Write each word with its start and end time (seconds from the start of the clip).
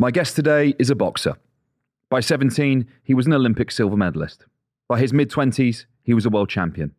My 0.00 0.10
guest 0.10 0.34
today 0.34 0.74
is 0.78 0.88
a 0.88 0.94
boxer. 0.94 1.36
By 2.08 2.20
17, 2.20 2.86
he 3.02 3.12
was 3.12 3.26
an 3.26 3.34
Olympic 3.34 3.70
silver 3.70 3.98
medalist. 3.98 4.46
By 4.88 4.98
his 4.98 5.12
mid 5.12 5.30
20s, 5.30 5.84
he 6.04 6.14
was 6.14 6.24
a 6.24 6.30
world 6.30 6.48
champion, 6.48 6.94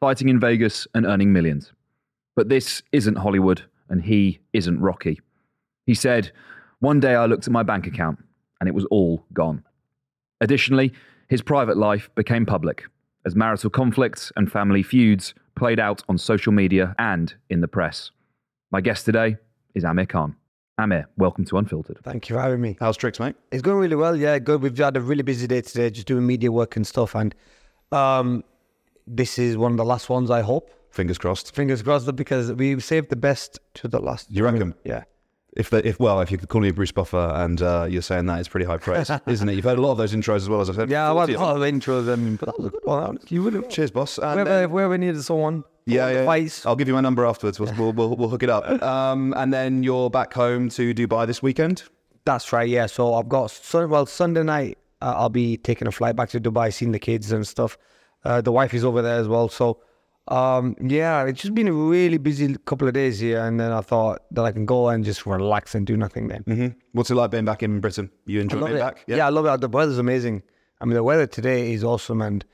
fighting 0.00 0.28
in 0.28 0.40
Vegas 0.40 0.88
and 0.92 1.06
earning 1.06 1.32
millions. 1.32 1.70
But 2.34 2.48
this 2.48 2.82
isn't 2.90 3.18
Hollywood, 3.18 3.62
and 3.88 4.02
he 4.02 4.40
isn't 4.52 4.80
Rocky. 4.80 5.20
He 5.86 5.94
said, 5.94 6.32
One 6.80 6.98
day 6.98 7.14
I 7.14 7.26
looked 7.26 7.46
at 7.46 7.52
my 7.52 7.62
bank 7.62 7.86
account, 7.86 8.18
and 8.58 8.68
it 8.68 8.74
was 8.74 8.84
all 8.86 9.24
gone. 9.32 9.62
Additionally, 10.40 10.92
his 11.28 11.42
private 11.42 11.76
life 11.76 12.10
became 12.16 12.46
public 12.46 12.82
as 13.24 13.36
marital 13.36 13.70
conflicts 13.70 14.32
and 14.34 14.50
family 14.50 14.82
feuds 14.82 15.34
played 15.54 15.78
out 15.78 16.02
on 16.08 16.18
social 16.18 16.50
media 16.50 16.96
and 16.98 17.32
in 17.48 17.60
the 17.60 17.68
press. 17.68 18.10
My 18.72 18.80
guest 18.80 19.04
today 19.04 19.36
is 19.76 19.84
Amir 19.84 20.06
Khan. 20.06 20.34
Amir, 20.80 21.06
welcome 21.18 21.44
to 21.44 21.58
Unfiltered. 21.58 21.98
Thank 22.02 22.30
you 22.30 22.36
for 22.36 22.40
having 22.40 22.58
me. 22.62 22.74
How's 22.80 22.96
tricks, 22.96 23.20
mate? 23.20 23.34
It's 23.52 23.60
going 23.60 23.76
really 23.76 23.96
well. 23.96 24.16
Yeah, 24.16 24.38
good. 24.38 24.62
We've 24.62 24.76
had 24.76 24.96
a 24.96 25.00
really 25.02 25.22
busy 25.22 25.46
day 25.46 25.60
today, 25.60 25.90
just 25.90 26.06
doing 26.06 26.26
media 26.26 26.50
work 26.50 26.74
and 26.76 26.86
stuff. 26.86 27.14
And 27.14 27.34
um, 27.92 28.42
this 29.06 29.38
is 29.38 29.58
one 29.58 29.72
of 29.72 29.76
the 29.76 29.84
last 29.84 30.08
ones, 30.08 30.30
I 30.30 30.40
hope. 30.40 30.70
Fingers 30.90 31.18
crossed. 31.18 31.54
Fingers 31.54 31.82
crossed, 31.82 32.16
because 32.16 32.50
we 32.54 32.80
saved 32.80 33.10
the 33.10 33.16
best 33.16 33.58
to 33.74 33.88
the 33.88 34.00
last. 34.00 34.30
You 34.30 34.42
reckon? 34.42 34.74
Yeah. 34.84 35.04
If 35.54 35.68
the, 35.68 35.86
if 35.86 36.00
well, 36.00 36.20
if 36.22 36.30
you 36.30 36.38
could 36.38 36.48
call 36.48 36.62
me 36.62 36.70
Bruce 36.70 36.92
Buffer 36.92 37.32
and 37.34 37.60
uh, 37.60 37.86
you're 37.90 38.00
saying 38.02 38.24
that, 38.26 38.38
it's 38.40 38.48
pretty 38.48 38.64
high 38.64 38.78
praise, 38.78 39.10
isn't 39.26 39.48
it? 39.50 39.54
You've 39.56 39.64
had 39.64 39.76
a 39.76 39.82
lot 39.82 39.92
of 39.92 39.98
those 39.98 40.14
intros 40.14 40.36
as 40.36 40.48
well, 40.48 40.60
as 40.62 40.70
I 40.70 40.74
said. 40.74 40.88
Yeah, 40.88 41.10
I've 41.10 41.16
40 41.16 41.32
had 41.32 41.38
a 41.40 41.42
of 41.42 41.48
lot 41.48 41.58
them. 41.66 41.74
of 41.74 41.82
intros, 41.82 42.08
and, 42.14 42.38
but 42.38 42.46
that 42.46 42.56
was 42.58 42.66
a 42.68 42.70
good 42.70 42.84
one. 42.84 43.18
You 43.28 43.42
would 43.42 43.52
have. 43.54 43.68
Cheers, 43.68 43.90
boss. 43.90 44.16
And 44.18 44.26
Wherever, 44.30 44.48
then- 44.48 44.70
wherever 44.70 44.96
needed 44.96 45.22
someone. 45.22 45.64
Yeah, 45.90 46.10
yeah. 46.10 46.24
Fights. 46.24 46.66
I'll 46.66 46.76
give 46.76 46.88
you 46.88 46.94
my 46.94 47.00
number 47.00 47.24
afterwards. 47.24 47.58
We'll, 47.60 47.72
we'll, 47.74 47.92
we'll, 47.92 48.16
we'll 48.16 48.28
hook 48.28 48.42
it 48.42 48.50
up. 48.50 48.64
Um, 48.90 49.34
and 49.36 49.52
then 49.52 49.82
you're 49.82 50.10
back 50.10 50.32
home 50.34 50.68
to 50.70 50.94
Dubai 50.94 51.26
this 51.26 51.42
weekend. 51.42 51.84
That's 52.24 52.52
right. 52.52 52.68
Yeah. 52.68 52.86
So 52.86 53.14
I've 53.14 53.28
got 53.28 53.58
well 53.72 54.06
Sunday 54.06 54.42
night. 54.42 54.78
Uh, 55.00 55.14
I'll 55.16 55.28
be 55.30 55.56
taking 55.56 55.88
a 55.88 55.92
flight 55.92 56.16
back 56.16 56.28
to 56.30 56.40
Dubai, 56.40 56.72
seeing 56.72 56.92
the 56.92 56.98
kids 56.98 57.32
and 57.32 57.46
stuff. 57.46 57.78
Uh, 58.24 58.40
the 58.40 58.52
wife 58.52 58.74
is 58.74 58.84
over 58.84 59.00
there 59.00 59.18
as 59.18 59.28
well. 59.28 59.48
So 59.48 59.80
um, 60.28 60.76
yeah, 60.80 61.24
it's 61.24 61.42
just 61.42 61.54
been 61.54 61.66
a 61.66 61.72
really 61.72 62.18
busy 62.18 62.56
couple 62.64 62.86
of 62.86 62.94
days 62.94 63.18
here, 63.18 63.40
and 63.44 63.58
then 63.58 63.72
I 63.72 63.80
thought 63.80 64.22
that 64.30 64.42
I 64.42 64.52
can 64.52 64.64
go 64.64 64.88
and 64.88 65.04
just 65.04 65.26
relax 65.26 65.74
and 65.74 65.86
do 65.86 65.96
nothing. 65.96 66.28
Then 66.28 66.42
hmm 66.42 66.66
What's 66.92 67.10
it 67.10 67.16
like 67.16 67.32
being 67.32 67.44
back 67.44 67.62
in 67.62 67.80
Britain? 67.80 68.10
You 68.26 68.40
enjoy 68.40 68.60
being 68.60 68.76
it. 68.76 68.80
back? 68.80 69.04
Yeah. 69.06 69.26
I 69.26 69.30
love 69.30 69.46
it. 69.46 69.60
The 69.60 69.68
weather's 69.68 69.98
amazing. 69.98 70.42
I 70.80 70.84
mean, 70.84 70.94
the 70.94 71.02
weather 71.02 71.26
today 71.26 71.72
is 71.72 71.82
awesome, 71.82 72.22
and 72.22 72.44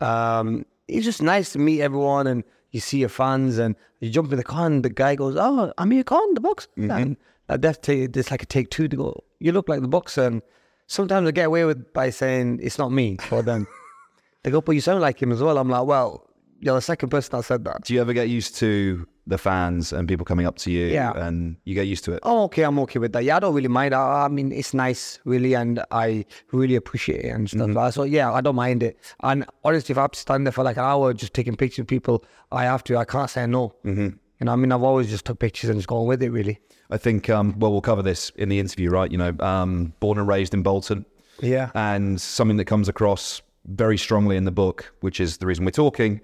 um, 0.00 0.64
it's 0.88 1.04
just 1.04 1.20
nice 1.22 1.52
to 1.52 1.58
meet 1.58 1.82
everyone, 1.82 2.26
and 2.26 2.44
you 2.70 2.80
see 2.80 2.98
your 2.98 3.08
fans, 3.08 3.58
and 3.58 3.76
you 4.00 4.10
jump 4.10 4.30
in 4.32 4.38
the 4.38 4.44
car, 4.44 4.66
and 4.66 4.84
the 4.84 4.90
guy 4.90 5.14
goes, 5.14 5.36
"Oh, 5.38 5.72
I'm 5.78 5.92
your 5.92 6.04
Khan, 6.04 6.34
the 6.34 6.40
box." 6.40 6.68
Mm-hmm. 6.76 6.90
And 6.90 7.16
I 7.48 7.58
have 7.66 7.80
to 7.82 8.08
like 8.30 8.42
a 8.42 8.46
take 8.46 8.70
two 8.70 8.88
to 8.88 8.96
go. 8.96 9.24
You 9.38 9.52
look 9.52 9.68
like 9.68 9.80
the 9.80 9.88
boxer, 9.88 10.24
and 10.24 10.42
sometimes 10.86 11.28
I 11.28 11.30
get 11.30 11.46
away 11.46 11.64
with 11.64 11.92
by 11.92 12.10
saying 12.10 12.60
it's 12.62 12.78
not 12.78 12.92
me, 12.92 13.18
but 13.30 13.44
then 13.46 13.66
they 14.42 14.50
go, 14.50 14.60
"But 14.60 14.72
you 14.72 14.80
sound 14.80 15.00
like 15.00 15.20
him 15.20 15.32
as 15.32 15.42
well." 15.42 15.58
I'm 15.58 15.68
like, 15.70 15.86
"Well, 15.86 16.27
you're 16.60 16.74
the 16.74 16.82
second 16.82 17.10
person 17.10 17.36
that 17.36 17.44
said 17.44 17.64
that." 17.64 17.84
Do 17.84 17.94
you 17.94 18.00
ever 18.00 18.12
get 18.12 18.28
used 18.28 18.54
to 18.56 19.06
the 19.26 19.38
fans 19.38 19.92
and 19.92 20.08
people 20.08 20.24
coming 20.24 20.46
up 20.46 20.56
to 20.56 20.70
you? 20.70 20.86
Yeah. 20.86 21.12
And 21.14 21.56
you 21.64 21.74
get 21.74 21.86
used 21.86 22.04
to 22.04 22.12
it? 22.12 22.20
Oh, 22.22 22.44
okay, 22.44 22.62
I'm 22.62 22.78
okay 22.80 22.98
with 22.98 23.12
that. 23.12 23.24
Yeah, 23.24 23.36
I 23.36 23.40
don't 23.40 23.54
really 23.54 23.68
mind. 23.68 23.94
I, 23.94 24.24
I 24.24 24.28
mean, 24.28 24.52
it's 24.52 24.72
nice, 24.72 25.20
really, 25.24 25.54
and 25.54 25.84
I 25.90 26.24
really 26.52 26.76
appreciate 26.76 27.24
it 27.24 27.28
and 27.28 27.48
stuff 27.48 27.68
like 27.68 27.74
that. 27.74 27.94
So, 27.94 28.04
yeah, 28.04 28.32
I 28.32 28.40
don't 28.40 28.56
mind 28.56 28.82
it. 28.82 28.98
And 29.20 29.44
honestly, 29.64 29.92
if 29.92 29.98
I 29.98 30.02
have 30.02 30.12
to 30.12 30.18
stand 30.18 30.46
there 30.46 30.52
for 30.52 30.64
like 30.64 30.78
an 30.78 30.84
hour 30.84 31.12
just 31.12 31.34
taking 31.34 31.56
pictures 31.56 31.80
of 31.80 31.86
people, 31.86 32.24
I 32.50 32.64
have 32.64 32.82
to. 32.84 32.96
I 32.96 33.04
can't 33.04 33.28
say 33.28 33.46
no. 33.46 33.74
Mm-hmm. 33.84 34.08
You 34.40 34.44
know, 34.44 34.52
I 34.52 34.56
mean, 34.56 34.72
I've 34.72 34.82
always 34.82 35.10
just 35.10 35.24
took 35.24 35.38
pictures 35.38 35.68
and 35.68 35.78
just 35.78 35.88
gone 35.88 36.06
with 36.06 36.22
it, 36.22 36.30
really. 36.30 36.58
I 36.90 36.96
think, 36.96 37.28
um, 37.28 37.58
well, 37.58 37.72
we'll 37.72 37.80
cover 37.82 38.02
this 38.02 38.30
in 38.36 38.48
the 38.48 38.58
interview, 38.58 38.88
right? 38.88 39.10
You 39.10 39.18
know, 39.18 39.36
um, 39.40 39.92
born 40.00 40.16
and 40.16 40.26
raised 40.26 40.54
in 40.54 40.62
Bolton. 40.62 41.04
Yeah. 41.40 41.70
And 41.74 42.20
something 42.20 42.56
that 42.56 42.64
comes 42.64 42.88
across 42.88 43.42
very 43.66 43.98
strongly 43.98 44.36
in 44.36 44.44
the 44.44 44.50
book, 44.50 44.94
which 45.00 45.20
is 45.20 45.36
the 45.36 45.46
reason 45.46 45.64
we're 45.64 45.72
talking, 45.72 46.20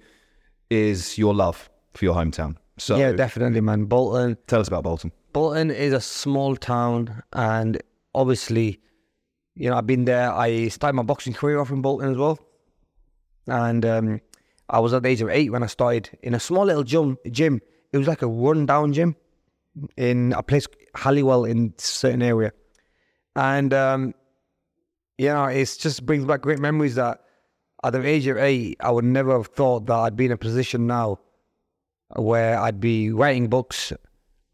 is 0.69 1.17
your 1.17 1.33
love 1.33 1.69
for 1.93 2.05
your 2.05 2.15
hometown. 2.15 2.57
So 2.77 2.97
yeah, 2.97 3.13
definitely, 3.13 3.61
man. 3.61 3.85
Bolton. 3.85 4.37
tell 4.47 4.59
us 4.59 4.67
about 4.67 4.83
Bolton. 4.83 5.11
Bolton 5.33 5.71
is 5.71 5.93
a 5.93 6.01
small 6.01 6.55
town, 6.55 7.23
and 7.33 7.81
obviously, 8.13 8.79
you 9.55 9.69
know, 9.69 9.77
I've 9.77 9.87
been 9.87 10.05
there. 10.05 10.31
I 10.31 10.67
started 10.67 10.95
my 10.95 11.03
boxing 11.03 11.33
career 11.33 11.59
off 11.59 11.71
in 11.71 11.81
Bolton 11.81 12.11
as 12.11 12.17
well, 12.17 12.39
and 13.47 13.85
um, 13.85 14.21
I 14.69 14.79
was 14.79 14.93
at 14.93 15.03
the 15.03 15.09
age 15.09 15.21
of 15.21 15.29
eight 15.29 15.51
when 15.51 15.63
I 15.63 15.67
started 15.67 16.09
in 16.21 16.33
a 16.33 16.39
small 16.39 16.65
little 16.65 16.83
gym. 16.83 17.17
Gym. 17.31 17.61
It 17.93 17.97
was 17.97 18.07
like 18.07 18.21
a 18.21 18.27
run-down 18.27 18.91
gym 18.91 19.15
in 19.95 20.33
a 20.33 20.43
place 20.43 20.67
Halliwell 20.95 21.45
in 21.45 21.73
a 21.77 21.81
certain 21.81 22.21
area, 22.21 22.51
and 23.37 23.73
um, 23.73 24.13
you 25.17 25.27
know, 25.27 25.45
it's 25.45 25.77
just 25.77 26.05
brings 26.05 26.25
back 26.25 26.41
great 26.41 26.59
memories 26.59 26.95
that 26.95 27.21
at 27.85 27.93
the 27.93 28.03
age 28.03 28.25
of 28.25 28.37
eight, 28.37 28.77
I 28.79 28.89
would 28.89 29.05
never 29.05 29.33
have 29.33 29.47
thought 29.47 29.85
that 29.85 29.93
I'd 29.93 30.15
be 30.15 30.25
in 30.25 30.31
a 30.31 30.37
position 30.37 30.87
now 30.87 31.19
where 32.15 32.59
I'd 32.59 32.79
be 32.79 33.11
writing 33.11 33.47
books, 33.47 33.93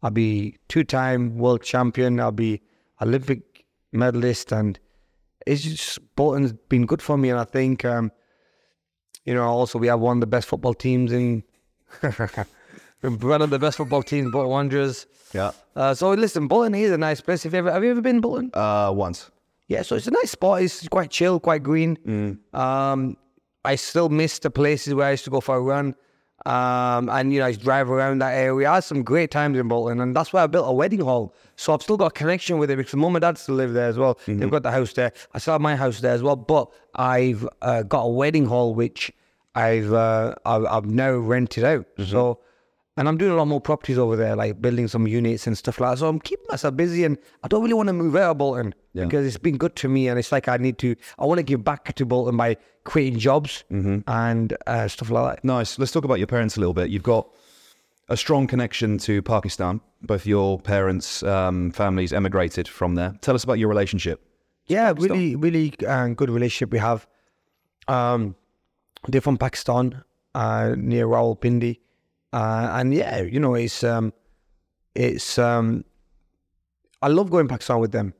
I'd 0.02 0.14
be 0.14 0.58
two-time 0.68 1.38
world 1.38 1.62
champion, 1.62 2.20
I'd 2.20 2.36
be 2.36 2.60
Olympic 3.00 3.64
medalist, 3.92 4.52
and 4.52 4.78
it's 5.46 5.62
just 5.62 6.14
Bolton's 6.14 6.52
been 6.52 6.84
good 6.84 7.00
for 7.00 7.16
me. 7.16 7.30
And 7.30 7.38
I 7.38 7.44
think, 7.44 7.84
um, 7.86 8.12
you 9.24 9.34
know, 9.34 9.44
also 9.44 9.78
we 9.78 9.86
have 9.86 10.00
one 10.00 10.18
of 10.18 10.20
the 10.20 10.26
best 10.26 10.48
football 10.48 10.74
teams 10.74 11.10
in 11.12 11.42
one 13.00 13.42
of 13.42 13.50
the 13.50 13.58
best 13.58 13.78
football 13.78 14.02
teams, 14.02 14.30
Bolton 14.30 14.50
Wanderers. 14.50 15.06
Yeah. 15.32 15.52
Uh, 15.74 15.94
so 15.94 16.10
listen, 16.10 16.48
Bolton 16.48 16.74
is 16.74 16.90
a 16.90 16.98
nice 16.98 17.20
place. 17.22 17.44
Have 17.44 17.54
you 17.54 17.60
ever 17.60 17.72
have 17.72 17.82
you 17.82 17.90
ever 17.92 18.02
been 18.02 18.20
Bolton? 18.20 18.50
Uh, 18.52 18.92
once. 18.94 19.30
Yeah, 19.68 19.82
so 19.82 19.96
it's 19.96 20.06
a 20.06 20.10
nice 20.10 20.30
spot. 20.30 20.62
It's 20.62 20.86
quite 20.88 21.10
chill, 21.10 21.40
quite 21.40 21.62
green. 21.62 21.96
Um, 22.52 23.16
I 23.64 23.76
still 23.76 24.08
miss 24.08 24.38
the 24.40 24.50
places 24.50 24.94
where 24.94 25.06
I 25.06 25.12
used 25.12 25.24
to 25.24 25.30
go 25.30 25.40
for 25.40 25.56
a 25.56 25.60
run. 25.60 25.94
Um, 26.44 27.08
and 27.08 27.32
you 27.32 27.38
know, 27.38 27.44
I 27.44 27.48
used 27.48 27.60
to 27.60 27.64
drive 27.64 27.88
around 27.88 28.18
that 28.18 28.34
area. 28.34 28.68
I 28.68 28.74
had 28.74 28.84
some 28.84 29.04
great 29.04 29.30
times 29.30 29.56
in 29.56 29.68
Bolton, 29.68 30.00
and 30.00 30.14
that's 30.16 30.32
where 30.32 30.42
I 30.42 30.48
built 30.48 30.68
a 30.68 30.72
wedding 30.72 31.00
hall. 31.00 31.34
So 31.54 31.72
I've 31.72 31.82
still 31.82 31.96
got 31.96 32.06
a 32.06 32.10
connection 32.10 32.58
with 32.58 32.68
it 32.70 32.76
because 32.76 32.94
mum 32.96 33.14
and 33.14 33.22
dad 33.22 33.38
still 33.38 33.54
live 33.54 33.72
there 33.72 33.88
as 33.88 33.96
well. 33.96 34.18
They've 34.40 34.50
got 34.50 34.64
the 34.64 34.72
house 34.72 34.92
there. 34.94 35.12
I 35.32 35.38
still 35.38 35.54
have 35.54 35.60
my 35.60 35.76
house 35.76 36.00
there 36.00 36.12
as 36.12 36.22
well. 36.22 36.34
But 36.34 36.68
I've 36.96 37.48
uh, 37.62 37.82
got 37.84 38.02
a 38.02 38.08
wedding 38.08 38.46
hall 38.46 38.74
which 38.74 39.12
I've 39.54 39.92
uh, 39.92 40.34
I've, 40.44 40.64
I've 40.64 40.86
now 40.86 41.12
rented 41.12 41.62
out. 41.64 41.86
So. 42.04 42.40
And 42.98 43.08
I'm 43.08 43.16
doing 43.16 43.32
a 43.32 43.36
lot 43.36 43.46
more 43.46 43.60
properties 43.60 43.96
over 43.96 44.16
there, 44.16 44.36
like 44.36 44.60
building 44.60 44.86
some 44.86 45.06
units 45.06 45.46
and 45.46 45.56
stuff 45.56 45.80
like 45.80 45.92
that. 45.92 45.98
So 46.00 46.08
I'm 46.08 46.20
keeping 46.20 46.44
myself 46.50 46.76
busy, 46.76 47.04
and 47.04 47.16
I 47.42 47.48
don't 47.48 47.62
really 47.62 47.72
want 47.74 47.86
to 47.86 47.94
move 47.94 48.14
out 48.16 48.32
of 48.32 48.38
Bolton 48.38 48.74
Yeah. 48.92 49.04
because 49.04 49.26
it's 49.26 49.38
been 49.38 49.56
good 49.56 49.74
to 49.76 49.88
me, 49.88 50.08
and 50.08 50.18
it's 50.18 50.30
like 50.30 50.46
I 50.46 50.58
need 50.58 50.76
to. 50.78 50.94
I 51.18 51.24
want 51.24 51.38
to 51.38 51.42
give 51.42 51.64
back 51.64 51.94
to 51.94 52.04
Bolton 52.04 52.36
by 52.36 52.58
creating 52.84 53.18
jobs 53.18 53.64
and 53.70 54.56
uh, 54.66 54.88
stuff 54.88 55.08
like 55.08 55.36
that. 55.36 55.44
Nice. 55.44 55.78
Let's 55.78 55.90
talk 55.92 56.04
about 56.04 56.18
your 56.18 56.26
parents 56.26 56.56
a 56.58 56.60
little 56.60 56.74
bit. 56.74 56.90
You've 56.90 57.02
got 57.02 57.28
a 58.10 58.16
strong 58.16 58.46
connection 58.46 58.98
to 58.98 59.22
Pakistan. 59.22 59.80
Both 60.02 60.26
your 60.26 60.58
parents' 60.60 61.22
um, 61.22 61.70
families 61.70 62.12
emigrated 62.12 62.68
from 62.68 62.94
there. 62.96 63.14
Tell 63.22 63.34
us 63.34 63.42
about 63.44 63.58
your 63.58 63.68
relationship. 63.70 64.20
Yeah, 64.66 64.92
really, 64.96 65.34
really 65.34 65.72
uh, 65.88 66.08
good 66.08 66.28
relationship 66.28 66.70
we 66.72 66.78
have. 66.78 67.06
Um, 67.88 68.36
they're 69.08 69.20
from 69.22 69.38
Pakistan, 69.38 70.02
uh, 70.34 70.74
near 70.76 71.06
Rawalpindi, 71.06 71.78
uh, 72.32 72.70
and 72.72 72.94
yeah, 72.94 73.20
you 73.20 73.40
know, 73.40 73.54
it's 73.54 73.84
um, 73.84 74.12
it's 74.94 75.38
um, 75.38 75.84
I 77.00 77.08
love 77.08 77.30
going 77.30 77.48
to 77.48 77.52
Pakistan 77.52 77.78
with 77.78 77.92
them. 77.92 78.14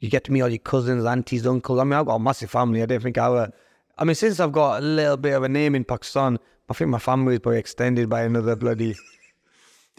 You 0.00 0.08
get 0.08 0.24
to 0.24 0.32
meet 0.32 0.42
all 0.42 0.48
your 0.48 0.58
cousins, 0.58 1.04
aunties, 1.04 1.46
uncles. 1.46 1.78
I 1.80 1.84
mean, 1.84 1.94
I've 1.94 2.06
got 2.06 2.14
a 2.14 2.20
massive 2.20 2.50
family. 2.50 2.82
I 2.82 2.86
don't 2.86 3.02
think 3.02 3.18
I 3.18 3.24
have. 3.24 3.52
I 3.96 4.04
mean, 4.04 4.14
since 4.14 4.38
I've 4.38 4.52
got 4.52 4.82
a 4.82 4.86
little 4.86 5.16
bit 5.16 5.32
of 5.32 5.42
a 5.42 5.48
name 5.48 5.74
in 5.74 5.84
Pakistan, 5.84 6.38
I 6.68 6.74
think 6.74 6.90
my 6.90 7.00
family 7.00 7.34
is 7.34 7.40
probably 7.40 7.58
extended 7.58 8.08
by 8.08 8.22
another 8.22 8.54
bloody 8.54 8.94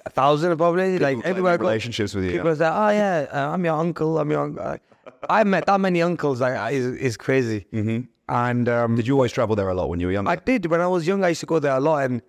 a 0.05 0.09
thousand 0.09 0.55
probably. 0.57 0.99
like 0.99 1.17
claim 1.17 1.21
everywhere 1.25 1.53
I 1.53 1.57
go, 1.57 1.63
relationships 1.63 2.13
with 2.13 2.25
you, 2.25 2.31
People 2.31 2.55
say, 2.55 2.65
"Oh 2.67 2.89
yeah, 2.89 3.27
uh, 3.31 3.49
I'm 3.53 3.65
your 3.65 3.75
uncle. 3.75 4.17
I'm 4.19 4.31
your." 4.31 4.43
Uncle. 4.43 4.77
I 5.29 5.43
met 5.43 5.65
that 5.65 5.79
many 5.81 6.01
uncles. 6.01 6.41
Like, 6.41 6.73
is 6.73 6.85
is 6.85 7.17
crazy. 7.17 7.65
Mm-hmm. 7.73 8.01
And 8.29 8.69
um, 8.69 8.95
Did 8.95 9.07
you 9.07 9.15
always 9.15 9.31
travel 9.31 9.55
there 9.55 9.69
a 9.69 9.73
lot 9.73 9.89
when 9.89 9.99
you 9.99 10.05
were 10.05 10.13
young? 10.13 10.27
I 10.27 10.35
did 10.35 10.67
when 10.67 10.81
I 10.81 10.87
was 10.87 11.07
young. 11.07 11.23
I 11.23 11.29
used 11.29 11.39
to 11.39 11.47
go 11.47 11.59
there 11.59 11.75
a 11.75 11.79
lot, 11.79 12.05
and 12.05 12.21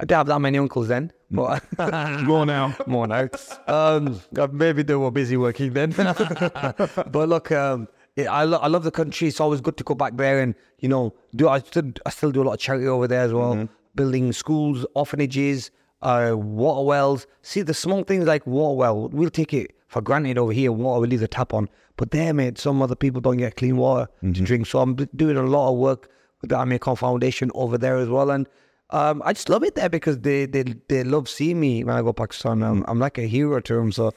I 0.00 0.04
didn't 0.04 0.16
have 0.16 0.26
that 0.28 0.38
many 0.40 0.56
uncles 0.56 0.88
then, 0.88 1.12
but 1.30 1.62
More 2.24 2.46
now. 2.46 2.74
more 2.86 3.06
now. 3.06 3.28
Um, 3.68 4.18
maybe 4.50 4.82
they 4.82 4.94
were 4.94 5.10
busy 5.10 5.36
working 5.36 5.74
then. 5.74 5.90
but 5.96 7.28
look, 7.28 7.52
um, 7.52 7.86
I, 8.18 8.44
lo- 8.44 8.60
I 8.62 8.68
love 8.68 8.84
the 8.84 8.90
country. 8.90 9.28
It's 9.28 9.40
always 9.40 9.60
good 9.60 9.76
to 9.76 9.84
go 9.84 9.94
back 9.94 10.16
there 10.16 10.40
and 10.40 10.54
you 10.78 10.88
know 10.88 11.12
do. 11.36 11.48
I 11.50 11.58
still 11.58 11.92
I 12.06 12.10
still 12.10 12.32
do 12.32 12.42
a 12.42 12.44
lot 12.44 12.54
of 12.54 12.60
charity 12.60 12.86
over 12.86 13.06
there 13.06 13.20
as 13.20 13.34
well, 13.34 13.68
building 13.94 14.32
schools, 14.32 14.86
orphanages, 14.94 15.70
uh, 16.00 16.32
water 16.34 16.82
wells. 16.86 17.26
See 17.42 17.60
the 17.60 17.74
small 17.74 18.02
things 18.02 18.24
like 18.26 18.46
water 18.46 18.76
well. 18.76 19.08
We'll 19.10 19.28
take 19.28 19.52
it 19.52 19.72
for 19.88 20.00
granted 20.00 20.38
over 20.38 20.52
here. 20.52 20.72
Water 20.72 21.02
we 21.02 21.08
leave 21.08 21.20
the 21.20 21.28
tap 21.28 21.52
on, 21.52 21.68
but 21.98 22.10
there, 22.10 22.32
mate, 22.32 22.56
some 22.56 22.80
other 22.80 22.96
people 22.96 23.20
don't 23.20 23.36
get 23.36 23.56
clean 23.56 23.76
water 23.76 24.08
to 24.22 24.30
drink. 24.30 24.66
So 24.66 24.80
I'm 24.80 24.94
doing 24.94 25.36
a 25.36 25.42
lot 25.42 25.72
of 25.72 25.76
work 25.76 26.08
with 26.40 26.48
the 26.48 26.58
Amir 26.58 26.78
Khan 26.78 26.96
Foundation 26.96 27.50
over 27.54 27.76
there 27.76 27.98
as 27.98 28.08
well, 28.08 28.30
and. 28.30 28.48
Um, 28.92 29.22
I 29.24 29.32
just 29.32 29.48
love 29.48 29.62
it 29.62 29.74
there 29.76 29.88
because 29.88 30.18
they, 30.18 30.46
they 30.46 30.64
they 30.88 31.04
love 31.04 31.28
seeing 31.28 31.60
me 31.60 31.84
when 31.84 31.94
I 31.96 32.00
go 32.00 32.08
to 32.08 32.12
Pakistan. 32.14 32.62
I'm, 32.62 32.84
I'm 32.88 32.98
like 32.98 33.18
a 33.18 33.22
hero 33.26 33.60
to 33.60 33.74
them. 33.74 33.92
So 33.92 34.12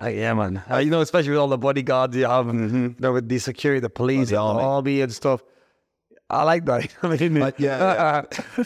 like, 0.00 0.16
yeah, 0.16 0.34
man. 0.34 0.62
Uh, 0.70 0.78
you 0.78 0.90
know, 0.90 1.00
especially 1.00 1.30
with 1.30 1.38
all 1.38 1.48
the 1.48 1.58
bodyguards 1.58 2.16
you 2.16 2.24
have, 2.26 2.46
you 2.46 2.94
know, 2.98 3.12
with 3.12 3.28
the 3.28 3.38
security, 3.38 3.80
the 3.80 3.90
police, 3.90 4.30
the 4.30 4.36
the 4.36 4.40
army. 4.40 5.00
and 5.02 5.12
stuff. 5.12 5.42
I 6.30 6.42
like 6.42 6.64
that. 6.66 6.94
I 7.02 7.16
mean, 7.16 7.40
Uh, 7.42 7.52
yeah, 7.58 8.22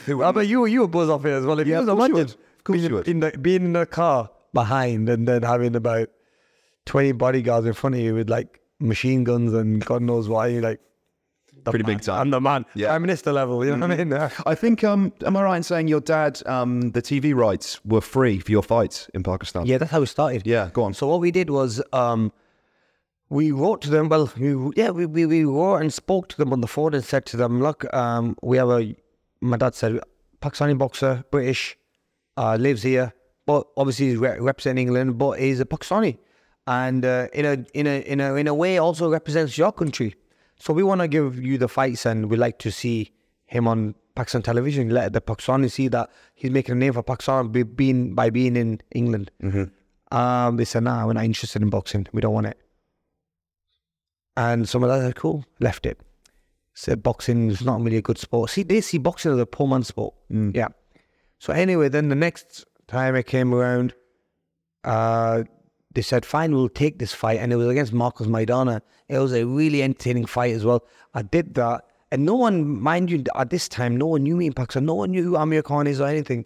I 0.09 0.33
bet 0.33 0.47
you 0.49 0.65
you 0.67 0.81
would 0.83 0.91
buzz 0.91 1.09
off 1.09 1.25
it 1.25 1.31
as 1.31 1.45
well. 1.47 1.59
If 1.61 1.67
Yeah, 1.69 1.81
you 1.81 1.87
was 1.87 2.09
you 2.09 2.17
imagine. 2.17 2.37
Of 2.59 2.65
course 2.65 2.79
being, 2.79 2.91
you 2.91 2.97
would. 2.97 3.09
In 3.09 3.21
the, 3.21 3.31
being 3.41 3.65
in 3.65 3.73
the 3.73 3.87
car 3.87 4.31
behind 4.53 5.09
and 5.09 5.29
then 5.29 5.43
having 5.43 5.75
about 5.77 6.09
20 6.87 7.13
bodyguards 7.13 7.67
in 7.67 7.73
front 7.73 7.95
of 7.97 8.01
you 8.03 8.15
with 8.15 8.29
like 8.31 8.61
machine 8.81 9.23
guns 9.25 9.53
and 9.53 9.85
God 9.85 10.03
knows 10.03 10.29
why. 10.29 10.49
Like, 10.49 10.81
the 11.65 11.71
Pretty 11.71 11.85
big 11.85 12.01
time. 12.01 12.21
I'm 12.21 12.31
the 12.31 12.41
man. 12.41 12.65
Yeah. 12.75 12.89
Prime 12.89 13.03
Minister 13.03 13.33
level. 13.33 13.65
You 13.65 13.77
know 13.77 13.87
what 13.87 13.99
I 13.99 14.05
mean? 14.05 14.31
I 14.47 14.55
think, 14.55 14.83
um, 14.85 15.13
am 15.25 15.37
I 15.37 15.43
right 15.43 15.57
in 15.57 15.63
saying 15.63 15.89
your 15.89 16.01
dad, 16.01 16.41
um, 16.47 16.91
the 16.91 17.03
TV 17.03 17.35
rights 17.35 17.85
were 17.85 18.01
free 18.01 18.39
for 18.41 18.51
your 18.51 18.63
fights 18.63 19.09
in 19.15 19.23
Pakistan? 19.23 19.67
Yeah, 19.67 19.79
that's 19.79 19.91
how 19.91 20.03
it 20.03 20.07
started. 20.07 20.47
Yeah, 20.47 20.71
go 20.73 20.83
on. 20.83 20.95
So 20.95 21.07
what 21.07 21.21
we 21.21 21.31
did 21.31 21.51
was 21.51 21.83
um, 21.93 22.33
we 23.29 23.53
wrote 23.53 23.81
to 23.83 23.91
them. 23.91 24.09
Well, 24.09 24.31
we, 24.39 24.73
yeah, 24.77 24.91
we, 24.91 25.07
we 25.07 25.27
we 25.27 25.45
wrote 25.45 25.77
and 25.77 25.93
spoke 25.93 26.29
to 26.29 26.37
them 26.37 26.53
on 26.53 26.61
the 26.61 26.69
phone 26.69 26.95
and 26.95 27.05
said 27.05 27.27
to 27.27 27.37
them, 27.37 27.63
look, 27.63 27.93
um, 27.95 28.37
we 28.43 28.57
have 28.57 28.69
a. 28.71 28.95
My 29.41 29.57
dad 29.57 29.75
said, 29.75 30.01
Pakistani 30.41 30.79
boxer, 30.79 31.25
British, 31.31 31.77
uh, 32.37 32.57
lives 32.57 32.83
here, 32.83 33.13
but 33.47 33.67
obviously 33.77 34.11
he's 34.11 34.19
re- 34.19 34.39
representing 34.39 34.87
England, 34.87 35.19
but 35.19 35.41
he's 35.41 35.61
a 35.61 35.65
Pakistani, 35.65 36.19
and 36.67 37.05
uh, 37.05 37.29
in 37.33 37.45
a 37.45 37.65
in 37.75 37.87
a 37.87 38.01
in 38.01 38.21
a 38.21 38.35
in 38.35 38.47
a 38.49 38.55
way 38.55 38.79
also 38.79 39.09
represents 39.09 39.57
your 39.57 39.73
country. 39.73 40.15
So 40.63 40.73
we 40.73 40.85
want 40.85 41.01
to 41.01 41.09
give 41.09 41.43
you 41.43 41.59
the 41.59 41.67
fights, 41.67 42.07
and 42.07 42.31
we 42.31 42.37
like 42.37 42.61
to 42.61 42.71
see 42.71 43.13
him 43.47 43.67
on 43.67 43.97
Pakistan 44.15 44.43
television. 44.43 44.91
Let 44.91 45.13
the 45.13 45.21
Pakistani 45.21 45.69
see 45.69 45.89
that 45.89 46.09
he's 46.37 46.53
making 46.53 46.75
a 46.75 46.79
name 46.79 46.93
for 46.93 47.03
Pakistan 47.03 47.49
by 47.49 47.65
being 47.65 48.15
by 48.15 48.31
being 48.31 48.55
in 48.55 48.81
England. 48.93 49.33
Um, 50.13 50.59
they 50.59 50.65
said, 50.65 50.85
nah, 50.85 51.05
we're 51.05 51.15
not 51.15 51.25
interested 51.25 51.63
in 51.63 51.69
boxing. 51.69 52.07
We 52.13 52.21
don't 52.21 52.33
want 52.33 52.47
it. 52.47 52.59
And 54.37 54.69
some 54.69 54.85
of 54.85 54.89
that 54.91 55.01
said, 55.01 55.17
cool, 55.17 55.45
left 55.59 55.85
it. 55.85 56.01
Said 56.75 57.03
boxing 57.03 57.51
is 57.51 57.63
not 57.63 57.81
really 57.81 57.97
a 57.97 58.03
good 58.03 58.19
sport. 58.19 58.51
See, 58.51 58.63
they 58.63 58.83
see 58.83 58.99
boxing 58.99 59.33
as 59.33 59.41
a 59.41 59.47
poor 59.47 59.67
man's 59.67 59.89
sport. 59.89 60.15
Yeah. 60.31 60.69
So 61.41 61.53
anyway, 61.53 61.89
then 61.89 62.09
the 62.09 62.15
next 62.15 62.65
time 62.87 63.17
it 63.17 63.27
came 63.27 63.53
around, 63.53 63.95
uh, 64.85 65.43
they 65.95 66.03
said, 66.03 66.25
fine, 66.25 66.55
we'll 66.55 66.69
take 66.69 66.99
this 66.99 67.13
fight. 67.13 67.39
And 67.39 67.53
it 67.53 67.57
was 67.57 67.69
against 67.69 67.93
Marcos 67.93 68.27
Maidana. 68.27 68.81
It 69.09 69.19
was 69.19 69.33
a 69.33 69.45
really 69.45 69.83
entertaining 69.83 70.27
fight 70.27 70.55
as 70.55 70.65
well. 70.65 70.85
I 71.15 71.23
did 71.23 71.55
that. 71.55 71.85
And 72.11 72.27
no 72.27 72.35
one, 72.35 72.81
mind 72.81 73.11
you, 73.11 73.25
at 73.35 73.51
this 73.51 73.69
time, 73.69 73.97
no 73.97 74.07
one 74.07 74.23
knew 74.23 74.37
me 74.37 74.47
in 74.47 74.53
Pakistan. 74.53 74.85
No 74.85 74.95
one 74.95 75.11
knew 75.11 75.23
who 75.23 75.37
Amir 75.37 75.63
Khan 75.63 75.87
is 75.87 76.01
or 76.01 76.09
anything. 76.09 76.45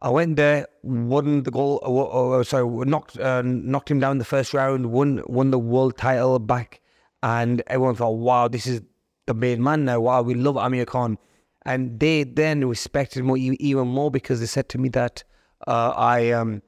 I 0.00 0.10
went 0.10 0.36
there, 0.36 0.66
won 0.82 1.42
the 1.42 1.50
goal. 1.50 1.80
Uh, 1.84 2.38
uh, 2.38 2.44
sorry, 2.44 2.66
knocked 2.86 3.18
uh, 3.18 3.42
knocked 3.42 3.90
him 3.90 3.98
down 3.98 4.18
the 4.18 4.24
first 4.24 4.54
round. 4.54 4.92
Won 4.92 5.22
won 5.26 5.50
the 5.50 5.58
world 5.58 5.96
title 5.96 6.38
back, 6.38 6.80
and 7.22 7.62
everyone 7.66 7.96
thought, 7.96 8.12
"Wow, 8.12 8.46
this 8.46 8.66
is 8.68 8.80
the 9.26 9.34
main 9.34 9.60
man 9.60 9.84
now. 9.84 9.98
Wow, 9.98 10.22
we 10.22 10.34
love 10.34 10.56
Amir 10.56 10.86
Khan." 10.86 11.18
And 11.64 11.98
they 11.98 12.22
then 12.22 12.64
respected 12.68 13.24
me 13.24 13.56
even 13.58 13.88
more 13.88 14.10
because 14.10 14.38
they 14.38 14.46
said 14.46 14.68
to 14.70 14.78
me 14.78 14.88
that 14.90 15.24
uh, 15.66 15.92
I 15.96 16.30
um, 16.30 16.62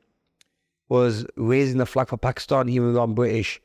was 0.90 1.25
raising 1.37 1.78
the 1.78 1.87
flag 1.87 2.08
for 2.08 2.19
Pakistan, 2.19 2.69
even 2.69 2.92
though 2.92 3.02
I'm 3.02 3.14
British, 3.14 3.62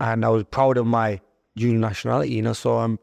and 0.00 0.24
I 0.24 0.30
was 0.30 0.44
proud 0.44 0.78
of 0.78 0.86
my 0.86 1.20
dual 1.56 1.74
nationality. 1.74 2.32
You 2.32 2.42
know, 2.42 2.54
so 2.54 2.78
um, 2.78 2.98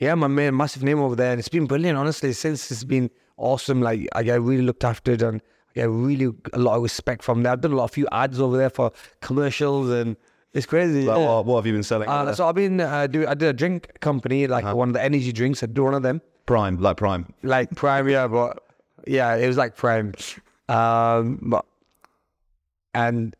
yeah, 0.00 0.14
my 0.14 0.26
a 0.42 0.50
massive 0.50 0.82
name 0.82 0.98
over 0.98 1.14
there, 1.14 1.30
and 1.30 1.38
it's 1.38 1.48
been 1.48 1.66
brilliant. 1.66 1.96
Honestly, 1.96 2.32
since 2.32 2.70
it's 2.72 2.84
been 2.84 3.10
awesome. 3.36 3.80
Like 3.80 4.08
I 4.14 4.22
get 4.22 4.40
really 4.42 4.62
looked 4.62 4.82
after, 4.82 5.12
it, 5.12 5.22
and 5.22 5.40
I 5.70 5.72
get 5.74 5.90
really 5.90 6.34
a 6.52 6.58
lot 6.58 6.76
of 6.76 6.82
respect 6.82 7.22
from 7.22 7.42
there. 7.42 7.52
I've 7.52 7.60
done 7.60 7.72
a 7.72 7.76
lot 7.76 7.84
of 7.84 7.90
few 7.92 8.08
ads 8.10 8.40
over 8.40 8.56
there 8.56 8.70
for 8.70 8.92
commercials, 9.20 9.90
and 9.90 10.16
it's 10.54 10.66
crazy. 10.66 11.04
Like, 11.04 11.18
yeah. 11.18 11.26
what, 11.26 11.46
what 11.46 11.56
have 11.56 11.66
you 11.66 11.74
been 11.74 11.82
selling? 11.82 12.08
Uh, 12.08 12.34
so 12.34 12.48
I've 12.48 12.54
been 12.54 12.80
uh, 12.80 13.06
do 13.06 13.26
I 13.26 13.34
did 13.34 13.48
a 13.48 13.52
drink 13.52 14.00
company 14.00 14.46
like 14.46 14.64
one 14.74 14.88
of 14.88 14.94
the 14.94 15.02
energy 15.02 15.32
drinks. 15.32 15.62
I 15.62 15.66
do 15.66 15.84
one 15.84 15.94
of 15.94 16.02
them 16.02 16.22
Prime, 16.46 16.80
like 16.80 16.96
Prime. 16.96 17.32
like 17.42 17.74
Prime, 17.74 18.08
yeah, 18.08 18.26
but 18.26 18.62
yeah, 19.06 19.36
it 19.36 19.46
was 19.46 19.58
like 19.58 19.76
Prime. 19.76 20.14
Um, 20.70 21.38
but 21.42 21.66
and 22.94 23.34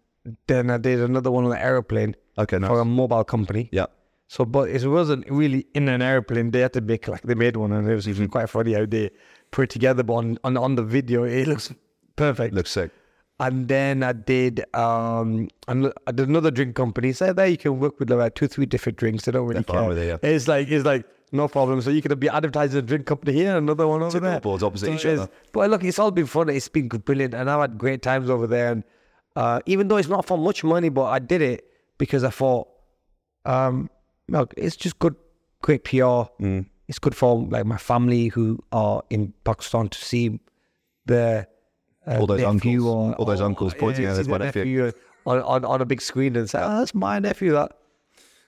then 0.46 0.70
I 0.70 0.78
did 0.78 1.00
another 1.00 1.30
one 1.30 1.44
on 1.44 1.50
the 1.50 1.62
airplane 1.62 2.14
Okay, 2.36 2.58
nice. 2.58 2.68
for 2.68 2.80
a 2.80 2.84
mobile 2.84 3.24
company. 3.24 3.68
Yeah. 3.72 3.86
So, 4.26 4.44
but 4.44 4.68
it 4.68 4.86
wasn't 4.86 5.28
really 5.30 5.66
in 5.74 5.88
an 5.88 6.02
airplane. 6.02 6.50
They 6.50 6.60
had 6.60 6.74
to 6.74 6.82
make 6.82 7.08
like 7.08 7.22
they 7.22 7.34
made 7.34 7.56
one, 7.56 7.72
and 7.72 7.88
it 7.90 7.94
was 7.94 8.06
even 8.06 8.28
quite 8.28 8.50
funny 8.50 8.74
how 8.74 8.84
they 8.84 9.10
put 9.52 9.62
it 9.64 9.70
together. 9.70 10.02
But 10.02 10.14
on 10.14 10.38
on, 10.44 10.56
on 10.58 10.74
the 10.74 10.82
video, 10.82 11.24
it 11.24 11.46
looks 11.48 11.72
perfect. 12.16 12.54
Looks 12.54 12.70
sick. 12.70 12.90
And 13.40 13.68
then 13.68 14.02
I 14.02 14.12
did 14.12 14.64
um 14.74 15.48
I 15.68 16.12
did 16.12 16.28
another 16.28 16.50
drink 16.50 16.74
company. 16.74 17.12
So 17.12 17.32
there 17.32 17.46
you 17.46 17.56
can 17.56 17.78
work 17.78 17.98
with 18.00 18.10
about 18.10 18.34
two, 18.34 18.48
three 18.48 18.66
different 18.66 18.98
drinks. 18.98 19.24
They 19.24 19.32
don't 19.32 19.46
really 19.46 19.62
They're 19.62 19.80
care. 19.80 19.92
it, 19.96 20.06
yeah. 20.22 20.28
It's 20.28 20.46
like 20.48 20.68
it's 20.68 20.84
like 20.84 21.06
no 21.32 21.46
problem. 21.48 21.80
So 21.80 21.88
you 21.90 22.02
could 22.02 22.18
be 22.20 22.28
advertising 22.28 22.80
a 22.80 22.82
drink 22.82 23.06
company 23.06 23.32
here, 23.32 23.56
another 23.56 23.86
one 23.86 24.02
over 24.02 24.10
Two 24.10 24.20
there. 24.20 24.32
billboards 24.40 24.62
opposite 24.62 24.86
So 24.86 24.92
each 24.92 25.06
other. 25.06 25.30
But 25.52 25.70
look, 25.70 25.84
it's 25.84 25.98
all 25.98 26.10
been 26.10 26.26
fun. 26.26 26.48
It's 26.50 26.68
been 26.68 26.88
brilliant, 26.88 27.32
and 27.32 27.48
I've 27.48 27.60
had 27.60 27.78
great 27.78 28.02
times 28.02 28.28
over 28.28 28.46
there. 28.46 28.72
And 28.72 28.82
uh, 29.38 29.60
even 29.66 29.86
though 29.86 29.98
it's 29.98 30.08
not 30.08 30.26
for 30.26 30.36
much 30.36 30.64
money, 30.64 30.88
but 30.88 31.04
I 31.04 31.20
did 31.20 31.42
it 31.42 31.64
because 31.96 32.24
I 32.24 32.30
thought, 32.30 32.66
um, 33.44 33.88
look, 34.26 34.52
it's 34.56 34.74
just 34.74 34.98
good, 34.98 35.14
great 35.62 35.84
PR. 35.84 36.26
Mm. 36.42 36.66
It's 36.88 36.98
good 36.98 37.14
for 37.14 37.46
like 37.46 37.64
my 37.64 37.76
family 37.76 38.28
who 38.28 38.58
are 38.72 39.04
in 39.10 39.32
Pakistan 39.44 39.90
to 39.90 39.98
see 40.04 40.40
their 41.06 41.46
uh, 42.04 42.18
All 42.18 42.26
those 42.26 42.40
nephew 42.40 42.88
uncles- 42.88 43.14
all 43.16 43.26
those 43.26 43.40
uncles 43.40 43.74
pointing 43.74 44.04
yeah, 44.04 44.10
at, 44.10 44.16
see 44.16 44.22
"There's 44.22 44.28
my 44.28 44.38
their 44.38 44.46
nephew." 44.46 44.92
on, 45.24 45.40
on 45.42 45.64
on 45.64 45.80
a 45.82 45.84
big 45.84 46.02
screen 46.02 46.34
and 46.34 46.50
say, 46.50 46.58
"Oh, 46.60 46.80
that's 46.80 46.92
my 46.92 47.20
nephew." 47.20 47.52
That 47.52 47.76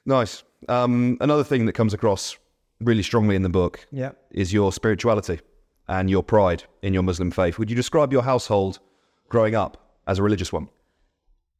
Nice. 0.04 0.42
Um, 0.68 1.18
another 1.20 1.44
thing 1.44 1.66
that 1.66 1.74
comes 1.74 1.94
across 1.94 2.36
really 2.80 3.04
strongly 3.04 3.36
in 3.36 3.42
the 3.42 3.48
book 3.48 3.86
yeah. 3.92 4.10
is 4.32 4.52
your 4.52 4.72
spirituality 4.72 5.38
and 5.86 6.10
your 6.10 6.24
pride 6.24 6.64
in 6.82 6.94
your 6.94 7.04
Muslim 7.04 7.30
faith. 7.30 7.58
Would 7.60 7.70
you 7.70 7.76
describe 7.76 8.12
your 8.12 8.22
household 8.22 8.80
growing 9.28 9.54
up 9.54 9.76
as 10.08 10.18
a 10.18 10.24
religious 10.24 10.52
one? 10.52 10.68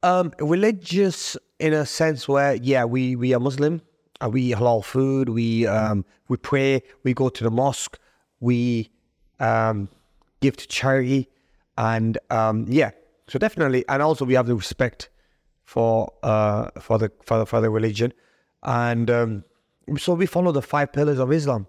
Um, 0.03 0.33
religious 0.39 1.37
in 1.59 1.73
a 1.73 1.85
sense 1.85 2.27
where 2.27 2.55
yeah, 2.55 2.85
we 2.85 3.15
we 3.15 3.33
are 3.35 3.39
Muslim, 3.39 3.81
uh, 4.19 4.29
we 4.29 4.41
eat 4.41 4.55
halal 4.55 4.83
food, 4.83 5.29
we 5.29 5.67
um 5.67 6.05
we 6.27 6.37
pray, 6.37 6.81
we 7.03 7.13
go 7.13 7.29
to 7.29 7.43
the 7.43 7.51
mosque, 7.51 7.99
we 8.39 8.89
um 9.39 9.89
give 10.39 10.57
to 10.57 10.67
charity, 10.67 11.29
and 11.77 12.17
um 12.31 12.65
yeah, 12.67 12.91
so 13.27 13.37
definitely, 13.37 13.85
and 13.89 14.01
also 14.01 14.25
we 14.25 14.33
have 14.33 14.47
the 14.47 14.55
respect 14.55 15.09
for 15.63 16.11
uh 16.23 16.71
for 16.79 16.97
the 16.97 17.11
for 17.23 17.37
the, 17.37 17.45
for 17.45 17.61
the 17.61 17.69
religion, 17.69 18.11
and 18.63 19.11
um 19.11 19.43
so 19.99 20.15
we 20.15 20.25
follow 20.25 20.51
the 20.51 20.63
five 20.63 20.91
pillars 20.91 21.19
of 21.19 21.31
Islam. 21.31 21.67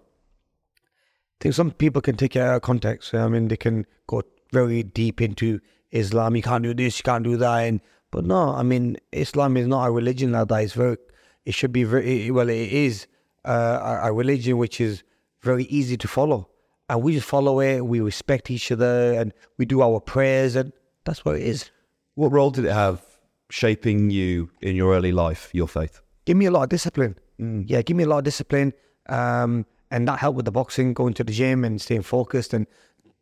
I 0.75 1.37
think 1.39 1.53
some 1.53 1.69
people 1.69 2.01
can 2.01 2.15
take 2.15 2.35
it 2.35 2.39
out 2.39 2.55
of 2.55 2.61
context. 2.63 3.13
I 3.13 3.27
mean, 3.27 3.49
they 3.49 3.57
can 3.57 3.85
go 4.07 4.23
very 4.51 4.81
deep 4.81 5.21
into 5.21 5.59
Islam. 5.91 6.35
You 6.35 6.41
can't 6.41 6.63
do 6.63 6.73
this, 6.73 6.97
you 6.97 7.03
can't 7.03 7.23
do 7.23 7.37
that. 7.37 7.57
And 7.65 7.81
but 8.13 8.25
no, 8.25 8.53
I 8.53 8.63
mean, 8.63 8.97
Islam 9.11 9.57
is 9.57 9.67
not 9.67 9.87
a 9.87 9.91
religion 9.91 10.31
that. 10.31 10.49
It's 10.51 10.73
very, 10.73 10.97
it 11.45 11.53
should 11.53 11.73
be 11.73 11.83
very 11.83 12.31
well. 12.31 12.47
It 12.47 12.71
is 12.71 13.07
uh, 13.43 13.99
a, 14.03 14.13
religion 14.13 14.57
which 14.57 14.79
is 14.79 15.03
very 15.41 15.65
easy 15.65 15.97
to 15.97 16.07
follow, 16.07 16.47
and 16.87 17.03
we 17.03 17.13
just 17.13 17.27
follow 17.27 17.59
it. 17.59 17.81
We 17.81 17.99
respect 17.99 18.49
each 18.49 18.71
other, 18.71 19.13
and 19.19 19.33
we 19.57 19.65
do 19.65 19.81
our 19.81 19.99
prayers, 19.99 20.55
and 20.55 20.71
that's 21.03 21.25
what 21.25 21.35
it 21.35 21.41
is. 21.41 21.71
What 22.15 22.31
role 22.31 22.51
did 22.51 22.65
it 22.65 22.71
have 22.71 23.01
shaping 23.49 24.09
you 24.09 24.49
in 24.61 24.75
your 24.75 24.93
early 24.93 25.11
life, 25.11 25.49
your 25.53 25.67
faith? 25.67 25.99
give 26.25 26.37
me 26.37 26.45
a 26.45 26.51
lot 26.51 26.63
of 26.63 26.69
discipline. 26.69 27.17
Yeah, 27.37 27.81
give 27.81 27.97
me 27.97 28.03
a 28.03 28.07
lot 28.07 28.19
of 28.19 28.23
discipline. 28.23 28.73
Um, 29.09 29.65
and 29.91 30.07
that 30.07 30.19
helped 30.19 30.37
with 30.37 30.45
the 30.45 30.51
boxing, 30.51 30.93
going 30.93 31.13
to 31.15 31.23
the 31.23 31.33
gym 31.33 31.65
and 31.65 31.81
staying 31.81 32.03
focused 32.03 32.53
and 32.53 32.67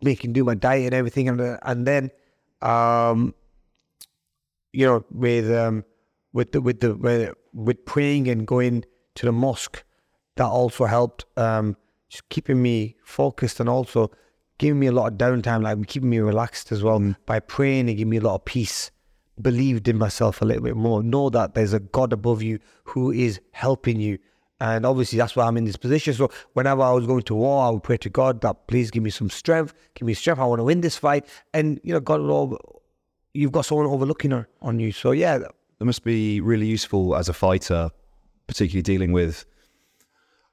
making 0.02 0.34
do 0.34 0.44
my 0.44 0.56
diet 0.56 0.86
and 0.86 0.94
everything. 0.94 1.28
And 1.30 1.60
and 1.64 1.88
then, 1.88 2.12
um, 2.62 3.34
you 4.74 4.86
know, 4.86 5.06
with 5.12 5.52
um, 5.52 5.84
with 6.34 6.52
the 6.52 6.62
with 6.62 6.80
the 6.80 6.96
with, 6.96 7.34
with 7.54 7.86
praying 7.86 8.28
and 8.28 8.48
going 8.48 8.86
to 9.16 9.26
the 9.26 9.32
mosque, 9.32 9.84
that 10.36 10.46
also 10.46 10.86
helped. 10.86 11.26
Um, 11.38 11.78
just 12.10 12.28
keeping 12.28 12.62
me 12.62 12.98
focused 13.04 13.62
and 13.62 13.70
also 13.70 14.12
giving 14.58 14.80
me 14.80 14.88
a 14.88 14.92
lot 14.92 15.12
of 15.12 15.18
downtime, 15.18 15.64
like 15.64 15.88
keeping 15.88 16.10
me 16.10 16.20
relaxed 16.20 16.72
as 16.72 16.84
well. 16.84 17.16
By 17.26 17.40
praying, 17.40 17.88
it 17.88 17.96
gave 17.96 18.08
me 18.08 18.18
a 18.18 18.22
lot 18.22 18.36
of 18.36 18.46
peace. 18.46 18.92
Believed 19.42 19.88
in 19.88 19.98
myself 19.98 20.42
a 20.42 20.46
little 20.46 20.62
bit 20.62 20.76
more. 20.76 21.02
Know 21.02 21.30
that 21.30 21.56
there's 21.56 21.74
a 21.74 21.80
God 21.80 22.12
above 22.12 22.44
you 22.44 22.60
who 22.84 23.12
is 23.12 23.40
helping 23.52 24.00
you. 24.00 24.20
And 24.60 24.86
obviously, 24.86 25.18
that's 25.18 25.36
why 25.36 25.48
I'm 25.48 25.58
in 25.58 25.64
this 25.64 25.78
position. 25.78 26.14
So, 26.14 26.30
whenever 26.54 26.84
I 26.84 26.92
was 26.92 27.08
going 27.08 27.24
to 27.24 27.34
war, 27.34 27.66
I 27.66 27.70
would 27.72 27.82
pray 27.82 27.98
to 27.98 28.10
God 28.10 28.42
that 28.42 28.68
please 28.68 28.92
give 28.92 29.02
me 29.02 29.10
some 29.10 29.30
strength, 29.32 29.74
give 29.96 30.06
me 30.06 30.14
strength. 30.14 30.40
I 30.40 30.46
want 30.46 30.60
to 30.60 30.64
win 30.66 30.82
this 30.82 30.98
fight. 30.98 31.26
And, 31.54 31.80
you 31.84 31.94
know, 31.94 32.00
God 32.00 32.22
will, 32.22 32.81
you've 33.34 33.52
got 33.52 33.66
someone 33.66 33.88
overlooking 33.88 34.32
her 34.32 34.48
on 34.62 34.80
you. 34.80 34.92
So, 34.92 35.12
yeah, 35.12 35.38
That 35.38 35.86
must 35.86 36.04
be 36.04 36.42
really 36.42 36.68
useful 36.68 37.16
as 37.16 37.30
a 37.30 37.34
fighter, 37.34 37.90
particularly 38.48 38.84
dealing 38.84 39.12
with. 39.14 39.46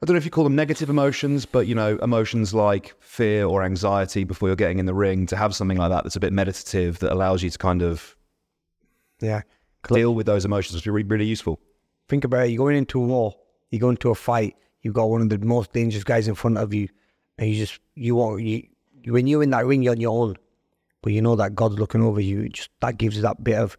I 0.00 0.06
don't 0.06 0.14
know 0.14 0.18
if 0.18 0.24
you 0.24 0.30
call 0.30 0.44
them 0.44 0.54
negative 0.54 0.88
emotions, 0.88 1.44
but 1.44 1.66
you 1.66 1.74
know, 1.74 1.98
emotions 2.02 2.54
like 2.54 2.94
fear 3.00 3.44
or 3.46 3.64
anxiety 3.64 4.22
before 4.22 4.48
you're 4.48 4.56
getting 4.56 4.78
in 4.78 4.86
the 4.86 4.94
ring. 4.94 5.26
To 5.26 5.36
have 5.36 5.56
something 5.56 5.76
like 5.76 5.90
that 5.90 6.04
that's 6.04 6.14
a 6.14 6.20
bit 6.20 6.32
meditative 6.32 7.00
that 7.00 7.12
allows 7.12 7.42
you 7.42 7.50
to 7.50 7.58
kind 7.58 7.82
of 7.82 8.16
yeah. 9.20 9.42
deal 9.88 10.14
with 10.14 10.26
those 10.26 10.44
emotions 10.44 10.76
is 10.76 10.86
really, 10.86 11.02
really 11.02 11.26
useful. 11.26 11.58
Think 12.08 12.22
about 12.22 12.46
it. 12.46 12.50
You're 12.50 12.64
going 12.64 12.76
into 12.76 13.02
a 13.02 13.04
war. 13.04 13.36
You 13.70 13.80
go 13.80 13.90
into 13.90 14.10
a 14.10 14.14
fight. 14.14 14.56
You've 14.82 14.94
got 14.94 15.10
one 15.10 15.20
of 15.20 15.28
the 15.28 15.38
most 15.38 15.72
dangerous 15.72 16.04
guys 16.04 16.28
in 16.28 16.36
front 16.36 16.58
of 16.58 16.72
you, 16.72 16.88
and 17.36 17.50
you 17.50 17.56
just 17.56 17.80
you 17.96 18.14
want 18.14 18.42
you 18.42 18.68
when 19.06 19.26
you're 19.26 19.42
in 19.42 19.50
that 19.50 19.66
ring, 19.66 19.82
you're 19.82 19.92
on 19.92 20.00
your 20.00 20.22
own, 20.22 20.36
but 21.02 21.12
you 21.12 21.22
know 21.22 21.36
that 21.36 21.54
God's 21.54 21.78
looking 21.78 22.02
over 22.02 22.20
you. 22.20 22.42
It 22.42 22.52
just 22.54 22.70
that 22.80 22.98
gives 22.98 23.16
you 23.16 23.22
that 23.22 23.42
bit 23.42 23.58
of 23.58 23.76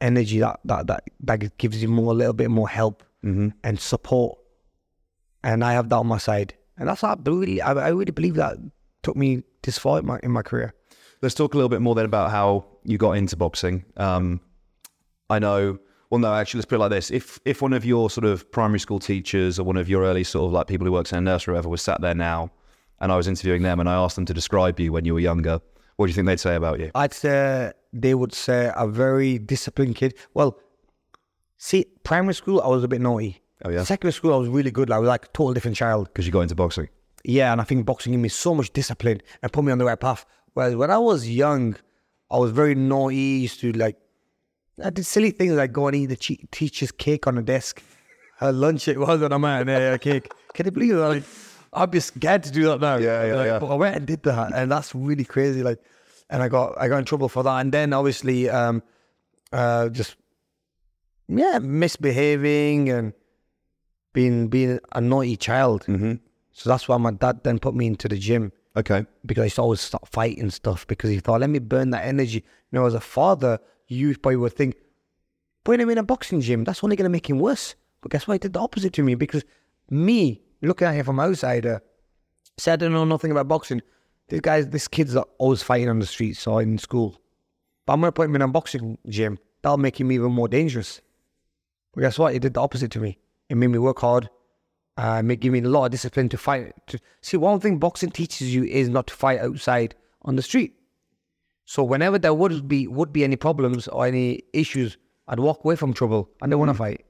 energy, 0.00 0.38
that 0.40 0.60
that 0.64 0.86
that 0.86 1.04
that 1.20 1.58
gives 1.58 1.82
you 1.82 1.88
more 1.88 2.12
a 2.12 2.16
little 2.16 2.32
bit 2.32 2.50
more 2.50 2.68
help 2.68 3.02
and 3.62 3.80
support. 3.80 4.38
And 5.42 5.64
I 5.64 5.72
have 5.72 5.88
that 5.88 5.96
on 5.96 6.06
my 6.06 6.18
side, 6.18 6.54
and 6.76 6.88
that's 6.88 7.02
what 7.02 7.18
I 7.18 7.30
really 7.30 7.60
I, 7.60 7.72
I 7.72 7.88
really 7.88 8.12
believe 8.12 8.34
that 8.34 8.56
took 9.02 9.16
me 9.16 9.42
this 9.62 9.78
far 9.78 9.98
in 9.98 10.06
my 10.06 10.18
in 10.22 10.30
my 10.30 10.42
career. 10.42 10.74
Let's 11.22 11.34
talk 11.34 11.54
a 11.54 11.56
little 11.56 11.68
bit 11.68 11.80
more 11.80 11.94
then 11.94 12.04
about 12.04 12.30
how 12.30 12.66
you 12.84 12.96
got 12.96 13.12
into 13.12 13.36
boxing. 13.36 13.84
Um, 13.96 14.40
I 15.28 15.38
know. 15.38 15.78
Well, 16.10 16.20
no, 16.20 16.32
actually, 16.32 16.58
let's 16.58 16.66
put 16.66 16.76
it 16.76 16.78
like 16.78 16.90
this: 16.90 17.10
if 17.10 17.38
if 17.44 17.60
one 17.60 17.72
of 17.72 17.84
your 17.84 18.08
sort 18.08 18.24
of 18.24 18.50
primary 18.50 18.78
school 18.78 18.98
teachers 18.98 19.58
or 19.58 19.64
one 19.64 19.76
of 19.76 19.88
your 19.88 20.04
early 20.04 20.24
sort 20.24 20.46
of 20.46 20.52
like 20.52 20.66
people 20.66 20.86
who 20.86 20.92
works 20.92 21.12
in 21.12 21.18
a 21.18 21.20
nursery 21.20 21.52
or 21.52 21.54
whatever 21.54 21.68
was 21.68 21.82
sat 21.82 22.00
there 22.00 22.14
now, 22.14 22.50
and 23.00 23.12
I 23.12 23.16
was 23.16 23.28
interviewing 23.28 23.62
them, 23.62 23.80
and 23.80 23.88
I 23.88 23.94
asked 23.94 24.16
them 24.16 24.26
to 24.26 24.34
describe 24.34 24.80
you 24.80 24.92
when 24.92 25.04
you 25.04 25.14
were 25.14 25.20
younger, 25.20 25.60
what 25.98 26.06
do 26.06 26.10
you 26.10 26.14
think 26.14 26.28
they'd 26.28 26.38
say 26.38 26.54
about 26.54 26.78
you? 26.78 26.92
I'd 26.94 27.12
say 27.12 27.72
they 27.92 28.14
would 28.14 28.32
say 28.32 28.70
a 28.76 28.86
very 28.86 29.36
disciplined 29.36 29.96
kid. 29.96 30.14
Well, 30.32 30.56
see, 31.56 31.86
primary 32.04 32.34
school 32.34 32.60
I 32.60 32.68
was 32.68 32.84
a 32.84 32.88
bit 32.88 33.00
naughty. 33.00 33.42
Oh, 33.64 33.70
yeah? 33.70 33.82
Secondary 33.82 34.12
school 34.12 34.32
I 34.32 34.36
was 34.36 34.48
really 34.48 34.70
good. 34.70 34.92
I 34.92 34.98
was 34.98 35.08
like 35.08 35.24
a 35.24 35.28
total 35.28 35.54
different 35.54 35.76
child. 35.76 36.06
Because 36.06 36.24
you 36.24 36.30
got 36.30 36.42
into 36.42 36.54
boxing. 36.54 36.88
Yeah, 37.24 37.50
and 37.50 37.60
I 37.60 37.64
think 37.64 37.84
boxing 37.84 38.12
gave 38.12 38.20
me 38.20 38.28
so 38.28 38.54
much 38.54 38.72
discipline 38.72 39.20
and 39.42 39.52
put 39.52 39.64
me 39.64 39.72
on 39.72 39.78
the 39.78 39.86
right 39.86 39.98
path. 39.98 40.24
Whereas 40.54 40.76
when 40.76 40.92
I 40.92 40.98
was 40.98 41.28
young, 41.28 41.74
I 42.30 42.38
was 42.38 42.52
very 42.52 42.76
naughty. 42.76 43.16
Used 43.16 43.58
to 43.62 43.72
like, 43.72 43.96
I 44.82 44.90
did 44.90 45.04
silly 45.04 45.32
things 45.32 45.54
like 45.54 45.72
go 45.72 45.88
and 45.88 45.96
eat 45.96 46.06
the 46.06 46.16
che- 46.16 46.46
teacher's 46.52 46.92
cake 46.92 47.26
on 47.26 47.34
the 47.34 47.42
desk. 47.42 47.82
Her 48.36 48.52
lunch 48.52 48.86
it 48.86 49.00
was, 49.00 49.20
and 49.20 49.34
I'm 49.34 49.44
out 49.44 49.62
and 49.62 49.70
a 49.70 49.98
cake. 49.98 50.30
Can 50.54 50.66
you 50.66 50.70
believe 50.70 50.94
that? 50.94 51.24
I'd 51.72 51.90
be 51.90 52.00
scared 52.00 52.42
to 52.44 52.50
do 52.50 52.64
that 52.66 52.80
now. 52.80 52.96
Yeah, 52.96 53.24
yeah, 53.26 53.34
Like, 53.34 53.46
yeah. 53.46 53.58
But 53.58 53.66
I 53.66 53.74
went 53.74 53.96
and 53.96 54.06
did 54.06 54.22
that, 54.24 54.52
and 54.54 54.70
that's 54.70 54.94
really 54.94 55.24
crazy. 55.24 55.62
Like, 55.62 55.80
and 56.30 56.42
I 56.42 56.48
got 56.48 56.80
I 56.80 56.88
got 56.88 56.98
in 56.98 57.04
trouble 57.04 57.28
for 57.28 57.42
that, 57.42 57.60
and 57.60 57.72
then 57.72 57.92
obviously, 57.92 58.48
um, 58.50 58.82
uh, 59.52 59.88
just 59.88 60.16
yeah, 61.28 61.58
misbehaving 61.58 62.88
and 62.90 63.12
being 64.12 64.48
being 64.48 64.80
a 64.92 65.00
naughty 65.00 65.36
child. 65.36 65.84
Mm-hmm. 65.86 66.14
So 66.52 66.70
that's 66.70 66.88
why 66.88 66.96
my 66.96 67.12
dad 67.12 67.44
then 67.44 67.58
put 67.58 67.74
me 67.74 67.86
into 67.86 68.08
the 68.08 68.18
gym 68.18 68.52
Okay. 68.76 69.06
because 69.26 69.42
I 69.42 69.44
used 69.44 69.56
to 69.56 69.62
always 69.62 69.80
stop 69.80 70.08
fighting 70.08 70.50
stuff 70.50 70.86
because 70.86 71.10
he 71.10 71.18
thought, 71.18 71.40
let 71.40 71.50
me 71.50 71.58
burn 71.58 71.90
that 71.90 72.04
energy. 72.04 72.44
You 72.70 72.78
know, 72.78 72.86
as 72.86 72.94
a 72.94 73.00
father, 73.00 73.58
you 73.86 74.16
probably 74.16 74.36
would 74.36 74.52
think, 74.52 74.76
putting 75.64 75.80
him 75.80 75.90
in 75.90 75.98
a 75.98 76.02
boxing 76.02 76.40
gym, 76.40 76.64
that's 76.64 76.82
only 76.84 76.96
going 76.96 77.04
to 77.04 77.10
make 77.10 77.28
him 77.28 77.38
worse. 77.38 77.74
But 78.00 78.12
guess 78.12 78.26
what? 78.26 78.34
He 78.34 78.38
did 78.38 78.52
the 78.52 78.60
opposite 78.60 78.92
to 78.94 79.02
me 79.02 79.14
because 79.14 79.44
me, 79.90 80.42
looking 80.62 80.88
at 80.88 80.94
him 80.94 81.04
from 81.04 81.20
outsider, 81.20 81.82
said 82.56 82.82
I 82.82 82.86
don't 82.86 82.92
know 82.92 83.04
nothing 83.04 83.30
about 83.30 83.48
boxing. 83.48 83.82
These 84.28 84.40
guy's, 84.40 84.68
these 84.68 84.88
kid's 84.88 85.16
are 85.16 85.26
always 85.38 85.62
fighting 85.62 85.88
on 85.88 86.00
the 86.00 86.06
streets 86.06 86.46
or 86.46 86.60
in 86.60 86.78
school. 86.78 87.20
But 87.86 87.94
I'm 87.94 88.00
going 88.00 88.08
to 88.08 88.12
put 88.12 88.26
him 88.26 88.36
in 88.36 88.42
a 88.42 88.48
boxing 88.48 88.98
gym. 89.08 89.38
That'll 89.62 89.78
make 89.78 89.98
him 89.98 90.12
even 90.12 90.32
more 90.32 90.48
dangerous. 90.48 91.00
But 91.94 92.02
guess 92.02 92.18
what? 92.18 92.32
He 92.32 92.38
did 92.38 92.54
the 92.54 92.60
opposite 92.60 92.90
to 92.92 93.00
me. 93.00 93.18
It 93.48 93.56
made 93.56 93.68
me 93.68 93.78
work 93.78 94.00
hard. 94.00 94.28
Uh, 94.96 95.22
make 95.22 95.40
give 95.40 95.52
me 95.52 95.60
a 95.60 95.68
lot 95.68 95.86
of 95.86 95.92
discipline 95.92 96.28
to 96.28 96.36
fight. 96.36 96.74
To 96.88 96.98
see, 97.22 97.36
one 97.36 97.60
thing 97.60 97.78
boxing 97.78 98.10
teaches 98.10 98.52
you 98.54 98.64
is 98.64 98.88
not 98.88 99.06
to 99.06 99.14
fight 99.14 99.40
outside 99.40 99.94
on 100.22 100.36
the 100.36 100.42
street. 100.42 100.74
So 101.64 101.84
whenever 101.84 102.18
there 102.18 102.34
would 102.34 102.66
be 102.66 102.88
would 102.88 103.12
be 103.12 103.24
any 103.24 103.36
problems 103.36 103.88
or 103.88 104.06
any 104.06 104.42
issues, 104.52 104.96
I'd 105.28 105.38
walk 105.38 105.64
away 105.64 105.76
from 105.76 105.92
trouble. 105.92 106.30
I 106.42 106.48
don't 106.48 106.58
want 106.58 106.70
to 106.70 106.74
fight. 106.74 107.04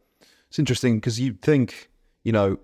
It's 0.49 0.59
interesting 0.59 0.97
because 0.97 1.19
you 1.19 1.39
think, 1.41 1.91
you 2.25 2.33
know, 2.33 2.59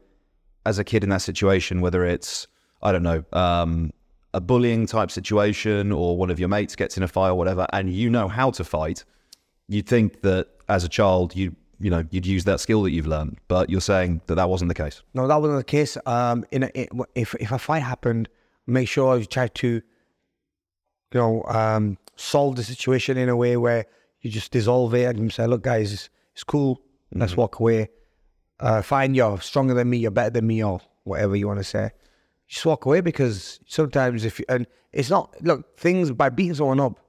as 0.67 0.79
a 0.79 0.85
kid 0.85 1.03
in 1.05 1.11
that 1.11 1.23
situation, 1.23 1.81
whether 1.81 2.05
it's, 2.05 2.47
I 2.83 2.93
don't 2.93 3.03
know, 3.03 3.25
um, 3.33 3.93
a 4.33 4.41
bullying 4.41 4.87
type 4.87 5.11
situation 5.11 5.93
or 5.93 6.17
one 6.17 6.31
of 6.31 6.41
your 6.41 6.49
mates 6.49 6.75
gets 6.75 6.97
in 6.97 7.03
a 7.03 7.09
fight 7.09 7.29
or 7.31 7.35
whatever, 7.35 7.67
and 7.73 7.93
you 7.93 8.11
know 8.11 8.29
how 8.29 8.51
to 8.53 8.65
fight, 8.65 9.05
you'd 9.69 9.87
think 9.87 10.23
that 10.23 10.49
as 10.69 10.83
a 10.85 10.89
child, 10.89 11.37
you, 11.37 11.55
you 11.81 11.91
know, 11.91 12.05
you'd 12.11 12.27
use 12.27 12.45
that 12.45 12.61
skill 12.61 12.83
that 12.83 12.91
you've 12.91 13.07
learned. 13.07 13.39
But 13.49 13.69
you're 13.71 13.81
saying 13.81 14.23
that 14.27 14.37
that 14.37 14.49
wasn't 14.49 14.69
the 14.69 14.75
case. 14.75 15.03
No, 15.13 15.29
that 15.29 15.41
wasn't 15.41 15.59
the 15.59 15.65
case. 15.65 15.97
Um, 16.07 16.45
in 16.51 16.65
a, 16.65 16.67
i- 16.79 16.89
if 17.15 17.35
if 17.41 17.53
a 17.53 17.59
fight 17.59 17.83
happened, 17.83 18.29
make 18.67 18.89
sure 18.89 19.19
you 19.19 19.27
try 19.27 19.49
to, 19.49 19.69
you 19.69 19.83
know, 21.13 21.43
um, 21.45 21.99
solve 22.17 22.57
the 22.57 22.65
situation 22.65 23.17
in 23.19 23.29
a 23.29 23.37
way 23.37 23.57
where 23.57 23.87
you 24.21 24.31
just 24.31 24.51
dissolve 24.53 24.95
it 24.95 25.17
and 25.17 25.33
say, 25.33 25.47
"Look, 25.47 25.63
guys, 25.63 25.93
it's, 25.93 26.09
it's 26.33 26.45
cool. 26.45 26.81
Let's 27.13 27.37
walk 27.37 27.61
away. 27.61 27.91
Uh, 28.61 28.83
fine, 28.83 29.15
you're 29.15 29.41
stronger 29.41 29.75
than 29.75 29.91
me. 29.91 29.99
You're 29.99 30.11
better 30.11 30.31
than 30.31 30.47
me, 30.47 30.63
or 30.63 30.81
whatever 31.05 31.37
you 31.37 31.47
want 31.47 31.61
to 31.61 31.65
say. 31.65 31.91
Just 32.47 32.65
walk 32.67 32.85
away 32.87 33.01
because 33.01 33.61
sometimes 33.67 34.25
if 34.25 34.39
you, 34.39 34.45
and 34.49 34.67
it's 34.93 35.11
not 35.11 35.35
look 35.43 35.79
things 35.79 36.11
by 36.13 36.29
beating 36.29 36.55
someone 36.55 36.81
up 36.81 37.01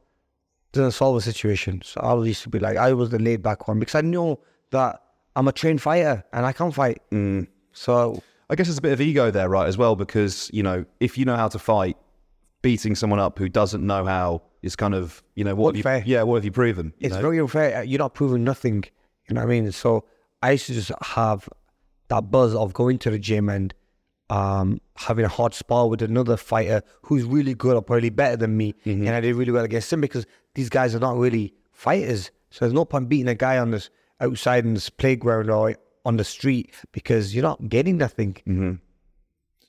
doesn't 0.71 0.91
solve 0.91 1.17
a 1.17 1.21
situation. 1.21 1.81
So 1.83 2.01
I 2.01 2.15
used 2.25 2.43
to 2.43 2.49
be 2.49 2.59
like, 2.59 2.77
I 2.77 2.93
was 2.93 3.09
the 3.09 3.19
laid 3.19 3.41
back 3.41 3.67
one 3.67 3.79
because 3.79 3.95
I 3.95 4.01
know 4.01 4.39
that 4.71 5.01
I'm 5.35 5.47
a 5.47 5.51
trained 5.51 5.81
fighter 5.81 6.23
and 6.33 6.45
I 6.45 6.51
can 6.51 6.71
fight. 6.71 7.01
So 7.73 8.21
I 8.49 8.55
guess 8.55 8.67
there's 8.67 8.77
a 8.77 8.81
bit 8.81 8.93
of 8.93 9.01
ego 9.01 9.31
there, 9.31 9.49
right, 9.49 9.67
as 9.67 9.77
well, 9.77 9.95
because, 9.95 10.49
you 10.53 10.63
know, 10.63 10.85
if 10.99 11.17
you 11.17 11.25
know 11.25 11.35
how 11.35 11.47
to 11.47 11.59
fight, 11.59 11.97
beating 12.61 12.95
someone 12.95 13.19
up 13.19 13.37
who 13.37 13.47
doesn't 13.47 13.85
know 13.85 14.05
how 14.05 14.41
is 14.63 14.75
kind 14.75 14.95
of, 14.95 15.23
you 15.35 15.43
know, 15.43 15.53
what 15.53 15.75
have 15.75 15.85
you, 15.85 16.13
yeah, 16.13 16.23
what 16.23 16.35
have 16.35 16.45
you 16.45 16.51
proven? 16.51 16.93
you 16.97 17.07
it's 17.07 17.15
know? 17.15 17.21
very 17.21 17.39
unfair. 17.39 17.83
You're 17.83 17.99
not 17.99 18.13
proving 18.13 18.43
nothing. 18.43 18.83
You 19.29 19.35
know 19.35 19.41
what 19.41 19.47
I 19.51 19.61
mean? 19.61 19.71
So 19.71 20.05
I 20.45 20.51
used 20.51 20.67
to 20.67 20.73
just 20.73 20.91
have 21.01 21.49
that 22.09 22.29
buzz 22.29 22.53
of 22.53 22.73
going 22.73 22.99
to 22.99 23.09
the 23.09 23.17
gym 23.19 23.49
and 23.49 23.73
um, 24.29 24.79
having 24.95 25.25
a 25.25 25.27
hard 25.27 25.53
spar 25.53 25.87
with 25.89 26.01
another 26.01 26.37
fighter 26.37 26.81
who's 27.01 27.23
really 27.23 27.53
good 27.55 27.75
or 27.75 27.81
probably 27.81 28.09
better 28.11 28.37
than 28.37 28.55
me, 28.55 28.75
and 29.07 29.09
I 29.09 29.21
did 29.21 29.35
really 29.35 29.51
well 29.51 29.65
against 29.65 29.91
him 29.91 30.01
because 30.01 30.25
these 30.53 30.69
guys 30.69 30.93
are 30.95 30.99
not 30.99 31.17
really 31.17 31.53
fighters. 31.71 32.31
So 32.51 32.65
there's 32.65 32.73
no 32.73 32.85
point 32.85 33.09
beating 33.09 33.27
a 33.27 33.35
guy 33.35 33.57
on 33.57 33.71
this 33.71 33.89
outside 34.21 34.65
in 34.65 34.75
this 34.75 34.89
playground 34.89 35.49
or 35.49 35.75
on 36.05 36.17
the 36.17 36.23
street 36.23 36.73
because 36.91 37.33
you're 37.33 37.43
not 37.43 37.67
getting 37.67 37.97
nothing. 37.97 38.37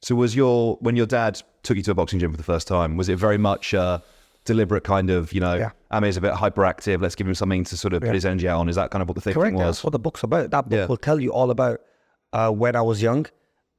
So 0.03 0.15
was 0.15 0.37
your 0.37 0.77
when 0.81 0.95
your 0.97 1.07
dad 1.07 1.43
took 1.63 1.77
you 1.77 1.83
to 1.85 1.91
a 1.93 1.95
boxing 1.95 2.21
gym 2.21 2.31
for 2.33 2.37
the 2.37 2.43
first 2.43 2.69
time, 2.69 2.97
was 2.97 3.09
it 3.09 3.19
very 3.19 3.39
much 3.39 3.73
uh, 3.75 4.01
deliberate 4.47 4.85
kind 4.85 5.11
of, 5.11 5.33
you 5.33 5.41
know, 5.41 5.55
Yeah. 5.57 5.71
Amir's 5.91 6.17
a 6.17 6.21
bit 6.21 6.33
hyperactive, 6.33 7.01
let's 7.03 7.15
give 7.15 7.27
him 7.29 7.35
something 7.35 7.65
to 7.65 7.77
sort 7.77 7.93
of 7.93 8.01
put 8.03 8.15
his 8.15 8.25
energy 8.25 8.49
out 8.49 8.61
on. 8.61 8.69
Is 8.69 8.77
that 8.77 8.91
kind 8.91 9.03
of 9.03 9.09
what 9.09 9.15
the 9.15 9.21
thinking 9.21 9.41
Correct. 9.43 9.57
was? 9.57 9.65
That's 9.77 9.85
what 9.85 9.91
the 9.93 9.99
book's 9.99 10.23
about. 10.23 10.51
That 10.51 10.69
book 10.69 10.77
Yeah. 10.79 10.87
will 10.87 10.97
tell 10.97 11.21
you 11.21 11.33
all 11.33 11.51
about 11.51 11.81
uh, 12.33 12.51
when 12.51 12.75
I 12.77 12.83
was 12.83 13.01
young, 13.03 13.27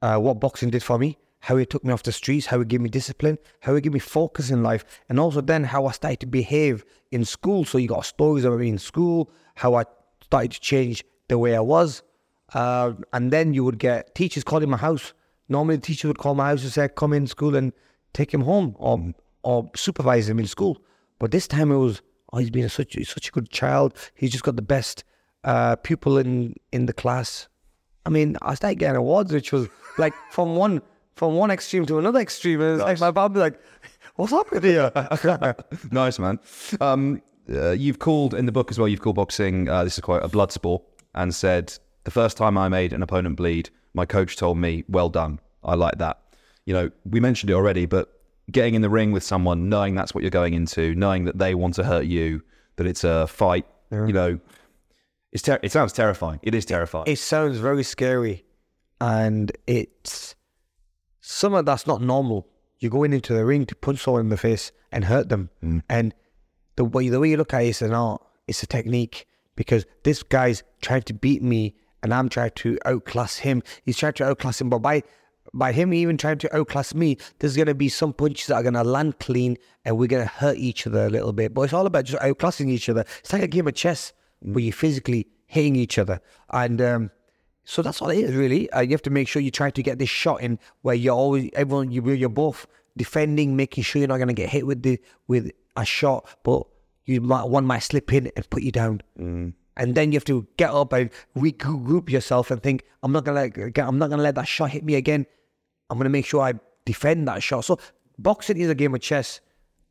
uh, 0.02 0.18
what 0.18 0.40
boxing 0.40 0.70
did 0.70 0.82
for 0.82 0.98
me, 0.98 1.18
how 1.40 1.56
it 1.56 1.70
took 1.70 1.84
me 1.84 1.92
off 1.92 2.02
the 2.02 2.12
streets, 2.12 2.46
how 2.46 2.60
it 2.60 2.68
gave 2.68 2.80
me 2.80 2.88
discipline, 2.88 3.38
how 3.60 3.74
it 3.74 3.82
gave 3.82 3.92
me 3.92 3.98
focus 4.00 4.50
in 4.50 4.62
life, 4.62 4.84
and 5.08 5.20
also 5.20 5.40
then 5.40 5.64
how 5.64 5.86
I 5.86 5.92
started 5.92 6.20
to 6.20 6.26
behave 6.26 6.84
in 7.12 7.24
school. 7.24 7.64
So 7.64 7.78
you 7.78 7.88
got 7.88 8.04
stories 8.06 8.44
about 8.44 8.58
me 8.60 8.68
in 8.70 8.78
school, 8.78 9.30
how 9.56 9.74
I 9.74 9.84
started 10.22 10.52
to 10.52 10.60
change 10.60 11.04
the 11.28 11.38
way 11.38 11.54
I 11.54 11.60
was, 11.60 12.02
uh, 12.54 12.92
and 13.12 13.30
then 13.30 13.54
you 13.54 13.62
would 13.64 13.78
get 13.78 14.14
teachers 14.14 14.42
calling 14.44 14.70
my 14.70 14.78
house. 14.78 15.12
Normally, 15.48 15.76
the 15.76 15.82
teacher 15.82 16.08
would 16.08 16.18
call 16.18 16.34
my 16.34 16.48
house 16.48 16.62
and 16.62 16.72
say, 16.72 16.88
"Come 16.88 17.12
in 17.12 17.26
school 17.26 17.54
and 17.54 17.72
take 18.12 18.32
him 18.34 18.42
home," 18.42 18.74
or 18.78 19.12
or 19.42 19.70
supervise 19.74 20.28
him 20.28 20.38
in 20.38 20.46
school. 20.46 20.82
But 21.18 21.30
this 21.30 21.48
time 21.48 21.70
it 21.70 21.76
was, 21.76 22.02
"Oh, 22.32 22.38
he's 22.38 22.50
been 22.50 22.64
a, 22.64 22.68
such 22.68 22.96
such 23.04 23.28
a 23.28 23.32
good 23.32 23.50
child. 23.50 23.94
He's 24.14 24.30
just 24.30 24.44
got 24.44 24.56
the 24.56 24.62
best 24.62 25.04
uh, 25.44 25.76
pupil 25.76 26.18
in 26.18 26.54
in 26.72 26.86
the 26.86 26.92
class." 26.92 27.48
I 28.06 28.10
mean, 28.10 28.36
I 28.42 28.54
started 28.54 28.78
getting 28.78 28.96
awards, 28.96 29.32
which 29.32 29.52
was 29.52 29.68
like 29.98 30.14
from 30.30 30.56
one 30.56 30.82
from 31.16 31.34
one 31.34 31.50
extreme 31.50 31.84
to 31.86 31.98
another 31.98 32.20
extreme. 32.20 32.60
And 32.60 32.80
it's 32.80 33.00
like 33.00 33.00
my 33.00 33.10
mom 33.10 33.32
be 33.32 33.40
like, 33.40 33.60
"What's 34.16 34.32
up 34.32 34.50
with 34.50 34.64
you?" 34.64 34.90
nice, 35.90 36.18
man. 36.18 36.38
Um, 36.80 37.22
uh, 37.52 37.70
you've 37.70 37.98
called 37.98 38.34
in 38.34 38.46
the 38.46 38.52
book 38.52 38.70
as 38.70 38.78
well, 38.78 38.88
you've 38.88 39.00
called 39.00 39.16
boxing, 39.16 39.68
uh, 39.68 39.84
this 39.84 39.94
is 39.94 40.00
quite 40.00 40.22
a 40.22 40.28
blood 40.28 40.52
sport, 40.52 40.82
and 41.14 41.34
said, 41.34 41.72
the 42.04 42.10
first 42.10 42.36
time 42.36 42.56
I 42.58 42.68
made 42.68 42.92
an 42.92 43.02
opponent 43.02 43.36
bleed, 43.36 43.70
my 43.94 44.06
coach 44.06 44.36
told 44.36 44.58
me, 44.58 44.84
well 44.88 45.08
done. 45.08 45.40
I 45.64 45.74
like 45.74 45.98
that. 45.98 46.20
You 46.66 46.74
know, 46.74 46.90
we 47.04 47.20
mentioned 47.20 47.50
it 47.50 47.54
already, 47.54 47.86
but 47.86 48.17
getting 48.50 48.74
in 48.74 48.82
the 48.82 48.90
ring 48.90 49.12
with 49.12 49.22
someone, 49.22 49.68
knowing 49.68 49.94
that's 49.94 50.14
what 50.14 50.22
you're 50.22 50.30
going 50.30 50.54
into, 50.54 50.94
knowing 50.94 51.24
that 51.24 51.38
they 51.38 51.54
want 51.54 51.74
to 51.74 51.84
hurt 51.84 52.06
you, 52.06 52.42
that 52.76 52.86
it's 52.86 53.04
a 53.04 53.26
fight, 53.26 53.66
you 53.90 54.12
know, 54.12 54.38
it's 55.32 55.42
ter- 55.42 55.60
it 55.62 55.72
sounds 55.72 55.92
terrifying. 55.92 56.40
It 56.42 56.54
is 56.54 56.64
terrifying. 56.64 57.04
It 57.06 57.18
sounds 57.18 57.58
very 57.58 57.82
scary, 57.82 58.44
and 59.00 59.52
it's 59.66 60.34
something 61.20 61.64
that's 61.64 61.86
not 61.86 62.00
normal. 62.00 62.48
You're 62.78 62.90
going 62.90 63.12
into 63.12 63.34
the 63.34 63.44
ring 63.44 63.66
to 63.66 63.74
punch 63.74 64.00
someone 64.00 64.22
in 64.22 64.28
the 64.28 64.36
face 64.36 64.72
and 64.90 65.04
hurt 65.04 65.28
them, 65.28 65.50
hmm. 65.60 65.80
and 65.88 66.14
the 66.76 66.84
way 66.84 67.08
the 67.08 67.20
way 67.20 67.30
you 67.30 67.36
look 67.36 67.52
at 67.52 67.62
it 67.62 67.68
is 67.68 67.82
an 67.82 67.92
art. 67.92 68.22
It's 68.46 68.62
a 68.62 68.66
technique 68.66 69.26
because 69.56 69.84
this 70.04 70.22
guy's 70.22 70.62
trying 70.80 71.02
to 71.02 71.14
beat 71.14 71.42
me, 71.42 71.74
and 72.02 72.14
I'm 72.14 72.28
trying 72.28 72.52
to 72.56 72.78
outclass 72.86 73.38
him. 73.38 73.62
He's 73.84 73.98
trying 73.98 74.14
to 74.14 74.24
outclass 74.24 74.60
him, 74.60 74.70
but 74.70 74.78
by 74.78 75.02
by 75.54 75.72
him 75.72 75.92
even 75.92 76.16
trying 76.16 76.38
to 76.38 76.56
outclass 76.56 76.94
me, 76.94 77.16
there's 77.38 77.56
gonna 77.56 77.74
be 77.74 77.88
some 77.88 78.12
punches 78.12 78.46
that 78.46 78.54
are 78.54 78.62
gonna 78.62 78.84
land 78.84 79.18
clean, 79.18 79.56
and 79.84 79.98
we're 79.98 80.08
gonna 80.08 80.26
hurt 80.26 80.56
each 80.56 80.86
other 80.86 81.06
a 81.06 81.10
little 81.10 81.32
bit. 81.32 81.54
But 81.54 81.62
it's 81.62 81.72
all 81.72 81.86
about 81.86 82.04
just 82.04 82.22
outclassing 82.22 82.68
each 82.68 82.88
other. 82.88 83.04
It's 83.20 83.32
like 83.32 83.42
a 83.42 83.48
game 83.48 83.66
of 83.66 83.74
chess 83.74 84.12
where 84.40 84.62
you're 84.62 84.72
physically 84.72 85.26
hitting 85.46 85.76
each 85.76 85.98
other, 85.98 86.20
and 86.50 86.80
um, 86.80 87.10
so 87.64 87.82
that's 87.82 88.00
all 88.00 88.10
it 88.10 88.18
is 88.18 88.34
really. 88.34 88.70
Uh, 88.70 88.80
you 88.80 88.90
have 88.92 89.02
to 89.02 89.10
make 89.10 89.28
sure 89.28 89.42
you 89.42 89.50
try 89.50 89.70
to 89.70 89.82
get 89.82 89.98
this 89.98 90.08
shot 90.08 90.40
in 90.40 90.58
where 90.82 90.94
you're 90.94 91.14
always 91.14 91.50
everyone 91.54 91.90
you 91.90 92.02
you're 92.10 92.28
both 92.28 92.66
defending, 92.96 93.56
making 93.56 93.84
sure 93.84 94.00
you're 94.00 94.08
not 94.08 94.18
gonna 94.18 94.32
get 94.32 94.48
hit 94.48 94.66
with 94.66 94.82
the 94.82 95.00
with 95.26 95.50
a 95.76 95.84
shot, 95.84 96.28
but 96.42 96.66
you 97.04 97.20
might 97.20 97.44
one 97.44 97.64
might 97.64 97.80
slip 97.80 98.12
in 98.12 98.30
and 98.36 98.48
put 98.50 98.62
you 98.62 98.72
down. 98.72 99.02
And 99.76 99.94
then 99.94 100.10
you 100.10 100.16
have 100.16 100.24
to 100.24 100.46
get 100.56 100.70
up 100.70 100.92
and 100.92 101.08
regroup 101.36 102.10
yourself 102.10 102.50
and 102.50 102.60
think, 102.62 102.84
I'm 103.02 103.12
not 103.12 103.24
gonna 103.24 103.48
I'm 103.76 103.98
not 103.98 104.10
gonna 104.10 104.22
let 104.22 104.34
that 104.34 104.48
shot 104.48 104.70
hit 104.70 104.84
me 104.84 104.96
again. 104.96 105.24
I'm 105.90 105.98
gonna 105.98 106.10
make 106.10 106.26
sure 106.26 106.42
I 106.42 106.54
defend 106.84 107.28
that 107.28 107.42
shot. 107.42 107.64
So 107.64 107.78
boxing 108.18 108.58
is 108.58 108.70
a 108.70 108.74
game 108.74 108.94
of 108.94 109.00
chess. 109.00 109.40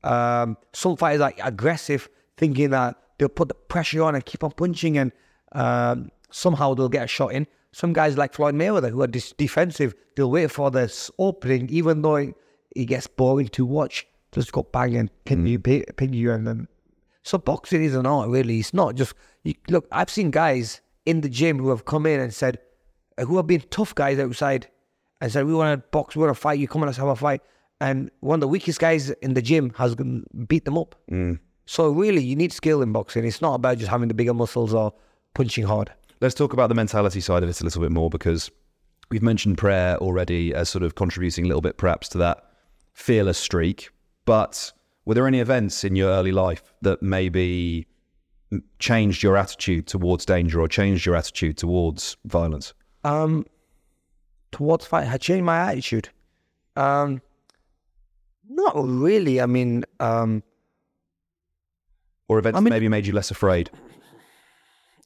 Um, 0.04 0.58
some 0.74 0.96
fighters 0.96 1.22
are 1.22 1.34
aggressive, 1.44 2.08
thinking 2.38 2.70
that 2.72 2.96
they'll 3.18 3.30
put 3.30 3.48
the 3.48 3.56
pressure 3.56 4.04
on 4.04 4.16
and 4.16 4.26
keep 4.26 4.44
on 4.44 4.52
punching, 4.52 4.98
and 4.98 5.12
um, 5.54 6.12
somehow 6.32 6.74
they'll 6.74 6.90
get 6.90 7.06
a 7.06 7.08
shot 7.08 7.34
in. 7.34 7.48
Some 7.72 7.94
guys 7.94 8.18
like 8.18 8.34
Floyd 8.34 8.56
Mayweather, 8.56 8.90
who 8.90 9.02
are 9.02 9.08
dis- 9.08 9.34
defensive, 9.34 9.94
they'll 10.16 10.32
wait 10.32 10.52
for 10.52 10.72
this 10.72 11.12
opening, 11.20 11.70
even 11.70 12.02
though 12.02 12.16
it, 12.16 12.36
it 12.76 12.86
gets 12.86 13.08
boring 13.08 13.50
to 13.50 13.66
watch. 13.66 14.08
Just 14.32 14.52
go 14.52 14.64
bang 14.64 14.96
and 14.96 15.10
pin 15.26 15.46
you, 15.46 15.60
pin 15.60 16.14
you, 16.14 16.32
and 16.32 16.48
then. 16.48 16.68
So 17.24 17.38
boxing 17.38 17.84
is 17.84 17.96
an 17.96 18.06
art, 18.06 18.30
really. 18.30 18.60
It's 18.60 18.74
not 18.74 18.96
just 18.96 19.14
you, 19.44 19.54
look. 19.70 19.88
I've 19.92 20.10
seen 20.10 20.32
guys 20.32 20.82
in 21.06 21.22
the 21.22 21.30
gym 21.30 21.58
who 21.58 21.70
have 21.70 21.86
come 21.86 22.06
in 22.06 22.20
and 22.20 22.34
said, 22.34 22.60
who 23.20 23.38
have 23.38 23.48
been 23.48 23.64
tough 23.70 23.96
guys 23.96 24.20
outside, 24.20 24.68
and 25.22 25.32
said, 25.32 25.46
"We 25.46 25.54
want 25.54 25.82
to 25.82 25.88
box, 25.90 26.16
we 26.16 26.24
want 26.24 26.36
to 26.36 26.40
fight. 26.40 26.60
You 26.60 26.68
come 26.68 26.82
and 26.82 26.88
let's 26.88 26.98
have 26.98 27.08
a 27.08 27.16
fight." 27.16 27.42
And 27.80 28.10
one 28.22 28.36
of 28.36 28.42
the 28.42 28.48
weakest 28.48 28.80
guys 28.80 29.10
in 29.10 29.34
the 29.34 29.42
gym 29.42 29.72
has 29.78 29.96
beat 30.48 30.66
them 30.66 30.78
up. 30.78 30.96
So 31.66 31.90
really, 31.92 32.24
you 32.24 32.36
need 32.36 32.52
skill 32.54 32.82
in 32.82 32.92
boxing. 32.92 33.26
It's 33.26 33.42
not 33.42 33.56
about 33.56 33.78
just 33.78 33.92
having 33.92 34.08
the 34.08 34.14
bigger 34.14 34.34
muscles 34.34 34.74
or 34.74 34.94
punching 35.34 35.66
hard. 35.66 35.92
Let's 36.22 36.34
talk 36.34 36.54
about 36.54 36.70
the 36.70 36.76
mentality 36.76 37.20
side 37.20 37.44
of 37.44 37.50
it 37.50 37.62
a 37.62 37.64
little 37.64 37.82
bit 37.82 37.92
more 37.92 38.10
because 38.10 38.50
we've 39.10 39.22
mentioned 39.22 39.58
prayer 39.58 39.98
already 39.98 40.54
as 40.54 40.70
sort 40.70 40.84
of 40.84 40.96
contributing 40.96 41.46
a 41.46 41.48
little 41.48 41.62
bit 41.62 41.78
perhaps 41.78 42.10
to 42.10 42.18
that 42.20 42.44
fearless 42.94 43.38
streak. 43.38 43.90
But 44.26 44.72
were 45.06 45.14
there 45.14 45.28
any 45.28 45.40
events 45.40 45.84
in 45.84 45.96
your 45.96 46.10
early 46.10 46.32
life 46.32 46.74
that 46.82 47.04
maybe 47.04 47.86
changed 48.80 49.22
your 49.22 49.38
attitude 49.38 49.88
towards 49.88 50.26
danger 50.26 50.60
or 50.60 50.68
changed 50.68 51.06
your 51.06 51.16
attitude 51.16 51.58
towards 51.58 52.18
violence? 52.26 52.74
Um, 53.04 53.46
towards 54.52 54.86
fight, 54.86 55.08
I 55.08 55.18
changed 55.18 55.44
my 55.46 55.72
attitude. 55.72 56.10
Um, 56.76 57.22
not 58.50 58.74
really. 58.76 59.42
I 59.42 59.46
mean, 59.46 59.84
um, 60.00 60.44
Or 62.28 62.40
events 62.40 62.58
I 62.58 62.60
mean- 62.62 62.72
maybe 62.72 62.88
made 62.90 63.06
you 63.08 63.14
less 63.14 63.32
afraid? 63.32 63.70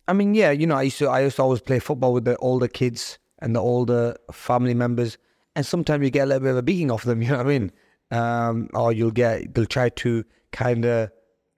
I 0.08 0.14
mean, 0.14 0.34
yeah, 0.34 0.52
you 0.52 0.66
know, 0.68 0.76
I 0.76 0.84
used 0.84 0.98
to, 1.00 1.08
I 1.08 1.22
used 1.22 1.36
to 1.38 1.44
always 1.44 1.62
play 1.62 1.80
football 1.80 2.14
with 2.14 2.26
the 2.26 2.36
older 2.38 2.68
kids 2.68 3.20
and 3.40 3.56
the 3.56 3.60
older 3.62 4.16
family 4.32 4.74
members, 4.74 5.18
and 5.56 5.66
sometimes 5.66 6.04
you 6.04 6.10
get 6.10 6.24
a 6.24 6.26
little 6.28 6.42
bit 6.42 6.52
of 6.52 6.58
a 6.58 6.64
beating 6.64 6.92
off 6.92 7.04
them. 7.04 7.22
You 7.24 7.30
know 7.30 7.38
what 7.38 7.46
I 7.46 7.50
mean? 7.50 7.72
Um, 8.12 8.70
or 8.74 8.92
you'll 8.92 9.12
get, 9.12 9.54
they'll 9.54 9.66
try 9.66 9.90
to 9.90 10.26
kind 10.52 10.86
of 10.86 11.12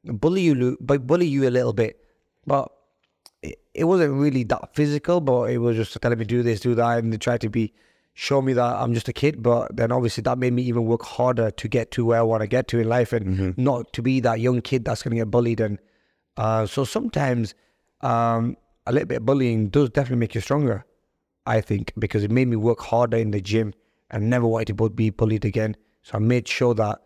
bully 0.03 0.41
you, 0.41 0.77
but 0.81 1.07
bully 1.07 1.25
you 1.25 1.47
a 1.47 1.49
little 1.49 1.73
bit, 1.73 1.99
but 2.45 2.71
it, 3.73 3.83
wasn't 3.85 4.13
really 4.13 4.43
that 4.45 4.75
physical. 4.75 5.21
But 5.21 5.51
it 5.51 5.57
was 5.57 5.77
just 5.77 5.99
telling 6.01 6.17
me 6.17 6.25
do 6.25 6.43
this, 6.43 6.59
do 6.59 6.75
that, 6.75 6.99
and 6.99 7.11
they 7.11 7.17
tried 7.17 7.41
to 7.41 7.49
be 7.49 7.73
show 8.15 8.41
me 8.43 8.53
that 8.53 8.75
I'm 8.75 8.93
just 8.93 9.07
a 9.07 9.13
kid. 9.13 9.41
But 9.41 9.75
then 9.75 9.91
obviously 9.91 10.21
that 10.23 10.37
made 10.37 10.53
me 10.53 10.63
even 10.63 10.85
work 10.85 11.03
harder 11.03 11.51
to 11.51 11.67
get 11.67 11.91
to 11.91 12.05
where 12.05 12.19
I 12.19 12.23
want 12.23 12.41
to 12.41 12.47
get 12.47 12.67
to 12.69 12.79
in 12.79 12.89
life, 12.89 13.13
and 13.13 13.57
not 13.57 13.91
to 13.93 14.01
be 14.01 14.19
that 14.21 14.39
young 14.39 14.61
kid 14.61 14.85
that's 14.85 15.03
going 15.03 15.11
to 15.11 15.21
get 15.21 15.31
bullied. 15.31 15.59
And 15.59 15.79
uh, 16.37 16.65
so 16.65 16.83
sometimes 16.83 17.55
um, 18.01 18.57
a 18.85 18.91
little 18.91 19.07
bit 19.07 19.17
of 19.17 19.25
bullying 19.25 19.69
does 19.69 19.89
definitely 19.89 20.17
make 20.17 20.35
you 20.35 20.41
stronger. 20.41 20.85
I 21.45 21.59
think 21.61 21.91
because 21.97 22.23
it 22.23 22.31
made 22.31 22.47
me 22.47 22.55
work 22.55 22.79
harder 22.79 23.17
in 23.17 23.31
the 23.31 23.41
gym 23.41 23.73
and 24.09 24.29
never 24.29 24.47
wanted 24.47 24.77
to 24.77 24.89
be 24.89 25.09
bullied 25.09 25.45
again. 25.45 25.75
So 26.03 26.15
I 26.15 26.19
made 26.19 26.47
sure 26.47 26.73
that 26.75 26.99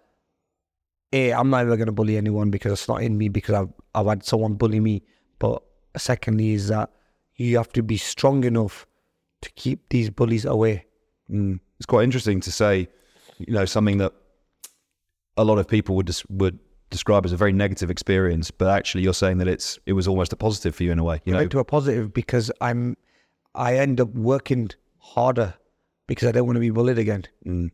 a 1.14 1.32
I'm 1.32 1.50
not 1.50 1.62
ever 1.62 1.78
going 1.78 1.88
to 1.88 1.92
bully 1.92 2.18
anyone 2.18 2.52
because 2.52 2.74
it's 2.74 2.88
not 2.88 3.02
in 3.02 3.18
me 3.18 3.30
because 3.30 3.56
I've 3.56 3.70
I've 3.96 4.06
had 4.06 4.26
someone 4.26 4.56
bully 4.56 4.80
me. 4.80 5.04
But 5.40 5.64
secondly 6.02 6.54
is 6.54 6.68
that 6.68 6.90
you 7.36 7.58
have 7.58 7.72
to 7.74 7.84
be 7.84 7.98
strong 7.98 8.44
enough 8.44 8.86
to 9.42 9.52
keep 9.52 9.90
these 9.90 10.10
bullies 10.10 10.46
away. 10.46 10.86
Mm. 11.30 11.60
It's 11.78 11.86
quite 11.86 12.04
interesting 12.04 12.40
to 12.42 12.52
say, 12.52 12.88
you 13.38 13.54
know, 13.54 13.66
something 13.66 13.98
that 14.00 14.14
a 15.36 15.44
lot 15.44 15.60
of 15.60 15.68
people 15.68 15.96
would 15.96 16.08
des- 16.08 16.26
would 16.30 16.60
describe 16.90 17.26
as 17.26 17.32
a 17.32 17.38
very 17.38 17.54
negative 17.54 17.92
experience, 17.92 18.50
but 18.50 18.70
actually 18.70 19.04
you're 19.04 19.14
saying 19.14 19.38
that 19.38 19.48
it's 19.48 19.78
it 19.86 19.94
was 19.94 20.08
almost 20.08 20.34
a 20.34 20.36
positive 20.36 20.76
for 20.76 20.84
you 20.84 20.92
in 20.92 21.00
a 21.00 21.04
way. 21.04 21.22
You 21.26 21.34
know, 21.34 21.48
to 21.48 21.60
a 21.60 21.66
positive 21.66 22.14
because 22.14 22.52
I'm 22.62 22.98
I 23.54 23.76
end 23.76 24.02
up 24.02 24.10
working 24.10 24.70
harder 25.00 25.54
because 26.08 26.28
I 26.28 26.32
don't 26.32 26.46
want 26.46 26.56
to 26.56 26.62
be 26.62 26.70
bullied 26.70 26.98
again. 26.98 27.26
Mm. 27.46 27.72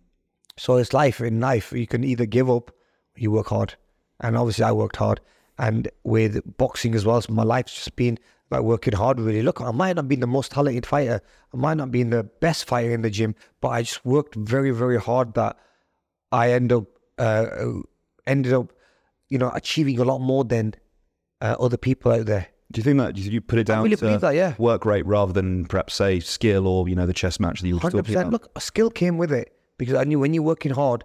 So 0.57 0.77
it's 0.77 0.93
life 0.93 1.21
in 1.21 1.39
life. 1.39 1.71
You 1.71 1.87
can 1.87 2.03
either 2.03 2.25
give 2.25 2.49
up 2.49 2.69
or 2.69 3.19
you 3.19 3.31
work 3.31 3.47
hard. 3.47 3.75
And 4.19 4.37
obviously 4.37 4.63
I 4.63 4.71
worked 4.71 4.97
hard. 4.97 5.19
And 5.57 5.89
with 6.03 6.57
boxing 6.57 6.95
as 6.95 7.05
well, 7.05 7.21
so 7.21 7.31
my 7.31 7.43
life's 7.43 7.75
just 7.75 7.95
been 7.95 8.17
about 8.47 8.65
working 8.65 8.93
hard 8.93 9.19
really. 9.19 9.41
Look, 9.41 9.61
I 9.61 9.71
might 9.71 9.95
not 9.95 10.07
be 10.07 10.15
the 10.15 10.27
most 10.27 10.51
talented 10.51 10.85
fighter. 10.85 11.21
I 11.53 11.57
might 11.57 11.75
not 11.75 11.91
be 11.91 12.03
the 12.03 12.23
best 12.23 12.65
fighter 12.65 12.91
in 12.91 13.01
the 13.01 13.09
gym, 13.09 13.35
but 13.61 13.69
I 13.69 13.83
just 13.83 14.05
worked 14.05 14.35
very, 14.35 14.71
very 14.71 14.99
hard 14.99 15.35
that 15.35 15.57
I 16.31 16.51
end 16.51 16.71
up 16.71 16.85
uh, 17.17 17.45
ended 18.25 18.53
up, 18.53 18.73
you 19.29 19.37
know, 19.37 19.51
achieving 19.53 19.99
a 19.99 20.03
lot 20.03 20.19
more 20.19 20.43
than 20.43 20.73
uh, 21.41 21.55
other 21.59 21.77
people 21.77 22.11
out 22.11 22.25
there. 22.25 22.47
do 22.71 22.79
you 22.79 22.83
think 22.83 22.97
that 22.97 23.13
do 23.13 23.21
you 23.21 23.41
put 23.41 23.59
it 23.59 23.67
down 23.67 23.83
really 23.83 23.95
to 23.95 24.17
that, 24.17 24.35
yeah. 24.35 24.55
work 24.57 24.85
rate 24.85 25.05
rather 25.05 25.33
than 25.33 25.65
perhaps 25.65 25.93
say 25.93 26.19
skill 26.19 26.67
or 26.67 26.89
you 26.89 26.95
know 26.95 27.05
the 27.05 27.13
chess 27.13 27.39
match 27.39 27.61
that 27.61 27.67
you 27.67 27.75
were 27.75 27.81
Hundred 27.81 28.05
talking 28.05 28.15
about? 28.15 28.31
Look, 28.31 28.61
skill 28.61 28.89
came 28.89 29.17
with 29.17 29.31
it 29.31 29.53
because 29.77 29.95
I 29.95 30.03
knew 30.03 30.19
when 30.19 30.33
you're 30.33 30.43
working 30.43 30.71
hard. 30.71 31.03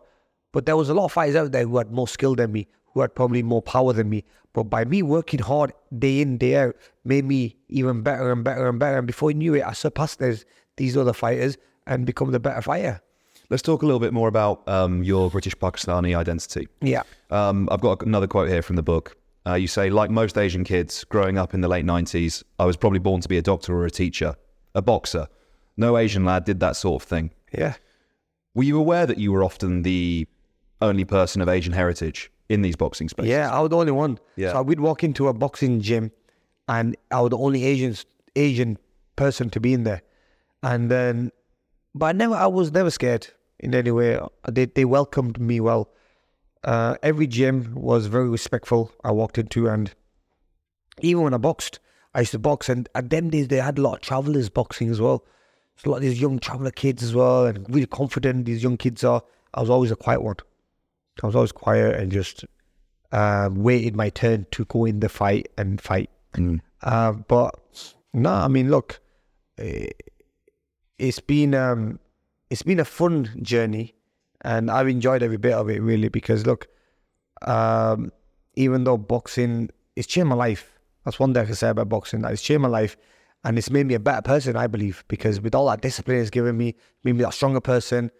But 0.52 0.66
there 0.66 0.76
was 0.76 0.88
a 0.88 0.94
lot 0.94 1.04
of 1.04 1.12
fighters 1.12 1.36
out 1.36 1.52
there 1.52 1.64
who 1.64 1.76
had 1.76 1.92
more 1.92 2.08
skill 2.08 2.34
than 2.34 2.52
me, 2.52 2.68
who 2.94 3.00
had 3.00 3.14
probably 3.14 3.42
more 3.42 3.60
power 3.60 3.92
than 3.92 4.08
me. 4.08 4.24
But 4.52 4.64
by 4.64 4.84
me 4.84 5.02
working 5.02 5.40
hard 5.40 5.72
day 5.96 6.20
in 6.20 6.38
day 6.38 6.56
out, 6.56 6.76
made 7.04 7.24
me 7.24 7.56
even 7.68 8.02
better 8.02 8.32
and 8.32 8.42
better 8.42 8.68
and 8.68 8.78
better. 8.78 8.98
And 8.98 9.06
before 9.06 9.30
I 9.30 9.34
knew 9.34 9.54
it, 9.54 9.62
I 9.62 9.72
surpassed 9.72 10.18
these 10.18 10.44
these 10.76 10.96
other 10.96 11.12
fighters 11.12 11.58
and 11.86 12.06
become 12.06 12.30
the 12.32 12.40
better 12.40 12.62
fighter. 12.62 13.00
Let's 13.50 13.62
talk 13.62 13.82
a 13.82 13.86
little 13.86 14.00
bit 14.00 14.12
more 14.12 14.28
about 14.28 14.66
um, 14.68 15.02
your 15.02 15.30
British 15.30 15.56
Pakistani 15.56 16.16
identity. 16.16 16.68
Yeah. 16.82 17.02
Um, 17.30 17.68
I've 17.72 17.80
got 17.80 18.02
another 18.02 18.26
quote 18.26 18.48
here 18.48 18.62
from 18.62 18.76
the 18.76 18.82
book. 18.82 19.16
Uh, 19.46 19.54
you 19.54 19.66
say, 19.66 19.88
like 19.88 20.10
most 20.10 20.36
Asian 20.36 20.64
kids 20.64 21.04
growing 21.04 21.38
up 21.38 21.54
in 21.54 21.62
the 21.62 21.68
late 21.68 21.86
90s, 21.86 22.44
I 22.58 22.66
was 22.66 22.76
probably 22.76 22.98
born 22.98 23.22
to 23.22 23.28
be 23.28 23.38
a 23.38 23.42
doctor 23.42 23.74
or 23.74 23.86
a 23.86 23.90
teacher, 23.90 24.36
a 24.74 24.82
boxer. 24.82 25.28
No 25.78 25.96
Asian 25.96 26.26
lad 26.26 26.44
did 26.44 26.60
that 26.60 26.76
sort 26.76 27.02
of 27.02 27.08
thing. 27.08 27.30
Yeah. 27.56 27.74
Were 28.54 28.64
you 28.64 28.78
aware 28.78 29.06
that 29.06 29.16
you 29.16 29.32
were 29.32 29.42
often 29.42 29.82
the 29.82 30.26
only 30.82 31.04
person 31.04 31.40
of 31.40 31.48
Asian 31.48 31.72
heritage 31.72 32.30
in 32.48 32.62
these 32.62 32.76
boxing 32.76 33.08
spaces? 33.08 33.30
Yeah, 33.30 33.52
I 33.52 33.60
was 33.60 33.70
the 33.70 33.76
only 33.76 33.92
one. 33.92 34.18
Yeah. 34.36 34.52
So 34.52 34.62
we'd 34.62 34.80
walk 34.80 35.04
into 35.04 35.28
a 35.28 35.32
boxing 35.32 35.80
gym, 35.80 36.12
and 36.68 36.96
I 37.10 37.20
was 37.20 37.30
the 37.30 37.38
only 37.38 37.64
Asian 37.64 37.96
Asian 38.36 38.78
person 39.16 39.50
to 39.50 39.60
be 39.60 39.72
in 39.72 39.84
there. 39.84 40.02
And 40.62 40.90
then, 40.90 41.30
but 41.94 42.06
I 42.06 42.12
never, 42.12 42.34
I 42.34 42.46
was 42.46 42.72
never 42.72 42.90
scared 42.90 43.28
in 43.58 43.74
any 43.74 43.90
way. 43.90 44.18
They 44.50 44.66
they 44.66 44.84
welcomed 44.84 45.40
me 45.40 45.60
well. 45.60 45.90
Uh, 46.64 46.96
every 47.02 47.26
gym 47.26 47.74
was 47.74 48.06
very 48.06 48.28
respectful. 48.28 48.90
I 49.04 49.12
walked 49.12 49.38
into, 49.38 49.68
and 49.68 49.94
even 51.00 51.22
when 51.22 51.34
I 51.34 51.38
boxed, 51.38 51.78
I 52.14 52.20
used 52.20 52.32
to 52.32 52.38
box, 52.38 52.68
and 52.68 52.88
at 52.94 53.10
them 53.10 53.30
days 53.30 53.48
they 53.48 53.58
had 53.58 53.78
a 53.78 53.82
lot 53.82 53.94
of 53.96 54.00
travelers 54.00 54.48
boxing 54.48 54.90
as 54.90 55.00
well. 55.00 55.24
So 55.76 55.88
a 55.88 55.90
lot 55.90 55.98
of 55.98 56.02
these 56.02 56.20
young 56.20 56.40
traveler 56.40 56.72
kids 56.72 57.02
as 57.04 57.14
well, 57.14 57.46
and 57.46 57.64
really 57.72 57.86
confident 57.86 58.46
these 58.46 58.62
young 58.62 58.76
kids 58.76 59.04
are. 59.04 59.22
I 59.54 59.60
was 59.60 59.70
always 59.70 59.90
a 59.90 59.96
quiet 59.96 60.22
one. 60.22 60.36
I 61.22 61.26
was 61.26 61.36
always 61.36 61.52
quiet 61.52 62.00
and 62.00 62.10
just 62.12 62.44
uh, 63.12 63.50
waited 63.52 63.96
my 63.96 64.10
turn 64.10 64.46
to 64.52 64.64
go 64.66 64.84
in 64.84 65.00
the 65.00 65.08
fight 65.08 65.50
and 65.56 65.80
fight. 65.80 66.10
Mm. 66.34 66.60
Uh, 66.82 67.12
but 67.12 67.54
no, 68.12 68.30
I 68.30 68.48
mean, 68.48 68.70
look, 68.70 69.00
eh, 69.58 69.88
it's 70.98 71.20
been 71.20 71.54
um, 71.54 71.98
it's 72.50 72.62
been 72.62 72.80
a 72.80 72.84
fun 72.84 73.30
journey, 73.42 73.94
and 74.42 74.70
I've 74.70 74.88
enjoyed 74.88 75.22
every 75.22 75.36
bit 75.36 75.52
of 75.52 75.68
it 75.68 75.82
really 75.82 76.08
because 76.08 76.46
look, 76.46 76.68
um, 77.42 78.12
even 78.54 78.84
though 78.84 78.98
boxing 78.98 79.70
it's 79.98 80.06
changed 80.06 80.28
my 80.28 80.36
life. 80.36 80.78
That's 81.04 81.18
one 81.18 81.34
thing 81.34 81.42
I 81.42 81.46
can 81.46 81.54
say 81.56 81.70
about 81.70 81.88
boxing. 81.88 82.22
That 82.22 82.32
it's 82.32 82.42
changed 82.42 82.62
my 82.62 82.68
life, 82.68 82.96
and 83.42 83.58
it's 83.58 83.70
made 83.70 83.86
me 83.86 83.94
a 83.94 84.00
better 84.00 84.22
person. 84.22 84.56
I 84.56 84.68
believe 84.68 85.04
because 85.08 85.40
with 85.40 85.54
all 85.54 85.66
that 85.68 85.80
discipline 85.80 86.18
it's 86.20 86.30
given 86.30 86.56
me, 86.56 86.76
made 87.02 87.16
me 87.16 87.24
that 87.24 87.34
stronger 87.34 87.60
person. 87.60 88.10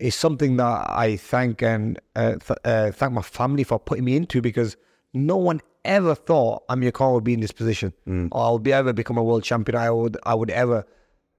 It's 0.00 0.16
something 0.16 0.56
that 0.56 0.90
I 0.90 1.16
thank 1.16 1.62
and 1.62 1.98
uh, 2.14 2.36
th- 2.36 2.58
uh, 2.64 2.90
thank 2.92 3.12
my 3.12 3.22
family 3.22 3.64
for 3.64 3.78
putting 3.78 4.04
me 4.04 4.16
into 4.16 4.40
because 4.40 4.76
no 5.12 5.36
one 5.36 5.60
ever 5.84 6.14
thought 6.14 6.62
Amir 6.68 6.92
Khan 6.92 7.14
would 7.14 7.24
be 7.24 7.34
in 7.34 7.40
this 7.40 7.52
position 7.52 7.92
or 8.32 8.46
I 8.46 8.50
would 8.50 8.62
be 8.62 8.72
ever 8.72 8.92
become 8.92 9.16
a 9.18 9.22
world 9.22 9.42
champion. 9.44 9.76
I 9.76 9.90
would 9.90 10.16
I 10.24 10.34
would 10.34 10.50
ever 10.50 10.86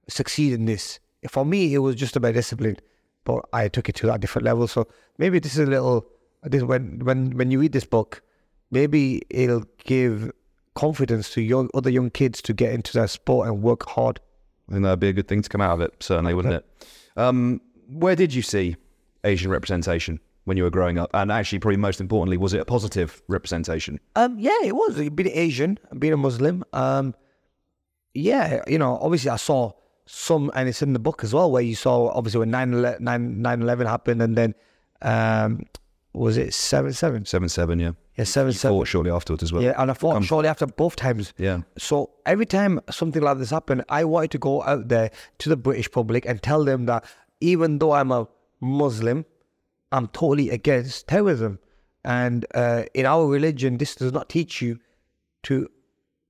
succeed 0.08 0.52
in 0.52 0.66
this. 0.66 0.98
For 1.28 1.44
me, 1.44 1.74
it 1.74 1.78
was 1.78 1.94
just 1.94 2.16
about 2.16 2.34
discipline, 2.34 2.76
but 3.24 3.44
I 3.52 3.68
took 3.68 3.88
it 3.88 3.94
to 3.96 4.06
that 4.06 4.20
different 4.20 4.44
level. 4.44 4.66
So 4.66 4.88
maybe 5.18 5.38
this 5.38 5.54
is 5.54 5.66
a 5.68 5.70
little. 5.70 6.06
This 6.42 6.62
when 6.62 7.00
when 7.00 7.36
when 7.36 7.50
you 7.50 7.60
read 7.60 7.72
this 7.72 7.84
book, 7.84 8.22
maybe 8.70 9.22
it'll 9.30 9.64
give 9.84 10.32
confidence 10.74 11.30
to 11.30 11.42
young 11.42 11.68
other 11.74 11.90
young 11.90 12.10
kids 12.10 12.40
to 12.42 12.54
get 12.54 12.72
into 12.72 12.92
their 12.92 13.08
sport 13.08 13.48
and 13.48 13.62
work 13.62 13.88
hard. 13.90 14.20
I 14.68 14.72
think 14.72 14.84
that'd 14.84 15.00
be 15.00 15.08
a 15.08 15.12
good 15.12 15.28
thing 15.28 15.42
to 15.42 15.48
come 15.48 15.60
out 15.60 15.74
of 15.74 15.80
it, 15.80 15.94
certainly, 16.00 16.32
wouldn't 16.32 16.54
it? 16.54 16.66
Um, 17.16 17.60
where 17.90 18.16
did 18.16 18.32
you 18.34 18.42
see 18.42 18.76
Asian 19.24 19.50
representation 19.50 20.20
when 20.44 20.56
you 20.56 20.62
were 20.62 20.70
growing 20.70 20.98
up? 20.98 21.10
And 21.14 21.30
actually, 21.30 21.58
probably 21.58 21.76
most 21.78 22.00
importantly, 22.00 22.36
was 22.36 22.54
it 22.54 22.60
a 22.60 22.64
positive 22.64 23.22
representation? 23.28 24.00
Um, 24.16 24.38
yeah, 24.38 24.56
it 24.64 24.74
was. 24.74 24.96
Being 25.10 25.30
Asian, 25.32 25.78
being 25.98 26.12
a 26.12 26.16
Muslim. 26.16 26.64
Um, 26.72 27.14
yeah, 28.14 28.62
you 28.66 28.78
know, 28.78 28.98
obviously 29.00 29.30
I 29.30 29.36
saw 29.36 29.72
some, 30.06 30.50
and 30.54 30.68
it's 30.68 30.82
in 30.82 30.92
the 30.92 30.98
book 30.98 31.22
as 31.22 31.32
well, 31.32 31.50
where 31.50 31.62
you 31.62 31.74
saw 31.76 32.08
obviously 32.10 32.40
when 32.40 32.50
9 32.50 32.74
11 33.62 33.86
happened, 33.86 34.22
and 34.22 34.36
then 34.36 34.54
um, 35.02 35.60
was 36.12 36.36
it 36.36 36.52
seven 36.52 36.92
seven? 36.92 37.24
7 37.24 37.48
7, 37.48 37.78
yeah. 37.78 37.92
Yeah, 38.16 38.24
seven 38.24 38.48
You 38.50 38.58
seven. 38.58 38.76
fought 38.76 38.88
shortly 38.88 39.10
afterwards 39.12 39.42
as 39.44 39.52
well. 39.52 39.62
Yeah, 39.62 39.80
and 39.80 39.90
I 39.90 39.94
fought 39.94 40.22
shortly 40.24 40.48
after 40.48 40.66
both 40.66 40.96
times. 40.96 41.32
Yeah. 41.38 41.60
So 41.78 42.10
every 42.26 42.44
time 42.44 42.80
something 42.90 43.22
like 43.22 43.38
this 43.38 43.50
happened, 43.50 43.84
I 43.88 44.04
wanted 44.04 44.32
to 44.32 44.38
go 44.38 44.62
out 44.64 44.88
there 44.88 45.10
to 45.38 45.48
the 45.48 45.56
British 45.56 45.90
public 45.90 46.26
and 46.26 46.42
tell 46.42 46.64
them 46.64 46.86
that 46.86 47.04
even 47.40 47.78
though 47.78 47.92
I'm 47.92 48.12
a 48.12 48.28
Muslim, 48.60 49.24
I'm 49.92 50.08
totally 50.08 50.50
against 50.50 51.08
terrorism. 51.08 51.58
And 52.04 52.46
uh, 52.54 52.84
in 52.94 53.06
our 53.06 53.26
religion, 53.26 53.78
this 53.78 53.94
does 53.94 54.12
not 54.12 54.28
teach 54.28 54.62
you 54.62 54.78
to, 55.44 55.68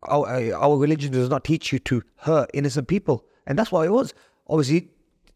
our, 0.04 0.26
uh, 0.26 0.50
our 0.52 0.76
religion 0.76 1.12
does 1.12 1.28
not 1.28 1.44
teach 1.44 1.72
you 1.72 1.78
to 1.80 2.02
hurt 2.16 2.50
innocent 2.54 2.88
people. 2.88 3.24
And 3.46 3.58
that's 3.58 3.70
what 3.70 3.86
it 3.86 3.90
was. 3.90 4.14
Obviously, 4.48 4.88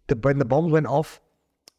the, 0.08 0.16
when 0.16 0.38
the 0.38 0.44
bombs 0.44 0.72
went 0.72 0.86
off, 0.86 1.20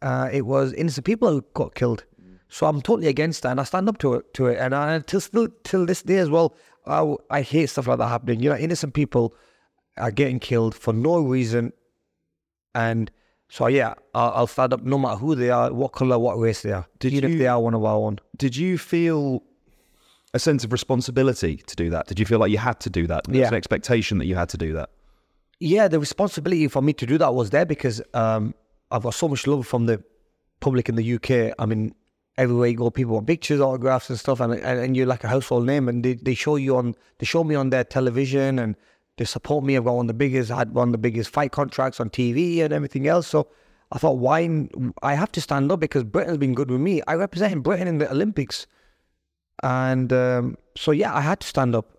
uh, 0.02 0.30
it 0.32 0.46
was 0.46 0.74
innocent 0.74 1.06
people 1.06 1.30
who 1.30 1.44
got 1.54 1.76
killed. 1.76 2.06
So 2.48 2.68
I'm 2.68 2.82
totally 2.82 3.08
against 3.08 3.44
that, 3.44 3.52
and 3.52 3.60
I 3.60 3.64
stand 3.64 3.90
up 3.90 3.98
to 4.00 4.14
it. 4.14 4.34
To 4.36 4.48
it, 4.48 4.60
and 4.60 4.74
I, 4.76 5.00
till 5.00 5.20
still 5.20 5.48
till 5.64 5.86
this 5.86 6.04
day 6.04 6.18
as 6.18 6.30
well, 6.30 6.56
I, 6.86 7.16
I 7.30 7.42
hate 7.42 7.70
stuff 7.70 7.88
like 7.88 7.98
that 7.98 8.08
happening. 8.08 8.40
You 8.40 8.52
know, 8.52 8.56
innocent 8.56 8.94
people 8.94 9.36
are 9.98 10.12
getting 10.12 10.40
killed 10.40 10.76
for 10.76 10.94
no 10.94 11.20
reason, 11.20 11.74
and 12.74 13.12
so 13.50 13.68
yeah, 13.68 13.94
I'll, 14.14 14.32
I'll 14.32 14.48
stand 14.48 14.74
up 14.74 14.84
no 14.84 14.98
matter 14.98 15.18
who 15.18 15.36
they 15.36 15.50
are, 15.50 15.72
what 15.74 15.92
color, 15.94 16.18
what 16.20 16.38
race 16.40 16.62
they 16.62 16.72
are, 16.72 16.88
Did 17.00 17.14
even 17.14 17.30
you- 17.30 17.36
if 17.36 17.40
they 17.40 17.48
are 17.48 17.60
one 17.60 17.74
of 17.74 17.84
our 17.84 17.96
own. 17.98 18.20
Did 18.38 18.56
you 18.56 18.78
feel 18.78 19.44
a 20.34 20.40
sense 20.40 20.64
of 20.64 20.72
responsibility 20.72 21.58
to 21.68 21.76
do 21.76 21.90
that? 21.92 22.08
Did 22.08 22.20
you 22.20 22.26
feel 22.26 22.40
like 22.40 22.52
you 22.52 22.58
had 22.58 22.80
to 22.82 22.90
do 22.90 23.08
that? 23.08 23.24
There 23.26 23.34
was 23.34 23.40
Yeah. 23.40 23.48
an 23.48 23.54
expectation 23.54 24.18
that 24.18 24.26
you 24.26 24.36
had 24.36 24.50
to 24.50 24.58
do 24.58 24.74
that. 24.74 24.90
yeah, 25.62 25.88
the 25.88 26.00
responsibility 26.00 26.68
for 26.68 26.82
me 26.82 26.92
to 26.94 27.06
do 27.06 27.18
that 27.18 27.34
was 27.34 27.50
there 27.52 27.66
because 27.66 28.02
um, 28.14 28.54
I've 28.92 29.04
got 29.04 29.14
so 29.14 29.30
much 29.30 29.48
love 29.48 29.66
from 29.66 29.86
the 29.86 30.04
public 30.60 30.90
in 30.90 30.96
the 30.96 31.14
UK. 31.16 31.54
I 31.58 31.66
mean, 31.66 31.96
everywhere 32.38 32.68
you 32.68 32.76
go, 32.76 32.90
people 32.90 33.14
want 33.14 33.28
pictures, 33.28 33.62
autographs, 33.62 34.10
and 34.10 34.20
stuff, 34.20 34.42
and 34.42 34.52
and, 34.54 34.80
and 34.80 34.98
you're 34.98 35.06
like 35.06 35.24
a 35.24 35.30
household 35.30 35.66
name, 35.66 35.88
and 35.88 36.04
they, 36.04 36.16
they 36.16 36.34
show 36.34 36.58
you 36.58 36.76
on 36.76 36.94
they 37.20 37.26
show 37.26 37.46
me 37.46 37.56
on 37.56 37.70
their 37.70 37.86
television, 37.86 38.60
and 38.60 38.76
they 39.18 39.26
support 39.26 39.64
me. 39.64 39.78
I've 39.78 39.86
got 39.86 39.96
one 39.96 40.06
of 40.06 40.08
the 40.08 40.14
biggest, 40.14 40.52
I 40.52 40.58
had 40.58 40.74
one 40.74 40.90
of 40.90 40.92
the 40.92 40.98
biggest 40.98 41.30
fight 41.30 41.52
contracts 41.52 42.00
on 42.00 42.10
TV 42.10 42.62
and 42.62 42.74
everything 42.74 43.08
else. 43.08 43.28
So 43.28 43.48
I 43.92 43.98
thought, 43.98 44.18
why? 44.18 44.68
I 45.04 45.14
have 45.16 45.32
to 45.34 45.42
stand 45.42 45.72
up 45.72 45.80
because 45.80 46.04
Britain's 46.04 46.38
been 46.38 46.54
good 46.54 46.70
with 46.72 46.82
me. 46.82 47.02
I 47.08 47.14
represent 47.16 47.64
Britain 47.64 47.88
in 47.88 47.98
the 48.00 48.10
Olympics, 48.12 48.68
and 49.64 50.12
um, 50.12 50.58
so 50.76 50.92
yeah, 50.92 51.14
I 51.16 51.22
had 51.22 51.40
to 51.42 51.48
stand 51.48 51.76
up 51.76 51.92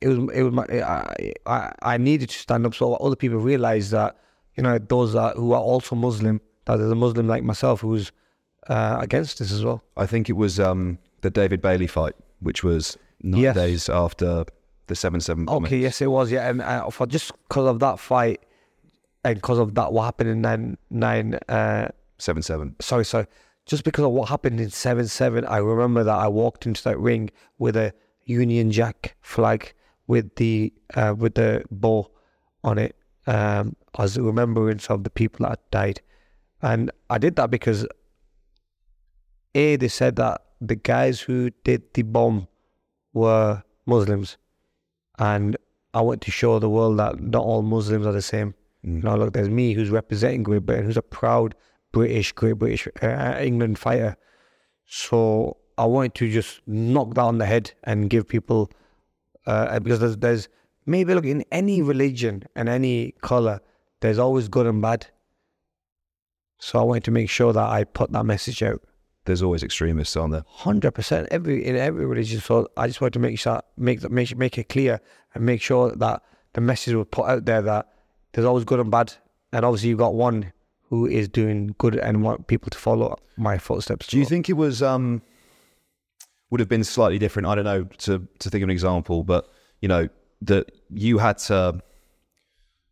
it 0.00 0.08
was 0.08 0.18
it 0.34 0.42
was 0.42 0.52
my 0.52 0.64
I, 0.64 1.32
I 1.46 1.72
I 1.82 1.96
needed 1.98 2.30
to 2.30 2.38
stand 2.38 2.64
up 2.66 2.74
so 2.74 2.94
other 2.94 3.16
people 3.16 3.38
realize 3.38 3.90
that 3.90 4.16
you 4.56 4.62
know 4.62 4.78
those 4.78 5.12
that 5.12 5.36
who 5.36 5.52
are 5.52 5.60
also 5.60 5.94
Muslim 5.94 6.40
that 6.64 6.76
there's 6.76 6.90
a 6.90 6.94
Muslim 6.94 7.26
like 7.28 7.42
myself 7.42 7.80
who's 7.80 8.10
uh, 8.68 8.98
against 9.00 9.38
this 9.38 9.52
as 9.52 9.64
well. 9.64 9.82
I 9.96 10.06
think 10.06 10.28
it 10.28 10.34
was 10.34 10.60
um, 10.60 10.98
the 11.22 11.30
David 11.30 11.60
Bailey 11.60 11.86
fight, 11.86 12.14
which 12.40 12.62
was 12.64 12.96
nine 13.22 13.40
Yes. 13.42 13.54
days 13.54 13.88
after 13.88 14.44
the 14.90 14.94
7 14.94 15.20
7 15.20 15.46
bombing. 15.46 15.66
Okay, 15.66 15.78
yes, 15.78 16.02
it 16.02 16.08
was. 16.08 16.30
Yeah, 16.30 16.50
and 16.50 16.60
uh, 16.60 16.90
for 16.90 17.06
just 17.06 17.32
because 17.48 17.66
of 17.66 17.78
that 17.78 17.98
fight 17.98 18.44
and 19.24 19.36
because 19.36 19.58
of 19.58 19.74
that 19.74 19.92
what 19.92 20.04
happened 20.04 20.28
in 20.28 20.42
nine 20.42 20.76
nine. 20.90 21.34
Uh, 21.48 21.88
7 22.18 22.42
7. 22.42 22.76
sorry, 22.80 23.04
sorry. 23.06 23.26
Just 23.66 23.84
because 23.84 24.04
of 24.04 24.10
what 24.10 24.28
happened 24.28 24.60
in 24.60 24.70
seven 24.70 25.06
seven, 25.06 25.44
I 25.44 25.58
remember 25.58 26.02
that 26.04 26.18
I 26.18 26.28
walked 26.28 26.66
into 26.66 26.82
that 26.84 26.98
ring 26.98 27.30
with 27.58 27.76
a 27.76 27.94
Union 28.24 28.70
Jack 28.70 29.16
flag 29.20 29.72
with 30.06 30.34
the 30.36 30.72
uh, 30.94 31.14
with 31.16 31.34
the 31.34 31.62
bow 31.70 32.10
on 32.64 32.78
it 32.78 32.96
um, 33.26 33.76
as 33.98 34.16
a 34.16 34.22
remembrance 34.22 34.90
of 34.90 35.04
the 35.04 35.10
people 35.10 35.46
that 35.46 35.60
died, 35.70 36.00
and 36.62 36.90
I 37.08 37.18
did 37.18 37.36
that 37.36 37.50
because 37.50 37.86
a 39.54 39.76
they 39.76 39.88
said 39.88 40.16
that 40.16 40.42
the 40.60 40.76
guys 40.76 41.20
who 41.20 41.50
did 41.64 41.82
the 41.94 42.02
bomb 42.02 42.48
were 43.12 43.62
Muslims, 43.86 44.36
and 45.20 45.56
I 45.92 46.00
want 46.00 46.22
to 46.22 46.30
show 46.30 46.58
the 46.58 46.70
world 46.70 46.98
that 46.98 47.20
not 47.20 47.44
all 47.44 47.62
Muslims 47.62 48.06
are 48.06 48.12
the 48.12 48.22
same. 48.22 48.54
You 48.82 49.02
know, 49.02 49.16
look, 49.16 49.34
there's 49.34 49.50
me 49.50 49.74
who's 49.74 49.90
representing 49.90 50.42
Great 50.42 50.64
Britain, 50.64 50.86
who's 50.86 50.96
a 50.96 51.02
proud 51.02 51.54
British, 51.92 52.32
Great 52.32 52.54
British 52.54 52.88
uh, 53.02 53.36
England 53.38 53.78
fighter. 53.78 54.16
So 54.86 55.58
I 55.76 55.84
wanted 55.84 56.14
to 56.14 56.30
just 56.30 56.62
knock 56.66 57.14
that 57.14 57.20
on 57.20 57.36
the 57.36 57.44
head 57.44 57.72
and 57.84 58.08
give 58.08 58.26
people, 58.26 58.70
uh, 59.46 59.78
because 59.80 60.00
there's, 60.00 60.16
there's 60.16 60.48
maybe 60.86 61.14
look 61.14 61.26
in 61.26 61.44
any 61.52 61.82
religion 61.82 62.44
and 62.56 62.68
any 62.68 63.12
color, 63.20 63.60
there's 64.00 64.18
always 64.18 64.48
good 64.48 64.66
and 64.66 64.80
bad. 64.80 65.06
So 66.58 66.78
I 66.78 66.82
wanted 66.82 67.04
to 67.04 67.10
make 67.10 67.28
sure 67.28 67.52
that 67.52 67.68
I 67.68 67.84
put 67.84 68.10
that 68.12 68.24
message 68.24 68.62
out. 68.62 68.82
There's 69.30 69.42
always 69.42 69.62
extremists 69.62 70.16
on 70.16 70.30
there. 70.30 70.42
Hundred 70.48 70.90
percent, 70.90 71.28
every 71.30 71.64
in 71.64 71.76
every 71.76 72.04
religion. 72.04 72.40
So 72.40 72.68
I 72.76 72.88
just 72.88 73.00
wanted 73.00 73.12
to 73.12 73.20
make 73.20 73.38
sure, 73.38 73.62
make 73.76 74.00
that, 74.00 74.10
make 74.10 74.36
make 74.36 74.58
it 74.58 74.68
clear, 74.68 75.00
and 75.34 75.46
make 75.46 75.62
sure 75.62 75.92
that 75.94 76.22
the 76.54 76.60
message 76.60 76.94
was 76.94 77.06
put 77.10 77.26
out 77.26 77.44
there 77.44 77.62
that 77.62 77.86
there's 78.32 78.44
always 78.44 78.64
good 78.64 78.80
and 78.80 78.90
bad, 78.90 79.14
and 79.52 79.64
obviously 79.64 79.90
you've 79.90 79.98
got 79.98 80.14
one 80.14 80.52
who 80.88 81.06
is 81.06 81.28
doing 81.28 81.76
good 81.78 81.94
and 81.94 82.24
want 82.24 82.48
people 82.48 82.70
to 82.70 82.78
follow 82.78 83.16
my 83.36 83.56
footsteps. 83.56 84.08
Do 84.08 84.18
you 84.18 84.24
think 84.24 84.48
it 84.48 84.54
was 84.54 84.82
um 84.82 85.22
would 86.50 86.58
have 86.58 86.68
been 86.68 86.82
slightly 86.82 87.18
different? 87.18 87.46
I 87.46 87.54
don't 87.54 87.64
know 87.64 87.84
to 87.84 88.26
to 88.40 88.50
think 88.50 88.62
of 88.62 88.66
an 88.66 88.70
example, 88.70 89.22
but 89.22 89.48
you 89.80 89.88
know 89.88 90.08
that 90.42 90.72
you 90.90 91.18
had 91.18 91.38
to 91.38 91.80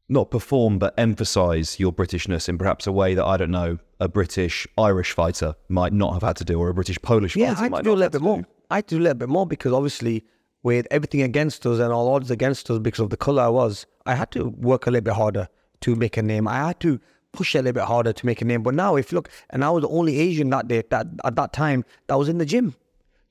not 0.08 0.30
perform 0.30 0.78
but 0.78 0.94
emphasize 0.96 1.80
your 1.80 1.92
Britishness 1.92 2.48
in 2.48 2.58
perhaps 2.58 2.86
a 2.86 2.92
way 2.92 3.14
that 3.14 3.24
I 3.24 3.36
don't 3.36 3.50
know 3.50 3.78
a 4.00 4.08
British 4.08 4.66
Irish 4.76 5.12
fighter 5.12 5.54
might 5.68 5.92
not 5.92 6.12
have 6.14 6.22
had 6.22 6.36
to 6.36 6.44
do, 6.44 6.58
or 6.58 6.68
a 6.68 6.74
British 6.74 7.00
Polish 7.02 7.36
Yeah, 7.36 7.48
fighter 7.48 7.58
I 7.58 7.62
had 7.62 7.70
might 7.72 7.78
to 7.78 7.84
do 7.84 7.92
a 7.92 7.94
little 7.94 8.10
bit 8.10 8.22
more. 8.22 8.44
I 8.70 8.80
do 8.80 8.98
a 8.98 9.00
little 9.00 9.14
bit 9.14 9.28
more 9.28 9.46
because 9.46 9.72
obviously, 9.72 10.24
with 10.62 10.86
everything 10.90 11.22
against 11.22 11.66
us 11.66 11.78
and 11.78 11.92
all 11.92 12.14
odds 12.14 12.30
against 12.30 12.70
us 12.70 12.78
because 12.78 13.00
of 13.00 13.10
the 13.10 13.16
color 13.16 13.42
I 13.42 13.48
was, 13.48 13.86
I 14.06 14.14
had 14.14 14.30
to 14.32 14.44
work 14.44 14.86
a 14.86 14.90
little 14.90 15.04
bit 15.04 15.14
harder 15.14 15.48
to 15.80 15.96
make 15.96 16.16
a 16.16 16.22
name. 16.22 16.46
I 16.48 16.68
had 16.68 16.80
to 16.80 17.00
push 17.32 17.54
a 17.54 17.58
little 17.58 17.72
bit 17.72 17.84
harder 17.84 18.12
to 18.12 18.26
make 18.26 18.40
a 18.40 18.44
name. 18.44 18.62
But 18.62 18.74
now, 18.74 18.96
if 18.96 19.12
you 19.12 19.16
look, 19.16 19.30
and 19.50 19.64
I 19.64 19.70
was 19.70 19.82
the 19.82 19.88
only 19.88 20.18
Asian 20.18 20.50
that 20.50 20.68
day, 20.68 20.82
that 20.90 21.06
at 21.24 21.36
that 21.36 21.52
time, 21.52 21.84
that 22.06 22.18
was 22.18 22.28
in 22.28 22.38
the 22.38 22.46
gym. 22.46 22.74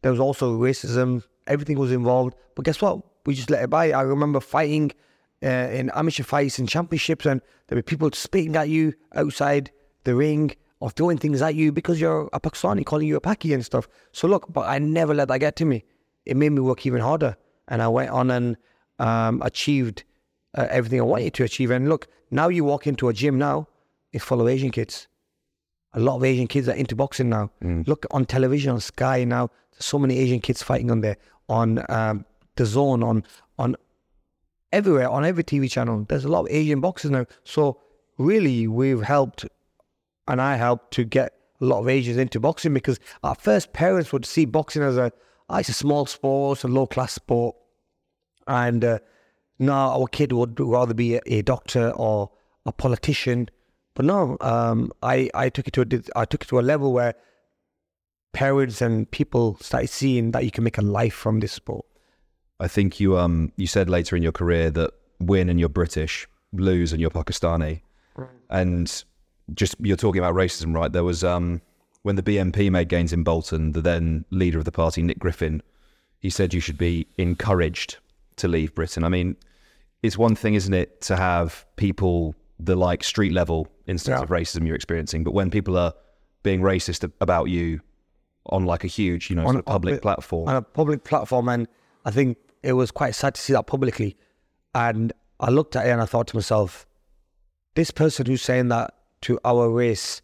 There 0.02 0.12
was 0.12 0.20
also 0.20 0.58
racism. 0.58 1.24
Everything 1.48 1.80
was 1.80 1.92
involved. 1.92 2.36
But 2.56 2.66
guess 2.66 2.82
what? 2.82 3.02
We 3.26 3.34
just 3.34 3.50
let 3.50 3.64
it 3.64 3.70
by. 3.70 3.92
I 3.92 4.02
remember 4.02 4.40
fighting 4.40 4.92
uh, 5.44 5.48
in 5.48 5.92
amateur 5.94 6.24
fights 6.24 6.60
and 6.60 6.70
championships, 6.70 7.26
and 7.26 7.42
there 7.68 7.76
were 7.76 7.84
people 7.84 8.10
spitting 8.14 8.56
at 8.56 8.70
you 8.70 8.94
outside 9.16 9.72
the 10.08 10.16
ring 10.16 10.56
of 10.82 10.94
throwing 10.94 11.18
things 11.18 11.42
at 11.42 11.54
you 11.54 11.72
because 11.72 12.00
you're 12.00 12.30
a 12.32 12.40
Pakistani, 12.40 12.86
calling 12.86 13.08
you 13.08 13.18
a 13.18 13.22
Paki 13.22 13.54
and 13.54 13.64
stuff. 13.64 13.88
So 14.14 14.28
look, 14.28 14.46
but 14.52 14.66
I 14.68 14.80
never 14.80 15.14
let 15.14 15.28
that 15.28 15.40
get 15.40 15.56
to 15.58 15.66
me. 15.66 15.84
It 16.26 16.38
made 16.38 16.52
me 16.54 16.62
work 16.62 16.86
even 16.86 17.02
harder, 17.02 17.36
and 17.68 17.82
I 17.82 17.90
went 17.90 18.10
on 18.10 18.32
and 18.32 18.58
um, 19.00 19.42
achieved 19.44 20.04
uh, 20.58 20.68
everything 20.70 21.00
I 21.02 21.04
wanted 21.04 21.34
to 21.36 21.44
achieve. 21.44 21.72
And 21.72 21.90
look, 21.90 22.08
now 22.32 22.48
you 22.48 22.64
walk 22.64 22.88
into 22.88 23.10
a 23.10 23.14
gym 23.14 23.38
now, 23.38 23.68
it's 24.14 24.24
full 24.24 24.42
of 24.42 24.48
Asian 24.48 24.72
kids. 24.72 25.08
A 25.94 26.00
lot 26.00 26.16
of 26.18 26.24
Asian 26.24 26.48
kids 26.48 26.70
are 26.70 26.76
into 26.76 26.96
boxing 26.96 27.30
now. 27.30 27.52
Look 27.86 28.06
on 28.12 28.26
television 28.26 28.72
on 28.72 28.80
Sky 28.80 29.26
now. 29.26 29.50
There's 29.72 29.86
so 29.86 30.00
many 30.00 30.18
Asian 30.18 30.40
kids 30.40 30.64
fighting 30.64 30.90
on 30.90 31.02
there 31.02 31.18
on 31.50 31.84
um, 31.90 32.26
DAZN 32.56 33.04
on 33.04 33.24
on 33.58 33.76
everywhere 34.72 35.10
on 35.10 35.26
every 35.26 35.44
TV 35.44 35.70
channel. 35.70 36.06
There's 36.08 36.26
a 36.26 36.30
lot 36.30 36.42
of 36.42 36.48
Asian 36.50 36.80
boxers 36.80 37.12
now. 37.12 37.26
So 37.44 37.80
really, 38.18 38.68
we've 38.68 39.02
helped, 39.02 39.46
and 40.28 40.42
I 40.42 40.56
helped 40.56 40.94
to 40.96 41.04
get 41.04 41.34
a 41.62 41.66
lot 41.66 41.80
of 41.80 41.90
Asians 41.90 42.18
into 42.18 42.40
boxing 42.40 42.74
because 42.74 43.00
our 43.24 43.36
first 43.36 43.74
parents 43.74 44.14
would 44.14 44.26
see 44.26 44.46
boxing 44.46 44.84
as 44.84 44.98
a, 44.98 45.12
oh, 45.50 45.58
it's 45.58 45.70
a 45.70 45.74
small 45.74 46.06
sport, 46.06 46.64
a 46.64 46.68
low 46.68 46.86
class 46.86 47.14
sport. 47.14 47.56
And 48.48 48.84
uh, 48.84 49.00
now 49.60 50.00
our 50.00 50.08
kid 50.08 50.32
would 50.32 50.60
rather 50.60 50.94
be 50.94 51.16
a, 51.16 51.22
a 51.26 51.42
doctor 51.42 51.92
or 51.92 52.32
a 52.66 52.72
politician. 52.72 53.50
But 53.96 54.06
no, 54.06 54.38
um, 54.42 54.92
I, 55.02 55.30
I 55.34 55.50
took 55.50 55.68
it 55.68 55.74
to 55.74 55.82
a, 55.82 56.20
I 56.20 56.26
took 56.26 56.44
it 56.44 56.48
to 56.50 56.60
a 56.60 56.62
level 56.62 56.94
where 56.94 57.16
parents 58.34 58.82
and 58.82 59.10
people 59.10 59.58
started 59.62 59.88
seeing 59.88 60.32
that 60.32 60.44
you 60.44 60.52
can 60.52 60.64
make 60.64 60.78
a 60.78 60.82
life 60.82 61.14
from 61.14 61.40
this 61.40 61.54
sport. 61.54 61.86
I 62.60 62.68
think 62.68 63.00
you 63.00 63.18
um 63.18 63.52
you 63.56 63.68
said 63.68 63.90
later 63.90 64.16
in 64.16 64.24
your 64.24 64.32
career 64.32 64.72
that 64.72 64.92
win 65.20 65.50
and 65.50 65.60
you're 65.60 65.70
British, 65.70 66.28
lose 66.54 66.92
and 66.92 67.02
you're 67.02 67.10
Pakistani, 67.10 67.82
and 68.50 69.04
just 69.54 69.76
you're 69.80 69.98
talking 69.98 70.20
about 70.20 70.36
racism, 70.36 70.76
right? 70.76 70.92
There 70.92 71.04
was 71.04 71.24
um 71.24 71.62
when 72.04 72.16
the 72.16 72.24
BNP 72.24 72.72
made 72.72 72.90
gains 72.90 73.12
in 73.14 73.24
Bolton, 73.24 73.72
the 73.74 73.82
then 73.82 74.26
leader 74.30 74.58
of 74.58 74.66
the 74.66 74.72
party, 74.72 75.02
Nick 75.02 75.20
Griffin, 75.20 75.62
he 76.20 76.30
said 76.30 76.54
you 76.54 76.60
should 76.62 76.78
be 76.78 77.08
encouraged 77.18 77.98
to 78.38 78.48
leave 78.48 78.74
Britain. 78.76 79.04
I 79.04 79.10
mean, 79.10 79.36
it's 80.04 80.18
one 80.18 80.36
thing, 80.36 80.54
isn't 80.54 80.74
it, 80.74 81.02
to 81.02 81.16
have 81.18 81.66
people 81.76 82.36
the 82.60 82.76
like 82.76 83.04
street 83.04 83.34
level 83.34 83.68
instance 83.88 84.18
Yeah. 84.18 84.24
of 84.24 84.30
racism 84.30 84.66
you're 84.66 84.76
experiencing, 84.76 85.24
but 85.24 85.34
when 85.34 85.50
people 85.52 85.78
are 85.78 85.94
being 86.44 86.62
racist 86.62 87.10
about 87.20 87.46
you 87.46 87.82
on 88.48 88.66
like 88.66 88.84
a 88.84 88.88
huge, 88.88 89.30
you 89.30 89.36
know, 89.36 89.44
sort 89.44 89.58
of 89.58 89.66
public 89.66 90.02
platform, 90.02 90.48
on 90.48 90.56
a 90.56 90.62
public 90.62 91.04
platform, 91.04 91.50
and 91.50 91.68
I 92.06 92.12
think 92.12 92.38
it 92.64 92.74
was 92.74 92.90
quite 92.92 93.16
sad 93.16 93.36
to 93.36 93.42
see 93.42 93.54
that 93.54 93.68
publicly. 93.68 94.16
And 94.74 95.12
I 95.40 95.50
looked 95.50 95.76
at 95.76 95.86
it 95.86 95.90
and 95.90 96.02
I 96.02 96.06
thought 96.06 96.28
to 96.28 96.36
myself, 96.36 96.88
this 97.76 97.92
person 97.92 98.26
who's 98.26 98.42
saying 98.42 98.70
that 98.70 98.94
to 99.22 99.40
our 99.44 99.70
race, 99.70 100.22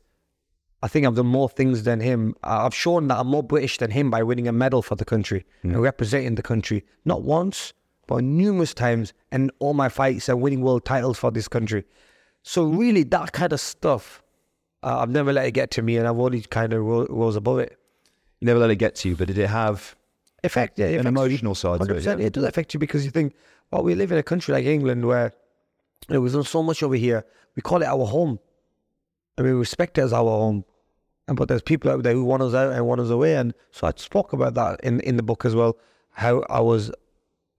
I 0.82 0.88
think 0.88 1.06
I've 1.06 1.16
done 1.16 1.28
more 1.28 1.50
things 1.50 1.84
than 1.84 2.00
him. 2.00 2.36
I've 2.44 2.76
shown 2.76 3.08
that 3.08 3.20
I'm 3.20 3.28
more 3.28 3.44
British 3.44 3.78
than 3.78 3.92
him 3.92 4.12
by 4.12 4.24
winning 4.24 4.48
a 4.48 4.52
medal 4.52 4.82
for 4.82 4.96
the 4.96 5.06
country 5.06 5.46
and 5.64 5.82
representing 5.82 6.36
the 6.36 6.42
country, 6.44 6.84
not 7.06 7.24
once, 7.24 7.74
but 8.08 8.24
numerous 8.24 8.74
times, 8.74 9.14
and 9.32 9.50
all 9.60 9.74
my 9.74 9.88
fights 9.90 10.28
and 10.28 10.42
winning 10.42 10.62
world 10.62 10.84
titles 10.84 11.18
for 11.18 11.32
this 11.32 11.48
country. 11.48 11.86
So 12.42 12.66
really, 12.66 13.04
that 13.04 13.32
kind 13.32 13.54
of 13.54 13.62
stuff, 13.62 14.22
uh, 14.84 15.00
I've 15.00 15.10
never 15.10 15.32
let 15.32 15.46
it 15.46 15.52
get 15.52 15.72
to 15.72 15.82
me, 15.82 15.96
and 15.96 16.06
I've 16.06 16.20
only 16.20 16.42
kind 16.42 16.74
of 16.74 16.84
ro- 16.84 17.08
rose 17.10 17.38
above 17.38 17.60
it. 17.60 17.78
you 18.42 18.46
never 18.46 18.60
let 18.60 18.70
it 18.70 18.76
get 18.76 18.96
to 18.96 19.10
you, 19.10 19.16
but 19.16 19.28
did 19.28 19.38
it 19.38 19.48
have 19.48 19.96
Effect, 20.44 20.78
yeah, 20.78 20.88
it 20.88 21.00
an 21.00 21.08
emotional 21.08 21.56
side 21.56 21.80
to 21.80 21.96
it? 21.96 22.04
100%. 22.04 22.20
It 22.20 22.34
does 22.34 22.44
affect 22.44 22.74
you 22.74 22.80
because 22.82 23.06
you 23.06 23.12
think, 23.12 23.34
well, 23.72 23.82
we 23.82 23.96
live 23.96 24.12
in 24.12 24.18
a 24.18 24.24
country 24.24 24.54
like 24.54 24.66
England 24.66 25.06
where 25.06 25.32
you 26.10 26.16
know, 26.16 26.20
we've 26.20 26.34
done 26.34 26.44
so 26.44 26.62
much 26.62 26.84
over 26.84 26.96
here. 26.96 27.26
We 27.56 27.62
call 27.62 27.82
it 27.82 27.86
our 27.86 28.06
home. 28.06 28.40
And 29.38 29.48
we 29.48 29.54
respect 29.54 29.98
it 29.98 30.02
as 30.02 30.14
our 30.14 30.24
home. 30.24 30.66
And 31.28 31.38
but 31.38 31.48
there's 31.48 31.62
people 31.62 31.90
out 31.90 32.04
there 32.04 32.14
who 32.14 32.24
want 32.24 32.44
us 32.44 32.54
out 32.54 32.74
and 32.74 32.86
want 32.86 33.02
us 33.02 33.10
away. 33.10 33.36
And 33.36 33.54
so 33.72 33.88
I 33.88 33.94
spoke 33.96 34.34
about 34.34 34.54
that 34.56 34.80
in, 34.84 35.00
in 35.02 35.18
the 35.18 35.24
book 35.24 35.46
as 35.46 35.56
well, 35.56 35.78
how 36.12 36.44
I 36.50 36.60
was 36.60 36.92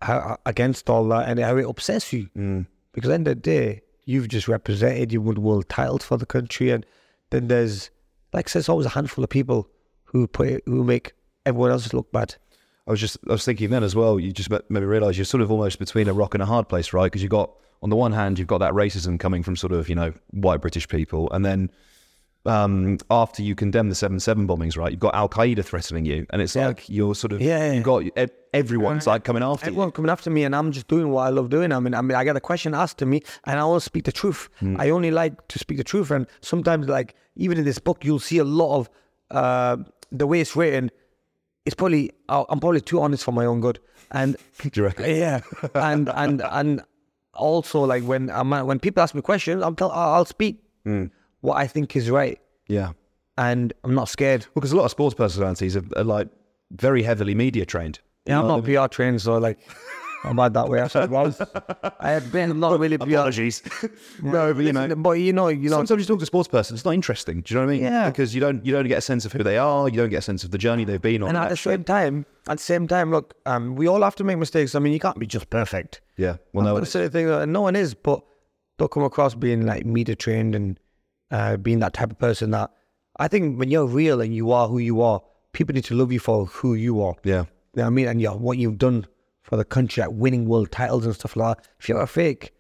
how 0.03 0.39
against 0.47 0.91
all 0.91 1.09
that 1.09 1.29
and 1.29 1.41
how 1.41 1.57
it 1.57 1.67
upsets 1.67 2.13
you. 2.13 2.29
Mm. 2.37 2.67
Because 2.93 3.09
at 3.09 3.11
the 3.11 3.15
end 3.15 3.29
of 3.29 3.37
the 3.37 3.41
day, 3.41 3.83
you've 4.05 4.29
just 4.29 4.49
represented, 4.49 5.13
you 5.13 5.21
won 5.21 5.43
world 5.43 5.69
titles 5.69 6.05
for 6.05 6.17
the 6.17 6.27
country. 6.27 6.71
And 6.71 6.85
then 7.31 7.49
there's, 7.49 7.91
like 8.33 8.49
I 8.49 8.51
said, 8.51 8.59
there's 8.61 8.69
always 8.69 8.87
a 8.87 8.91
handful 8.91 9.25
of 9.25 9.31
people 9.31 9.69
who 10.05 10.27
put 10.27 10.63
who 10.67 10.85
make 10.85 11.13
everyone 11.45 11.71
else 11.71 11.93
look 11.93 12.13
bad. 12.13 12.37
I 12.87 12.91
was 12.91 13.01
just 13.01 13.17
I 13.29 13.33
was 13.33 13.45
thinking 13.45 13.71
then 13.71 13.83
as 13.83 13.97
well. 13.97 14.21
You 14.21 14.33
just 14.33 14.51
ma- 14.51 14.61
made 14.69 14.81
me 14.81 14.87
realise 14.87 15.17
you're 15.17 15.25
sort 15.25 15.43
of 15.43 15.51
almost 15.51 15.79
between 15.79 16.09
a 16.09 16.13
rock 16.13 16.35
and 16.35 16.43
a 16.43 16.47
hard 16.47 16.69
place, 16.69 16.93
right? 16.93 17.07
Because 17.07 17.23
you 17.23 17.29
got 17.29 17.51
on 17.83 17.91
the 17.91 17.97
one 17.97 18.13
hand 18.13 18.39
you've 18.39 18.49
got 18.49 18.59
that 18.59 18.73
racism 18.73 19.19
coming 19.19 19.43
from 19.43 19.57
sort 19.57 19.73
of 19.73 19.89
you 19.89 19.95
know 19.95 20.13
white 20.31 20.61
British 20.61 20.89
people, 20.89 21.31
and 21.33 21.45
then 21.45 21.71
um, 22.47 22.99
after 23.11 23.43
you 23.43 23.55
condemn 23.55 23.89
the 23.89 23.95
seven 23.95 24.21
seven 24.21 24.47
bombings, 24.47 24.77
right? 24.77 24.91
You've 24.91 25.01
got 25.01 25.15
Al 25.15 25.29
Qaeda 25.31 25.65
threatening 25.65 26.05
you, 26.05 26.27
and 26.31 26.43
it's 26.43 26.55
Yeah. 26.55 26.69
like 26.69 26.89
you're 26.91 27.15
sort 27.15 27.33
of 27.33 27.41
Yeah, 27.41 27.59
yeah. 27.69 27.73
You've 27.73 27.85
got 27.85 28.03
e- 28.05 28.13
everyone's 28.53 29.07
like 29.07 29.25
coming 29.25 29.43
after 29.43 29.67
Everyone 29.67 29.89
you. 29.89 29.93
coming 29.93 30.11
after 30.11 30.29
me, 30.31 30.45
and 30.45 30.55
I'm 30.55 30.71
just 30.71 30.87
doing 30.89 31.09
what 31.09 31.23
I 31.27 31.31
love 31.31 31.49
doing. 31.49 31.73
I 31.73 31.81
mean, 31.81 31.95
I 31.95 32.03
mean, 32.03 32.17
I 32.17 32.23
get 32.25 32.37
a 32.37 32.41
question 32.41 32.75
asked 32.75 32.99
to 32.99 33.07
me, 33.07 33.23
and 33.45 33.59
I 33.59 33.65
want 33.65 33.81
to 33.81 33.85
speak 33.87 34.05
the 34.05 34.13
truth. 34.13 34.51
I 34.77 34.91
only 34.91 35.11
like 35.11 35.49
to 35.49 35.59
speak 35.59 35.79
the 35.79 35.85
truth, 35.85 36.11
and 36.11 36.27
sometimes, 36.43 36.87
like 36.87 37.15
even 37.37 37.57
in 37.57 37.65
this 37.65 37.79
book, 37.79 38.05
you'll 38.05 38.19
see 38.19 38.39
a 38.39 38.45
lot 38.45 38.77
of 38.79 38.91
uh, 39.31 39.77
the 40.13 40.27
way 40.27 40.41
it's 40.41 40.55
written. 40.55 40.91
It's 41.65 41.75
probably 41.75 42.13
I- 42.29 42.45
I'm 42.51 42.61
probably 42.61 42.83
too 42.83 43.01
honest 43.01 43.25
for 43.25 43.33
my 43.33 43.47
own 43.47 43.63
good, 43.63 43.81
and 44.11 44.37
Do 44.61 44.71
you 44.75 44.85
reckon? 44.85 45.07
yeah, 45.17 45.41
and 45.75 46.11
and 46.11 46.43
and 46.43 46.83
also 47.37 47.85
like 47.85 48.03
when 48.05 48.31
I'm, 48.31 48.51
when 48.67 48.79
people 48.79 49.03
ask 49.03 49.15
me 49.15 49.23
questions, 49.23 49.63
I'm 49.63 49.77
tell 49.77 49.91
I'll 49.91 50.25
speak 50.25 50.63
hmm. 50.85 51.07
what 51.41 51.57
I 51.57 51.67
think 51.67 51.97
is 51.97 52.11
right, 52.11 52.39
Yeah. 52.69 52.93
and 53.39 53.73
I'm 53.85 53.95
not 53.95 54.09
scared. 54.09 54.43
Well, 54.47 54.61
because 54.61 54.73
a 54.73 54.77
lot 54.77 54.85
of 54.85 54.91
sports 54.91 55.15
personalities 55.15 55.77
are, 55.77 55.85
are 55.97 56.05
like 56.05 56.29
very 56.73 57.03
heavily 57.03 57.35
media 57.35 57.65
trained. 57.67 58.01
Yeah, 58.27 58.41
I'm 58.41 58.49
not 58.49 58.65
PR 58.65 58.87
trained, 58.87 59.21
so 59.21 59.37
like 59.39 59.59
I'm 60.25 60.37
bad 60.37 60.55
that 60.55 60.69
way. 60.69 60.81
I 60.81 60.89
said, 60.89 61.11
well, 61.11 61.35
I 62.01 62.11
had 62.13 62.33
been 62.33 62.59
not 62.59 62.79
really. 62.81 62.97
Apologies. 62.97 63.63
no, 64.23 64.55
but 64.55 64.65
you 64.65 64.73
know, 64.73 64.95
but 64.97 65.11
you 65.13 65.33
know, 65.33 65.49
you 65.49 65.69
know, 65.69 65.77
sometimes 65.77 66.03
you 66.03 66.07
talk 66.07 66.19
to 66.19 66.23
a 66.23 66.27
sports 66.27 66.49
person, 66.49 66.75
it's 66.75 66.85
not 66.85 66.95
interesting. 66.95 67.43
Do 67.43 67.55
you 67.55 67.61
know 67.61 67.67
what 67.67 67.73
I 67.73 67.75
mean? 67.77 67.85
Yeah. 67.85 68.11
Because 68.11 68.35
you 68.35 68.41
don't 68.41 68.65
you 68.65 68.73
don't 68.73 68.89
get 68.89 68.99
a 68.99 69.03
sense 69.03 69.25
of 69.25 69.33
who 69.33 69.43
they 69.43 69.59
are. 69.59 69.89
You 69.89 69.97
don't 69.97 70.09
get 70.09 70.19
a 70.19 70.23
sense 70.23 70.43
of 70.43 70.51
the 70.51 70.59
journey 70.59 70.85
they've 70.85 71.01
been 71.01 71.23
on. 71.23 71.29
and 71.29 71.39
at 71.39 71.51
the 71.51 71.57
same 71.57 71.85
time, 71.85 72.27
at 72.49 72.59
the 72.59 72.63
same 72.65 72.89
time, 72.89 73.11
look, 73.11 73.35
um, 73.47 73.77
we 73.77 73.87
all 73.87 74.03
have 74.03 74.17
to 74.17 74.25
make 74.25 74.39
mistakes. 74.39 74.75
I 74.75 74.79
mean, 74.79 74.93
you 74.93 75.01
can't 75.01 75.19
be 75.19 75.27
just 75.27 75.51
perfect. 75.51 76.01
yeah. 76.17 76.37
Well, 76.53 76.65
no, 76.65 76.83
say 76.85 77.03
the 77.03 77.11
thing 77.11 77.27
that 77.27 77.49
no 77.49 77.61
one 77.61 77.77
is, 77.77 77.95
but 77.95 78.23
don't 78.79 78.91
come 78.91 79.05
across 79.05 79.35
being 79.35 79.67
like 79.67 79.85
media 79.85 80.17
trained 80.17 80.55
and 80.55 80.81
uh, 81.31 81.57
being 81.57 81.81
that 81.81 81.93
type 81.93 82.11
of 82.11 82.19
person. 82.19 82.51
That 82.51 82.71
I 83.19 83.29
think 83.29 83.59
when 83.59 83.71
you're 83.71 83.87
real 83.87 84.21
and 84.21 84.35
you 84.35 84.53
are 84.53 84.69
who 84.69 84.79
you 84.79 85.03
are, 85.03 85.23
people 85.53 85.75
need 85.75 85.85
to 85.85 85.95
love 85.95 86.13
you 86.13 86.19
for 86.19 86.47
who 86.47 86.75
you 86.75 87.03
are. 87.03 87.15
yeah. 87.25 87.45
You 87.77 87.81
know 87.81 87.87
what 87.87 87.87
I 87.89 87.91
mean? 87.91 88.07
And 88.07 88.21
yeah, 88.21 88.31
what 88.31 88.57
you've 88.57 88.79
done 88.79 89.05
for 89.45 89.57
the 89.57 89.65
country, 89.65 90.01
like 90.03 90.11
winning 90.13 90.47
world 90.49 90.73
titles 90.73 91.07
and 91.07 91.15
stuff 91.15 91.37
like 91.37 91.59
that. 91.59 91.69
If 91.79 91.89
you're 91.89 92.01
a 92.01 92.07
fake 92.07 92.53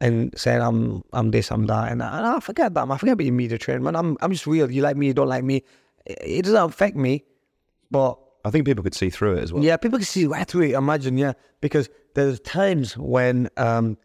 and 0.00 0.36
saying 0.36 0.60
I'm 0.60 1.02
I'm 1.12 1.30
this, 1.30 1.50
I'm 1.50 1.66
that, 1.66 1.90
and 1.90 2.02
I, 2.02 2.18
and 2.18 2.26
I 2.26 2.40
forget 2.40 2.74
that, 2.74 2.86
man. 2.86 2.96
I 2.96 2.98
forget 2.98 3.16
being 3.16 3.36
media 3.36 3.56
trained, 3.56 3.82
man. 3.84 3.96
I'm 3.96 4.18
I'm 4.20 4.32
just 4.32 4.46
real. 4.46 4.70
You 4.70 4.82
like 4.82 4.96
me, 4.96 5.06
you 5.06 5.14
don't 5.14 5.28
like 5.28 5.44
me. 5.44 5.62
It, 6.04 6.18
it 6.20 6.42
doesn't 6.42 6.70
affect 6.70 6.96
me, 6.96 7.24
but 7.90 8.18
I 8.44 8.50
think 8.50 8.66
people 8.66 8.82
could 8.82 8.94
see 8.94 9.10
through 9.10 9.36
it 9.36 9.44
as 9.44 9.52
well. 9.52 9.62
yeah, 9.62 9.76
people 9.76 9.98
can 9.98 10.04
see 10.04 10.26
right 10.26 10.46
through 10.46 10.62
it. 10.62 10.72
Imagine, 10.72 11.16
yeah, 11.16 11.34
because 11.60 11.88
there's 12.14 12.40
times 12.40 12.98
when 12.98 13.48
um, 13.56 13.96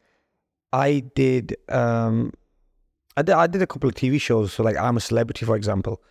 I 0.71 0.99
did 1.15 1.57
um, 1.69 2.31
I 3.17 3.23
did 3.23 3.33
I 3.33 3.47
did 3.47 3.63
a 3.63 3.67
couple 3.67 3.89
of 3.89 3.95
TV 3.95 4.21
shows. 4.21 4.53
So 4.53 4.61
like 4.61 4.77
I'm 4.77 4.97
a 4.97 5.01
celebrity, 5.01 5.47
for 5.47 5.55
example, 5.55 6.03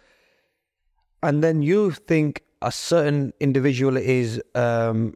and 1.22 1.44
then 1.44 1.62
you 1.62 1.92
think 1.92 2.42
a 2.60 2.72
certain 2.72 3.32
individual 3.38 3.96
is 3.96 4.42
um, 4.56 5.14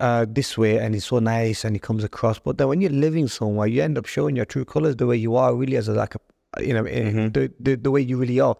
uh, 0.00 0.26
this 0.28 0.58
way 0.58 0.78
and 0.78 0.94
he's 0.94 1.04
so 1.04 1.18
nice 1.18 1.64
and 1.64 1.76
he 1.76 1.80
comes 1.80 2.02
across, 2.02 2.38
but 2.38 2.58
then 2.58 2.68
when 2.68 2.80
you're 2.80 2.90
living 2.90 3.28
somewhere, 3.28 3.66
you 3.66 3.82
end 3.82 3.98
up 3.98 4.06
showing 4.06 4.34
your 4.34 4.46
true 4.46 4.64
colors 4.64 4.96
the 4.96 5.06
way 5.06 5.16
you 5.16 5.36
are, 5.36 5.54
really 5.54 5.76
as 5.76 5.88
a 5.88 5.92
like 5.92 6.14
a 6.14 6.20
you 6.60 6.74
know 6.74 6.84
eh, 6.84 7.28
the, 7.28 7.52
the 7.60 7.76
the 7.76 7.90
way 7.90 8.00
you 8.00 8.16
really 8.16 8.40
are, 8.40 8.56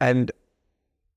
and 0.00 0.30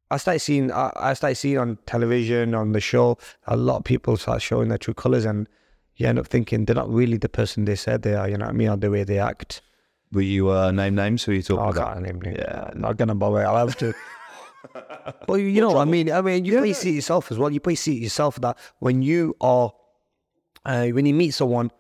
I 0.10 0.17
started 0.17 0.39
seeing 0.39 0.71
I, 0.71 0.91
I 0.95 1.13
started 1.13 1.36
seeing 1.36 1.58
on 1.58 1.78
television 1.86 2.54
on 2.54 2.74
the 2.74 2.82
show 2.82 3.17
a 3.47 3.56
lot 3.56 3.78
of 3.78 3.84
people 3.86 4.17
start 4.17 4.41
showing 4.41 4.67
their 4.67 4.78
true 4.78 4.93
colors 4.93 5.24
and 5.24 5.47
you 5.95 6.06
end 6.08 6.19
up 6.19 6.28
thinking 6.28 6.65
they're 6.65 6.76
not 6.76 6.89
really 6.91 7.17
the 7.17 7.30
person 7.30 7.63
they 7.65 7.76
said 7.76 8.02
they 8.02 8.15
are 8.15 8.28
you 8.28 8.38
know 8.38 8.45
what 8.45 8.56
I 8.56 8.58
mean 8.58 8.69
or 8.69 8.78
the 8.78 8.91
way 8.91 9.04
they 9.06 9.19
act 9.19 9.62
Will 10.12 10.24
you 10.24 10.52
uh, 10.52 10.71
name 10.71 10.95
names? 10.95 11.24
Who 11.24 11.32
are 11.32 11.36
you 11.36 11.41
talking 11.41 11.63
oh, 11.63 11.67
I 11.67 11.69
about? 11.69 11.93
can't 11.93 12.06
name 12.06 12.21
names. 12.21 12.38
yeah 12.39 12.71
not 12.76 12.97
gonna 12.97 13.15
bother 13.15 13.45
I'll 13.47 13.65
have 13.67 13.78
to 13.78 13.93
but 15.28 15.34
you 15.36 15.62
know 15.62 15.71
what 15.71 15.82
I 15.82 15.86
mean 15.86 16.12
I 16.12 16.21
mean 16.21 16.45
you 16.45 16.54
probably 16.54 16.74
see 16.74 16.91
it 16.91 16.95
yourself 16.95 17.32
as 17.32 17.38
well 17.38 17.50
you 17.52 17.60
probably 17.60 17.76
see 17.76 17.97
it 17.97 18.02
yourself 18.04 18.36
that 18.41 18.58
when 18.80 19.02
you 19.02 19.36
are 19.41 19.74
uh, 20.65 20.88
when 20.88 21.06
you 21.06 21.13
meet 21.13 21.32
someone 21.32 21.71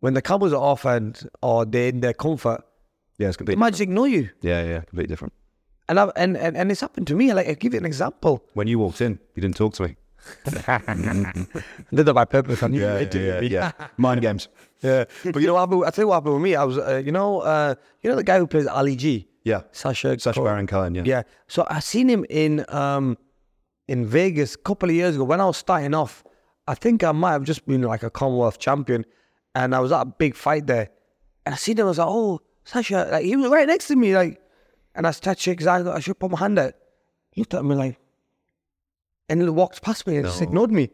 when 0.00 0.14
the 0.14 0.22
cameras 0.22 0.52
are 0.52 0.62
off 0.62 0.84
and 0.84 1.18
or 1.42 1.64
they're 1.64 1.88
in 1.88 2.00
their 2.00 2.14
comfort 2.14 2.62
Yeah, 3.18 3.28
it's 3.28 3.36
they 3.36 3.38
completely. 3.38 3.60
might 3.60 3.70
just 3.70 3.80
ignore 3.82 4.08
you 4.08 4.30
Yeah, 4.42 4.62
yeah, 4.64 4.80
completely 4.80 5.08
different. 5.12 5.32
and, 5.88 5.98
I, 6.00 6.10
and 6.16 6.36
and 6.36 6.56
and 6.56 6.70
it's 6.72 6.80
happened 6.80 7.06
to 7.08 7.14
me 7.14 7.32
like 7.32 7.46
I'll 7.48 7.54
give 7.54 7.72
you 7.74 7.78
an 7.80 7.86
example 7.86 8.44
When 8.54 8.66
you 8.68 8.78
walked 8.78 9.00
in, 9.00 9.18
you 9.34 9.40
didn't 9.42 9.56
talk 9.56 9.74
to 9.74 9.82
me. 9.84 9.96
Did 11.94 12.04
that 12.06 12.14
by 12.14 12.24
purpose 12.24 12.62
I 12.62 12.68
knew 12.68 12.80
Yeah, 12.82 12.96
it. 12.98 13.14
yeah, 13.14 13.40
yeah. 13.40 13.72
Mind 13.96 14.20
games. 14.22 14.48
Yeah, 14.80 15.06
but 15.24 15.40
you 15.40 15.48
know 15.48 15.54
what 15.54 15.60
happened? 15.60 15.84
I 15.86 15.90
tell 15.90 16.04
you 16.04 16.08
what 16.08 16.14
happened 16.14 16.34
with 16.34 16.42
me. 16.44 16.54
I 16.54 16.62
was, 16.62 16.78
uh, 16.78 17.02
you 17.04 17.10
know, 17.10 17.40
uh, 17.40 17.74
you 18.00 18.08
know 18.10 18.14
the 18.14 18.22
guy 18.22 18.38
who 18.38 18.46
plays 18.46 18.68
Ali 18.68 18.94
G, 18.94 19.26
Yeah. 19.44 19.62
Sacha. 19.72 20.18
Sacha 20.18 20.42
Baron 20.42 20.66
Cohen. 20.66 20.94
Yeah. 20.94 21.02
Yeah. 21.04 21.22
So 21.46 21.66
I 21.70 21.80
seen 21.80 22.08
him 22.08 22.24
in 22.28 22.64
um 22.68 23.16
in 23.86 24.06
Vegas 24.06 24.54
a 24.54 24.58
couple 24.58 24.88
of 24.88 24.94
years 24.94 25.14
ago 25.14 25.24
when 25.24 25.40
I 25.40 25.46
was 25.46 25.56
starting 25.56 25.94
off. 25.94 26.24
I 26.66 26.74
think 26.74 27.02
I 27.02 27.12
might 27.12 27.32
have 27.32 27.44
just 27.44 27.66
been 27.66 27.82
like 27.82 28.02
a 28.02 28.10
Commonwealth 28.10 28.58
champion, 28.58 29.06
and 29.54 29.74
I 29.74 29.80
was 29.80 29.90
at 29.90 30.02
a 30.02 30.04
big 30.04 30.34
fight 30.34 30.66
there, 30.66 30.90
and 31.46 31.54
I 31.54 31.58
seen 31.58 31.78
him. 31.78 31.86
I 31.86 31.88
was 31.88 31.98
like, 31.98 32.08
oh, 32.08 32.40
Sacha, 32.64 33.08
like 33.10 33.24
he 33.24 33.36
was 33.36 33.50
right 33.50 33.66
next 33.66 33.88
to 33.88 33.96
me, 33.96 34.14
like, 34.14 34.38
and 34.94 35.06
I 35.06 35.12
started 35.12 35.40
shaking 35.40 35.66
hand. 35.66 35.88
I 35.88 36.00
should 36.00 36.18
put 36.18 36.30
my 36.30 36.38
hand 36.38 36.58
out. 36.58 36.74
He 37.30 37.40
looked 37.40 37.54
at 37.54 37.64
me 37.64 37.74
like, 37.74 37.98
and 39.30 39.40
he 39.40 39.48
walked 39.48 39.80
past 39.80 40.06
me 40.06 40.16
and 40.16 40.26
just 40.26 40.42
ignored 40.42 40.70
me. 40.70 40.90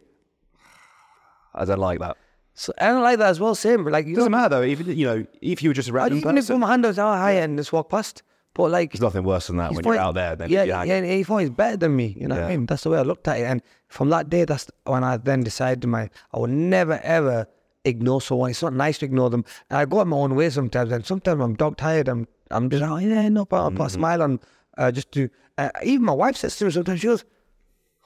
I 1.55 1.65
don't 1.65 1.79
like 1.79 1.99
that. 1.99 2.17
So 2.55 2.73
I 2.79 2.87
don't 2.89 3.03
like 3.03 3.19
that 3.19 3.31
as 3.31 3.41
well. 3.41 3.57
Same, 3.57 3.85
like 3.85 4.07
you 4.07 4.13
It 4.13 4.17
doesn't 4.17 4.31
matter 4.31 4.57
though. 4.57 4.63
Even 4.63 4.97
you 4.97 5.07
know, 5.07 5.27
if 5.43 5.63
you 5.63 5.71
were 5.71 5.75
just 5.75 5.89
a 5.89 5.93
I 5.93 5.97
random 5.97 6.19
even 6.19 6.39
if 6.39 6.45
put 6.45 6.53
person. 6.55 6.61
my 6.61 6.71
hand 6.71 6.87
out, 6.87 6.99
oh, 6.99 7.13
hi, 7.13 7.33
and 7.33 7.59
just 7.59 7.73
walk 7.73 7.91
past. 7.91 8.23
But 8.55 8.71
like, 8.71 8.93
There's 8.93 9.01
nothing 9.01 9.25
worse 9.25 9.49
than 9.49 9.57
that 9.57 9.73
when 9.73 9.85
you're 9.85 9.99
out 9.99 10.15
there. 10.15 10.37
Then 10.37 10.49
yeah, 10.49 10.63
yeah, 10.63 10.85
hanging. 10.85 11.11
he 11.11 11.25
thought 11.25 11.39
he's 11.39 11.51
better 11.51 11.77
than 11.77 11.97
me. 11.97 12.17
You 12.19 12.29
know 12.29 12.37
what 12.37 12.45
I 12.45 12.49
mean? 12.57 12.67
That's 12.67 12.85
the 12.85 12.91
way 12.91 12.99
I 12.99 13.03
looked 13.03 13.27
at 13.27 13.39
it. 13.41 13.45
And 13.45 13.61
from 13.89 14.11
that 14.11 14.31
day, 14.31 14.45
that's 14.45 14.71
when 14.85 15.03
I 15.03 15.17
then 15.17 15.43
decided 15.43 15.85
my 15.89 16.09
I 16.33 16.39
would 16.39 16.51
never 16.51 17.01
ever 17.03 17.49
ignore 17.85 18.21
someone. 18.23 18.51
It's 18.51 18.63
not 18.63 18.73
nice 18.73 18.99
to 18.99 19.07
ignore 19.07 19.29
them. 19.29 19.45
And 19.71 19.79
I 19.79 19.85
go 19.87 20.01
out 20.01 20.07
my 20.07 20.17
own 20.17 20.37
way 20.37 20.51
sometimes, 20.51 20.93
and 20.93 21.05
sometimes 21.05 21.43
I'm 21.43 21.55
dog 21.55 21.77
tired. 21.77 22.09
I'm 22.09 22.29
I'm 22.51 22.71
just 22.71 22.85
oh 22.85 22.97
yeah, 22.99 23.29
no 23.29 23.45
problem. 23.45 23.75
I 23.75 23.77
put 23.77 23.87
a 23.87 23.91
smile 23.91 24.23
on, 24.23 24.41
uh, 24.79 24.93
just 24.93 25.11
to. 25.13 25.29
Uh, 25.59 25.71
even 25.83 26.05
my 26.05 26.13
wife 26.13 26.37
says 26.37 26.57
to 26.57 26.65
me 26.65 26.71
sometimes, 26.71 27.01
she 27.01 27.09
goes, 27.09 27.25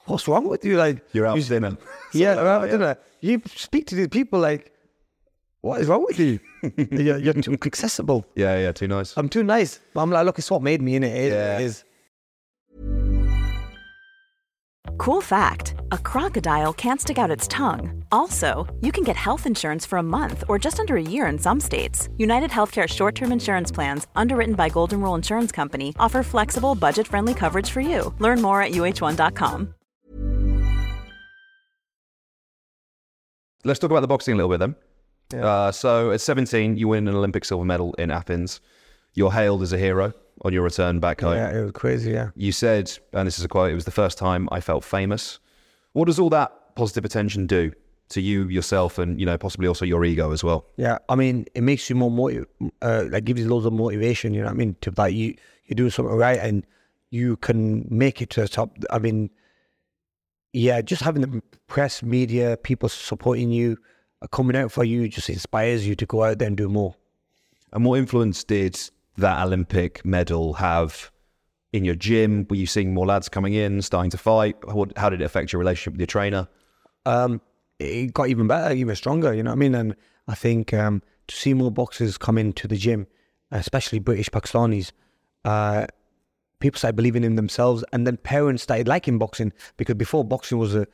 "What's 0.05 0.27
wrong 0.27 0.47
with 0.47 0.65
you?" 0.65 0.77
Like 0.77 1.03
You're 1.13 1.27
out 1.27 1.37
you- 1.37 1.43
dinner. 1.43 1.77
yeah, 2.13 2.35
well, 2.35 2.63
I 2.63 2.67
don't. 2.67 2.99
You 3.21 3.41
speak 3.55 3.85
to 3.87 3.95
these 3.95 4.07
people 4.07 4.39
like, 4.39 4.73
what 5.61 5.81
is 5.81 5.87
wrong 5.87 6.05
with 6.07 6.19
you? 6.19 6.39
you're, 6.91 7.17
you're 7.17 7.33
too 7.33 7.53
accessible. 7.65 8.25
Yeah, 8.35 8.57
yeah, 8.57 8.71
too 8.71 8.87
nice. 8.87 9.15
I'm 9.17 9.29
too 9.29 9.43
nice. 9.43 9.79
But 9.93 10.01
I'm 10.01 10.11
like, 10.11 10.25
look, 10.25 10.39
it's 10.39 10.49
what 10.51 10.61
made 10.61 10.81
me 10.81 10.95
in 10.95 11.03
it. 11.03 11.15
It 11.15 11.31
Yeah. 11.33 11.59
is. 11.59 11.83
Cool 14.97 15.21
fact 15.21 15.75
a 15.91 15.97
crocodile 15.97 16.73
can't 16.73 16.99
stick 17.01 17.17
out 17.17 17.31
its 17.31 17.47
tongue. 17.47 18.03
Also, 18.11 18.67
you 18.81 18.91
can 18.91 19.03
get 19.03 19.15
health 19.15 19.45
insurance 19.45 19.85
for 19.85 19.97
a 19.97 20.03
month 20.03 20.43
or 20.49 20.59
just 20.59 20.79
under 20.79 20.95
a 20.97 21.01
year 21.01 21.25
in 21.27 21.37
some 21.39 21.59
states. 21.59 22.09
United 22.17 22.49
Healthcare 22.51 22.87
short 22.87 23.15
term 23.15 23.31
insurance 23.31 23.71
plans, 23.71 24.07
underwritten 24.15 24.55
by 24.55 24.69
Golden 24.69 25.01
Rule 25.01 25.15
Insurance 25.15 25.51
Company, 25.51 25.93
offer 25.99 26.21
flexible, 26.23 26.75
budget 26.75 27.07
friendly 27.07 27.33
coverage 27.33 27.69
for 27.69 27.81
you. 27.81 28.13
Learn 28.19 28.41
more 28.41 28.61
at 28.61 28.71
uh1.com. 28.71 29.73
Let's 33.65 33.79
talk 33.79 33.91
about 33.91 34.01
the 34.01 34.07
boxing 34.07 34.33
a 34.33 34.37
little 34.37 34.49
bit 34.49 34.59
then. 34.59 34.75
Uh, 35.33 35.71
so 35.71 36.11
at 36.11 36.21
17, 36.21 36.77
you 36.77 36.87
win 36.87 37.07
an 37.07 37.15
Olympic 37.15 37.45
silver 37.45 37.65
medal 37.65 37.93
in 37.95 38.11
Athens. 38.11 38.61
You're 39.13 39.31
hailed 39.31 39.61
as 39.61 39.73
a 39.73 39.77
hero 39.77 40.13
on 40.43 40.53
your 40.53 40.63
return 40.63 40.99
back 40.99 41.21
home. 41.21 41.35
Yeah, 41.35 41.57
it 41.57 41.61
was 41.61 41.71
crazy. 41.71 42.11
Yeah. 42.11 42.29
You 42.35 42.51
said, 42.51 42.91
and 43.13 43.27
this 43.27 43.37
is 43.37 43.45
a 43.45 43.47
quote, 43.47 43.71
it 43.71 43.75
was 43.75 43.85
the 43.85 43.91
first 43.91 44.17
time 44.17 44.47
I 44.51 44.61
felt 44.61 44.83
famous. 44.83 45.39
What 45.93 46.05
does 46.05 46.19
all 46.19 46.29
that 46.29 46.75
positive 46.75 47.05
attention 47.05 47.47
do 47.47 47.71
to 48.09 48.21
you, 48.21 48.47
yourself, 48.47 48.97
and, 48.97 49.19
you 49.19 49.25
know, 49.25 49.37
possibly 49.37 49.67
also 49.67 49.85
your 49.85 50.03
ego 50.05 50.31
as 50.31 50.43
well? 50.43 50.65
Yeah, 50.77 50.97
I 51.09 51.15
mean, 51.15 51.45
it 51.53 51.61
makes 51.61 51.89
you 51.89 51.95
more 51.95 52.09
motiv- 52.11 52.47
uh, 52.81 53.05
like 53.09 53.25
gives 53.25 53.41
you 53.41 53.47
loads 53.49 53.65
of 53.65 53.73
motivation. 53.73 54.33
You 54.33 54.41
know 54.41 54.47
what 54.47 54.53
I 54.53 54.57
mean? 54.57 54.75
To 54.81 54.93
like 54.97 55.13
you, 55.13 55.35
you 55.65 55.75
do 55.75 55.89
something 55.89 56.15
right, 56.15 56.39
and 56.39 56.65
you 57.11 57.37
can 57.37 57.85
make 57.89 58.21
it 58.21 58.29
to 58.31 58.41
the 58.41 58.47
top. 58.47 58.77
I 58.89 58.99
mean, 58.99 59.29
yeah, 60.53 60.81
just 60.81 61.01
having 61.01 61.21
the 61.21 61.41
press, 61.67 62.01
media, 62.01 62.57
people 62.57 62.89
supporting 62.89 63.51
you, 63.51 63.77
uh, 64.21 64.27
coming 64.27 64.55
out 64.55 64.71
for 64.71 64.83
you, 64.83 65.07
just 65.07 65.29
inspires 65.29 65.87
you 65.87 65.95
to 65.95 66.05
go 66.05 66.23
out 66.23 66.39
there 66.39 66.47
and 66.47 66.57
do 66.57 66.69
more. 66.69 66.95
And 67.73 67.85
what 67.85 67.99
influence 67.99 68.43
did 68.43 68.79
that 69.17 69.45
Olympic 69.45 70.03
medal 70.05 70.53
have 70.53 71.11
in 71.73 71.85
your 71.85 71.95
gym? 71.95 72.47
Were 72.49 72.55
you 72.55 72.65
seeing 72.65 72.93
more 72.93 73.05
lads 73.05 73.29
coming 73.29 73.53
in, 73.53 73.81
starting 73.81 74.11
to 74.11 74.17
fight? 74.17 74.55
How, 74.67 74.85
how 74.97 75.09
did 75.09 75.21
it 75.21 75.25
affect 75.25 75.53
your 75.53 75.59
relationship 75.59 75.93
with 75.93 75.99
your 75.99 76.07
trainer? 76.07 76.47
um, 77.05 77.41
it 77.79 78.13
got 78.13 78.29
even 78.29 78.47
better, 78.47 78.73
even 78.73 78.95
stronger. 78.95 79.33
You 79.33 79.43
know 79.43 79.51
what 79.51 79.57
I 79.57 79.59
mean? 79.59 79.75
And 79.75 79.95
I 80.27 80.35
think 80.35 80.73
um, 80.73 81.01
to 81.27 81.35
see 81.35 81.53
more 81.53 81.71
boxers 81.71 82.17
come 82.17 82.37
into 82.37 82.67
the 82.67 82.75
gym, 82.75 83.07
especially 83.51 83.99
British 83.99 84.29
Pakistanis, 84.29 84.91
uh, 85.45 85.87
people 86.59 86.77
started 86.77 86.95
believing 86.95 87.23
in 87.23 87.35
themselves, 87.35 87.83
and 87.93 88.05
then 88.05 88.17
parents 88.17 88.63
started 88.63 88.87
liking 88.87 89.17
boxing 89.17 89.53
because 89.77 89.95
before 89.95 90.23
boxing 90.23 90.57
was 90.57 90.75
a, 90.75 90.85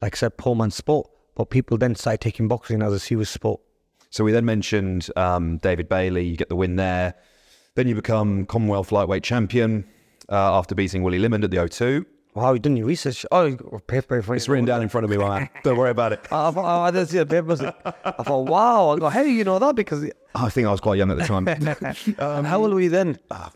like 0.00 0.14
I 0.14 0.16
said, 0.16 0.36
poor 0.38 0.54
man's 0.54 0.74
sport, 0.74 1.08
but 1.34 1.50
people 1.50 1.78
then 1.78 1.94
started 1.94 2.20
taking 2.20 2.48
boxing 2.48 2.82
as 2.82 2.92
a 2.92 2.98
serious 2.98 3.30
sport. 3.30 3.60
So 4.10 4.24
we 4.24 4.32
then 4.32 4.44
mentioned 4.44 5.08
um, 5.16 5.58
David 5.58 5.88
Bailey. 5.88 6.24
You 6.26 6.36
get 6.36 6.48
the 6.48 6.56
win 6.56 6.76
there. 6.76 7.14
Then 7.76 7.86
you 7.86 7.94
become 7.94 8.46
Commonwealth 8.46 8.90
lightweight 8.90 9.22
champion 9.22 9.84
uh, 10.28 10.58
after 10.58 10.74
beating 10.74 11.02
Willie 11.02 11.20
Limond 11.20 11.44
at 11.44 11.50
the 11.50 11.58
O2. 11.58 12.04
Well, 12.34 12.44
how 12.44 12.52
you 12.52 12.58
done 12.60 12.76
your 12.76 12.86
research? 12.86 13.26
Oh, 13.32 13.50
got 13.50 13.86
paper 13.88 14.16
It's 14.34 14.48
written 14.48 14.64
down 14.64 14.82
in 14.82 14.88
front 14.88 15.04
of 15.04 15.10
me, 15.10 15.16
my 15.16 15.40
man. 15.40 15.48
Don't 15.64 15.76
worry 15.76 15.90
about 15.90 16.12
it. 16.12 16.20
I, 16.30 16.48
I, 16.48 16.50
thought- 16.52 16.86
I 16.86 16.90
didn't 16.90 17.08
see 17.08 17.18
the 17.18 17.26
papers. 17.26 17.60
I 17.60 17.72
thought, 18.22 18.46
wow. 18.46 18.90
I 18.90 18.98
go, 18.98 19.08
how 19.08 19.22
do 19.22 19.30
you 19.30 19.42
know 19.42 19.58
that? 19.58 19.74
Because 19.74 20.08
I 20.34 20.48
think 20.48 20.68
I 20.68 20.70
was 20.70 20.80
quite 20.80 20.96
young 20.98 21.10
at 21.10 21.18
the 21.18 21.24
time. 21.24 21.48
um, 22.18 22.44
how 22.44 22.62
old 22.62 22.72
were 22.72 22.80
you 22.80 22.90
then? 22.90 23.18
Uh, 23.30 23.48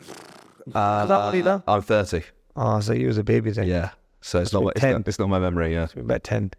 old. 1.33 1.63
I'm 1.69 1.83
30. 1.83 2.23
Oh, 2.57 2.81
so 2.81 2.93
you 2.93 3.07
was 3.07 3.19
a 3.19 3.25
baby 3.25 3.51
then. 3.51 3.67
Yeah. 3.69 3.91
So 4.23 4.41
it's 4.41 4.53
not, 4.53 4.65
it's 4.73 4.81
10. 4.81 4.93
not 4.93 5.09
it's 5.09 5.19
not 5.19 5.29
my 5.29 5.39
memory. 5.39 5.73
Yeah. 5.73 5.89
About 5.97 6.25
10. 6.25 6.53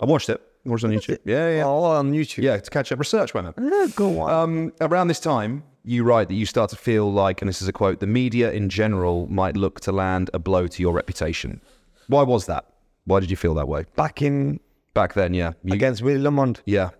I 0.00 0.04
watched 0.04 0.28
it. 0.28 0.40
It 0.68 0.84
on 0.84 0.90
YouTube. 0.92 1.18
Yeah, 1.24 1.56
yeah. 1.56 1.64
Oh, 1.64 1.82
on 1.84 2.12
YouTube. 2.12 2.42
Yeah, 2.42 2.56
to 2.58 2.70
catch 2.70 2.92
up 2.92 2.98
research, 2.98 3.34
man. 3.34 3.52
Yeah, 3.60 3.86
go 3.94 4.20
on. 4.20 4.30
Um, 4.30 4.72
around 4.80 5.08
this 5.08 5.20
time, 5.20 5.62
you 5.84 6.04
write 6.04 6.28
that 6.28 6.34
you 6.34 6.46
start 6.46 6.70
to 6.70 6.76
feel 6.76 7.10
like, 7.12 7.40
and 7.42 7.48
this 7.48 7.62
is 7.62 7.68
a 7.68 7.72
quote, 7.72 8.00
the 8.00 8.06
media 8.06 8.52
in 8.52 8.68
general 8.68 9.26
might 9.28 9.56
look 9.56 9.80
to 9.80 9.92
land 9.92 10.30
a 10.34 10.38
blow 10.38 10.66
to 10.66 10.82
your 10.82 10.92
reputation. 10.92 11.60
Why 12.08 12.22
was 12.22 12.46
that? 12.46 12.64
Why 13.04 13.20
did 13.20 13.30
you 13.30 13.36
feel 13.36 13.54
that 13.54 13.68
way? 13.68 13.86
Back 13.96 14.22
in 14.22 14.60
Back 14.94 15.14
then, 15.14 15.32
yeah. 15.34 15.52
You- 15.64 15.74
against 15.74 16.02
Willie 16.02 16.20
Limond, 16.20 16.60
yeah. 16.66 16.90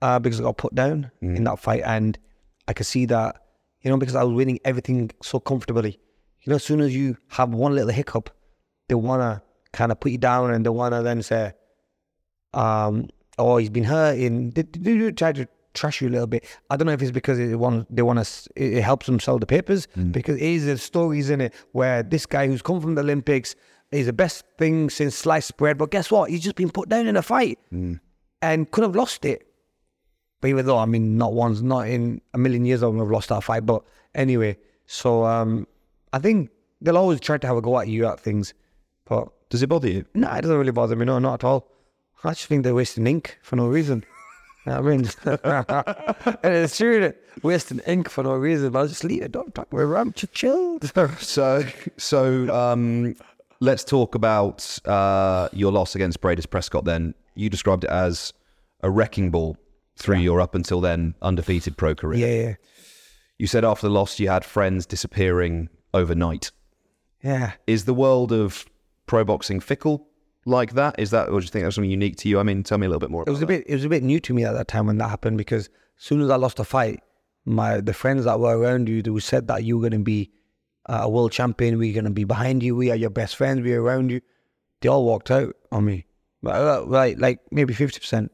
uh, 0.00 0.18
because 0.18 0.38
I 0.40 0.44
got 0.44 0.56
put 0.56 0.74
down 0.74 1.10
in 1.20 1.44
that 1.44 1.58
fight, 1.58 1.82
and 1.84 2.16
I 2.68 2.72
could 2.72 2.86
see 2.86 3.04
that, 3.06 3.42
you 3.82 3.90
know, 3.90 3.96
because 3.96 4.14
I 4.14 4.22
was 4.22 4.32
winning 4.32 4.60
everything 4.64 5.10
so 5.22 5.40
comfortably. 5.40 5.98
You 6.42 6.50
know, 6.50 6.56
as 6.56 6.62
soon 6.64 6.80
as 6.80 6.94
you 6.94 7.16
have 7.28 7.50
one 7.52 7.74
little 7.74 7.90
hiccup, 7.90 8.30
they 8.88 8.94
wanna 8.94 9.42
kind 9.72 9.90
of 9.90 9.98
put 10.00 10.12
you 10.12 10.18
down, 10.18 10.52
and 10.52 10.64
they 10.64 10.70
wanna 10.70 11.02
then 11.02 11.22
say, 11.22 11.52
um, 12.54 13.08
"Oh, 13.38 13.56
he's 13.56 13.70
been 13.70 13.84
hurt," 13.84 14.18
and 14.18 14.52
they, 14.54 14.62
they 14.62 14.78
do 14.94 15.12
try 15.12 15.32
to 15.32 15.46
trash 15.74 16.02
you 16.02 16.08
a 16.08 16.10
little 16.10 16.26
bit. 16.26 16.44
I 16.70 16.76
don't 16.76 16.86
know 16.86 16.92
if 16.92 17.00
it's 17.02 17.10
because 17.10 17.38
it 17.38 17.56
want 17.58 17.94
they 17.94 18.02
want 18.02 18.24
to 18.24 18.50
it 18.56 18.82
helps 18.82 19.06
them 19.06 19.18
sell 19.20 19.38
the 19.38 19.46
papers 19.46 19.88
because 20.12 20.36
it 20.36 20.42
is 20.42 20.66
the 20.66 20.76
stories 20.78 21.30
in 21.30 21.40
it 21.40 21.54
where 21.72 22.02
this 22.02 22.26
guy 22.26 22.46
who's 22.46 22.62
come 22.62 22.80
from 22.80 22.94
the 22.94 23.00
Olympics 23.02 23.54
is 23.90 24.06
the 24.06 24.12
best 24.12 24.44
thing 24.58 24.88
since 24.90 25.14
sliced 25.14 25.56
bread, 25.56 25.76
but 25.78 25.90
guess 25.90 26.10
what? 26.10 26.30
He's 26.30 26.42
just 26.42 26.56
been 26.56 26.70
put 26.70 26.88
down 26.88 27.06
in 27.06 27.16
a 27.16 27.22
fight 27.22 27.58
and 28.42 28.70
could 28.70 28.84
have 28.84 28.96
lost 28.96 29.24
it. 29.24 29.46
But 30.40 30.48
even 30.48 30.66
though, 30.66 30.78
I 30.78 30.86
mean, 30.86 31.16
not 31.18 31.34
once, 31.34 31.60
not 31.60 31.88
in 31.88 32.20
a 32.34 32.38
million 32.38 32.64
years, 32.64 32.82
I 32.82 32.86
would 32.86 32.98
have 32.98 33.10
lost 33.10 33.28
that 33.28 33.44
fight. 33.44 33.64
But 33.66 33.82
anyway, 34.14 34.56
so 34.86 35.24
um, 35.24 35.66
I 36.12 36.18
think 36.18 36.50
they'll 36.80 36.96
always 36.96 37.20
try 37.20 37.38
to 37.38 37.46
have 37.46 37.56
a 37.56 37.60
go 37.62 37.78
at 37.78 37.86
you 37.88 38.06
at 38.06 38.18
things. 38.18 38.54
But 39.04 39.28
Does 39.50 39.62
it 39.62 39.68
bother 39.68 39.88
you? 39.88 40.04
no, 40.14 40.30
it 40.32 40.40
doesn't 40.42 40.56
really 40.56 40.72
bother 40.72 40.96
me. 40.96 41.04
No, 41.04 41.18
not 41.18 41.34
at 41.34 41.44
all. 41.44 41.68
I 42.24 42.30
just 42.30 42.46
think 42.46 42.62
they're 42.64 42.74
wasting 42.74 43.06
ink 43.06 43.38
for 43.42 43.56
no 43.56 43.66
reason. 43.68 44.04
I 44.66 44.80
mean, 44.80 45.08
and 45.24 46.54
it's 46.54 46.76
true 46.76 47.00
that 47.00 47.16
wasting 47.42 47.80
ink 47.86 48.08
for 48.08 48.22
no 48.22 48.34
reason. 48.34 48.70
But 48.70 48.78
I'll 48.80 48.88
just 48.88 49.02
leave 49.02 49.22
it. 49.22 49.32
Don't 49.32 49.52
talk. 49.54 49.68
I'm 49.72 50.12
just 50.12 50.32
chilled. 50.32 50.92
So, 51.18 51.64
so 51.96 52.54
um, 52.54 53.16
let's 53.60 53.82
talk 53.82 54.14
about 54.14 54.78
uh, 54.86 55.48
your 55.52 55.72
loss 55.72 55.96
against 55.96 56.20
Breidis 56.20 56.48
Prescott. 56.48 56.84
Then 56.84 57.14
you 57.34 57.50
described 57.50 57.82
it 57.84 57.90
as 57.90 58.32
a 58.82 58.90
wrecking 58.90 59.30
ball 59.30 59.56
through 59.96 60.18
your 60.18 60.40
up 60.40 60.54
until 60.54 60.80
then 60.80 61.14
undefeated 61.22 61.76
pro 61.76 61.94
career. 61.94 62.18
yeah, 62.26 62.42
yeah, 62.48 62.54
You 63.38 63.46
said 63.48 63.64
after 63.64 63.86
the 63.88 63.92
loss 63.92 64.18
you 64.20 64.28
had 64.28 64.44
friends 64.44 64.86
disappearing 64.86 65.68
overnight. 65.92 66.50
yeah. 67.22 67.52
Is 67.66 67.84
the 67.84 67.94
world 67.94 68.32
of 68.32 68.64
pro 69.06 69.24
boxing 69.24 69.58
fickle 69.60 70.06
like 70.44 70.72
that? 70.74 70.96
Is 70.98 71.10
that, 71.10 71.28
or 71.28 71.40
do 71.40 71.44
you 71.44 71.50
think 71.50 71.64
that's 71.64 71.76
something 71.76 71.90
unique 71.90 72.16
to 72.16 72.28
you? 72.28 72.38
I 72.38 72.42
mean, 72.42 72.62
tell 72.62 72.78
me 72.78 72.86
a 72.86 72.88
little 72.88 73.00
bit 73.00 73.10
more. 73.10 73.24
It 73.26 73.30
was 73.30 73.40
a 73.40 73.44
about 73.44 73.58
bit. 73.58 73.64
It 73.68 73.74
was 73.74 73.84
a 73.84 73.88
bit 73.88 74.02
new 74.02 74.20
to 74.20 74.34
me 74.34 74.44
at 74.44 74.52
that 74.52 74.68
time 74.68 74.86
when 74.86 74.98
that 74.98 75.08
happened 75.08 75.38
because 75.38 75.66
as 75.98 76.04
soon 76.04 76.20
as 76.20 76.30
I 76.30 76.36
lost 76.36 76.58
a 76.58 76.64
fight, 76.64 77.00
my 77.44 77.80
the 77.80 77.94
friends 77.94 78.24
that 78.24 78.38
were 78.40 78.56
around 78.58 78.88
you 78.88 79.02
who 79.04 79.20
said 79.20 79.48
that 79.48 79.64
you 79.64 79.76
were 79.76 79.88
going 79.88 80.00
to 80.00 80.04
be 80.04 80.30
uh, 80.86 81.00
a 81.02 81.08
world 81.08 81.32
champion, 81.32 81.78
we 81.78 81.90
are 81.90 81.94
going 81.94 82.04
to 82.04 82.10
be 82.10 82.24
behind 82.24 82.62
you, 82.62 82.74
we 82.74 82.90
are 82.90 82.96
your 82.96 83.10
best 83.10 83.36
friends, 83.36 83.62
we 83.62 83.72
are 83.74 83.82
around 83.82 84.10
you. 84.10 84.20
They 84.80 84.88
all 84.88 85.04
walked 85.04 85.30
out 85.30 85.54
on 85.70 85.84
me, 85.84 86.06
right? 86.42 87.16
Like 87.18 87.40
maybe 87.50 87.72
fifty 87.74 88.00
percent. 88.00 88.32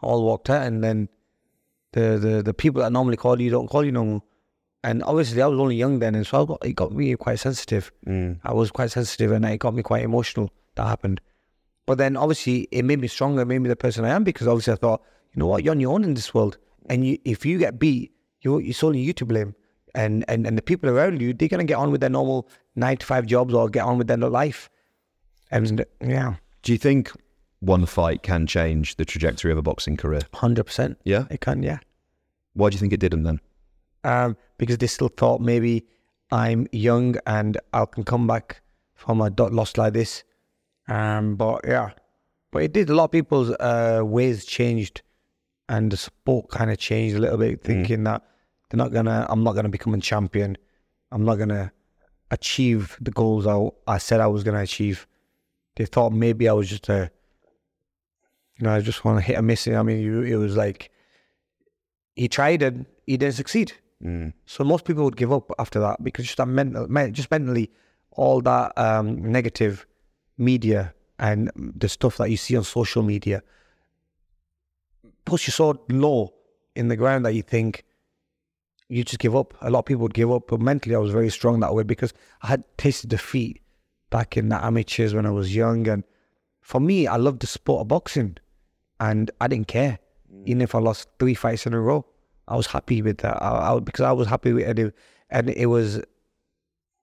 All 0.00 0.24
walked 0.24 0.50
out, 0.50 0.66
and 0.66 0.82
then 0.82 1.08
the, 1.92 2.18
the 2.18 2.42
the 2.42 2.54
people 2.54 2.82
that 2.82 2.92
normally 2.92 3.16
call 3.16 3.40
you 3.40 3.50
don't 3.50 3.68
call 3.68 3.84
you 3.84 3.92
no 3.92 4.04
more. 4.04 4.22
And 4.82 5.02
obviously, 5.04 5.40
I 5.40 5.46
was 5.46 5.58
only 5.58 5.76
young 5.76 5.98
then, 6.00 6.14
and 6.14 6.26
so 6.26 6.42
I 6.42 6.44
got, 6.44 6.66
it 6.66 6.72
got 6.74 6.92
me 6.92 7.14
quite 7.14 7.38
sensitive. 7.38 7.90
I 8.44 8.52
was 8.52 8.70
quite 8.70 8.90
sensitive, 8.90 9.32
and 9.32 9.44
it 9.46 9.58
got 9.58 9.72
me 9.72 9.82
quite 9.82 10.02
emotional. 10.02 10.50
That 10.74 10.88
happened. 10.88 11.22
But 11.86 11.98
then 11.98 12.16
obviously 12.16 12.68
it 12.70 12.84
made 12.84 13.00
me 13.00 13.08
stronger, 13.08 13.42
it 13.42 13.46
made 13.46 13.58
me 13.58 13.68
the 13.68 13.76
person 13.76 14.04
I 14.04 14.10
am 14.10 14.24
because 14.24 14.46
obviously 14.46 14.72
I 14.72 14.76
thought, 14.76 15.02
you 15.32 15.40
know 15.40 15.46
what, 15.46 15.64
you're 15.64 15.72
on 15.72 15.80
your 15.80 15.92
own 15.92 16.04
in 16.04 16.14
this 16.14 16.32
world. 16.32 16.56
And 16.88 17.06
you, 17.06 17.18
if 17.24 17.44
you 17.44 17.58
get 17.58 17.78
beat, 17.78 18.12
you 18.40 18.58
it's 18.58 18.82
only 18.82 19.00
you 19.00 19.12
to 19.14 19.24
blame. 19.26 19.54
And, 19.94 20.24
and 20.28 20.46
and 20.46 20.58
the 20.58 20.62
people 20.62 20.90
around 20.90 21.20
you, 21.20 21.32
they're 21.32 21.48
gonna 21.48 21.64
get 21.64 21.76
on 21.76 21.92
with 21.92 22.00
their 22.00 22.10
normal 22.10 22.48
nine 22.74 22.96
to 22.96 23.06
five 23.06 23.26
jobs 23.26 23.54
or 23.54 23.68
get 23.68 23.84
on 23.84 23.98
with 23.98 24.06
their 24.08 24.16
life. 24.16 24.68
And 25.50 25.84
yeah, 26.00 26.34
Do 26.62 26.72
you 26.72 26.78
think 26.78 27.12
one 27.60 27.86
fight 27.86 28.22
can 28.22 28.46
change 28.46 28.96
the 28.96 29.04
trajectory 29.04 29.52
of 29.52 29.58
a 29.58 29.62
boxing 29.62 29.96
career? 29.96 30.22
hundred 30.32 30.64
percent. 30.64 30.98
Yeah. 31.04 31.26
It 31.30 31.40
can, 31.40 31.62
yeah. 31.62 31.78
Why 32.54 32.70
do 32.70 32.74
you 32.74 32.80
think 32.80 32.92
it 32.92 33.00
didn't 33.00 33.22
then? 33.22 33.40
Um, 34.02 34.36
because 34.58 34.78
they 34.78 34.86
still 34.86 35.08
thought 35.08 35.40
maybe 35.40 35.86
I'm 36.30 36.66
young 36.72 37.16
and 37.26 37.58
I 37.72 37.84
can 37.86 38.04
come 38.04 38.26
back 38.26 38.62
from 38.94 39.20
a 39.20 39.30
dot 39.30 39.52
loss 39.52 39.76
like 39.76 39.92
this. 39.92 40.24
Um, 40.88 41.36
but 41.36 41.62
yeah, 41.66 41.90
but 42.50 42.62
it 42.62 42.72
did. 42.72 42.90
A 42.90 42.94
lot 42.94 43.04
of 43.04 43.10
people's 43.12 43.50
uh, 43.50 44.02
ways 44.04 44.44
changed, 44.44 45.02
and 45.68 45.90
the 45.90 45.96
sport 45.96 46.50
kind 46.50 46.70
of 46.70 46.78
changed 46.78 47.16
a 47.16 47.18
little 47.18 47.38
bit, 47.38 47.62
thinking 47.62 48.04
that 48.04 48.22
they're 48.70 48.78
not 48.78 48.92
gonna. 48.92 49.26
I'm 49.28 49.42
not 49.42 49.54
gonna 49.54 49.68
become 49.68 49.94
a 49.94 49.98
champion. 49.98 50.56
I'm 51.10 51.24
not 51.24 51.36
gonna 51.36 51.72
achieve 52.30 52.96
the 53.00 53.10
goals 53.10 53.46
I, 53.46 53.68
I 53.86 53.98
said 53.98 54.20
I 54.20 54.26
was 54.26 54.44
to 54.44 54.56
achieve. 54.56 55.06
They 55.76 55.86
thought 55.86 56.12
maybe 56.12 56.48
I 56.48 56.52
was 56.52 56.68
just 56.68 56.88
a, 56.88 57.10
you 58.58 58.64
know, 58.64 58.74
I 58.74 58.80
just 58.80 59.04
want 59.04 59.18
to 59.18 59.22
hit 59.22 59.38
a 59.38 59.42
miss. 59.42 59.66
I 59.66 59.82
mean, 59.82 60.26
it 60.26 60.36
was 60.36 60.56
like 60.56 60.90
he 62.14 62.28
tried 62.28 62.62
and 62.62 62.86
he 63.06 63.16
didn't 63.16 63.34
succeed. 63.34 63.72
Mm. 64.02 64.32
So 64.46 64.64
most 64.64 64.84
people 64.84 65.04
would 65.04 65.16
give 65.16 65.32
up 65.32 65.50
after 65.58 65.80
that 65.80 66.02
because 66.02 66.26
just 66.26 66.38
that 66.38 66.46
mental, 66.46 66.86
men- 66.88 67.14
just 67.14 67.30
mentally, 67.30 67.70
all 68.10 68.40
that 68.42 68.76
um, 68.76 69.32
negative 69.32 69.86
media 70.36 70.94
and 71.18 71.50
the 71.56 71.88
stuff 71.88 72.16
that 72.16 72.30
you 72.30 72.36
see 72.36 72.56
on 72.56 72.64
social 72.64 73.02
media 73.02 73.42
puts 75.24 75.46
you 75.46 75.52
so 75.52 75.80
low 75.88 76.32
in 76.74 76.88
the 76.88 76.96
ground 76.96 77.24
that 77.24 77.34
you 77.34 77.42
think 77.42 77.84
you 78.88 79.04
just 79.04 79.18
give 79.18 79.34
up. 79.34 79.54
A 79.60 79.70
lot 79.70 79.80
of 79.80 79.84
people 79.86 80.02
would 80.02 80.14
give 80.14 80.30
up, 80.30 80.48
but 80.48 80.60
mentally 80.60 80.94
I 80.94 80.98
was 80.98 81.10
very 81.10 81.30
strong 81.30 81.60
that 81.60 81.74
way 81.74 81.82
because 81.82 82.12
I 82.42 82.48
had 82.48 82.64
tasted 82.76 83.10
defeat 83.10 83.62
back 84.10 84.36
in 84.36 84.48
the 84.48 84.62
amateurs 84.62 85.14
when 85.14 85.26
I 85.26 85.30
was 85.30 85.54
young. 85.54 85.88
And 85.88 86.04
for 86.60 86.80
me, 86.80 87.06
I 87.06 87.16
loved 87.16 87.40
the 87.40 87.46
sport 87.46 87.82
of 87.82 87.88
boxing 87.88 88.36
and 89.00 89.30
I 89.40 89.48
didn't 89.48 89.68
care. 89.68 89.98
Mm. 90.32 90.46
Even 90.46 90.62
if 90.62 90.74
I 90.74 90.78
lost 90.80 91.08
three 91.18 91.34
fights 91.34 91.66
in 91.66 91.74
a 91.74 91.80
row, 91.80 92.04
I 92.46 92.56
was 92.56 92.66
happy 92.66 93.00
with 93.00 93.18
that. 93.18 93.42
I, 93.42 93.74
I, 93.74 93.80
because 93.80 94.04
I 94.04 94.12
was 94.12 94.28
happy 94.28 94.52
with 94.52 94.78
it. 94.78 94.94
And 95.30 95.50
it 95.50 95.66
was, 95.66 95.96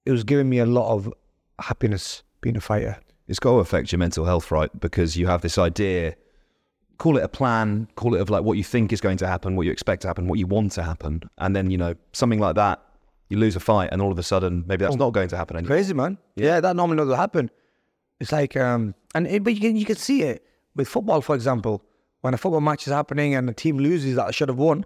it 0.05 0.11
was 0.11 0.23
giving 0.23 0.49
me 0.49 0.59
a 0.59 0.65
lot 0.65 0.93
of 0.93 1.11
happiness 1.59 2.23
being 2.41 2.57
a 2.57 2.61
fighter. 2.61 2.97
It's 3.27 3.39
got 3.39 3.51
to 3.51 3.57
affect 3.59 3.91
your 3.91 3.99
mental 3.99 4.25
health, 4.25 4.51
right? 4.51 4.69
Because 4.79 5.15
you 5.15 5.27
have 5.27 5.41
this 5.41 5.57
idea, 5.57 6.15
call 6.97 7.17
it 7.17 7.23
a 7.23 7.27
plan, 7.29 7.87
call 7.95 8.13
it 8.15 8.21
of 8.21 8.29
like 8.29 8.43
what 8.43 8.57
you 8.57 8.63
think 8.63 8.91
is 8.91 8.99
going 9.01 9.17
to 9.17 9.27
happen, 9.27 9.55
what 9.55 9.65
you 9.65 9.71
expect 9.71 10.01
to 10.03 10.07
happen, 10.07 10.27
what 10.27 10.37
you 10.39 10.47
want 10.47 10.71
to 10.73 10.83
happen. 10.83 11.21
And 11.37 11.55
then, 11.55 11.71
you 11.71 11.77
know, 11.77 11.95
something 12.13 12.39
like 12.39 12.55
that, 12.55 12.81
you 13.29 13.37
lose 13.37 13.55
a 13.55 13.59
fight 13.61 13.89
and 13.91 14.01
all 14.01 14.11
of 14.11 14.19
a 14.19 14.23
sudden 14.23 14.65
maybe 14.67 14.83
that's 14.83 14.95
Oh. 14.95 14.97
not 14.97 15.11
going 15.13 15.29
to 15.29 15.37
happen 15.37 15.55
anymore. 15.55 15.75
Crazy 15.77 15.93
man. 15.93 16.17
Yeah, 16.35 16.59
that 16.59 16.75
normally 16.75 16.97
doesn't 16.97 17.15
happen. 17.15 17.49
It's 18.19 18.31
like 18.33 18.57
um 18.57 18.93
and 19.15 19.25
it, 19.25 19.43
but 19.43 19.53
you 19.53 19.61
can 19.61 19.75
you 19.77 19.85
can 19.85 19.95
see 19.95 20.23
it 20.23 20.43
with 20.75 20.87
football, 20.89 21.21
for 21.21 21.33
example, 21.35 21.81
when 22.21 22.33
a 22.33 22.37
football 22.37 22.59
match 22.61 22.85
is 22.87 22.93
happening 22.93 23.33
and 23.35 23.47
the 23.47 23.53
team 23.53 23.77
loses 23.77 24.15
that 24.17 24.35
should 24.35 24.49
have 24.49 24.57
won. 24.57 24.83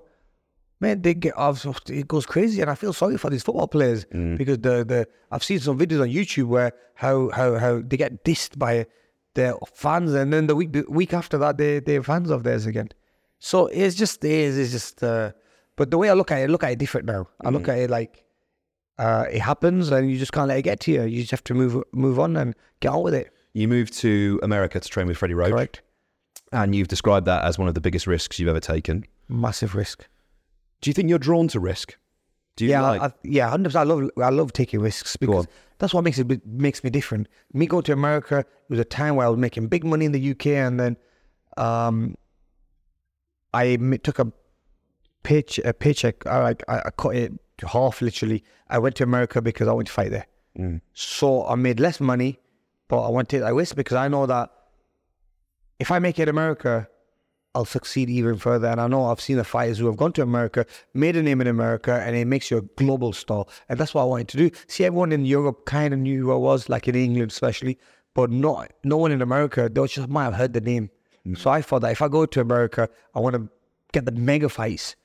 Man, 0.81 1.01
they 1.01 1.13
get 1.13 1.37
off. 1.37 1.65
It 1.89 2.07
goes 2.07 2.25
crazy, 2.25 2.61
and 2.61 2.69
I 2.69 2.75
feel 2.75 2.93
sorry 2.93 3.17
for 3.17 3.29
these 3.29 3.43
football 3.43 3.67
players 3.67 4.05
because 4.05 4.59
the 4.59 4.83
the 4.83 5.07
I've 5.31 5.43
seen 5.43 5.59
some 5.59 5.79
videos 5.79 6.01
on 6.01 6.09
YouTube 6.09 6.47
where 6.47 6.73
how 6.95 7.29
how 7.29 7.57
how 7.57 7.81
they 7.85 7.97
get 7.97 8.25
dissed 8.25 8.57
by 8.59 8.85
their 9.35 9.55
fans, 9.73 10.13
and 10.13 10.33
then 10.33 10.47
the 10.47 10.55
week 10.55 10.73
the 10.73 10.85
week 10.89 11.13
after 11.13 11.37
that 11.37 11.57
they 11.57 11.79
they're 11.79 12.03
fans 12.03 12.29
of 12.29 12.43
theirs 12.43 12.65
again. 12.65 12.89
So 13.39 13.67
it's 13.67 13.95
just 13.95 14.23
it 14.23 14.31
is 14.31 14.57
it's 14.57 14.71
just. 14.71 15.03
Uh, 15.03 15.31
but 15.77 15.91
the 15.91 15.97
way 15.97 16.09
I 16.09 16.13
look 16.13 16.31
at 16.31 16.39
it, 16.39 16.43
I 16.43 16.45
look 16.45 16.63
at 16.63 16.71
it 16.71 16.79
different 16.79 17.05
now. 17.05 17.27
I 17.43 17.49
look 17.49 17.67
at 17.67 17.77
it 17.77 17.89
like 17.89 18.23
uh, 18.97 19.25
it 19.29 19.39
happens, 19.39 19.91
and 19.91 20.09
you 20.09 20.17
just 20.17 20.31
can't 20.31 20.47
let 20.47 20.57
it 20.57 20.61
get 20.61 20.79
to 20.81 20.91
you. 20.91 21.03
You 21.03 21.21
just 21.21 21.31
have 21.31 21.43
to 21.45 21.53
move 21.53 21.83
move 21.91 22.19
on 22.19 22.37
and 22.37 22.55
get 22.79 22.89
on 22.89 23.03
with 23.03 23.13
it. 23.13 23.31
You 23.53 23.67
moved 23.67 23.93
to 23.99 24.39
America 24.43 24.79
to 24.79 24.89
train 24.89 25.07
with 25.07 25.17
Freddie 25.17 25.33
Roach. 25.33 25.51
Correct. 25.51 25.81
And 26.51 26.75
you've 26.75 26.87
described 26.87 27.25
that 27.25 27.43
as 27.43 27.57
one 27.57 27.67
of 27.67 27.73
the 27.73 27.81
biggest 27.81 28.07
risks 28.07 28.39
you've 28.39 28.49
ever 28.49 28.59
taken. 28.59 29.05
Massive 29.27 29.75
risk. 29.75 30.07
Do 30.85 30.91
you 30.91 30.93
think 30.93 31.09
you're 31.09 31.17
drawn 31.17 31.47
to 31.47 31.59
risk? 31.59 31.97
Do 32.57 32.63
you 32.63 32.69
yeah, 32.69 32.81
like 32.83 33.01
I, 33.01 33.11
yeah, 33.23 33.49
hundred 33.49 33.69
percent. 33.69 33.89
I 33.89 33.91
love 33.91 34.11
I 34.21 34.29
love 34.29 34.53
taking 34.53 34.81
risks 34.81 35.17
because 35.17 35.47
that's 35.79 35.95
what 35.95 36.03
makes 36.03 36.19
it 36.19 36.45
makes 36.45 36.83
me 36.83 36.91
different. 36.91 37.27
Me 37.53 37.65
going 37.65 37.81
to 37.85 37.91
America, 37.91 38.37
it 38.37 38.69
was 38.69 38.77
a 38.77 38.85
time 38.85 39.15
where 39.15 39.25
I 39.25 39.29
was 39.31 39.39
making 39.39 39.67
big 39.67 39.83
money 39.83 40.05
in 40.05 40.11
the 40.11 40.29
UK, 40.29 40.45
and 40.45 40.79
then 40.79 40.95
um, 41.57 42.13
I 43.51 43.77
took 44.03 44.19
a 44.19 44.31
pitch 45.23 45.59
a 45.65 45.73
paycheck. 45.73 46.27
I, 46.27 46.43
like, 46.43 46.63
I 46.67 46.83
I 46.85 46.91
cut 46.91 47.15
it 47.15 47.33
to 47.57 47.67
half 47.67 47.99
literally. 48.03 48.43
I 48.69 48.77
went 48.77 48.95
to 48.97 49.03
America 49.03 49.41
because 49.41 49.67
I 49.67 49.73
went 49.73 49.87
to 49.87 49.93
fight 49.93 50.11
there. 50.11 50.27
Mm. 50.55 50.81
So 50.93 51.47
I 51.47 51.55
made 51.55 51.79
less 51.79 51.99
money, 51.99 52.37
but 52.89 53.01
I 53.01 53.09
want 53.09 53.27
to 53.29 53.37
take 53.37 53.43
that 53.43 53.55
risk 53.55 53.75
because 53.75 53.97
I 53.97 54.07
know 54.07 54.27
that 54.27 54.51
if 55.79 55.89
I 55.89 55.97
make 55.97 56.19
it 56.19 56.29
America, 56.29 56.87
I'll 57.55 57.65
succeed 57.65 58.09
even 58.09 58.37
further. 58.37 58.67
And 58.67 58.81
I 58.81 58.87
know 58.87 59.05
I've 59.05 59.21
seen 59.21 59.37
the 59.37 59.43
fighters 59.43 59.79
who 59.79 59.85
have 59.87 59.95
gone 59.95 60.11
to 60.13 60.21
America, 60.21 60.65
made 60.93 61.15
a 61.15 61.23
name 61.23 61.41
in 61.41 61.47
America, 61.47 62.03
and 62.05 62.15
it 62.15 62.25
makes 62.25 62.51
you 62.51 62.57
a 62.57 62.61
global 62.61 63.13
star. 63.13 63.45
And 63.69 63.79
that's 63.79 63.93
what 63.93 64.01
I 64.01 64.05
wanted 64.05 64.27
to 64.29 64.37
do. 64.37 64.51
See, 64.67 64.83
everyone 64.83 65.11
in 65.13 65.25
Europe 65.25 65.65
kind 65.65 65.93
of 65.93 65.99
knew 65.99 66.21
who 66.21 66.33
I 66.33 66.35
was, 66.35 66.69
like 66.69 66.87
in 66.87 66.95
England 66.95 67.31
especially, 67.31 67.79
but 68.13 68.29
not 68.29 68.73
no 68.83 68.97
one 68.97 69.11
in 69.11 69.21
America. 69.21 69.69
They 69.73 69.87
just 69.87 70.09
might 70.09 70.25
have 70.25 70.35
heard 70.35 70.53
the 70.53 70.61
name. 70.61 70.89
So 71.35 71.49
I 71.49 71.63
thought 71.63 71.81
that 71.81 71.91
if 71.91 72.03
I 72.03 72.07
go 72.07 72.27
to 72.27 72.39
America, 72.39 72.87
I 73.15 73.19
want 73.19 73.35
to 73.35 73.49
get 73.93 74.05
the 74.05 74.11
mega 74.11 74.47
fights. 74.47 74.95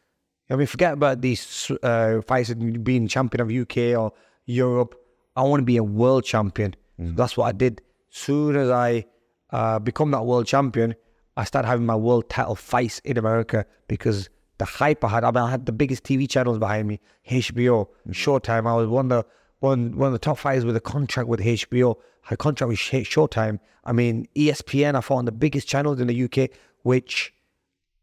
I 0.51 0.57
mean, 0.57 0.67
forget 0.67 0.93
about 0.93 1.23
these 1.23 1.71
uh, 1.83 2.21
fights 2.27 2.51
and 2.51 2.85
being 2.85 3.09
champion 3.09 3.41
of 3.41 3.51
UK 3.51 3.99
or 3.99 4.13
Europe. 4.45 4.97
I 5.37 5.43
want 5.45 5.61
to 5.61 5.65
be 5.65 5.79
a 5.79 5.85
world 5.85 6.25
champion. 6.25 6.75
So 6.99 7.13
that's 7.15 7.37
what 7.37 7.47
I 7.47 7.53
did. 7.53 7.81
Soon 8.11 8.57
as 8.57 8.69
I 8.69 9.07
uh, 9.51 9.79
become 9.79 10.11
that 10.11 10.27
world 10.27 10.47
champion, 10.47 10.95
I 11.37 11.45
started 11.45 11.68
having 11.68 11.87
my 11.87 11.97
world 11.97 12.28
title 12.28 12.57
fights 12.57 12.99
in 13.01 13.16
America 13.16 13.64
because 13.89 14.28
the 14.59 14.64
hype 14.64 15.05
I 15.05 15.09
had. 15.09 15.24
I 15.24 15.31
mean, 15.31 15.43
I 15.43 15.51
had 15.51 15.66
the 15.66 15.72
biggest 15.72 16.05
TV 16.05 16.28
channels 16.28 16.59
behind 16.59 16.87
me, 16.87 17.01
HBO, 17.28 17.89
Showtime. 18.11 18.66
I 18.66 18.74
was 18.74 18.89
one 18.89 19.11
of 19.11 19.24
the 19.24 19.26
one 19.61 19.97
one 19.97 20.09
of 20.09 20.12
the 20.12 20.18
top 20.18 20.39
fighters 20.39 20.64
with 20.64 20.76
a 20.76 20.81
contract 20.81 21.28
with 21.28 21.41
HBO. 21.41 21.97
I 21.97 22.28
had 22.28 22.35
a 22.35 22.37
contract 22.37 22.68
with 22.68 22.78
Sh- 22.78 23.09
Showtime. 23.09 23.59
I 23.85 23.93
mean, 23.93 24.28
ESPN. 24.37 24.95
I 24.95 25.01
fought 25.01 25.16
on 25.16 25.24
the 25.24 25.33
biggest 25.33 25.66
channels 25.66 26.01
in 26.01 26.07
the 26.09 26.24
UK, 26.24 26.51
which 26.83 27.33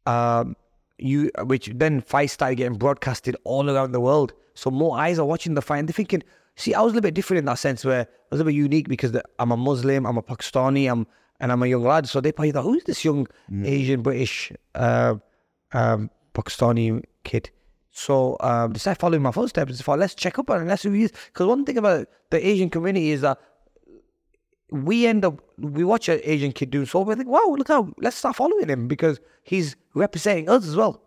um, 0.05 0.55
you 0.97 1.29
which 1.43 1.71
then 1.75 2.01
fights 2.01 2.33
started 2.33 2.55
getting 2.55 2.77
broadcasted 2.77 3.35
all 3.43 3.69
around 3.69 3.91
the 3.91 3.99
world. 3.99 4.33
So 4.55 4.71
more 4.71 4.97
eyes 4.97 5.19
are 5.19 5.25
watching 5.25 5.53
the 5.53 5.61
fight 5.61 5.79
and 5.79 5.87
they're 5.87 5.93
thinking, 5.93 6.23
see, 6.55 6.73
I 6.73 6.81
was 6.81 6.93
a 6.93 6.95
little 6.95 7.07
bit 7.07 7.13
different 7.13 7.39
in 7.39 7.45
that 7.45 7.59
sense 7.59 7.85
where 7.85 8.01
I 8.01 8.07
was 8.31 8.39
a 8.39 8.43
little 8.43 8.51
bit 8.51 8.55
unique 8.55 8.89
because 8.89 9.15
I'm 9.37 9.51
a 9.51 9.57
Muslim, 9.57 10.07
I'm 10.07 10.17
a 10.17 10.23
Pakistani, 10.23 10.91
I'm 10.91 11.05
and 11.39 11.51
I'm 11.51 11.61
a 11.63 11.67
young 11.67 11.83
lad. 11.83 12.07
So 12.07 12.21
they 12.21 12.31
probably 12.31 12.51
thought, 12.51 12.63
who's 12.63 12.83
this 12.83 13.03
young 13.05 13.27
Asian 13.63 14.01
British 14.01 14.51
uh, 14.75 15.15
um, 15.71 16.09
Pakistani 16.33 17.03
kid? 17.23 17.49
So 17.91 18.37
um, 18.41 18.73
they 18.73 18.79
started 18.79 18.99
following 18.99 19.23
my 19.23 19.31
footsteps. 19.31 19.77
They 19.77 19.83
thought, 19.83 19.99
let's 19.99 20.13
check 20.13 20.37
up 20.37 20.49
on 20.49 20.61
it, 20.61 20.65
let's 20.65 20.83
see 20.83 20.89
who 20.89 20.95
he 20.95 21.03
is. 21.03 21.13
Because 21.27 21.47
one 21.47 21.65
thing 21.65 21.77
about 21.77 22.07
the 22.29 22.45
Asian 22.45 22.69
community 22.69 23.11
is 23.11 23.21
that 23.21 23.39
we 24.69 25.07
end 25.07 25.23
up 25.23 25.41
we 25.57 25.83
watch 25.83 26.09
an 26.09 26.19
Asian 26.23 26.51
kid 26.51 26.69
doing 26.71 26.85
so 26.85 26.99
we 27.01 27.15
think, 27.15 27.29
wow, 27.29 27.55
look 27.57 27.69
how 27.69 27.91
let's 27.99 28.17
start 28.17 28.35
following 28.35 28.67
him 28.67 28.87
because 28.87 29.19
he's 29.43 29.75
representing 29.93 30.49
us 30.49 30.67
as 30.67 30.75
well. 30.75 31.01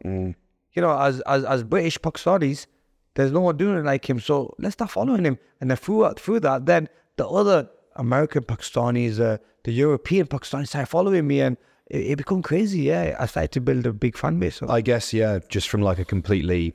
You 0.72 0.82
know, 0.82 0.98
as 0.98 1.20
as 1.22 1.44
as 1.44 1.62
British 1.62 1.98
Pakistanis, 1.98 2.66
there's 3.14 3.32
no 3.32 3.40
one 3.40 3.56
doing 3.56 3.76
it 3.78 3.84
like 3.84 4.08
him. 4.08 4.18
So 4.18 4.54
let's 4.58 4.74
start 4.74 4.90
following 4.90 5.24
him. 5.24 5.38
And 5.60 5.70
then 5.70 5.76
through 5.76 6.10
through 6.14 6.40
that, 6.40 6.66
then 6.66 6.88
the 7.16 7.28
other 7.28 7.68
American 8.00 8.42
Pakistanis, 8.42 9.20
uh, 9.20 9.38
the 9.64 9.72
European 9.72 10.26
Pakistanis 10.26 10.68
started 10.68 10.86
following 10.86 11.26
me 11.26 11.40
and 11.40 11.56
it, 11.86 12.12
it 12.12 12.16
become 12.16 12.42
crazy. 12.42 12.82
Yeah, 12.82 13.16
I 13.18 13.26
started 13.26 13.52
to 13.52 13.60
build 13.60 13.86
a 13.86 13.92
big 13.92 14.16
fan 14.16 14.38
base. 14.38 14.56
So. 14.56 14.68
I 14.68 14.80
guess, 14.80 15.12
yeah, 15.12 15.38
just 15.48 15.68
from 15.68 15.82
like 15.82 15.98
a 15.98 16.04
completely, 16.04 16.74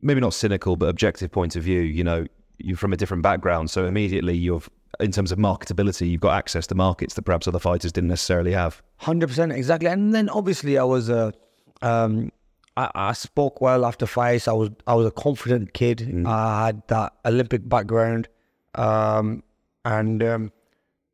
maybe 0.00 0.20
not 0.20 0.34
cynical, 0.34 0.76
but 0.76 0.88
objective 0.88 1.30
point 1.30 1.56
of 1.56 1.62
view, 1.62 1.80
you 1.80 2.04
know, 2.04 2.26
you're 2.58 2.76
from 2.76 2.92
a 2.92 2.96
different 2.96 3.22
background. 3.22 3.70
So 3.70 3.84
immediately 3.86 4.36
you've, 4.36 4.70
in 5.00 5.12
terms 5.12 5.32
of 5.32 5.38
marketability, 5.38 6.10
you've 6.10 6.20
got 6.20 6.36
access 6.36 6.66
to 6.68 6.74
markets 6.74 7.14
that 7.14 7.22
perhaps 7.22 7.48
other 7.48 7.58
fighters 7.58 7.92
didn't 7.92 8.08
necessarily 8.08 8.52
have. 8.52 8.82
Hundred 8.98 9.28
percent, 9.28 9.52
exactly. 9.52 9.88
And 9.88 10.14
then 10.14 10.28
obviously 10.28 10.78
I 10.78 10.84
was 10.84 11.08
a, 11.08 11.32
um, 11.82 12.30
I, 12.76 12.90
I 12.94 13.12
spoke 13.14 13.60
well 13.60 13.84
after 13.84 14.06
fights. 14.06 14.46
I 14.46 14.52
was 14.52 14.70
I 14.86 14.94
was 14.94 15.06
a 15.06 15.10
confident 15.10 15.72
kid. 15.72 16.24
I 16.26 16.66
had 16.66 16.82
that 16.88 17.14
Olympic 17.24 17.68
background, 17.68 18.28
um, 18.74 19.42
and 19.84 20.22
um, 20.22 20.52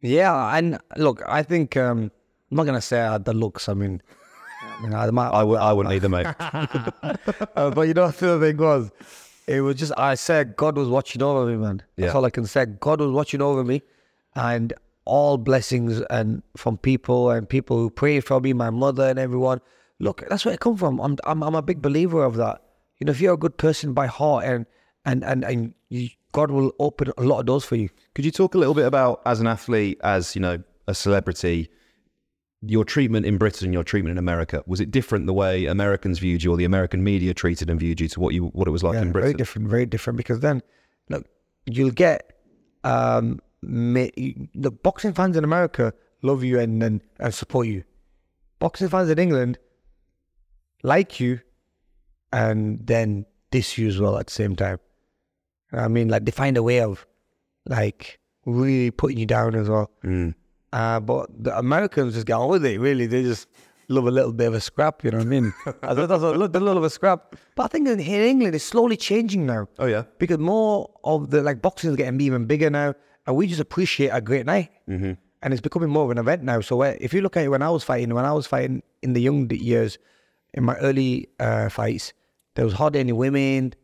yeah. 0.07 0.57
And 0.57 0.79
look, 0.97 1.23
I 1.27 1.43
think 1.43 1.77
um, 1.77 2.11
I'm 2.51 2.57
not 2.57 2.65
gonna 2.67 2.81
say 2.81 3.01
I 3.01 3.13
had 3.13 3.25
the 3.25 3.33
looks. 3.35 3.69
I 3.69 3.75
mean, 3.75 4.03
I, 4.63 4.83
mean, 4.83 4.95
I, 4.95 5.11
might, 5.11 5.29
I 5.29 5.41
w- 5.41 5.59
I 5.59 5.73
wouldn't 5.73 5.95
either, 5.95 6.09
mate. 6.09 6.27
uh, 6.41 7.71
but 7.71 7.83
you 7.89 7.95
know, 7.95 8.11
the 8.11 8.35
other 8.35 8.47
thing 8.47 8.57
was, 8.59 8.91
it 9.47 9.61
was 9.61 9.77
just 9.77 9.93
I 9.97 10.15
said 10.15 10.57
God 10.57 10.77
was 10.77 10.89
watching 10.89 11.23
over 11.23 11.47
me, 11.51 11.57
man. 11.57 11.83
That's 11.97 12.09
Yeah. 12.13 12.13
all 12.13 12.25
I 12.25 12.31
can 12.31 12.47
say. 12.47 12.67
God 12.67 13.01
was 13.01 13.11
watching 13.11 13.43
over 13.43 13.65
me, 13.65 13.83
and 14.35 14.73
all 15.05 15.39
blessings 15.39 16.01
and 16.11 16.43
from 16.57 16.77
people 16.79 17.31
and 17.31 17.49
people 17.49 17.77
who 17.79 17.89
prayed 17.91 18.25
for 18.25 18.41
me, 18.41 18.53
my 18.53 18.71
mother 18.71 19.05
and 19.09 19.19
everyone. 19.19 19.61
Look, 20.01 20.25
that's 20.29 20.45
where 20.45 20.53
it 20.55 20.61
come 20.61 20.77
from. 20.77 20.99
I'm 21.01 21.17
I'm 21.25 21.43
I'm 21.43 21.55
a 21.55 21.63
big 21.63 21.81
believer 21.81 22.23
of 22.25 22.37
that. 22.37 22.61
You 22.99 23.07
know, 23.07 23.13
if 23.13 23.21
you're 23.21 23.35
a 23.35 23.39
good 23.39 23.57
person 23.57 23.93
by 23.93 24.07
heart 24.07 24.45
and 24.45 24.67
and 25.05 25.25
and 25.25 25.45
and 25.45 25.75
you, 25.89 26.09
God 26.33 26.51
will 26.51 26.73
open 26.79 27.13
a 27.17 27.23
lot 27.23 27.41
of 27.41 27.47
doors 27.47 27.65
for 27.65 27.77
you. 27.77 27.89
Could 28.17 28.25
you 28.25 28.31
talk 28.31 28.55
a 28.55 28.59
little 28.59 28.73
bit 28.73 28.87
about, 28.87 29.21
as 29.27 29.41
an 29.41 29.47
athlete, 29.47 30.01
as, 30.03 30.35
you 30.35 30.41
know, 30.41 30.63
a 30.89 30.95
celebrity, 30.95 31.69
your 32.63 32.83
treatment 32.83 33.27
in 33.27 33.37
Britain, 33.37 33.75
your 33.75 33.85
treatment 33.85 34.13
in 34.13 34.17
America? 34.17 34.63
Was 34.67 34.81
it 34.81 34.91
different 34.91 35.27
the 35.27 35.35
way 35.35 35.67
Americans 35.67 36.19
viewed 36.19 36.43
you 36.43 36.51
or 36.51 36.57
the 36.57 36.65
American 36.65 37.05
media 37.05 37.35
treated 37.35 37.69
and 37.69 37.79
viewed 37.79 38.01
you 38.01 38.09
to 38.09 38.19
what 38.19 38.33
you 38.33 38.47
what 38.47 38.67
it 38.67 38.71
was 38.71 38.83
like 38.83 38.95
Yeah, 38.95 39.03
in 39.03 39.13
Britain? 39.13 39.33
very 39.33 39.35
different, 39.35 39.69
very 39.69 39.85
different. 39.85 40.17
Because 40.17 40.41
then, 40.41 40.63
look, 41.11 41.27
you'll 41.67 41.91
get 41.91 42.33
um, 42.85 43.39
the 43.63 44.73
boxing 44.83 45.13
fans 45.13 45.37
in 45.37 45.45
America 45.45 45.93
love 46.23 46.43
you 46.43 46.59
and, 46.59 46.83
and 46.83 47.03
and 47.21 47.35
support 47.35 47.67
you. 47.67 47.85
Boxing 48.61 48.89
fans 48.89 49.11
in 49.11 49.19
England 49.19 49.59
like 50.83 51.21
you, 51.21 51.41
and 52.33 52.81
then 52.87 53.27
diss 53.51 53.77
you 53.77 53.89
as 53.89 54.01
well 54.01 54.17
at 54.17 54.29
the 54.29 54.33
same 54.33 54.57
time. 54.57 54.81
I 55.71 55.89
mean, 55.89 56.09
like 56.09 56.25
they 56.25 56.33
find 56.33 56.57
a 56.57 56.63
way 56.63 56.81
of 56.81 57.07
like 57.67 58.19
really 58.45 58.91
putting 58.91 59.19
you 59.19 59.27
down 59.27 59.55
as 59.55 59.69
well. 59.69 59.91
Uh, 60.73 61.01
but 61.01 61.31
the 61.43 61.57
Americans 61.57 62.15
just 62.15 62.27
get 62.27 62.35
on 62.35 62.49
with 62.49 62.65
it. 62.65 62.79
Really, 62.81 63.07
they 63.07 63.23
just 63.23 63.49
love 63.89 64.07
a 64.07 64.11
little 64.11 64.33
bit 64.33 64.49
of 64.49 64.55
a 64.55 64.61
scrap. 64.61 65.05
You 65.05 65.11
know 65.11 65.19
what 65.19 65.27
I 65.27 65.31
mean? 65.31 65.55
I 65.83 65.95
thought 65.95 66.09
that's 66.09 66.23
a 66.23 66.31
little, 66.31 66.49
little 66.49 66.79
of 66.79 66.85
a 66.85 66.91
scrap. 66.91 67.37
But 67.55 67.65
I 67.65 67.69
think 67.69 67.89
in, 67.89 68.01
in 68.01 68.23
England, 68.23 68.55
it's 68.55 68.65
slowly 68.65 68.97
changing 68.97 69.47
now. 69.47 69.69
Oh, 69.79 69.87
yeah? 69.87 70.05
because 70.19 70.39
more 70.39 70.91
of 71.05 71.31
the 71.31 71.43
like 71.43 71.63
boxing 71.63 71.91
is 71.91 71.97
getting 71.97 72.21
even 72.21 72.47
bigger 72.47 72.71
now, 72.71 72.95
and 73.27 73.37
we 73.37 73.47
just 73.47 73.61
appreciate 73.61 74.09
a 74.09 74.21
great 74.21 74.47
night. 74.47 74.71
Mm-hmm. 74.89 75.13
And 75.43 75.53
it's 75.53 75.61
becoming 75.61 75.91
more 75.91 76.05
of 76.05 76.11
an 76.11 76.19
event 76.19 76.43
now. 76.43 76.61
So 76.61 76.83
uh, 76.83 76.95
if 77.01 77.15
you 77.15 77.21
look 77.21 77.37
at 77.37 77.45
it, 77.45 77.49
when 77.49 77.63
I 77.63 77.71
was 77.71 77.85
fighting, 77.85 78.13
when 78.15 78.25
I 78.25 78.33
was 78.33 78.47
fighting 78.47 78.83
in 79.03 79.13
the 79.13 79.21
young 79.21 79.49
years, 79.51 79.99
in 80.55 80.65
my 80.65 80.75
early 80.77 81.29
uh, 81.39 81.69
fights, 81.69 82.13
there 82.55 82.65
was 82.65 82.75
hardly 82.75 83.01
any 83.01 83.13
women, 83.13 83.75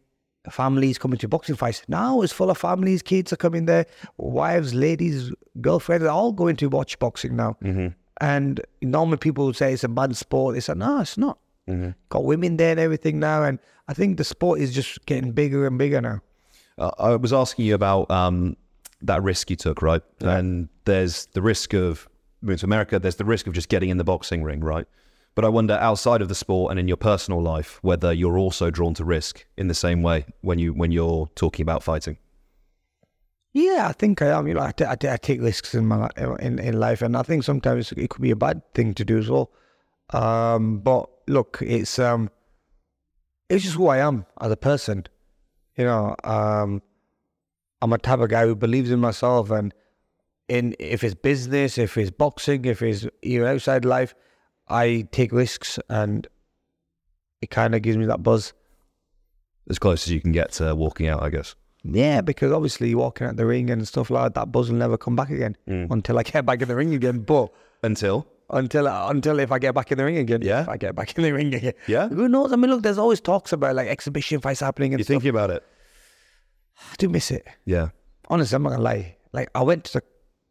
families 0.50 0.98
coming 0.98 1.18
to 1.18 1.28
boxing 1.28 1.56
fights. 1.56 1.82
Now 1.88 2.22
it's 2.22 2.32
full 2.32 2.50
of 2.50 2.58
families, 2.58 3.02
kids 3.02 3.32
are 3.32 3.36
coming 3.36 3.66
there, 3.66 3.86
wives, 4.16 4.74
ladies, 4.74 5.30
girlfriends, 5.60 6.02
they're 6.02 6.12
all 6.12 6.32
going 6.32 6.56
to 6.56 6.68
watch 6.68 6.98
boxing 6.98 7.36
now. 7.36 7.56
Mm-hmm. 7.62 7.88
And 8.20 8.60
normally 8.82 9.16
people 9.16 9.46
would 9.46 9.56
say 9.56 9.72
it's 9.72 9.84
a 9.84 9.88
bad 9.88 10.16
sport. 10.16 10.54
They 10.54 10.60
say, 10.60 10.74
no, 10.74 11.00
it's 11.00 11.18
not. 11.18 11.38
Got 12.08 12.24
women 12.24 12.56
there 12.56 12.72
and 12.72 12.80
everything 12.80 13.18
now. 13.18 13.42
And 13.42 13.58
I 13.88 13.94
think 13.94 14.16
the 14.16 14.24
sport 14.24 14.60
is 14.60 14.74
just 14.74 15.04
getting 15.06 15.32
bigger 15.32 15.66
and 15.66 15.78
bigger 15.78 16.00
now. 16.00 16.20
Uh, 16.78 16.90
I 16.98 17.16
was 17.16 17.32
asking 17.32 17.66
you 17.66 17.74
about 17.74 18.10
um, 18.10 18.56
that 19.02 19.22
risk 19.22 19.50
you 19.50 19.56
took, 19.56 19.82
right? 19.82 20.02
And 20.20 20.68
there's 20.84 21.26
the 21.26 21.42
risk 21.42 21.74
of 21.74 22.08
moving 22.40 22.58
to 22.58 22.66
America. 22.66 22.98
There's 22.98 23.16
the 23.16 23.24
risk 23.24 23.46
of 23.46 23.54
just 23.54 23.68
getting 23.68 23.90
in 23.90 23.96
the 23.96 24.04
boxing 24.04 24.42
ring, 24.42 24.60
right? 24.60 24.86
But 25.34 25.44
I 25.44 25.48
wonder 25.48 25.74
outside 25.74 26.20
of 26.20 26.28
the 26.28 26.34
sport 26.34 26.70
and 26.70 26.78
in 26.78 26.88
your 26.88 26.96
personal 26.96 27.40
life 27.40 27.78
whether 27.82 28.12
you're 28.12 28.38
also 28.38 28.70
drawn 28.70 28.94
to 28.94 29.04
risk 29.04 29.46
in 29.56 29.68
the 29.68 29.74
same 29.74 30.02
way 30.02 30.26
when 30.42 30.58
you 30.58 30.74
when 30.74 30.92
you're 30.92 31.30
talking 31.34 31.62
about 31.62 31.82
fighting. 31.82 32.18
Yeah, 33.54 33.86
I 33.88 33.92
think 33.92 34.22
I 34.22 34.28
am. 34.28 34.46
You 34.46 34.54
know, 34.54 34.62
I, 34.62 34.72
t- 34.72 34.86
I, 34.86 34.94
t- 34.94 35.08
I 35.08 35.16
take 35.16 35.42
risks 35.42 35.74
in 35.74 35.86
my 35.86 36.08
in 36.40 36.58
in 36.58 36.80
life, 36.80 37.02
and 37.02 37.16
I 37.16 37.22
think 37.22 37.44
sometimes 37.44 37.92
it 37.92 38.08
could 38.08 38.22
be 38.22 38.30
a 38.30 38.36
bad 38.36 38.62
thing 38.74 38.94
to 38.94 39.04
do 39.04 39.18
as 39.18 39.28
well. 39.28 39.50
Um, 40.10 40.78
but 40.78 41.10
look, 41.28 41.58
it's 41.60 41.98
um, 41.98 42.30
it's 43.48 43.64
just 43.64 43.76
who 43.76 43.88
I 43.88 43.98
am 43.98 44.26
as 44.40 44.50
a 44.50 44.56
person. 44.56 45.04
You 45.76 45.84
know, 45.84 46.16
um, 46.24 46.82
I'm 47.82 47.92
a 47.92 47.98
type 47.98 48.20
of 48.20 48.30
guy 48.30 48.46
who 48.46 48.54
believes 48.54 48.90
in 48.90 49.00
myself, 49.00 49.50
and 49.50 49.74
in 50.48 50.74
if 50.78 51.04
it's 51.04 51.14
business, 51.14 51.76
if 51.76 51.96
it's 51.98 52.10
boxing, 52.10 52.64
if 52.64 52.80
it's 52.80 53.06
you 53.22 53.40
know 53.40 53.46
outside 53.46 53.84
life, 53.84 54.14
I 54.68 55.06
take 55.12 55.32
risks, 55.32 55.78
and 55.88 56.26
it 57.40 57.50
kind 57.50 57.74
of 57.74 57.82
gives 57.82 57.96
me 57.96 58.06
that 58.06 58.22
buzz. 58.22 58.52
As 59.68 59.78
close 59.78 60.06
as 60.06 60.12
you 60.12 60.20
can 60.20 60.32
get 60.32 60.52
to 60.52 60.74
walking 60.74 61.06
out, 61.08 61.22
I 61.22 61.30
guess. 61.30 61.54
Yeah, 61.84 62.20
because 62.20 62.52
obviously 62.52 62.94
walking 62.94 63.26
out 63.26 63.36
the 63.36 63.46
ring 63.46 63.70
and 63.70 63.86
stuff 63.86 64.10
like 64.10 64.24
that, 64.24 64.34
that 64.34 64.52
buzz 64.52 64.70
will 64.70 64.78
never 64.78 64.96
come 64.96 65.16
back 65.16 65.30
again 65.30 65.56
until 65.66 66.18
I 66.18 66.22
get 66.22 66.46
back 66.46 66.62
in 66.62 66.68
the 66.68 66.76
ring 66.76 66.94
again. 66.94 67.20
But 67.20 67.52
Until 67.82 68.26
until 68.50 68.86
until 68.86 69.38
if 69.40 69.50
I 69.50 69.58
get 69.58 69.74
back 69.74 69.90
in 69.92 69.98
the 69.98 70.04
ring 70.04 70.18
again, 70.18 70.42
Yeah? 70.42 70.62
if 70.62 70.68
I 70.68 70.76
get 70.76 70.94
back 70.94 71.16
in 71.16 71.22
the 71.24 71.32
ring 71.32 71.52
again, 71.54 71.72
Yeah? 71.88 72.08
Who 72.08 72.28
knows? 72.28 72.52
I 72.52 72.56
mean, 72.56 72.70
look, 72.70 72.82
there's 72.82 72.98
always 72.98 73.20
talks 73.20 73.52
about 73.52 73.74
like 73.74 73.88
exhibition 73.88 74.40
fights 74.40 74.60
happening 74.60 74.92
and 74.94 75.00
you're 75.00 75.04
stuff. 75.04 75.14
thinking 75.14 75.30
about 75.30 75.50
it. 75.50 75.64
I 76.78 76.94
do 76.98 77.08
miss 77.08 77.30
it. 77.30 77.46
Yeah. 77.64 77.88
Honestly, 78.28 78.54
I'm 78.56 78.62
not 78.62 78.70
gonna 78.70 78.82
lie. 78.82 79.16
Like 79.32 79.48
I 79.54 79.62
went 79.62 79.84
to 79.84 80.00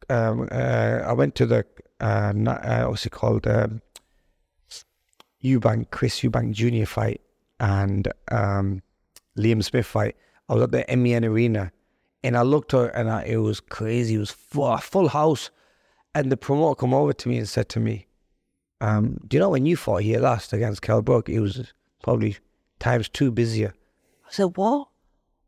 the, 0.09 0.16
um, 0.16 0.47
uh, 0.51 1.01
I 1.05 1.14
went 1.14 1.36
to 1.36 1.45
the, 1.45 1.66
uh, 2.01 2.34
uh, 2.47 2.86
what's 2.88 3.05
it 3.05 3.12
called, 3.12 3.45
um, 3.47 3.82
Eubank 5.43 5.91
Chris 5.91 6.19
Eubank 6.21 6.53
Jr. 6.53 6.85
fight 6.85 7.21
and 7.59 8.07
um, 8.31 8.81
Liam 9.37 9.63
Smith 9.63 9.85
fight. 9.85 10.15
I 10.49 10.53
was 10.55 10.63
at 10.63 10.71
the 10.71 10.85
MEN 10.97 11.23
Arena, 11.25 11.71
and 12.23 12.35
I 12.37 12.41
looked 12.41 12.73
at 12.73 12.93
and 12.95 13.09
I, 13.09 13.23
it 13.23 13.37
was 13.37 13.59
crazy. 13.59 14.15
It 14.15 14.19
was 14.19 14.31
full, 14.31 14.67
a 14.67 14.77
full 14.79 15.07
house, 15.09 15.49
and 16.13 16.31
the 16.31 16.37
promoter 16.37 16.75
come 16.75 16.93
over 16.93 17.13
to 17.13 17.29
me 17.29 17.37
and 17.37 17.47
said 17.47 17.69
to 17.69 17.79
me, 17.79 18.07
um, 18.81 19.17
"Do 19.27 19.37
you 19.37 19.39
know 19.41 19.49
when 19.49 19.65
you 19.65 19.77
fought 19.77 20.03
here 20.03 20.19
last 20.19 20.53
against 20.53 20.81
Kell 20.81 21.01
Brook, 21.01 21.29
it 21.29 21.39
was 21.39 21.73
probably 22.03 22.37
times 22.79 23.07
two 23.09 23.31
busier." 23.31 23.73
I 24.27 24.31
said, 24.31 24.57
"What?" 24.57 24.87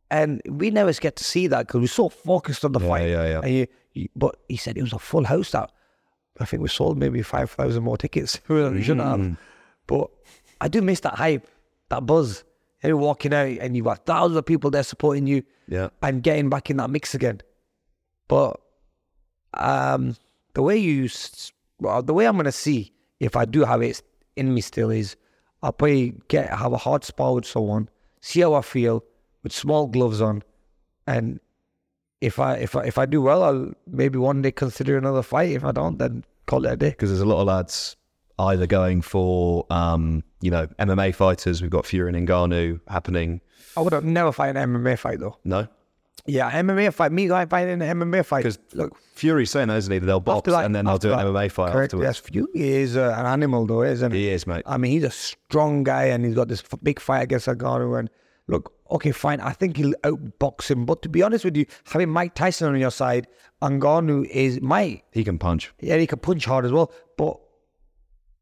And 0.10 0.42
we 0.48 0.70
never 0.70 0.94
get 0.94 1.16
to 1.18 1.24
see 1.24 1.48
that 1.48 1.68
because 1.68 1.82
we're 1.82 1.88
so 1.88 2.08
focused 2.10 2.64
on 2.64 2.72
the 2.72 2.80
Yeah, 2.80 2.88
fight. 2.88 3.10
yeah, 3.10 3.28
yeah. 3.28 3.40
And 3.44 3.54
you, 3.54 3.68
you, 3.94 4.10
but 4.16 4.36
he 4.48 4.58
said 4.58 4.78
it 4.78 4.84
was 4.84 4.94
a 4.94 5.00
full 5.00 5.24
house. 5.26 5.52
That 5.52 5.72
I 6.40 6.46
think 6.46 6.62
we 6.62 6.70
sold 6.70 6.98
maybe 6.98 7.22
five 7.24 7.50
thousand 7.52 7.84
more 7.84 7.98
tickets. 7.98 8.40
we 8.48 8.82
shouldn't 8.84 9.02
Mm. 9.08 9.28
have. 9.30 9.38
But 9.88 10.10
I 10.62 10.68
do 10.68 10.82
miss 10.82 11.02
that 11.02 11.16
hype, 11.16 11.48
that 11.90 12.06
buzz. 12.06 12.44
You're 12.84 12.98
walking 12.98 13.34
out 13.34 13.48
and 13.48 13.76
you've 13.78 13.86
got 13.86 14.06
thousands 14.06 14.38
of 14.38 14.46
people 14.46 14.70
there 14.70 14.84
supporting 14.84 15.26
you 15.26 15.44
Yeah. 15.68 15.90
and 16.02 16.22
getting 16.22 16.50
back 16.50 16.70
in 16.70 16.78
that 16.78 16.90
mix 16.90 17.16
again. 17.16 17.40
But 18.28 18.60
um, 19.54 20.16
the 20.54 20.62
way 20.62 20.78
you, 20.78 21.10
well, 21.80 22.02
the 22.04 22.14
way 22.14 22.26
I'm 22.28 22.36
gonna 22.36 22.52
see 22.52 22.92
if 23.20 23.36
I 23.36 23.46
do 23.46 23.64
have 23.64 23.82
it 23.82 24.02
in 24.36 24.54
me 24.54 24.62
still 24.62 24.90
is 24.90 25.16
I'll 25.62 25.72
probably 25.72 26.14
get 26.28 26.50
have 26.50 26.74
a 26.74 26.78
hard 26.78 27.04
spar 27.06 27.36
with 27.36 27.46
someone, 27.46 27.88
see 28.22 28.42
how 28.42 28.54
I 28.54 28.62
feel 28.62 29.04
with 29.44 29.54
small 29.54 29.88
gloves 29.88 30.20
on, 30.22 30.44
and 31.08 31.40
if 32.20 32.40
I 32.40 32.56
if 32.56 32.76
I 32.76 32.84
if 32.84 32.98
I 32.98 33.06
do 33.06 33.22
well, 33.22 33.44
I'll 33.44 33.72
maybe 33.88 34.18
one 34.18 34.42
day 34.42 34.52
consider 34.52 34.98
another 34.98 35.22
fight. 35.22 35.52
If 35.52 35.64
I 35.64 35.72
don't, 35.72 36.00
then 36.00 36.26
call 36.48 36.66
it 36.66 36.74
a 36.74 36.76
day. 36.76 36.90
Because 36.90 37.10
there's 37.10 37.22
a 37.22 37.26
lot 37.26 37.40
of 37.42 37.48
lads 37.48 37.96
either 38.40 38.68
going 38.68 39.02
for, 39.02 39.66
um, 39.70 40.24
you 40.42 40.52
know, 40.52 40.68
MMA 40.80 41.14
fighters. 41.16 41.62
We've 41.62 41.72
got 41.72 41.86
Fury 41.86 42.16
and 42.16 42.28
Ngannou 42.28 42.80
happening. 42.88 43.42
I 43.78 43.82
would 43.82 43.94
have 43.94 44.04
never 44.04 44.32
fight 44.32 44.56
an 44.56 44.74
MMA 44.74 44.98
fight 44.98 45.20
though. 45.20 45.38
No? 45.44 45.68
Yeah, 46.26 46.50
MMA 46.52 46.94
fight. 46.94 47.12
Me 47.12 47.28
going 47.28 47.48
fighting 47.48 47.82
an 47.82 48.00
MMA 48.00 48.26
fight. 48.26 48.44
Because 48.44 48.58
look, 48.74 48.98
Fury's 49.14 49.52
saying 49.52 49.68
that, 49.68 49.78
isn't 49.78 49.92
he? 49.92 50.00
that 50.00 50.06
They'll 50.06 50.22
box 50.22 50.50
that, 50.50 50.64
and 50.64 50.74
then 50.74 50.86
they'll 50.86 50.98
do 50.98 51.12
an 51.12 51.18
that, 51.18 51.26
MMA 51.26 51.52
fight 51.52 51.74
correct, 51.74 51.94
afterwards. 51.94 52.06
Yes, 52.06 52.18
Fury 52.20 52.48
is 52.54 52.96
uh, 52.96 53.14
an 53.18 53.26
animal 53.26 53.66
though, 53.66 53.84
isn't 53.84 54.14
he? 54.14 54.20
He 54.20 54.30
is, 54.30 54.48
mate. 54.48 54.64
I 54.66 54.78
mean, 54.78 54.92
he's 54.92 55.04
a 55.04 55.12
strong 55.12 55.84
guy 55.84 56.06
and 56.06 56.24
he's 56.24 56.36
got 56.36 56.48
this 56.48 56.62
f- 56.62 56.80
big 56.82 57.00
fight 57.02 57.24
against 57.24 57.48
Ngannou. 57.48 58.00
And 58.00 58.10
look, 58.48 58.74
okay, 58.90 59.12
fine. 59.12 59.42
I 59.42 59.52
think 59.52 59.76
he'll 59.76 59.94
outbox 60.04 60.72
him. 60.72 60.86
But 60.86 61.02
to 61.02 61.10
be 61.10 61.22
honest 61.22 61.44
with 61.44 61.58
you, 61.58 61.66
having 61.86 62.10
Mike 62.10 62.36
Tyson 62.36 62.70
on 62.70 62.80
your 62.80 62.92
side, 62.92 63.28
Ngannou 63.62 64.26
is 64.28 64.62
Mike. 64.62 65.04
He 65.12 65.26
can 65.26 65.38
punch. 65.38 65.74
Yeah, 65.82 65.98
he 65.98 66.08
can 66.08 66.20
punch 66.20 66.46
hard 66.46 66.64
as 66.64 66.72
well. 66.72 66.94
But 67.18 67.38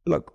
look, 0.06 0.34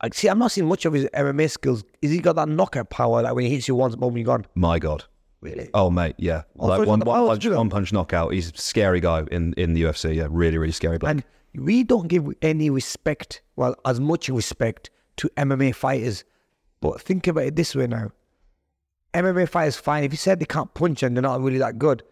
I 0.00 0.08
see. 0.10 0.28
I'm 0.28 0.38
not 0.38 0.52
seeing 0.52 0.66
much 0.66 0.84
of 0.84 0.92
his 0.92 1.04
MMA 1.14 1.50
skills. 1.50 1.84
Is 2.00 2.10
he 2.10 2.18
got 2.18 2.36
that 2.36 2.48
knockout 2.48 2.90
power? 2.90 3.22
Like 3.22 3.34
when 3.34 3.44
he 3.44 3.50
hits 3.50 3.68
you 3.68 3.74
once, 3.74 3.94
boom, 3.94 4.16
you're 4.16 4.26
gone. 4.26 4.46
My 4.54 4.78
God. 4.78 5.04
Really? 5.40 5.70
Oh, 5.74 5.90
mate, 5.90 6.14
yeah. 6.18 6.42
Oh, 6.58 6.68
like 6.68 6.86
one, 6.86 7.00
one 7.00 7.26
punch, 7.26 7.46
one 7.46 7.68
punch 7.68 7.92
knockout. 7.92 8.32
He's 8.32 8.52
a 8.52 8.56
scary 8.56 9.00
guy 9.00 9.24
in, 9.32 9.54
in 9.54 9.74
the 9.74 9.82
UFC. 9.82 10.14
Yeah, 10.14 10.28
really, 10.30 10.56
really 10.56 10.72
scary. 10.72 10.98
Bloke. 10.98 11.10
And 11.10 11.24
we 11.54 11.82
don't 11.82 12.06
give 12.06 12.28
any 12.42 12.70
respect, 12.70 13.42
well, 13.56 13.74
as 13.84 13.98
much 13.98 14.28
respect 14.28 14.90
to 15.16 15.28
MMA 15.30 15.74
fighters. 15.74 16.22
But 16.80 17.00
think 17.00 17.26
about 17.26 17.44
it 17.44 17.56
this 17.56 17.74
way 17.74 17.88
now. 17.88 18.12
MMA 19.14 19.48
fighters 19.48 19.76
fine. 19.76 20.04
If 20.04 20.12
you 20.12 20.16
said 20.16 20.38
they 20.38 20.46
can't 20.46 20.72
punch 20.74 21.02
and 21.02 21.16
they're 21.16 21.22
not 21.22 21.40
really 21.40 21.58
that 21.58 21.78
good, 21.78 22.02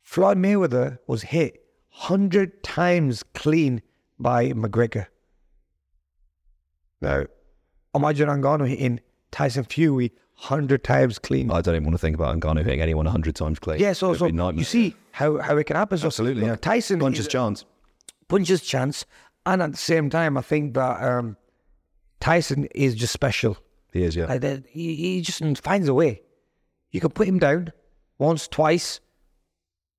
Floyd 0.00 0.38
Mayweather 0.38 0.98
was 1.06 1.22
hit 1.22 1.62
hundred 1.90 2.62
times 2.62 3.22
clean 3.34 3.82
by 4.18 4.52
McGregor. 4.52 5.06
Now, 7.02 7.24
imagine 7.94 8.28
Ngannou 8.28 8.68
hitting 8.68 9.00
Tyson 9.30 9.64
Fury 9.64 10.12
hundred 10.34 10.82
times 10.82 11.18
clean. 11.18 11.50
I 11.50 11.60
don't 11.60 11.74
even 11.74 11.84
want 11.84 11.94
to 11.94 11.98
think 11.98 12.16
about 12.16 12.38
Ngannou 12.40 12.64
hitting 12.64 12.80
anyone 12.80 13.04
100 13.04 13.34
times 13.34 13.58
clean. 13.58 13.78
yeah, 13.80 13.92
so 13.92 14.14
so 14.14 14.26
be 14.26 14.30
a 14.30 14.32
nightmare. 14.34 14.58
you 14.60 14.64
see 14.64 14.94
how, 15.10 15.38
how 15.38 15.56
it 15.56 15.64
can 15.64 15.76
happen. 15.76 15.98
So, 15.98 16.06
Absolutely, 16.06 16.42
look, 16.42 16.50
yeah. 16.50 16.56
Tyson 16.56 16.98
Punches 17.00 17.28
chance. 17.28 17.64
punches 18.28 18.62
chance, 18.62 19.04
and 19.46 19.62
at 19.62 19.72
the 19.72 19.78
same 19.78 20.10
time, 20.10 20.36
I 20.38 20.42
think 20.42 20.74
that 20.74 21.02
um, 21.02 21.36
Tyson 22.20 22.66
is 22.74 22.94
just 22.94 23.12
special. 23.12 23.56
He 23.92 24.04
is, 24.04 24.16
yeah. 24.16 24.26
Like 24.26 24.40
that, 24.40 24.64
he, 24.68 24.94
he 24.94 25.20
just 25.20 25.42
finds 25.58 25.88
a 25.88 25.94
way. 25.94 26.22
You 26.90 27.00
can 27.00 27.10
put 27.10 27.28
him 27.28 27.38
down 27.38 27.72
once, 28.18 28.48
twice, 28.48 29.00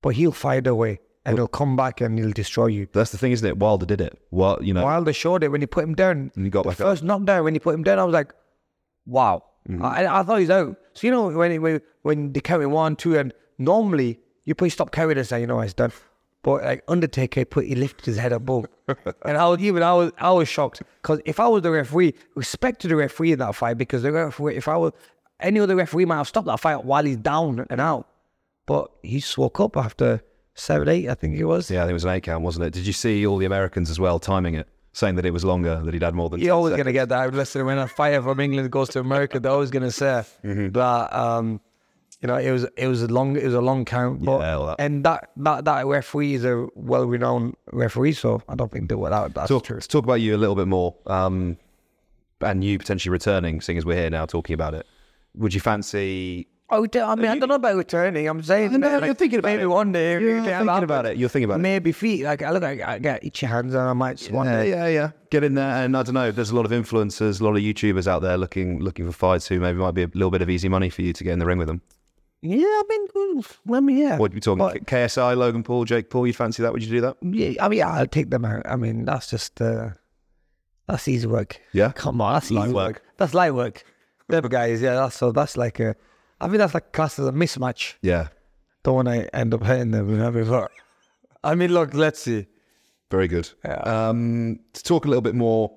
but 0.01 0.15
he'll 0.15 0.31
find 0.31 0.65
a 0.67 0.75
way, 0.75 0.99
and 1.25 1.37
he'll 1.37 1.47
come 1.47 1.75
back 1.75 2.01
and 2.01 2.17
he'll 2.17 2.31
destroy 2.31 2.67
you. 2.67 2.87
That's 2.91 3.11
the 3.11 3.17
thing, 3.17 3.31
isn't 3.31 3.47
it? 3.47 3.57
Wilder 3.57 3.85
did 3.85 4.01
it. 4.01 4.19
Well, 4.31 4.61
you 4.61 4.73
know, 4.73 4.83
Wilder 4.83 5.13
showed 5.13 5.43
it 5.43 5.49
when 5.49 5.61
he 5.61 5.67
put 5.67 5.83
him 5.83 5.95
down. 5.95 6.31
And 6.35 6.45
he 6.45 6.49
got 6.49 6.63
the 6.63 6.69
back 6.69 6.81
up. 6.81 6.87
first 6.87 7.03
knockdown 7.03 7.43
when 7.43 7.53
he 7.53 7.59
put 7.59 7.73
him 7.73 7.83
down. 7.83 7.99
I 7.99 8.03
was 8.03 8.13
like, 8.13 8.33
wow. 9.05 9.43
Mm-hmm. 9.69 9.83
I, 9.83 10.19
I 10.19 10.23
thought 10.23 10.39
he's 10.39 10.49
out. 10.49 10.77
So 10.93 11.07
you 11.07 11.11
know 11.11 11.29
when 11.29 11.61
when 11.61 11.81
when 12.01 12.33
they 12.33 12.41
count 12.41 12.69
one, 12.69 12.95
two, 12.95 13.17
and 13.17 13.33
normally 13.57 14.19
you 14.45 14.55
probably 14.55 14.69
stop 14.69 14.91
counting 14.91 15.17
and 15.17 15.27
say, 15.27 15.41
you 15.41 15.47
know, 15.47 15.61
it's 15.61 15.73
done. 15.73 15.91
But 16.41 16.63
like 16.63 16.83
Undertaker, 16.89 17.45
put 17.45 17.65
he 17.65 17.75
lifted 17.75 18.05
his 18.05 18.17
head 18.17 18.33
up, 18.33 18.45
boom, 18.45 18.67
and 18.87 19.37
I 19.37 19.47
was 19.47 19.61
even 19.61 19.81
I 19.81 19.93
was 19.93 20.11
I 20.17 20.31
was 20.31 20.49
shocked 20.49 20.81
because 21.01 21.21
if 21.23 21.39
I 21.39 21.47
was 21.47 21.61
the 21.61 21.71
referee, 21.71 22.13
respect 22.35 22.81
to 22.81 22.89
the 22.89 22.97
referee 22.97 23.31
in 23.31 23.39
that 23.39 23.55
fight 23.55 23.77
because 23.77 24.01
the 24.01 24.11
referee, 24.11 24.57
if 24.57 24.67
I 24.67 24.75
was 24.75 24.91
any 25.39 25.61
other 25.61 25.77
referee, 25.77 26.03
might 26.03 26.17
have 26.17 26.27
stopped 26.27 26.47
that 26.47 26.59
fight 26.59 26.83
while 26.83 27.05
he's 27.05 27.15
down 27.15 27.65
and 27.69 27.79
out, 27.79 28.09
but 28.65 28.91
he 29.03 29.21
just 29.21 29.37
woke 29.37 29.61
up 29.61 29.77
after 29.77 30.21
seven, 30.55 30.87
eight, 30.87 31.09
I 31.09 31.15
think 31.15 31.37
it 31.37 31.45
was. 31.45 31.69
yeah, 31.71 31.79
I 31.79 31.83
think 31.83 31.91
it 31.91 31.93
was 31.93 32.05
an 32.05 32.11
eight 32.11 32.23
count, 32.23 32.43
wasn't 32.43 32.65
it? 32.65 32.73
Did 32.73 32.85
you 32.87 32.93
see 32.93 33.25
all 33.25 33.37
the 33.37 33.45
Americans 33.45 33.89
as 33.89 33.99
well 33.99 34.19
timing 34.19 34.55
it, 34.55 34.67
saying 34.93 35.15
that 35.15 35.25
it 35.25 35.31
was 35.31 35.43
longer, 35.43 35.81
that 35.83 35.93
he'd 35.93 36.03
had 36.03 36.13
more 36.13 36.29
than 36.29 36.39
You're 36.39 36.49
10 36.49 36.55
always 36.55 36.73
going 36.75 36.85
to 36.85 36.91
get 36.93 37.09
that. 37.09 37.33
Listen, 37.33 37.65
when 37.65 37.77
a 37.79 37.87
fighter 37.87 38.21
from 38.21 38.39
England 38.39 38.69
goes 38.71 38.89
to 38.89 38.99
America, 38.99 39.39
they're 39.39 39.51
always 39.51 39.71
going 39.71 39.83
to 39.83 39.91
say 39.91 40.23
Mm-hmm. 40.43 40.69
that, 40.73 41.13
um, 41.15 41.59
You 42.21 42.27
know, 42.27 42.37
it 42.37 42.51
was 42.51 42.65
it 42.77 42.87
was 42.87 43.01
a 43.03 43.07
long 43.07 43.35
it 43.35 43.43
was 43.43 43.53
a 43.53 43.59
long 43.61 43.83
count, 43.85 44.23
but 44.23 44.39
Yeah, 44.39 44.65
that. 44.67 44.75
and 44.79 45.03
that, 45.03 45.31
that 45.37 45.65
that 45.65 45.85
referee 45.85 46.35
is 46.35 46.45
a 46.45 46.67
well 46.75 47.05
renowned 47.05 47.55
referee, 47.73 48.13
so 48.13 48.41
I 48.47 48.55
don't 48.55 48.71
think 48.71 48.87
that 48.89 48.97
that 49.09 49.33
that's 49.33 49.49
Talk, 49.49 49.65
true. 49.65 49.79
talk 49.81 50.03
about 50.05 50.21
you 50.21 50.33
a 50.35 50.39
little 50.43 50.55
bit 50.55 50.67
more, 50.67 50.95
um, 51.07 51.57
and 52.39 52.63
you 52.63 52.77
potentially 52.77 53.11
returning, 53.11 53.59
seeing 53.61 53.77
as 53.77 53.85
we're 53.85 53.97
here 53.97 54.09
now 54.09 54.25
talking 54.25 54.53
about 54.53 54.73
it. 54.73 54.85
Would 55.35 55.53
you 55.53 55.59
fancy? 55.59 56.47
Oh, 56.73 56.87
I 57.05 57.15
mean, 57.15 57.25
I 57.27 57.37
don't 57.37 57.49
know 57.49 57.55
about 57.55 57.75
returning. 57.75 58.27
I'm 58.27 58.41
saying, 58.43 58.71
No, 58.71 58.79
that, 58.99 59.05
you're 59.05 59.13
thinking 59.13 59.39
about 59.39 59.49
maybe 59.49 59.63
it. 59.63 59.67
one 59.67 59.91
day. 59.91 60.13
You're 60.19 60.35
thinking 60.43 60.51
happens, 60.67 60.83
about 60.83 61.05
it. 61.05 61.17
You're 61.17 61.29
thinking 61.29 61.45
about 61.45 61.59
it. 61.59 61.63
Maybe 61.63 61.91
feet. 61.91 62.23
Like 62.23 62.41
I 62.41 62.51
look, 62.51 62.63
like 62.63 62.81
I 62.81 62.99
get 62.99 63.23
itchy 63.23 63.45
hands, 63.45 63.73
and 63.73 63.83
I 63.83 63.93
might 63.93 64.17
just 64.17 64.31
one 64.31 64.47
Yeah, 64.47 64.63
day. 64.63 64.69
yeah, 64.69 64.87
yeah. 64.87 65.11
Get 65.29 65.43
in 65.43 65.53
there, 65.55 65.83
and 65.83 65.95
I 65.95 66.03
don't 66.03 66.13
know. 66.15 66.31
There's 66.31 66.49
a 66.51 66.55
lot 66.55 66.65
of 66.65 66.71
influencers, 66.71 67.39
a 67.39 67.43
lot 67.43 67.51
of 67.55 67.61
YouTubers 67.61 68.07
out 68.07 68.21
there 68.21 68.37
looking 68.37 68.79
looking 68.79 69.05
for 69.05 69.11
fights 69.13 69.47
who 69.47 69.59
maybe 69.59 69.79
might 69.79 69.91
be 69.93 70.03
a 70.03 70.07
little 70.13 70.31
bit 70.31 70.41
of 70.41 70.49
easy 70.49 70.69
money 70.69 70.89
for 70.89 71.01
you 71.01 71.13
to 71.13 71.23
get 71.23 71.33
in 71.33 71.39
the 71.39 71.45
ring 71.45 71.57
with 71.57 71.67
them. 71.67 71.81
Yeah, 72.45 72.65
I 72.65 72.83
mean, 72.89 73.43
let 73.67 73.83
me. 73.83 74.01
Yeah, 74.01 74.17
What 74.17 74.31
are 74.31 74.35
we 74.35 74.41
talking? 74.41 74.57
But- 74.57 74.85
KSI, 74.85 75.37
Logan 75.37 75.63
Paul, 75.63 75.85
Jake 75.85 76.09
Paul. 76.09 76.27
You 76.27 76.33
fancy 76.33 76.61
that? 76.63 76.73
Would 76.73 76.83
you 76.83 76.89
do 76.89 77.01
that? 77.01 77.15
yeah, 77.21 77.63
I 77.63 77.69
mean, 77.69 77.79
yeah, 77.79 77.89
I'll 77.89 78.05
take 78.07 78.29
them 78.31 78.43
out. 78.43 78.63
I 78.65 78.75
mean, 78.75 79.05
that's 79.05 79.29
just 79.29 79.61
uh, 79.61 79.91
that's 80.87 81.07
easy 81.07 81.27
work. 81.27 81.59
Yeah. 81.71 81.91
Come 81.93 82.19
on, 82.19 82.33
that's 82.33 82.51
Light 82.51 82.65
easy 82.65 82.73
work. 82.73 82.87
work. 82.95 83.03
That's 83.17 83.33
light 83.33 83.51
work. 83.53 83.83
Them 84.27 84.47
guys, 84.49 84.81
yeah. 84.81 84.95
That's 84.95 85.15
so. 85.15 85.31
That's 85.31 85.55
like 85.57 85.79
a. 85.79 85.95
I 86.43 86.47
think 86.47 86.57
that's 86.57 86.73
like 86.73 86.91
classed 86.91 87.19
as 87.19 87.27
a 87.27 87.31
mismatch. 87.31 87.93
Yeah. 88.01 88.27
Don't 88.83 88.95
want 88.95 89.07
to 89.07 89.33
end 89.33 89.53
up 89.53 89.63
hitting 89.63 89.91
them. 89.91 90.07
Remember, 90.09 90.43
but 90.43 90.71
I 91.41 91.55
mean, 91.55 91.73
look, 91.73 91.93
let's 91.93 92.19
see. 92.19 92.47
Very 93.09 93.29
good. 93.29 93.49
Yeah. 93.63 93.75
Um, 93.75 94.59
to 94.73 94.83
talk 94.83 95.05
a 95.05 95.07
little 95.07 95.21
bit 95.21 95.35
more 95.35 95.71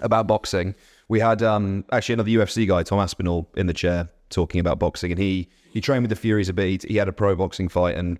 about 0.00 0.26
boxing, 0.26 0.74
we 1.08 1.20
had 1.20 1.40
um, 1.42 1.84
actually 1.92 2.14
another 2.14 2.30
UFC 2.30 2.66
guy, 2.66 2.82
Tom 2.82 2.98
Aspinall, 2.98 3.48
in 3.56 3.66
the 3.68 3.74
chair 3.74 4.08
talking 4.30 4.60
about 4.60 4.80
boxing, 4.80 5.12
and 5.12 5.20
he 5.20 5.48
he 5.72 5.80
trained 5.80 6.02
with 6.02 6.10
the 6.10 6.16
Furies 6.16 6.48
a 6.48 6.52
bit. 6.52 6.82
He, 6.82 6.94
he 6.94 6.96
had 6.96 7.06
a 7.06 7.12
pro 7.12 7.36
boxing 7.36 7.68
fight, 7.68 7.96
and 7.96 8.18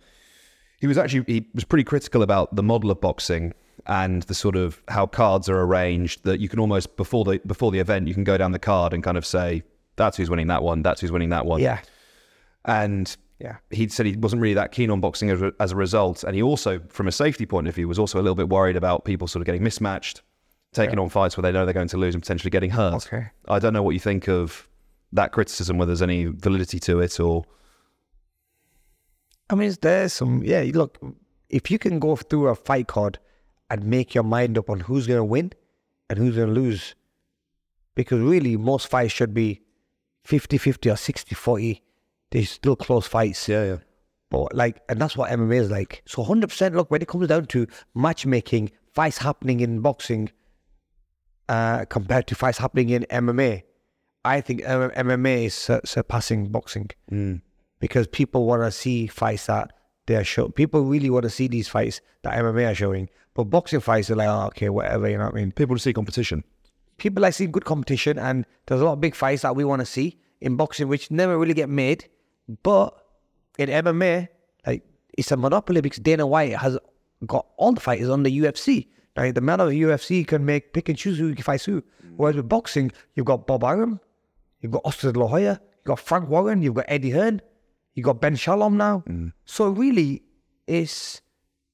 he 0.80 0.86
was 0.86 0.98
actually 0.98 1.24
he 1.26 1.48
was 1.52 1.64
pretty 1.64 1.84
critical 1.84 2.22
about 2.22 2.54
the 2.54 2.62
model 2.62 2.92
of 2.92 3.00
boxing 3.00 3.54
and 3.86 4.22
the 4.24 4.34
sort 4.34 4.54
of 4.54 4.80
how 4.86 5.06
cards 5.06 5.48
are 5.48 5.60
arranged. 5.60 6.22
That 6.22 6.38
you 6.38 6.48
can 6.48 6.60
almost 6.60 6.96
before 6.96 7.24
the 7.24 7.40
before 7.44 7.72
the 7.72 7.80
event, 7.80 8.06
you 8.06 8.14
can 8.14 8.24
go 8.24 8.36
down 8.36 8.52
the 8.52 8.60
card 8.60 8.92
and 8.92 9.02
kind 9.02 9.16
of 9.16 9.26
say 9.26 9.64
that's 10.02 10.16
who's 10.16 10.30
winning 10.30 10.48
that 10.48 10.62
one, 10.62 10.82
that's 10.82 11.00
who's 11.00 11.12
winning 11.12 11.30
that 11.30 11.46
one. 11.46 11.60
Yeah, 11.60 11.80
and 12.64 13.16
yeah. 13.38 13.56
he 13.70 13.88
said 13.88 14.06
he 14.06 14.16
wasn't 14.16 14.42
really 14.42 14.54
that 14.54 14.72
keen 14.72 14.90
on 14.90 15.00
boxing 15.00 15.30
as 15.30 15.42
a, 15.42 15.52
as 15.60 15.72
a 15.72 15.76
result. 15.76 16.24
And 16.24 16.34
he 16.34 16.42
also, 16.42 16.80
from 16.88 17.08
a 17.08 17.12
safety 17.12 17.46
point 17.46 17.68
of 17.68 17.74
view, 17.74 17.88
was 17.88 17.98
also 17.98 18.18
a 18.18 18.22
little 18.22 18.34
bit 18.34 18.48
worried 18.48 18.76
about 18.76 19.04
people 19.04 19.26
sort 19.26 19.40
of 19.40 19.46
getting 19.46 19.62
mismatched, 19.62 20.22
taking 20.72 20.98
on 20.98 21.08
fights 21.08 21.36
where 21.36 21.42
they 21.42 21.52
know 21.52 21.64
they're 21.64 21.74
going 21.74 21.88
to 21.88 21.96
lose 21.96 22.14
and 22.14 22.22
potentially 22.22 22.50
getting 22.50 22.70
hurt. 22.70 22.94
Okay. 23.06 23.26
I 23.48 23.58
don't 23.58 23.72
know 23.72 23.82
what 23.82 23.92
you 23.92 24.00
think 24.00 24.28
of 24.28 24.68
that 25.12 25.32
criticism, 25.32 25.76
whether 25.78 25.90
there's 25.90 26.02
any 26.02 26.26
validity 26.26 26.78
to 26.80 27.00
it 27.00 27.18
or. 27.20 27.44
I 29.50 29.54
mean, 29.54 29.74
there's 29.82 30.14
some. 30.14 30.42
Yeah, 30.42 30.64
look, 30.72 30.98
if 31.50 31.70
you 31.70 31.78
can 31.78 31.98
go 31.98 32.16
through 32.16 32.48
a 32.48 32.54
fight 32.54 32.86
card 32.86 33.18
and 33.68 33.84
make 33.84 34.14
your 34.14 34.24
mind 34.24 34.56
up 34.56 34.70
on 34.70 34.80
who's 34.80 35.06
going 35.06 35.18
to 35.18 35.24
win 35.24 35.52
and 36.08 36.18
who's 36.18 36.36
going 36.36 36.48
to 36.48 36.54
lose, 36.54 36.94
because 37.94 38.20
really 38.20 38.56
most 38.56 38.88
fights 38.88 39.12
should 39.12 39.34
be 39.34 39.60
50 40.24 40.58
50 40.58 40.90
or 40.90 40.96
60 40.96 41.34
40. 41.34 41.82
They're 42.30 42.44
still 42.44 42.76
close 42.76 43.06
fights. 43.06 43.48
Yeah, 43.48 43.64
yeah. 43.64 43.76
But 44.30 44.54
like, 44.54 44.80
and 44.88 45.00
that's 45.00 45.16
what 45.16 45.30
MMA 45.30 45.56
is 45.56 45.70
like. 45.70 46.02
So 46.06 46.24
100%, 46.24 46.74
look, 46.74 46.90
when 46.90 47.02
it 47.02 47.08
comes 47.08 47.28
down 47.28 47.46
to 47.46 47.66
matchmaking, 47.94 48.72
fights 48.92 49.18
happening 49.18 49.60
in 49.60 49.80
boxing 49.80 50.30
uh, 51.48 51.84
compared 51.84 52.26
to 52.28 52.34
fights 52.34 52.58
happening 52.58 52.90
in 52.90 53.04
MMA, 53.10 53.62
I 54.24 54.40
think 54.40 54.62
MMA 54.62 55.44
is 55.46 55.54
sur- 55.54 55.82
surpassing 55.84 56.48
boxing 56.48 56.90
because 57.80 58.06
people 58.06 58.46
want 58.46 58.62
to 58.62 58.70
see 58.70 59.06
fights 59.06 59.46
that 59.46 59.72
they're 60.06 60.24
show. 60.24 60.48
People 60.48 60.84
really 60.84 61.10
want 61.10 61.24
to 61.24 61.30
see 61.30 61.48
these 61.48 61.68
fights 61.68 62.00
that 62.22 62.34
MMA 62.34 62.70
are 62.70 62.74
showing. 62.74 63.10
But 63.34 63.44
boxing 63.44 63.80
fights 63.80 64.10
are 64.10 64.16
like, 64.16 64.28
oh, 64.28 64.46
okay, 64.46 64.68
whatever, 64.68 65.08
you 65.08 65.18
know 65.18 65.24
what 65.24 65.34
I 65.34 65.36
mean? 65.36 65.52
People 65.52 65.78
see 65.78 65.92
competition. 65.92 66.44
People 66.98 67.22
like 67.22 67.34
seeing 67.34 67.50
good 67.50 67.64
competition, 67.64 68.18
and 68.18 68.46
there's 68.66 68.80
a 68.80 68.84
lot 68.84 68.94
of 68.94 69.00
big 69.00 69.14
fights 69.14 69.42
that 69.42 69.56
we 69.56 69.64
want 69.64 69.80
to 69.80 69.86
see 69.86 70.18
in 70.40 70.56
boxing, 70.56 70.88
which 70.88 71.10
never 71.10 71.38
really 71.38 71.54
get 71.54 71.68
made. 71.68 72.08
But 72.62 72.94
in 73.58 73.68
MMA, 73.68 74.28
like 74.66 74.84
it's 75.16 75.32
a 75.32 75.36
monopoly 75.36 75.80
because 75.80 75.98
Dana 75.98 76.26
White 76.26 76.56
has 76.56 76.78
got 77.26 77.46
all 77.56 77.72
the 77.72 77.80
fighters 77.80 78.08
on 78.08 78.22
the 78.22 78.40
UFC. 78.40 78.88
Right, 79.14 79.34
the 79.34 79.42
man 79.42 79.60
of 79.60 79.68
the 79.68 79.82
UFC 79.82 80.26
can 80.26 80.46
make 80.46 80.72
pick 80.72 80.88
and 80.88 80.96
choose 80.96 81.18
who 81.18 81.28
he 81.28 81.42
fights 81.42 81.66
who. 81.66 81.82
Whereas 82.16 82.36
with 82.36 82.48
boxing, 82.48 82.92
you've 83.14 83.26
got 83.26 83.46
Bob 83.46 83.62
Arum, 83.64 84.00
you've 84.60 84.72
got 84.72 84.82
Oscar 84.86 85.12
De 85.12 85.18
La 85.18 85.26
Hoya, 85.26 85.60
you've 85.78 85.84
got 85.84 85.98
Frank 86.00 86.28
Warren, 86.30 86.62
you've 86.62 86.74
got 86.74 86.86
Eddie 86.88 87.10
Hearn, 87.10 87.42
you've 87.94 88.06
got 88.06 88.20
Ben 88.20 88.36
Shalom 88.36 88.76
now. 88.76 89.02
So 89.44 89.68
really, 89.68 90.22
it's 90.66 91.20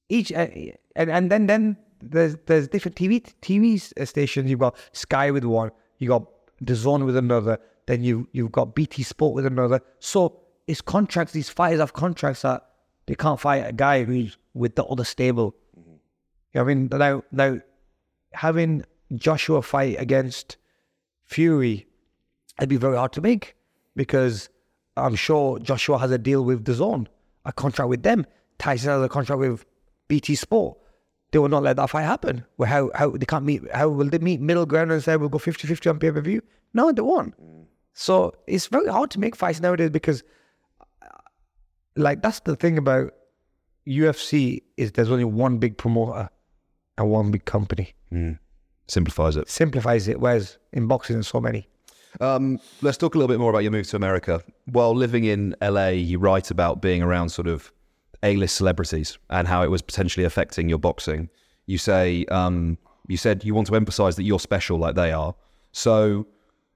each 0.09 0.33
uh, 0.33 0.47
and 0.95 1.09
and 1.09 1.31
then 1.31 1.47
then 1.47 1.77
there's 2.01 2.37
there's 2.45 2.67
different 2.67 2.95
TV 2.95 3.23
TV 3.41 3.91
uh, 3.99 4.05
stations. 4.05 4.49
You've 4.49 4.59
got 4.59 4.75
Sky 4.91 5.31
with 5.31 5.43
one, 5.43 5.71
you 5.97 6.07
got 6.07 6.25
DAZN 6.63 7.05
with 7.05 7.17
another, 7.17 7.59
then 7.87 8.03
you 8.03 8.27
you've 8.31 8.51
got 8.51 8.75
BT 8.75 9.03
Sport 9.03 9.35
with 9.35 9.45
another. 9.45 9.81
So 9.99 10.39
it's 10.67 10.81
contracts. 10.81 11.33
These 11.33 11.49
fighters 11.49 11.79
have 11.79 11.93
contracts 11.93 12.43
that 12.43 12.65
they 13.05 13.15
can't 13.15 13.39
fight 13.39 13.65
a 13.65 13.73
guy 13.73 14.03
who's 14.03 14.37
with 14.53 14.75
the 14.75 14.85
other 14.85 15.03
stable. 15.03 15.55
Mm-hmm. 15.77 15.91
You 15.91 15.97
know 16.55 16.63
what 16.63 16.71
I 16.71 16.73
mean? 16.73 16.89
Now 16.91 17.23
now 17.31 17.61
having 18.33 18.83
Joshua 19.15 19.61
fight 19.61 19.95
against 19.99 20.57
Fury, 21.23 21.87
it'd 22.59 22.69
be 22.69 22.77
very 22.77 22.95
hard 22.95 23.13
to 23.13 23.21
make 23.21 23.55
because 23.95 24.49
I'm 24.95 25.15
sure 25.15 25.59
Joshua 25.59 25.97
has 25.97 26.11
a 26.11 26.17
deal 26.17 26.43
with 26.43 26.65
DAZN, 26.65 27.07
a 27.45 27.51
contract 27.51 27.89
with 27.89 28.03
them. 28.03 28.25
Tyson 28.57 28.89
has 28.89 29.01
a 29.01 29.09
contract 29.09 29.39
with 29.39 29.65
BT 30.07 30.35
Sport. 30.35 30.77
They 31.31 31.39
will 31.39 31.49
not 31.49 31.63
let 31.63 31.75
that 31.77 31.89
fight 31.89 32.03
happen. 32.03 32.43
Well, 32.57 32.69
how 32.69 32.91
how 32.95 33.11
they 33.11 33.25
can't 33.25 33.45
meet? 33.45 33.61
How 33.73 33.89
will 33.89 34.09
they 34.09 34.17
meet 34.17 34.41
middle 34.41 34.65
ground 34.65 34.91
and 34.91 35.03
say 35.03 35.15
we'll 35.15 35.29
go 35.29 35.37
50-50 35.37 35.89
on 35.89 35.99
pay 35.99 36.11
per 36.11 36.21
view? 36.21 36.41
No, 36.73 36.91
they 36.91 37.01
won't. 37.01 37.33
So 37.93 38.33
it's 38.47 38.67
very 38.67 38.87
hard 38.87 39.11
to 39.11 39.19
make 39.19 39.35
fights 39.35 39.59
nowadays 39.59 39.89
because, 39.89 40.23
uh, 41.01 41.07
like, 41.95 42.21
that's 42.21 42.39
the 42.41 42.55
thing 42.55 42.77
about 42.77 43.13
UFC 43.87 44.61
is 44.77 44.93
there's 44.93 45.11
only 45.11 45.25
one 45.25 45.57
big 45.57 45.77
promoter 45.77 46.29
and 46.97 47.09
one 47.09 47.31
big 47.31 47.45
company. 47.45 47.93
Simplifies 48.87 49.35
it. 49.35 49.49
Simplifies 49.49 50.07
it. 50.07 50.19
Whereas 50.19 50.57
in 50.73 50.87
boxing, 50.87 51.17
there's 51.17 51.27
so 51.27 51.39
many. 51.39 51.67
Um, 52.21 52.59
let's 52.81 52.97
talk 52.97 53.13
a 53.15 53.17
little 53.17 53.27
bit 53.27 53.39
more 53.39 53.51
about 53.51 53.59
your 53.59 53.71
move 53.71 53.87
to 53.89 53.95
America. 53.95 54.43
While 54.65 54.95
living 54.95 55.25
in 55.25 55.55
LA, 55.61 55.89
you 55.89 56.17
write 56.17 56.49
about 56.49 56.81
being 56.81 57.03
around 57.03 57.29
sort 57.29 57.47
of 57.47 57.71
A-list 58.23 58.55
celebrities 58.55 59.17
and 59.29 59.47
how 59.47 59.63
it 59.63 59.69
was 59.69 59.81
potentially 59.81 60.25
affecting 60.25 60.69
your 60.69 60.79
boxing. 60.79 61.29
You 61.65 61.77
say 61.77 62.25
um, 62.25 62.77
you 63.07 63.17
said 63.17 63.43
you 63.43 63.53
want 63.53 63.67
to 63.67 63.75
emphasize 63.75 64.15
that 64.15 64.23
you're 64.23 64.39
special 64.39 64.77
like 64.77 64.95
they 64.95 65.11
are. 65.11 65.35
So, 65.71 66.27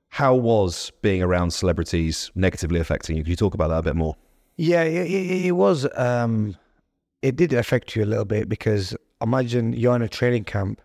how 0.09 0.35
was 0.35 0.91
being 1.01 1.21
around 1.21 1.51
celebrities 1.51 2.31
negatively 2.35 2.79
affecting 2.79 3.17
you? 3.17 3.23
Could 3.23 3.29
you 3.29 3.35
talk 3.35 3.53
about 3.53 3.69
that 3.69 3.77
a 3.77 3.81
bit 3.81 3.95
more? 3.95 4.15
Yeah, 4.57 4.83
it, 4.83 5.09
it, 5.09 5.45
it 5.47 5.51
was. 5.51 5.87
Um, 5.97 6.55
it 7.21 7.35
did 7.35 7.53
affect 7.53 7.95
you 7.95 8.03
a 8.03 8.05
little 8.05 8.25
bit 8.25 8.49
because 8.49 8.95
imagine 9.21 9.73
you're 9.73 9.95
in 9.95 10.01
a 10.01 10.09
training 10.09 10.43
camp, 10.43 10.81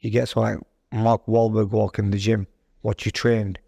you 0.00 0.10
get 0.10 0.28
someone 0.28 0.54
like 0.54 0.62
Mark 0.92 1.26
Wahlberg 1.26 1.70
walking 1.70 2.10
the 2.10 2.18
gym, 2.18 2.46
what 2.82 3.04
you 3.04 3.10
trained, 3.10 3.58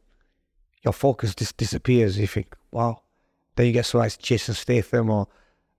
your 0.84 0.92
focus 0.92 1.34
just 1.34 1.56
disappears. 1.56 2.18
You 2.18 2.26
think, 2.26 2.54
wow. 2.70 3.02
Then 3.56 3.66
you 3.66 3.72
get 3.72 3.86
someone 3.86 4.06
like 4.06 4.18
Jason 4.18 4.54
Statham, 4.54 5.10
or 5.10 5.26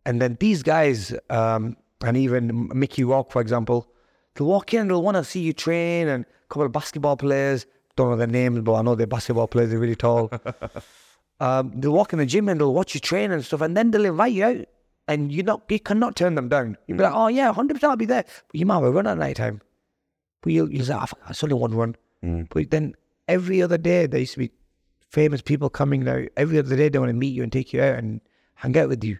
and 0.08 0.22
then 0.22 0.38
these 0.40 0.64
guys, 0.64 1.14
um, 1.30 1.76
and 2.04 2.18
even 2.18 2.72
Mickey 2.74 3.04
Rourke, 3.04 3.32
for 3.32 3.42
example, 3.42 3.88
they'll 4.34 4.48
walk 4.48 4.74
in, 4.74 4.82
and 4.82 4.90
they'll 4.90 5.04
want 5.04 5.18
to 5.18 5.24
see 5.24 5.42
you 5.42 5.54
train, 5.54 6.08
and 6.08 6.26
a 6.26 6.48
couple 6.48 6.64
of 6.66 6.72
basketball 6.72 7.18
players. 7.18 7.66
Don't 7.96 8.10
know 8.10 8.16
their 8.16 8.28
names, 8.28 8.62
but 8.62 8.74
I 8.76 8.82
know 8.82 8.96
they're 8.96 9.08
basketball 9.08 9.48
players. 9.48 9.70
They're 9.70 9.80
really 9.80 9.96
tall 9.96 10.32
um, 11.40 11.74
they'll 11.76 11.92
walk 11.92 12.14
in 12.14 12.20
the 12.20 12.26
gym 12.26 12.50
and 12.50 12.60
they'll 12.60 12.74
watch 12.74 12.94
you 12.94 13.00
train 13.00 13.32
and 13.32 13.44
stuff, 13.44 13.62
and 13.62 13.76
then 13.76 13.92
they'll 13.92 14.06
invite 14.06 14.34
you 14.34 14.46
out, 14.46 14.66
and 15.08 15.32
you 15.32 15.44
not 15.44 15.64
you 15.70 15.80
cannot 15.80 16.16
turn 16.16 16.36
them 16.36 16.50
down. 16.50 16.78
You'll 16.88 16.98
be 16.98 17.04
like, 17.04 17.14
oh 17.14 17.28
yeah, 17.28 17.52
hundred 17.52 17.76
percent, 17.76 17.92
I'll 17.92 17.98
be 17.98 18.06
there. 18.06 18.24
But 18.24 18.60
you 18.60 18.66
might 18.66 18.76
have 18.76 18.84
a 18.84 18.92
run 18.92 19.08
at 19.08 19.18
night 19.18 19.36
time. 19.36 19.62
But 20.42 20.54
you'll, 20.54 20.72
you'll 20.72 20.86
say, 20.86 20.94
oh, 20.96 21.06
it's 21.30 21.44
only 21.44 21.56
one 21.56 21.74
run. 21.74 21.96
But 22.50 22.70
then 22.72 22.96
every 23.28 23.62
other 23.62 23.78
day 23.78 24.06
there 24.08 24.20
used 24.20 24.34
to 24.34 24.40
be 24.40 24.52
famous 25.10 25.42
people 25.42 25.70
coming 25.70 26.04
now. 26.04 26.24
Every 26.38 26.60
other 26.60 26.76
day 26.76 26.90
they 26.90 27.00
want 27.00 27.10
to 27.10 27.14
meet 27.14 27.34
you 27.34 27.44
and 27.44 27.52
take 27.52 27.74
you 27.74 27.82
out 27.82 27.98
and 27.98 28.22
hang 28.56 28.78
out 28.78 28.90
with 28.90 29.04
you. 29.04 29.18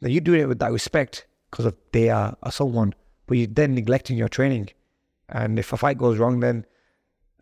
Now 0.00 0.08
you're 0.08 0.20
doing 0.20 0.40
it 0.40 0.48
with 0.48 0.58
that 0.60 0.72
respect 0.72 1.26
because 1.50 1.66
of 1.66 1.76
they 1.92 2.10
are, 2.10 2.36
are 2.42 2.52
someone, 2.52 2.94
but 3.26 3.38
you're 3.38 3.46
then 3.46 3.74
neglecting 3.74 4.16
your 4.16 4.28
training. 4.28 4.70
And 5.28 5.58
if 5.58 5.72
a 5.72 5.76
fight 5.76 5.98
goes 5.98 6.18
wrong, 6.18 6.40
then 6.40 6.64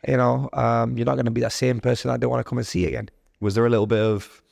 you 0.07 0.17
know 0.17 0.49
um, 0.53 0.97
you're 0.97 1.07
not 1.07 1.15
going 1.15 1.27
to 1.27 1.31
be 1.31 1.41
that 1.43 1.53
same 1.53 1.81
person 1.81 2.11
that 2.11 2.21
they 2.21 2.27
want 2.27 2.41
to 2.41 2.49
come 2.49 2.59
and 2.59 2.67
see 2.67 2.87
again. 2.87 3.09
Was 3.41 3.55
there 3.55 3.67
a 3.67 3.71
little 3.71 3.87
bit 3.87 4.01
of 4.01 4.43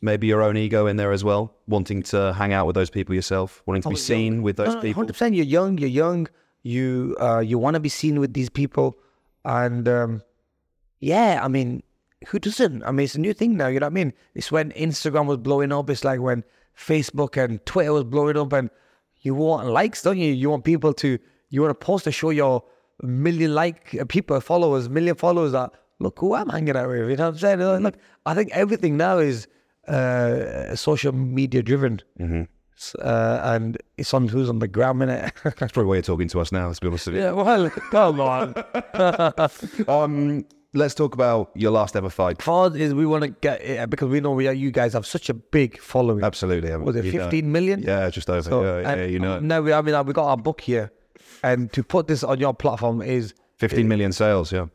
maybe 0.00 0.26
your 0.26 0.42
own 0.42 0.56
ego 0.56 0.86
in 0.86 0.96
there 0.96 1.12
as 1.12 1.24
well, 1.24 1.54
wanting 1.66 2.02
to 2.04 2.32
hang 2.34 2.52
out 2.52 2.66
with 2.66 2.74
those 2.74 2.90
people 2.90 3.14
yourself, 3.14 3.62
wanting 3.66 3.82
to 3.82 3.90
be 3.90 3.96
seen 3.96 4.42
with 4.42 4.56
those 4.56 4.74
people? 4.76 4.94
Hundred 4.94 5.14
percent. 5.14 5.34
You're 5.34 5.44
young. 5.44 5.78
You're 5.78 5.88
young. 5.88 6.28
You 6.62 7.16
uh, 7.20 7.40
you 7.40 7.58
want 7.58 7.74
to 7.74 7.80
be 7.80 7.88
seen 7.88 8.20
with 8.20 8.34
these 8.34 8.50
people, 8.50 8.98
and 9.44 9.88
um, 9.88 10.22
yeah, 11.00 11.40
I 11.42 11.48
mean, 11.48 11.82
who 12.28 12.38
doesn't? 12.38 12.82
I 12.82 12.90
mean, 12.90 13.04
it's 13.04 13.14
a 13.14 13.20
new 13.20 13.32
thing 13.32 13.56
now. 13.56 13.68
You 13.68 13.80
know 13.80 13.86
what 13.86 13.92
I 13.92 13.94
mean? 13.94 14.12
It's 14.34 14.50
when 14.50 14.72
Instagram 14.72 15.26
was 15.26 15.38
blowing 15.38 15.72
up. 15.72 15.88
It's 15.90 16.04
like 16.04 16.20
when 16.20 16.44
Facebook 16.78 17.42
and 17.42 17.64
Twitter 17.66 17.92
was 17.92 18.04
blowing 18.04 18.36
up, 18.36 18.52
and 18.52 18.70
you 19.22 19.34
want 19.34 19.66
likes, 19.68 20.02
don't 20.02 20.18
you? 20.18 20.32
You 20.32 20.50
want 20.50 20.64
people 20.64 20.92
to. 20.94 21.18
You 21.50 21.62
want 21.62 21.78
to 21.78 21.84
post 21.86 22.04
to 22.04 22.12
show 22.12 22.30
your 22.30 22.62
million 23.02 23.54
like 23.54 23.96
uh, 24.00 24.04
people, 24.04 24.40
followers, 24.40 24.88
million 24.88 25.14
followers 25.16 25.52
that 25.52 25.70
look 25.98 26.18
who 26.18 26.34
I'm 26.34 26.48
hanging 26.50 26.76
out 26.76 26.88
with. 26.88 27.08
You 27.10 27.16
know 27.16 27.24
what 27.30 27.34
I'm 27.34 27.38
saying? 27.38 27.82
Look, 27.82 27.96
I 28.26 28.34
think 28.34 28.50
everything 28.52 28.96
now 28.96 29.18
is 29.18 29.46
uh, 29.88 30.76
social 30.76 31.12
media 31.12 31.62
driven. 31.62 32.00
S- 32.76 32.94
Uh, 33.00 33.40
and 33.44 33.76
it's 33.96 34.14
on 34.14 34.28
who's 34.28 34.48
on 34.48 34.58
the 34.60 34.68
ground 34.68 34.98
minute. 35.00 35.32
That's 35.42 35.72
probably 35.72 35.84
why 35.86 35.94
you're 35.96 36.02
talking 36.02 36.28
to 36.28 36.40
us 36.40 36.52
now. 36.52 36.66
Let's 36.68 36.78
be 36.80 36.86
honest 36.88 37.06
with 37.06 37.16
you. 37.16 37.22
yeah, 37.22 37.32
well, 37.32 37.70
come 37.90 38.20
on. 38.20 38.54
Um, 39.88 40.44
let's 40.74 40.94
talk 40.94 41.14
about 41.14 41.50
your 41.54 41.70
last 41.70 41.96
ever 41.96 42.10
fight. 42.10 42.38
Part 42.38 42.76
is 42.76 42.94
we 42.94 43.06
want 43.06 43.22
to 43.24 43.30
get 43.30 43.62
it 43.62 43.90
because 43.90 44.08
we 44.08 44.20
know 44.20 44.32
we 44.32 44.48
are, 44.48 44.52
you 44.52 44.70
guys 44.70 44.92
have 44.92 45.06
such 45.06 45.28
a 45.28 45.34
big 45.34 45.80
following. 45.80 46.22
Absolutely. 46.22 46.74
Was 46.76 46.96
it 46.96 47.04
You 47.06 47.12
know. 47.12 47.24
15 47.24 47.50
million? 47.52 47.82
Yeah, 47.82 48.10
just 48.10 48.28
over. 48.28 48.42
So, 48.42 48.62
yeah, 48.80 48.96
yeah, 48.96 49.04
you 49.04 49.18
know. 49.18 49.40
No, 49.40 49.62
we, 49.62 49.72
I 49.72 49.80
mean, 49.82 50.06
we 50.06 50.12
got 50.12 50.26
our 50.26 50.36
book 50.36 50.60
here, 50.60 50.92
and 51.42 51.72
to 51.72 51.82
put 51.82 52.06
this 52.06 52.22
on 52.22 52.38
your 52.38 52.54
platform 52.54 53.02
is 53.02 53.34
15 53.56 53.88
million 53.88 54.12
sales, 54.12 54.52
yeah. 54.52 54.66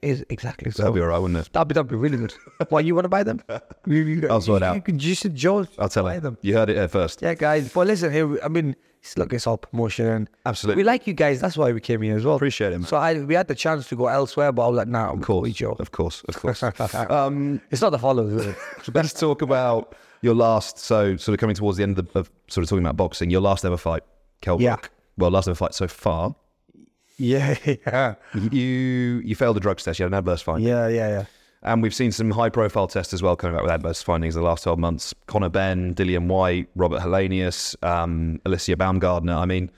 is 0.00 0.24
exactly 0.30 0.70
so. 0.70 0.82
That'll 0.82 0.94
be 0.94 1.00
all 1.00 1.08
right, 1.08 1.18
wouldn't 1.18 1.46
it? 1.46 1.52
That'd 1.52 1.68
be, 1.68 1.74
that'd 1.74 1.88
be 1.88 1.96
really 1.96 2.18
good. 2.18 2.34
Why 2.70 2.80
you 2.80 2.94
want 2.94 3.04
to 3.04 3.08
buy 3.10 3.22
them? 3.22 3.42
You, 3.86 3.96
you, 4.02 4.28
I'll 4.28 4.40
sort 4.40 4.62
it 4.62 4.66
you, 4.66 4.70
out. 4.70 4.88
You, 4.88 4.94
you 5.10 5.14
should. 5.14 5.44
I'll 5.78 5.88
tell 5.88 6.04
buy 6.04 6.14
her. 6.14 6.20
them. 6.20 6.38
You 6.42 6.54
heard 6.54 6.70
it 6.70 6.76
here 6.76 6.88
first. 6.88 7.22
Yeah, 7.22 7.34
guys. 7.34 7.72
But 7.72 7.86
listen, 7.86 8.12
here. 8.12 8.42
I 8.42 8.48
mean, 8.48 8.74
it's- 9.02 9.18
look, 9.18 9.32
it's 9.32 9.46
all 9.46 9.58
promotion, 9.58 10.06
and 10.06 10.30
Absolutely. 10.46 10.82
we 10.82 10.86
like 10.86 11.06
you 11.06 11.12
guys. 11.12 11.40
That's 11.40 11.56
why 11.56 11.72
we 11.72 11.80
came 11.80 12.02
here 12.02 12.16
as 12.16 12.24
well. 12.24 12.36
Appreciate 12.36 12.72
it, 12.72 12.78
man. 12.78 12.86
So 12.86 12.96
I, 12.96 13.20
we 13.22 13.34
had 13.34 13.48
the 13.48 13.54
chance 13.54 13.88
to 13.88 13.96
go 13.96 14.06
elsewhere, 14.06 14.52
but 14.52 14.64
I 14.64 14.68
was 14.68 14.76
like, 14.76 14.88
nah, 14.88 15.12
Of 15.12 15.22
course. 15.22 15.52
Joe. 15.52 15.76
Of 15.78 15.90
course. 15.90 16.22
Of 16.28 16.36
course. 16.36 16.62
um, 17.10 17.60
It's 17.70 17.82
not 17.82 17.90
the 17.90 17.98
followers. 17.98 18.32
Is 18.34 18.46
it? 18.46 18.56
let's 18.94 19.12
talk 19.12 19.42
about 19.42 19.96
your 20.20 20.34
last, 20.34 20.78
so 20.78 21.16
sort 21.16 21.34
of 21.34 21.40
coming 21.40 21.56
towards 21.56 21.76
the 21.78 21.82
end 21.82 21.98
of, 21.98 22.12
the, 22.12 22.20
of 22.20 22.30
sort 22.48 22.62
of 22.62 22.68
talking 22.70 22.84
about 22.84 22.96
boxing, 22.96 23.28
your 23.30 23.40
last 23.40 23.64
ever 23.64 23.76
fight, 23.76 24.04
Kell 24.40 24.60
Yeah. 24.62 24.76
Well, 25.18 25.30
last 25.32 25.48
ever 25.48 25.56
fight 25.56 25.74
so 25.74 25.88
far. 25.88 26.34
yeah, 27.18 27.56
yeah, 27.66 28.14
You 28.50 29.20
you 29.24 29.34
failed 29.34 29.56
a 29.56 29.60
drug 29.60 29.78
test. 29.78 29.98
You 29.98 30.04
had 30.04 30.12
an 30.12 30.18
adverse 30.18 30.42
finding. 30.42 30.66
yeah, 30.68 30.86
yeah, 30.88 31.08
yeah. 31.08 31.24
And 31.64 31.80
we've 31.82 31.94
seen 31.94 32.10
some 32.10 32.30
high 32.32 32.48
profile 32.48 32.88
tests 32.88 33.14
as 33.14 33.22
well 33.22 33.36
coming 33.36 33.54
back 33.54 33.62
with 33.62 33.70
adverse 33.72 34.02
findings 34.02 34.34
in 34.34 34.42
the 34.42 34.48
last 34.48 34.64
12 34.64 34.78
months. 34.78 35.14
Conor 35.26 35.48
Benn, 35.48 35.94
Dillian 35.94 36.26
Whyte, 36.26 36.68
Robert 36.74 37.00
Helenius, 37.00 37.76
um, 37.84 38.40
Alicia 38.44 38.76
Baumgardner. 38.76 39.36
I 39.36 39.46
mean, 39.46 39.70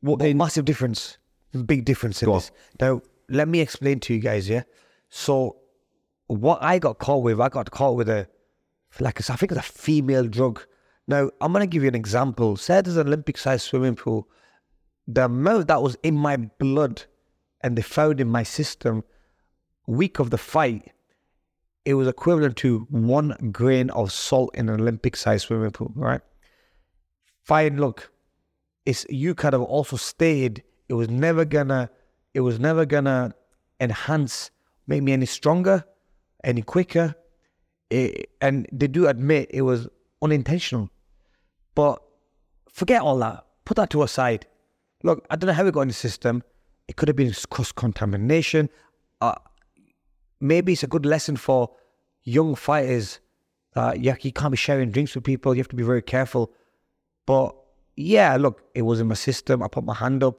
what 0.00 0.18
But 0.18 0.36
massive 0.36 0.66
difference, 0.66 1.16
big 1.64 1.84
difference 1.86 2.22
in 2.22 2.26
Go 2.26 2.34
on. 2.34 2.38
this. 2.40 2.50
Now, 2.80 3.00
let 3.30 3.48
me 3.48 3.60
explain 3.60 4.00
to 4.00 4.14
you 4.14 4.20
guys. 4.20 4.48
Yeah, 4.48 4.64
so 5.08 5.56
what 6.26 6.62
I 6.62 6.78
got 6.78 6.98
caught 6.98 7.22
with, 7.22 7.40
I 7.40 7.48
got 7.48 7.70
caught 7.70 7.96
with 7.96 8.08
a 8.08 8.28
like 9.00 9.18
I 9.30 9.36
think 9.36 9.52
it's 9.52 9.60
a 9.60 9.62
female 9.62 10.26
drug. 10.26 10.64
Now, 11.08 11.30
I'm 11.40 11.52
gonna 11.52 11.66
give 11.66 11.82
you 11.82 11.88
an 11.88 11.94
example. 11.94 12.56
Say 12.56 12.80
there's 12.82 12.96
an 12.96 13.06
Olympic-sized 13.06 13.62
swimming 13.62 13.96
pool. 13.96 14.28
The 15.08 15.26
amount 15.26 15.68
that 15.68 15.82
was 15.82 15.96
in 16.02 16.16
my 16.16 16.36
blood, 16.36 17.04
and 17.62 17.76
they 17.76 17.82
found 17.82 18.20
in 18.20 18.28
my 18.28 18.42
system, 18.42 19.04
week 19.86 20.18
of 20.18 20.30
the 20.30 20.38
fight, 20.38 20.92
it 21.86 21.94
was 21.94 22.08
equivalent 22.08 22.56
to 22.56 22.80
one 22.90 23.34
grain 23.52 23.90
of 23.90 24.12
salt 24.12 24.50
in 24.54 24.68
an 24.68 24.80
Olympic-sized 24.80 25.46
swimming 25.46 25.70
pool. 25.70 25.92
Right? 25.94 26.20
Fine. 27.44 27.78
Look, 27.78 28.10
it's 28.84 29.06
you 29.08 29.34
kind 29.34 29.54
of 29.54 29.62
also 29.62 29.96
stayed. 29.96 30.62
it 30.88 30.94
was 30.94 31.08
never 31.08 31.44
gonna 31.44 31.90
it 32.34 32.40
was 32.40 32.58
never 32.58 32.84
gonna 32.84 33.34
enhance 33.80 34.50
make 34.86 35.02
me 35.02 35.12
any 35.12 35.26
stronger 35.26 35.84
any 36.44 36.62
quicker 36.62 37.14
it, 37.90 38.30
and 38.40 38.66
they 38.72 38.86
do 38.86 39.08
admit 39.08 39.50
it 39.50 39.62
was 39.62 39.88
unintentional 40.22 40.88
but 41.74 42.00
forget 42.68 43.02
all 43.02 43.18
that 43.18 43.44
put 43.64 43.76
that 43.76 43.90
to 43.90 44.02
a 44.02 44.08
side 44.08 44.46
look 45.02 45.26
i 45.30 45.36
don't 45.36 45.48
know 45.48 45.52
how 45.52 45.66
it 45.66 45.74
got 45.74 45.82
in 45.82 45.88
the 45.88 45.94
system 45.94 46.42
it 46.88 46.96
could 46.96 47.08
have 47.08 47.16
been 47.16 47.32
cross 47.50 47.72
contamination 47.72 48.68
uh, 49.20 49.34
maybe 50.40 50.72
it's 50.72 50.82
a 50.82 50.88
good 50.88 51.06
lesson 51.06 51.36
for 51.36 51.70
young 52.22 52.54
fighters 52.54 53.20
that 53.74 54.00
yeah, 54.00 54.16
you 54.20 54.32
can't 54.32 54.50
be 54.50 54.56
sharing 54.56 54.90
drinks 54.90 55.14
with 55.14 55.24
people 55.24 55.54
you 55.54 55.60
have 55.60 55.68
to 55.68 55.76
be 55.76 55.82
very 55.82 56.02
careful 56.02 56.52
but 57.26 57.54
yeah, 57.96 58.36
look, 58.36 58.62
it 58.74 58.82
was 58.82 59.00
in 59.00 59.08
my 59.08 59.14
system. 59.14 59.62
I 59.62 59.68
put 59.68 59.84
my 59.84 59.94
hand 59.94 60.22
up. 60.22 60.38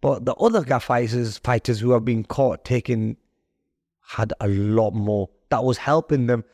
But 0.00 0.24
the 0.24 0.34
other 0.34 0.62
guy 0.62 0.78
fighters, 0.78 1.38
fighters 1.38 1.80
who 1.80 1.90
have 1.92 2.04
been 2.04 2.24
caught 2.24 2.64
taking, 2.64 3.16
had 4.00 4.32
a 4.40 4.48
lot 4.48 4.92
more. 4.92 5.30
That 5.50 5.64
was 5.64 5.78
helping 5.78 6.26
them, 6.26 6.44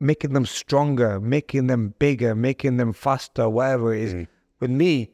making 0.00 0.32
them 0.32 0.46
stronger, 0.46 1.20
making 1.20 1.66
them 1.66 1.94
bigger, 1.98 2.34
making 2.34 2.76
them 2.76 2.92
faster, 2.92 3.48
whatever 3.48 3.94
it 3.94 4.02
is. 4.02 4.26
With 4.60 4.70
me, 4.70 5.12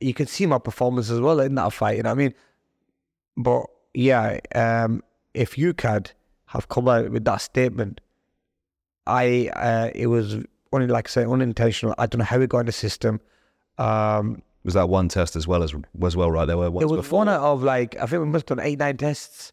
you 0.00 0.14
can 0.14 0.26
see 0.26 0.46
my 0.46 0.58
performance 0.58 1.10
as 1.10 1.20
well 1.20 1.40
in 1.40 1.54
that 1.54 1.72
fight. 1.72 1.96
You 1.96 2.02
know 2.02 2.10
what 2.10 2.14
I 2.14 2.18
mean? 2.18 2.34
But 3.36 3.64
yeah, 3.94 4.38
um, 4.54 5.02
if 5.34 5.58
you 5.58 5.74
could 5.74 6.12
have 6.46 6.68
come 6.68 6.88
out 6.88 7.10
with 7.10 7.24
that 7.24 7.38
statement, 7.38 8.00
I 9.06 9.50
uh, 9.54 9.90
it 9.94 10.06
was 10.06 10.36
only 10.72 10.86
like 10.86 11.08
I 11.08 11.10
say 11.10 11.24
unintentional. 11.24 11.94
I 11.98 12.06
don't 12.06 12.20
know 12.20 12.24
how 12.24 12.40
it 12.40 12.48
got 12.48 12.60
in 12.60 12.66
the 12.66 12.72
system. 12.72 13.20
Um, 13.78 14.42
was 14.64 14.74
that 14.74 14.88
one 14.88 15.08
test 15.08 15.36
as 15.36 15.46
well 15.46 15.62
as 15.62 15.74
as 16.02 16.16
well, 16.16 16.30
right? 16.30 16.46
There 16.46 16.56
were 16.56 16.66
it 16.66 16.72
was 16.72 17.00
before. 17.00 17.18
one 17.18 17.28
out 17.28 17.42
of 17.42 17.62
like 17.62 17.96
I 17.96 18.06
think 18.06 18.22
we 18.22 18.28
must 18.28 18.48
have 18.48 18.58
done 18.58 18.66
eight 18.66 18.78
nine 18.78 18.96
tests, 18.96 19.52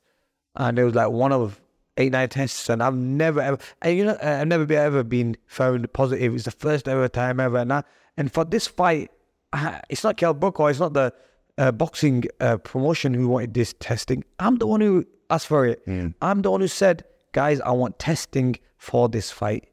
and 0.56 0.80
it 0.80 0.84
was 0.84 0.96
like 0.96 1.10
one 1.10 1.34
of 1.34 1.60
eight 1.98 2.12
nine 2.12 2.30
tests, 2.30 2.70
and 2.70 2.82
I've 2.82 2.96
never 2.96 3.42
ever 3.42 3.58
and 3.82 3.98
you 3.98 4.06
know 4.06 4.18
uh, 4.24 4.38
I've 4.42 4.48
never 4.48 4.66
been 4.66 4.78
ever 4.78 5.04
been 5.04 5.36
found 5.48 5.92
positive. 5.94 6.34
It's 6.36 6.46
the 6.46 6.52
first 6.52 6.88
ever 6.88 7.10
time 7.10 7.40
ever, 7.40 7.58
and 7.58 7.74
I, 7.74 7.84
and 8.16 8.32
for 8.32 8.46
this 8.46 8.68
fight, 8.68 9.12
I, 9.52 9.82
it's 9.90 10.04
not 10.04 10.18
Kell 10.18 10.34
Brook 10.34 10.60
or 10.60 10.70
it's 10.70 10.80
not 10.80 10.94
the 10.94 11.14
uh, 11.58 11.72
boxing 11.72 12.24
uh, 12.40 12.58
promotion 12.58 13.14
who 13.14 13.28
wanted 13.28 13.54
this 13.54 13.76
testing. 13.80 14.24
I'm 14.40 14.58
the 14.58 14.68
one 14.68 14.82
who 14.82 15.06
asked 15.32 15.48
for 15.48 15.66
it. 15.66 15.82
Hmm. 15.86 16.10
I'm 16.22 16.42
the 16.42 16.52
one 16.52 16.62
who 16.62 16.68
said, 16.68 17.04
guys, 17.32 17.60
I 17.62 17.72
want 17.72 17.98
testing 18.00 18.58
for 18.78 19.10
this 19.10 19.32
fight. 19.32 19.70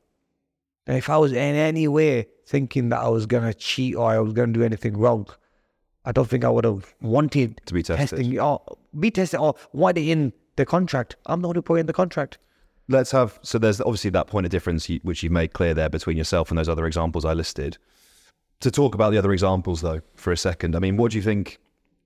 And 0.86 0.96
if 0.96 1.10
I 1.10 1.18
was 1.18 1.32
in 1.32 1.38
any 1.38 1.86
way 1.88 2.28
thinking 2.46 2.88
that 2.90 3.00
I 3.00 3.08
was 3.08 3.26
gonna 3.26 3.52
cheat 3.52 3.94
or 3.96 4.10
I 4.10 4.18
was 4.20 4.32
gonna 4.32 4.52
do 4.52 4.62
anything 4.62 4.96
wrong, 4.96 5.26
I 6.04 6.12
don't 6.12 6.28
think 6.28 6.44
I 6.44 6.48
would 6.48 6.64
have 6.64 6.94
wanted 7.02 7.60
To 7.66 7.74
be 7.74 7.82
tested. 7.82 8.08
testing 8.18 8.40
or 8.40 8.62
be 8.98 9.10
tested 9.10 9.38
or 9.40 9.54
want 9.72 9.98
it 9.98 10.08
in 10.08 10.32
the 10.56 10.64
contract. 10.64 11.16
I'm 11.26 11.42
the 11.42 11.48
one 11.48 11.56
who 11.56 11.62
put 11.62 11.80
in 11.80 11.86
the 11.86 11.92
contract. 11.92 12.38
Let's 12.88 13.10
have 13.10 13.38
so 13.42 13.58
there's 13.58 13.82
obviously 13.82 14.08
that 14.10 14.28
point 14.28 14.46
of 14.46 14.50
difference 14.50 14.88
which 15.02 15.22
you 15.22 15.28
made 15.28 15.52
clear 15.52 15.74
there 15.74 15.90
between 15.90 16.16
yourself 16.16 16.50
and 16.50 16.56
those 16.58 16.70
other 16.70 16.86
examples 16.86 17.24
I 17.26 17.34
listed. 17.34 17.76
To 18.60 18.70
talk 18.70 18.94
about 18.94 19.10
the 19.10 19.18
other 19.18 19.32
examples 19.32 19.82
though 19.82 20.00
for 20.16 20.32
a 20.32 20.36
second, 20.36 20.74
I 20.74 20.78
mean, 20.78 20.96
what 20.96 21.10
do 21.12 21.18
you 21.18 21.22
think 21.22 21.58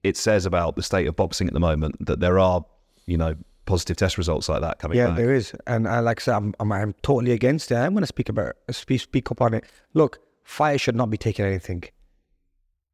it 0.03 0.17
says 0.17 0.45
about 0.45 0.75
the 0.75 0.83
state 0.83 1.07
of 1.07 1.15
boxing 1.15 1.47
at 1.47 1.53
the 1.55 1.61
moment 1.61 2.05
that 2.05 2.19
there 2.19 2.41
are, 2.41 2.65
you 3.07 3.17
know, 3.17 3.35
positive 3.65 3.97
test 3.97 4.19
results 4.19 4.49
like 4.49 4.61
that 4.61 4.79
coming 4.79 4.99
Yeah, 4.99 5.09
back? 5.09 5.17
there 5.17 5.35
is, 5.35 5.53
and 5.67 5.87
I 5.89 6.01
like 6.01 6.21
I 6.21 6.25
said, 6.25 6.35
I'm, 6.35 6.55
I'm 6.61 6.73
I'm 6.73 6.95
totally 7.03 7.33
against 7.33 7.71
it. 7.71 7.77
I'm 7.77 7.93
going 7.93 8.03
to 8.03 8.07
speak 8.07 8.29
about 8.29 8.57
speak 8.71 9.01
speak 9.01 9.31
up 9.31 9.41
on 9.41 9.55
it. 9.55 9.65
Look, 9.95 10.19
fire 10.45 10.79
should 10.79 10.97
not 10.97 11.11
be 11.11 11.17
taking 11.19 11.45
anything. 11.45 11.85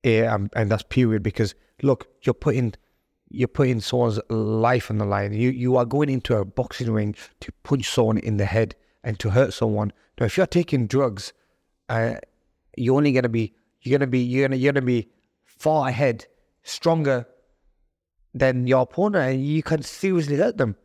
Yeah, 0.02 0.34
um, 0.34 0.50
and 0.54 0.70
that's 0.70 0.82
period 0.84 1.22
because 1.22 1.54
look, 1.82 2.06
you're 2.22 2.34
putting 2.34 2.74
you're 3.30 3.48
putting 3.48 3.80
someone's 3.80 4.20
life 4.30 4.90
on 4.90 4.98
the 4.98 5.04
line. 5.04 5.32
You 5.32 5.50
you 5.50 5.76
are 5.76 5.84
going 5.84 6.08
into 6.08 6.36
a 6.36 6.44
boxing 6.44 6.90
ring 6.90 7.14
to 7.40 7.52
punch 7.62 7.88
someone 7.90 8.18
in 8.18 8.36
the 8.36 8.46
head 8.46 8.74
and 9.04 9.18
to 9.20 9.30
hurt 9.30 9.52
someone. 9.52 9.92
Now, 10.18 10.26
if 10.26 10.36
you're 10.36 10.46
taking 10.46 10.86
drugs, 10.86 11.32
uh, 11.88 12.14
you're 12.76 12.96
only 12.96 13.12
gonna 13.12 13.28
be 13.28 13.54
you're 13.82 13.98
gonna 13.98 14.10
be 14.10 14.20
you're 14.20 14.52
you're 14.54 14.72
gonna 14.72 14.84
be 14.84 15.08
far 15.44 15.88
ahead, 15.88 16.26
stronger 16.62 17.26
than 18.34 18.66
your 18.66 18.82
opponent, 18.82 19.32
and 19.34 19.46
you 19.46 19.62
can 19.62 19.82
seriously 19.82 20.36
hurt 20.36 20.56
them. 20.58 20.76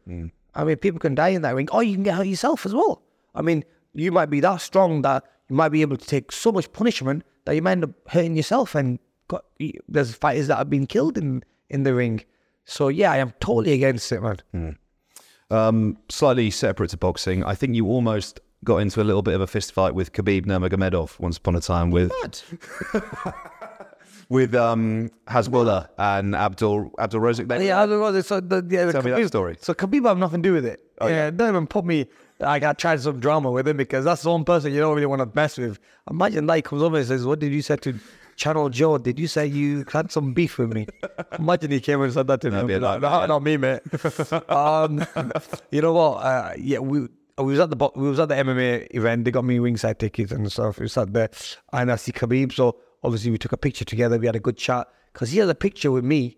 I 0.55 0.63
mean, 0.63 0.77
people 0.77 0.99
can 0.99 1.15
die 1.15 1.29
in 1.29 1.41
that 1.41 1.55
ring, 1.55 1.69
or 1.71 1.83
you 1.83 1.95
can 1.95 2.03
get 2.03 2.15
hurt 2.15 2.27
yourself 2.27 2.65
as 2.65 2.73
well. 2.73 3.01
I 3.35 3.41
mean, 3.41 3.63
you 3.93 4.11
might 4.11 4.29
be 4.29 4.39
that 4.41 4.61
strong 4.61 5.01
that 5.01 5.23
you 5.49 5.55
might 5.55 5.69
be 5.69 5.81
able 5.81 5.97
to 5.97 6.05
take 6.05 6.31
so 6.31 6.51
much 6.51 6.71
punishment 6.71 7.23
that 7.45 7.55
you 7.55 7.61
might 7.61 7.73
end 7.73 7.83
up 7.85 7.91
hurting 8.07 8.35
yourself. 8.35 8.75
And 8.75 8.99
got, 9.27 9.45
there's 9.87 10.13
fighters 10.13 10.47
that 10.47 10.57
have 10.57 10.69
been 10.69 10.87
killed 10.87 11.17
in 11.17 11.43
in 11.69 11.83
the 11.83 11.93
ring. 11.93 12.23
So 12.65 12.87
yeah, 12.87 13.11
I 13.11 13.17
am 13.17 13.33
totally 13.39 13.73
against 13.73 14.11
it, 14.11 14.21
man. 14.21 14.77
Um, 15.49 15.97
slightly 16.09 16.49
separate 16.49 16.89
to 16.91 16.97
boxing, 16.97 17.43
I 17.43 17.55
think 17.55 17.75
you 17.75 17.87
almost 17.87 18.39
got 18.63 18.77
into 18.77 19.01
a 19.01 19.03
little 19.03 19.21
bit 19.21 19.35
of 19.35 19.41
a 19.41 19.47
fist 19.47 19.73
fight 19.73 19.93
with 19.93 20.13
Khabib 20.13 20.45
Nurmagomedov 20.45 21.19
once 21.19 21.37
upon 21.37 21.55
a 21.55 21.59
time 21.59 21.91
with 21.91 22.11
with 24.33 24.55
um, 24.55 25.09
Hasbullah 25.27 25.87
and 25.97 26.35
Abdul 26.35 26.91
Abdul. 26.99 27.33
They- 27.33 27.67
Yeah, 27.67 27.85
don't 27.85 27.99
know. 27.99 28.21
So 28.21 28.39
the, 28.39 28.65
yeah, 28.69 28.85
the 28.85 28.91
Tell 28.93 29.03
me 29.03 29.11
that 29.11 29.19
Khabib- 29.21 29.27
story. 29.27 29.57
So 29.61 29.73
Khabib 29.73 30.07
have 30.07 30.17
nothing 30.17 30.41
to 30.43 30.49
do 30.49 30.53
with 30.53 30.65
it. 30.65 30.79
yeah, 31.01 31.29
don't 31.29 31.49
even 31.49 31.67
put 31.67 31.85
me. 31.85 32.07
I 32.41 32.59
got 32.59 32.77
tried 32.79 32.99
some 32.99 33.19
drama 33.19 33.51
with 33.51 33.67
him 33.67 33.77
because 33.77 34.03
that's 34.05 34.23
the 34.23 34.29
one 34.31 34.43
person 34.43 34.73
you 34.73 34.79
don't 34.79 34.95
really 34.95 35.05
want 35.05 35.21
to 35.21 35.29
mess 35.35 35.57
with. 35.57 35.79
Imagine 36.09 36.47
like 36.47 36.65
comes 36.65 36.81
over 36.81 36.97
and 36.97 37.05
says, 37.07 37.25
"What 37.25 37.39
did 37.39 37.53
you 37.53 37.61
say 37.61 37.77
to 37.77 37.93
Channel 38.35 38.69
Joe, 38.69 38.97
did 38.97 39.19
you 39.19 39.27
say 39.27 39.45
you 39.45 39.85
had 39.91 40.11
some 40.11 40.33
beef 40.33 40.57
with 40.57 40.73
me? 40.73 40.87
Imagine 41.39 41.69
he 41.71 41.79
came 41.79 42.01
and 42.01 42.11
said 42.11 42.25
that 42.27 42.41
to 42.41 42.49
me. 42.49 42.57
That'd 42.57 42.83
a 42.83 42.85
Like, 42.85 43.01
no, 43.01 43.25
not 43.27 43.43
me, 43.43 43.57
mate. 43.57 43.81
um, 44.49 45.05
you 45.71 45.81
know 45.81 45.93
what? 45.93 46.13
Uh, 46.17 46.53
yeah, 46.57 46.79
we 46.79 47.01
we 47.37 47.43
was 47.45 47.59
at 47.59 47.69
the 47.69 47.91
we 47.95 48.09
was 48.09 48.19
at 48.19 48.29
the 48.29 48.35
MMA 48.35 48.87
event. 48.95 49.25
They 49.25 49.31
got 49.31 49.45
me 49.45 49.59
ringside 49.59 49.99
tickets 49.99 50.31
and 50.31 50.51
stuff. 50.51 50.79
We 50.79 50.87
sat 50.87 51.13
there, 51.13 51.29
and 51.71 51.91
I 51.91 51.95
see 51.97 52.11
Khabib. 52.11 52.53
So 52.53 52.77
obviously 53.03 53.31
we 53.31 53.37
took 53.37 53.51
a 53.51 53.57
picture 53.57 53.85
together. 53.85 54.17
We 54.17 54.25
had 54.25 54.35
a 54.35 54.39
good 54.39 54.57
chat 54.57 54.87
because 55.11 55.31
he 55.31 55.39
has 55.39 55.49
a 55.49 55.55
picture 55.55 55.91
with 55.91 56.03
me. 56.03 56.37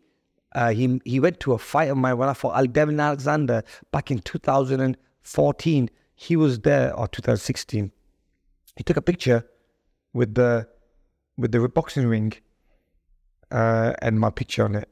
Uh, 0.53 0.71
he 0.71 1.01
he 1.03 1.19
went 1.19 1.39
to 1.41 1.53
a 1.53 1.57
fight 1.57 1.89
of 1.89 1.97
mine 1.97 2.17
when 2.17 2.29
I 2.29 2.33
fought 2.33 2.57
Al 2.57 2.65
Devon 2.65 2.99
Alexander 2.99 3.63
back 3.91 4.09
in 4.11 4.19
2014. 4.19 5.89
He 6.15 6.35
was 6.35 6.59
there 6.59 6.95
or 6.95 7.07
2016. 7.07 7.91
He 8.77 8.83
took 8.83 8.97
a 8.97 9.01
picture 9.01 9.45
with 10.13 10.35
the 10.35 10.67
with 11.37 11.51
the 11.51 11.67
boxing 11.67 12.07
ring 12.07 12.33
uh, 13.51 13.93
and 14.01 14.19
my 14.19 14.29
picture 14.29 14.63
on 14.63 14.75
it, 14.75 14.89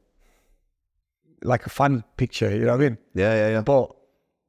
like 1.42 1.66
a 1.66 1.70
fun 1.70 2.04
picture. 2.16 2.50
You 2.50 2.66
know 2.66 2.72
what 2.72 2.84
I 2.84 2.88
mean? 2.88 2.98
Yeah, 3.14 3.34
yeah, 3.34 3.48
yeah. 3.48 3.60
But 3.62 3.96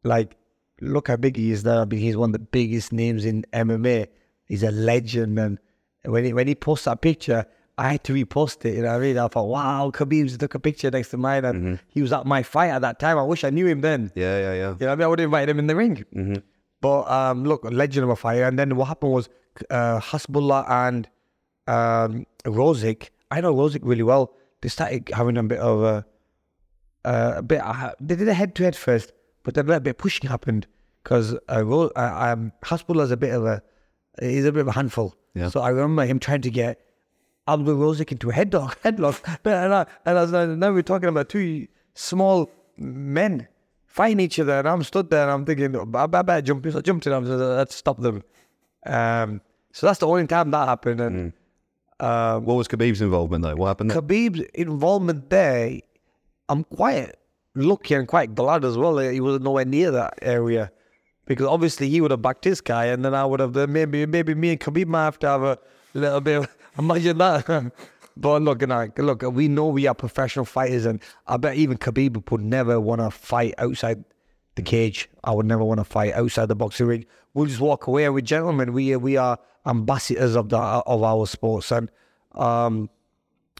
like, 0.03 0.36
look 0.82 1.07
how 1.07 1.15
big 1.15 1.38
he 1.38 1.51
is 1.51 1.63
now. 1.63 1.82
I 1.82 1.86
mean, 1.86 1.99
he's 1.99 2.17
one 2.17 2.30
of 2.30 2.34
the 2.34 2.39
biggest 2.39 2.91
names 2.91 3.26
in 3.26 3.45
MMA. 3.53 4.07
He's 4.45 4.63
a 4.63 4.71
legend, 4.71 5.39
and 5.39 5.59
when 6.07 6.23
he 6.25 6.33
when 6.33 6.47
he 6.47 6.55
posted 6.55 6.91
that 6.91 7.01
picture, 7.01 7.45
I 7.77 7.91
had 7.93 8.03
to 8.05 8.13
repost 8.13 8.63
it. 8.65 8.75
You 8.75 8.83
know 8.83 8.89
what 8.89 8.97
I 8.97 8.99
mean? 8.99 9.17
I 9.17 9.27
thought, 9.27 9.47
wow, 9.47 9.91
Khabib 9.93 10.37
took 10.37 10.55
a 10.55 10.59
picture 10.59 10.89
next 10.91 11.09
to 11.09 11.17
mine, 11.17 11.43
and 11.45 11.79
he 11.89 12.01
was 12.01 12.13
at 12.13 12.25
my 12.25 12.41
fight 12.43 12.69
at 12.69 12.81
that 12.81 12.99
time. 12.99 13.17
I 13.17 13.23
wish 13.23 13.43
I 13.43 13.49
knew 13.49 13.67
him 13.67 13.81
then. 13.81 14.11
Yeah, 14.15 14.39
yeah, 14.39 14.53
yeah. 14.53 14.75
You 14.79 14.85
know 14.85 14.87
what 14.87 14.91
I 14.91 14.95
mean? 14.95 15.03
I 15.03 15.07
would 15.07 15.19
invite 15.19 15.49
him 15.49 15.59
in 15.59 15.67
the 15.67 15.75
ring. 15.75 16.05
But 16.81 17.09
um, 17.09 17.43
look, 17.43 17.63
a 17.63 17.69
legend 17.69 18.03
of 18.03 18.09
a 18.11 18.15
fighter. 18.15 18.43
And 18.45 18.57
then 18.59 18.75
what 18.75 18.85
happened 18.87 19.11
was 19.11 19.29
uh, 19.69 19.99
Hasbullah 19.99 20.69
and 20.69 21.09
um, 21.67 22.25
Rozik. 22.45 23.09
I 23.31 23.41
know 23.41 23.53
Rozik 23.53 23.81
really 23.83 24.03
well. 24.03 24.33
They 24.61 24.69
started 24.69 25.09
having 25.13 25.37
a 25.37 25.43
bit 25.43 25.59
of 25.59 25.83
a, 25.83 26.05
uh, 27.03 27.33
a 27.37 27.41
bit. 27.41 27.61
Uh, 27.61 27.91
they 27.99 28.15
did 28.15 28.27
a 28.27 28.33
head 28.33 28.55
to 28.55 28.63
head 28.63 28.75
first, 28.75 29.11
but 29.43 29.53
then 29.53 29.69
a 29.69 29.79
bit 29.79 29.91
of 29.91 29.97
pushing 29.97 30.29
happened 30.29 30.67
because 31.03 31.35
uh, 31.51 31.63
Ro- 31.65 31.91
uh, 31.95 32.33
um, 32.33 32.51
Hasbullah's 32.63 33.11
a 33.11 33.17
bit 33.17 33.33
of 33.33 33.45
a. 33.45 33.61
He's 34.20 34.45
a 34.45 34.51
bit 34.51 34.61
of 34.61 34.68
a 34.68 34.72
handful. 34.72 35.16
Yeah. 35.34 35.49
So 35.49 35.61
I 35.61 35.70
remember 35.70 36.05
him 36.05 36.20
trying 36.20 36.41
to 36.41 36.51
get 36.51 36.80
Abdul 37.47 37.76
Rozik 37.76 38.11
into 38.11 38.30
a 38.30 38.34
headlock. 38.34 38.78
Headlock. 38.84 39.22
And 39.45 39.74
I, 39.74 39.86
and 40.05 40.18
I 40.18 40.22
was 40.22 40.32
like, 40.32 40.49
now 40.49 40.72
we're 40.72 40.82
talking 40.82 41.09
about 41.09 41.30
two 41.30 41.68
small 41.93 42.49
men 42.78 43.47
fighting 43.86 44.20
each 44.20 44.39
other, 44.39 44.59
and 44.59 44.68
I'm 44.68 44.84
stood 44.84 45.09
there 45.09 45.24
and 45.24 45.32
I'm 45.32 45.45
thinking, 45.45 45.76
I, 45.95 46.03
I 46.03 46.07
better 46.07 46.41
jump. 46.41 46.66
So 46.70 46.78
I 46.78 46.82
jumped 46.82 47.07
in. 47.07 47.13
I 47.13 47.18
was 47.18 47.30
like, 47.30 47.39
let's 47.39 47.76
stop 47.76 47.99
them. 47.99 48.24
Um, 48.86 49.41
so 49.72 49.88
that's 49.88 49.99
the 49.99 50.07
only 50.07 50.28
time 50.28 50.51
that 50.51 50.68
happened. 50.68 51.01
And 51.01 51.34
um, 51.99 52.45
What 52.45 52.55
was 52.55 52.68
Khabib's 52.68 53.01
involvement 53.01 53.43
though? 53.43 53.55
What 53.55 53.68
happened? 53.68 53.91
There? 53.91 54.01
Khabib's 54.01 54.41
involvement 54.53 55.30
there, 55.30 55.80
I'm 56.49 56.63
quite 56.63 57.16
lucky 57.55 57.93
and 57.95 58.07
quite 58.07 58.36
glad 58.36 58.63
as 58.66 58.78
well. 58.78 58.97
He 58.97 59.20
was 59.20 59.39
nowhere 59.41 59.66
near 59.66 59.91
that 59.91 60.20
area 60.22 60.72
because 61.26 61.47
obviously 61.47 61.89
he 61.89 62.01
would 62.01 62.11
have 62.11 62.21
backed 62.21 62.43
his 62.43 62.61
guy, 62.61 62.86
and 62.86 63.03
then 63.03 63.13
I 63.13 63.26
would 63.26 63.39
have 63.39 63.55
maybe 63.69 64.05
maybe 64.05 64.36
me 64.36 64.51
and 64.51 64.59
Khabib 64.59 64.88
might 64.88 65.05
have 65.05 65.19
to 65.19 65.28
have 65.28 65.43
a 65.43 65.59
little 65.93 66.21
bit. 66.21 66.49
Imagine 66.78 67.17
that. 67.17 67.71
but 68.17 68.41
look, 68.41 68.61
you 68.61 68.67
know, 68.67 68.89
look, 68.97 69.23
we 69.23 69.47
know 69.47 69.67
we 69.67 69.88
are 69.88 69.95
professional 69.95 70.45
fighters, 70.45 70.86
and 70.86 71.01
I 71.28 71.38
bet 71.38 71.55
even 71.55 71.78
Khabib 71.78 72.30
would 72.32 72.41
never 72.41 72.80
want 72.80 73.01
to 73.01 73.11
fight 73.11 73.53
outside 73.57 74.03
the 74.55 74.61
cage. 74.61 75.09
I 75.23 75.32
would 75.32 75.45
never 75.45 75.63
want 75.63 75.80
to 75.80 75.84
fight 75.84 76.13
outside 76.13 76.47
the 76.47 76.55
boxing 76.55 76.88
ring. 76.88 77.05
We'll 77.34 77.47
just 77.47 77.59
walk 77.59 77.88
away. 77.88 78.07
We're 78.09 78.21
gentlemen. 78.21 78.73
We 78.73 78.95
we 78.95 79.17
are 79.17 79.38
ambassadors 79.65 80.36
of 80.36 80.49
the 80.49 80.57
of 80.57 81.03
our 81.03 81.26
sports, 81.28 81.71
and 81.71 81.89
um, 82.34 82.89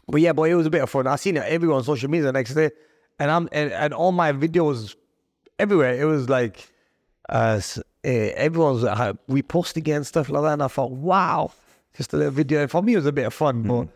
but 0.08 0.20
yeah, 0.20 0.32
boy, 0.32 0.50
it 0.50 0.54
was 0.54 0.66
a 0.66 0.70
bit 0.70 0.82
of 0.82 0.90
fun. 0.90 1.06
I 1.06 1.16
seen 1.16 1.36
it 1.36 1.44
everywhere 1.44 1.76
on 1.76 1.84
social 1.84 2.08
media 2.08 2.26
the 2.26 2.32
next 2.32 2.54
day, 2.54 2.70
and 3.18 3.30
I'm 3.30 3.48
and, 3.52 3.72
and 3.72 3.92
all 3.92 4.12
my 4.12 4.32
videos 4.32 4.94
everywhere. 5.58 6.00
It 6.00 6.04
was 6.04 6.28
like 6.28 6.68
uh, 7.28 7.54
s- 7.58 7.80
eh, 8.04 8.32
everyone's 8.36 8.84
uh, 8.84 9.12
reposting 9.28 9.78
again 9.78 10.04
stuff 10.04 10.28
like 10.28 10.42
that, 10.42 10.52
and 10.54 10.62
I 10.62 10.68
thought, 10.68 10.90
wow, 10.92 11.52
just 11.96 12.12
a 12.12 12.16
little 12.16 12.32
video. 12.32 12.66
For 12.68 12.82
me, 12.82 12.94
it 12.94 12.96
was 12.96 13.06
a 13.06 13.12
bit 13.12 13.26
of 13.26 13.34
fun, 13.34 13.62
but 13.62 13.88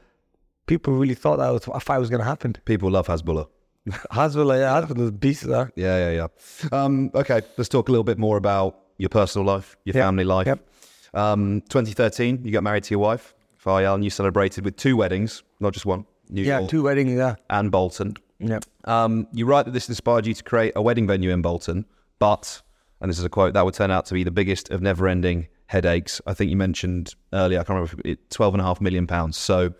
people 0.66 0.94
really 0.94 1.14
thought 1.14 1.36
that 1.38 1.50
was 1.50 1.66
a 1.72 1.80
fight 1.80 1.98
was 1.98 2.10
going 2.10 2.20
to 2.20 2.26
happen. 2.26 2.56
People 2.64 2.90
love 2.90 3.06
Hasbullah. 3.06 3.46
Hasbullah, 4.12 4.58
yeah, 4.58 5.06
a 5.06 5.10
beast 5.10 5.44
there. 5.46 5.72
Yeah, 5.76 6.10
yeah, 6.10 6.28
yeah. 6.72 6.84
Um, 6.84 7.10
okay, 7.14 7.42
let's 7.56 7.68
talk 7.68 7.88
a 7.88 7.92
little 7.92 8.04
bit 8.04 8.18
more 8.18 8.36
about 8.36 8.78
your 8.98 9.08
personal 9.08 9.46
life, 9.46 9.76
your 9.84 9.94
Yep, 9.96 10.04
family 10.04 10.24
life. 10.24 10.46
yep. 10.46 10.66
Um, 11.14 11.62
2013, 11.70 12.44
you 12.44 12.52
got 12.52 12.62
married 12.62 12.84
to 12.84 12.90
your 12.92 13.00
wife, 13.00 13.34
Faryal, 13.64 13.94
and 13.94 14.04
you 14.04 14.10
celebrated 14.10 14.64
with 14.64 14.76
two 14.76 14.96
weddings, 14.96 15.42
not 15.58 15.72
just 15.72 15.86
one. 15.86 16.04
New 16.28 16.42
Yeah, 16.42 16.58
York 16.60 16.70
two 16.70 16.82
weddings, 16.84 17.12
yeah. 17.12 17.34
and 17.48 17.70
Bolton. 17.72 18.14
Yeah. 18.38 18.60
Um, 18.84 19.26
you 19.32 19.44
write 19.46 19.64
that 19.64 19.72
this 19.72 19.88
inspired 19.88 20.26
you 20.26 20.34
to 20.34 20.42
create 20.44 20.72
a 20.76 20.82
wedding 20.82 21.06
venue 21.06 21.30
in 21.30 21.42
Bolton, 21.42 21.86
but, 22.20 22.62
and 23.00 23.10
this 23.10 23.18
is 23.18 23.24
a 23.24 23.28
quote, 23.28 23.54
that 23.54 23.64
would 23.64 23.74
turn 23.74 23.90
out 23.90 24.06
to 24.06 24.14
be 24.14 24.24
the 24.24 24.30
biggest 24.30 24.70
of 24.70 24.82
never 24.82 25.08
ending 25.08 25.48
headaches. 25.66 26.20
I 26.26 26.34
think 26.34 26.50
you 26.50 26.56
mentioned 26.56 27.14
earlier, 27.32 27.60
I 27.60 27.64
can't 27.64 27.80
remember, 27.80 27.92
if 28.04 28.18
it, 28.18 28.30
12 28.30 28.54
and 28.54 28.60
a 28.60 28.64
half 28.64 28.80
million 28.80 29.06
pounds. 29.06 29.36
So 29.36 29.72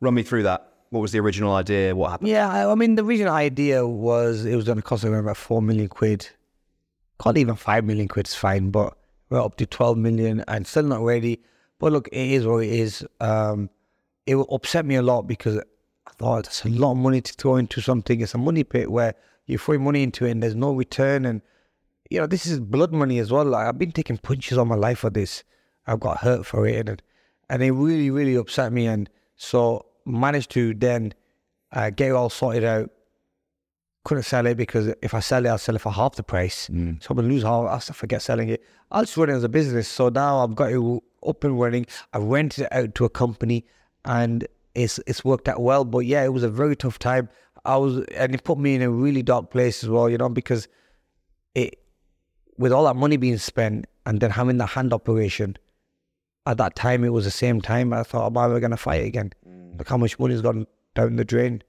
run 0.00 0.14
me 0.14 0.22
through 0.22 0.42
that. 0.44 0.72
What 0.90 1.00
was 1.00 1.12
the 1.12 1.20
original 1.20 1.54
idea? 1.54 1.94
What 1.94 2.10
happened? 2.10 2.28
Yeah, 2.28 2.70
I, 2.70 2.74
mean, 2.74 2.94
the 2.94 3.04
original 3.04 3.34
idea 3.34 3.86
was 3.86 4.44
it 4.44 4.56
was 4.56 4.64
going 4.64 4.78
to 4.78 4.82
cost 4.82 5.04
around 5.04 5.20
about 5.20 5.36
four 5.36 5.60
million 5.62 5.88
quid. 5.88 6.28
Can't 7.22 7.36
even 7.36 7.56
five 7.56 7.84
million 7.84 8.08
quid 8.08 8.26
is 8.26 8.34
fine, 8.34 8.70
but 8.70 8.96
we're 9.28 9.42
up 9.42 9.56
to 9.56 9.66
twelve 9.66 9.98
million 9.98 10.44
and 10.48 10.66
still 10.66 10.84
not 10.84 11.02
ready. 11.02 11.40
But 11.78 11.92
look, 11.92 12.08
it 12.08 12.30
is 12.30 12.46
what 12.46 12.64
it 12.64 12.70
is. 12.70 13.06
Um, 13.20 13.68
it 14.26 14.34
will 14.34 14.48
upset 14.52 14.84
me 14.86 14.94
a 14.94 15.02
lot 15.02 15.22
because 15.22 15.58
I 15.58 16.10
thought 16.12 16.46
it's 16.46 16.64
a 16.64 16.68
lot 16.68 16.92
of 16.92 16.98
money 16.98 17.20
to 17.20 17.32
throw 17.32 17.56
into 17.56 17.80
something. 17.80 18.20
It's 18.20 18.34
a 18.34 18.38
money 18.38 18.64
pit 18.64 18.90
where 18.90 19.14
you 19.46 19.58
throw 19.58 19.78
money 19.78 20.02
into 20.02 20.24
it 20.26 20.30
and 20.30 20.42
there's 20.42 20.54
no 20.54 20.72
return. 20.72 21.26
And 21.26 21.42
you 22.10 22.18
know, 22.20 22.26
this 22.26 22.46
is 22.46 22.60
blood 22.60 22.92
money 22.92 23.18
as 23.18 23.30
well. 23.30 23.44
Like 23.44 23.66
I've 23.66 23.78
been 23.78 23.92
taking 23.92 24.18
punches 24.18 24.58
all 24.58 24.64
my 24.64 24.74
life 24.74 25.00
for 25.00 25.10
this. 25.10 25.44
I've 25.86 26.00
got 26.00 26.18
hurt 26.18 26.46
for 26.46 26.66
it, 26.66 26.88
and 26.88 27.02
and 27.48 27.62
it 27.62 27.72
really, 27.72 28.10
really 28.10 28.34
upset 28.34 28.72
me. 28.72 28.86
And 28.86 29.08
so 29.36 29.86
managed 30.04 30.50
to 30.52 30.74
then 30.74 31.14
uh, 31.72 31.90
get 31.90 32.10
it 32.10 32.14
all 32.14 32.30
sorted 32.30 32.64
out. 32.64 32.90
Couldn't 34.04 34.24
sell 34.24 34.46
it 34.46 34.56
because 34.56 34.88
if 35.02 35.12
I 35.12 35.20
sell 35.20 35.44
it, 35.44 35.48
I'll 35.48 35.58
sell 35.58 35.76
it 35.76 35.80
for 35.80 35.92
half 35.92 36.14
the 36.14 36.22
price. 36.22 36.68
So 37.00 37.08
I'm 37.10 37.16
gonna 37.16 37.28
lose 37.28 37.42
half. 37.42 37.66
I'll 37.66 37.94
forget 37.94 38.22
selling 38.22 38.48
it. 38.48 38.62
I'll 38.90 39.02
just 39.02 39.16
run 39.16 39.28
it 39.28 39.34
as 39.34 39.44
a 39.44 39.48
business. 39.48 39.88
So 39.88 40.08
now 40.08 40.42
I've 40.42 40.54
got 40.54 40.72
it 40.72 41.02
up 41.26 41.44
and 41.44 41.60
running. 41.60 41.86
I 42.12 42.18
rented 42.18 42.64
it 42.64 42.72
out 42.72 42.94
to 42.94 43.04
a 43.04 43.10
company, 43.10 43.66
and 44.04 44.46
it's 44.74 44.98
it's 45.06 45.24
worked 45.24 45.48
out 45.48 45.60
well. 45.60 45.84
But 45.84 46.00
yeah, 46.00 46.24
it 46.24 46.32
was 46.32 46.42
a 46.42 46.48
very 46.48 46.74
tough 46.74 46.98
time. 46.98 47.28
I 47.66 47.76
was, 47.76 47.98
and 48.14 48.34
it 48.34 48.44
put 48.44 48.56
me 48.56 48.76
in 48.76 48.82
a 48.82 48.90
really 48.90 49.22
dark 49.22 49.50
place 49.50 49.84
as 49.84 49.90
well. 49.90 50.08
You 50.08 50.16
know, 50.16 50.30
because 50.30 50.68
with 52.58 52.72
all 52.72 52.84
that 52.84 52.96
money 52.96 53.16
being 53.16 53.38
spent 53.38 53.86
and 54.04 54.20
then 54.20 54.30
having 54.30 54.58
the 54.58 54.66
hand 54.66 54.92
operation, 54.92 55.56
at 56.46 56.56
that 56.58 56.76
time 56.76 57.04
it 57.04 57.10
was 57.10 57.24
the 57.24 57.30
same 57.30 57.60
time 57.60 57.92
I 57.92 58.02
thought, 58.02 58.26
am 58.26 58.36
I 58.36 58.44
ever 58.44 58.60
gonna 58.60 58.76
fight 58.76 59.04
again? 59.04 59.32
Look 59.76 59.88
how 59.88 59.96
much 59.96 60.18
money's 60.18 60.42
gone 60.42 60.66
down 60.94 61.16
the 61.16 61.24
drain. 61.24 61.62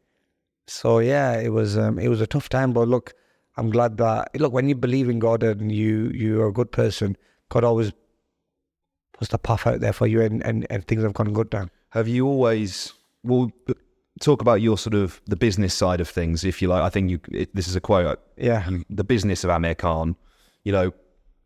So 0.67 0.99
yeah, 0.99 1.39
it 1.39 1.49
was 1.49 1.77
um, 1.77 1.99
it 1.99 2.09
was 2.09 2.21
a 2.21 2.27
tough 2.27 2.49
time, 2.49 2.73
but 2.73 2.87
look, 2.87 3.13
I'm 3.57 3.69
glad 3.69 3.97
that 3.97 4.29
look 4.39 4.53
when 4.53 4.69
you 4.69 4.75
believe 4.75 5.09
in 5.09 5.19
God 5.19 5.43
and 5.43 5.71
you 5.71 6.09
you 6.13 6.41
are 6.41 6.47
a 6.47 6.53
good 6.53 6.71
person, 6.71 7.17
God 7.49 7.63
always 7.63 7.91
puts 9.13 9.31
the 9.31 9.37
path 9.37 9.67
out 9.67 9.81
there 9.81 9.93
for 9.93 10.07
you, 10.07 10.21
and 10.21 10.43
and, 10.45 10.65
and 10.69 10.87
things 10.87 11.03
have 11.03 11.13
gone 11.13 11.33
good 11.33 11.49
down. 11.49 11.69
Have 11.89 12.07
you 12.07 12.27
always? 12.27 12.93
Well, 13.23 13.51
talk 14.21 14.41
about 14.41 14.61
your 14.61 14.77
sort 14.77 14.93
of 14.93 15.21
the 15.25 15.35
business 15.35 15.73
side 15.73 16.01
of 16.01 16.07
things, 16.07 16.43
if 16.43 16.61
you 16.61 16.67
like. 16.67 16.81
I 16.81 16.89
think 16.89 17.09
you. 17.09 17.19
It, 17.31 17.53
this 17.55 17.67
is 17.67 17.75
a 17.75 17.81
quote. 17.81 18.19
Yeah. 18.37 18.69
You, 18.69 18.85
the 18.89 19.03
business 19.03 19.43
of 19.43 19.49
Amir 19.49 19.75
Khan. 19.75 20.15
You 20.63 20.71
know, 20.71 20.93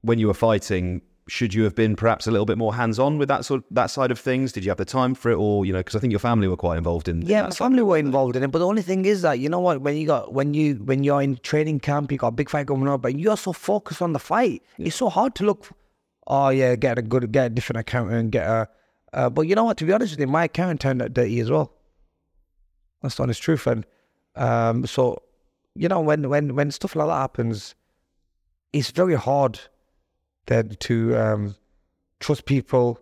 when 0.02 0.20
you 0.20 0.28
were 0.28 0.34
fighting, 0.34 1.02
should 1.28 1.54
you 1.54 1.64
have 1.64 1.76
been 1.76 1.96
perhaps 1.96 2.28
a 2.28 2.32
little 2.32 2.46
bit 2.46 2.58
more 2.58 2.74
hands-on 2.76 3.18
with 3.18 3.30
that 3.30 3.46
sort 3.46 3.60
of, 3.60 3.66
that 3.72 3.88
side 3.88 4.12
of 4.12 4.20
things? 4.20 4.52
Did 4.52 4.66
you 4.66 4.72
have 4.72 4.78
the 4.78 4.86
time 4.86 5.16
for 5.16 5.32
it, 5.32 5.36
or 5.36 5.66
you 5.66 5.72
know, 5.72 5.80
because 5.80 5.96
I 5.96 6.00
think 6.00 6.12
your 6.12 6.20
family 6.20 6.48
were 6.48 6.58
quite 6.58 6.78
involved 6.78 7.08
in. 7.08 7.22
Yeah, 7.22 7.44
my 7.44 7.50
family 7.52 7.84
were 7.84 7.98
involved 7.98 8.36
in 8.36 8.44
it, 8.44 8.52
but 8.52 8.60
the 8.60 8.68
only 8.68 8.82
thing 8.82 9.06
is 9.06 9.22
that 9.22 9.40
you 9.40 9.50
know 9.50 9.60
what? 9.60 9.82
When 9.82 9.96
you 9.96 10.08
got 10.08 10.34
when 10.34 10.54
you 10.54 10.76
when 10.76 11.04
you're 11.04 11.22
in 11.22 11.38
training 11.38 11.80
camp, 11.80 12.12
you 12.12 12.18
got 12.18 12.28
a 12.28 12.32
big 12.32 12.50
fight 12.50 12.66
going 12.66 12.88
on, 12.88 13.00
but 13.00 13.18
you're 13.18 13.38
so 13.38 13.54
focused 13.54 14.02
on 14.02 14.14
the 14.14 14.20
fight. 14.20 14.64
It's 14.78 14.98
so 14.98 15.10
hard 15.10 15.36
to 15.36 15.46
look. 15.46 15.70
Oh 16.28 16.50
yeah, 16.50 16.76
get 16.76 16.98
a 16.98 17.02
good, 17.02 17.32
get 17.32 17.48
a 17.48 17.50
different 17.50 17.80
accountant, 17.80 18.20
and 18.20 18.32
get 18.32 18.48
a. 18.48 18.68
Uh, 19.14 19.30
but 19.30 19.44
you 19.44 19.56
know 19.56 19.64
what? 19.64 19.78
To 19.78 19.86
be 19.86 19.94
honest 19.94 20.14
with 20.14 20.20
you, 20.20 20.28
my 20.28 20.46
accountant 20.46 20.82
turned 20.82 21.02
out 21.02 21.14
dirty 21.14 21.40
as 21.40 21.52
well. 21.52 21.74
That's 23.02 23.16
the 23.16 23.24
honest 23.24 23.42
truth, 23.42 23.68
and 23.68 23.86
um, 24.36 24.86
so 24.86 25.22
you 25.76 25.88
know 25.88 26.02
when 26.02 26.30
when 26.30 26.56
when 26.56 26.72
stuff 26.72 26.96
like 26.96 27.08
that 27.08 27.14
happens, 27.14 27.76
it's 28.74 28.92
very 28.92 29.16
hard 29.16 29.60
then 30.48 30.76
to 30.80 31.16
um, 31.16 31.56
trust 32.20 32.46
people. 32.46 33.00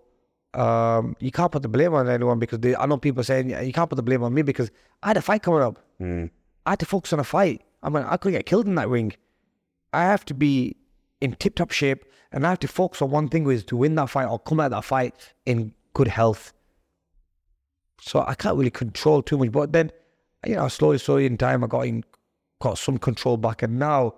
Um, 0.53 1.15
you 1.19 1.31
can't 1.31 1.51
put 1.51 1.61
the 1.61 1.69
blame 1.69 1.93
on 1.93 2.09
anyone 2.09 2.37
because 2.37 2.59
they, 2.59 2.75
I 2.75 2.85
know 2.85 2.97
people 2.97 3.23
saying 3.23 3.49
you 3.49 3.73
can't 3.73 3.89
put 3.89 3.95
the 3.95 4.03
blame 4.03 4.21
on 4.21 4.33
me 4.33 4.41
because 4.41 4.69
I 5.01 5.07
had 5.07 5.17
a 5.17 5.21
fight 5.21 5.43
coming 5.43 5.61
up. 5.61 5.79
I 6.65 6.71
had 6.71 6.79
to 6.79 6.85
focus 6.85 7.13
on 7.13 7.19
a 7.19 7.23
fight. 7.23 7.63
I 7.81 7.89
mean, 7.89 8.03
I 8.03 8.17
could 8.17 8.33
get 8.33 8.45
killed 8.45 8.67
in 8.67 8.75
that 8.75 8.89
ring. 8.89 9.13
I 9.93 10.03
have 10.03 10.25
to 10.25 10.33
be 10.33 10.75
in 11.21 11.33
tip 11.35 11.55
top 11.55 11.71
shape 11.71 12.05
and 12.31 12.45
I 12.45 12.49
have 12.49 12.59
to 12.59 12.67
focus 12.67 13.01
on 13.01 13.11
one 13.11 13.29
thing, 13.29 13.43
which 13.43 13.57
is 13.57 13.63
to 13.65 13.77
win 13.77 13.95
that 13.95 14.09
fight 14.09 14.27
or 14.27 14.39
come 14.39 14.59
out 14.59 14.65
of 14.65 14.71
that 14.71 14.85
fight 14.85 15.15
in 15.45 15.73
good 15.93 16.07
health. 16.07 16.53
So 18.01 18.23
I 18.27 18.35
can't 18.35 18.57
really 18.57 18.71
control 18.71 19.21
too 19.21 19.37
much. 19.37 19.51
But 19.51 19.73
then, 19.73 19.91
you 20.45 20.55
know, 20.55 20.67
slowly, 20.67 20.97
slowly 20.97 21.25
in 21.25 21.37
time, 21.37 21.63
I 21.63 21.67
got 21.67 21.81
in, 21.87 22.03
got 22.59 22.77
some 22.77 22.97
control 22.97 23.37
back. 23.37 23.61
And 23.61 23.79
now, 23.79 24.15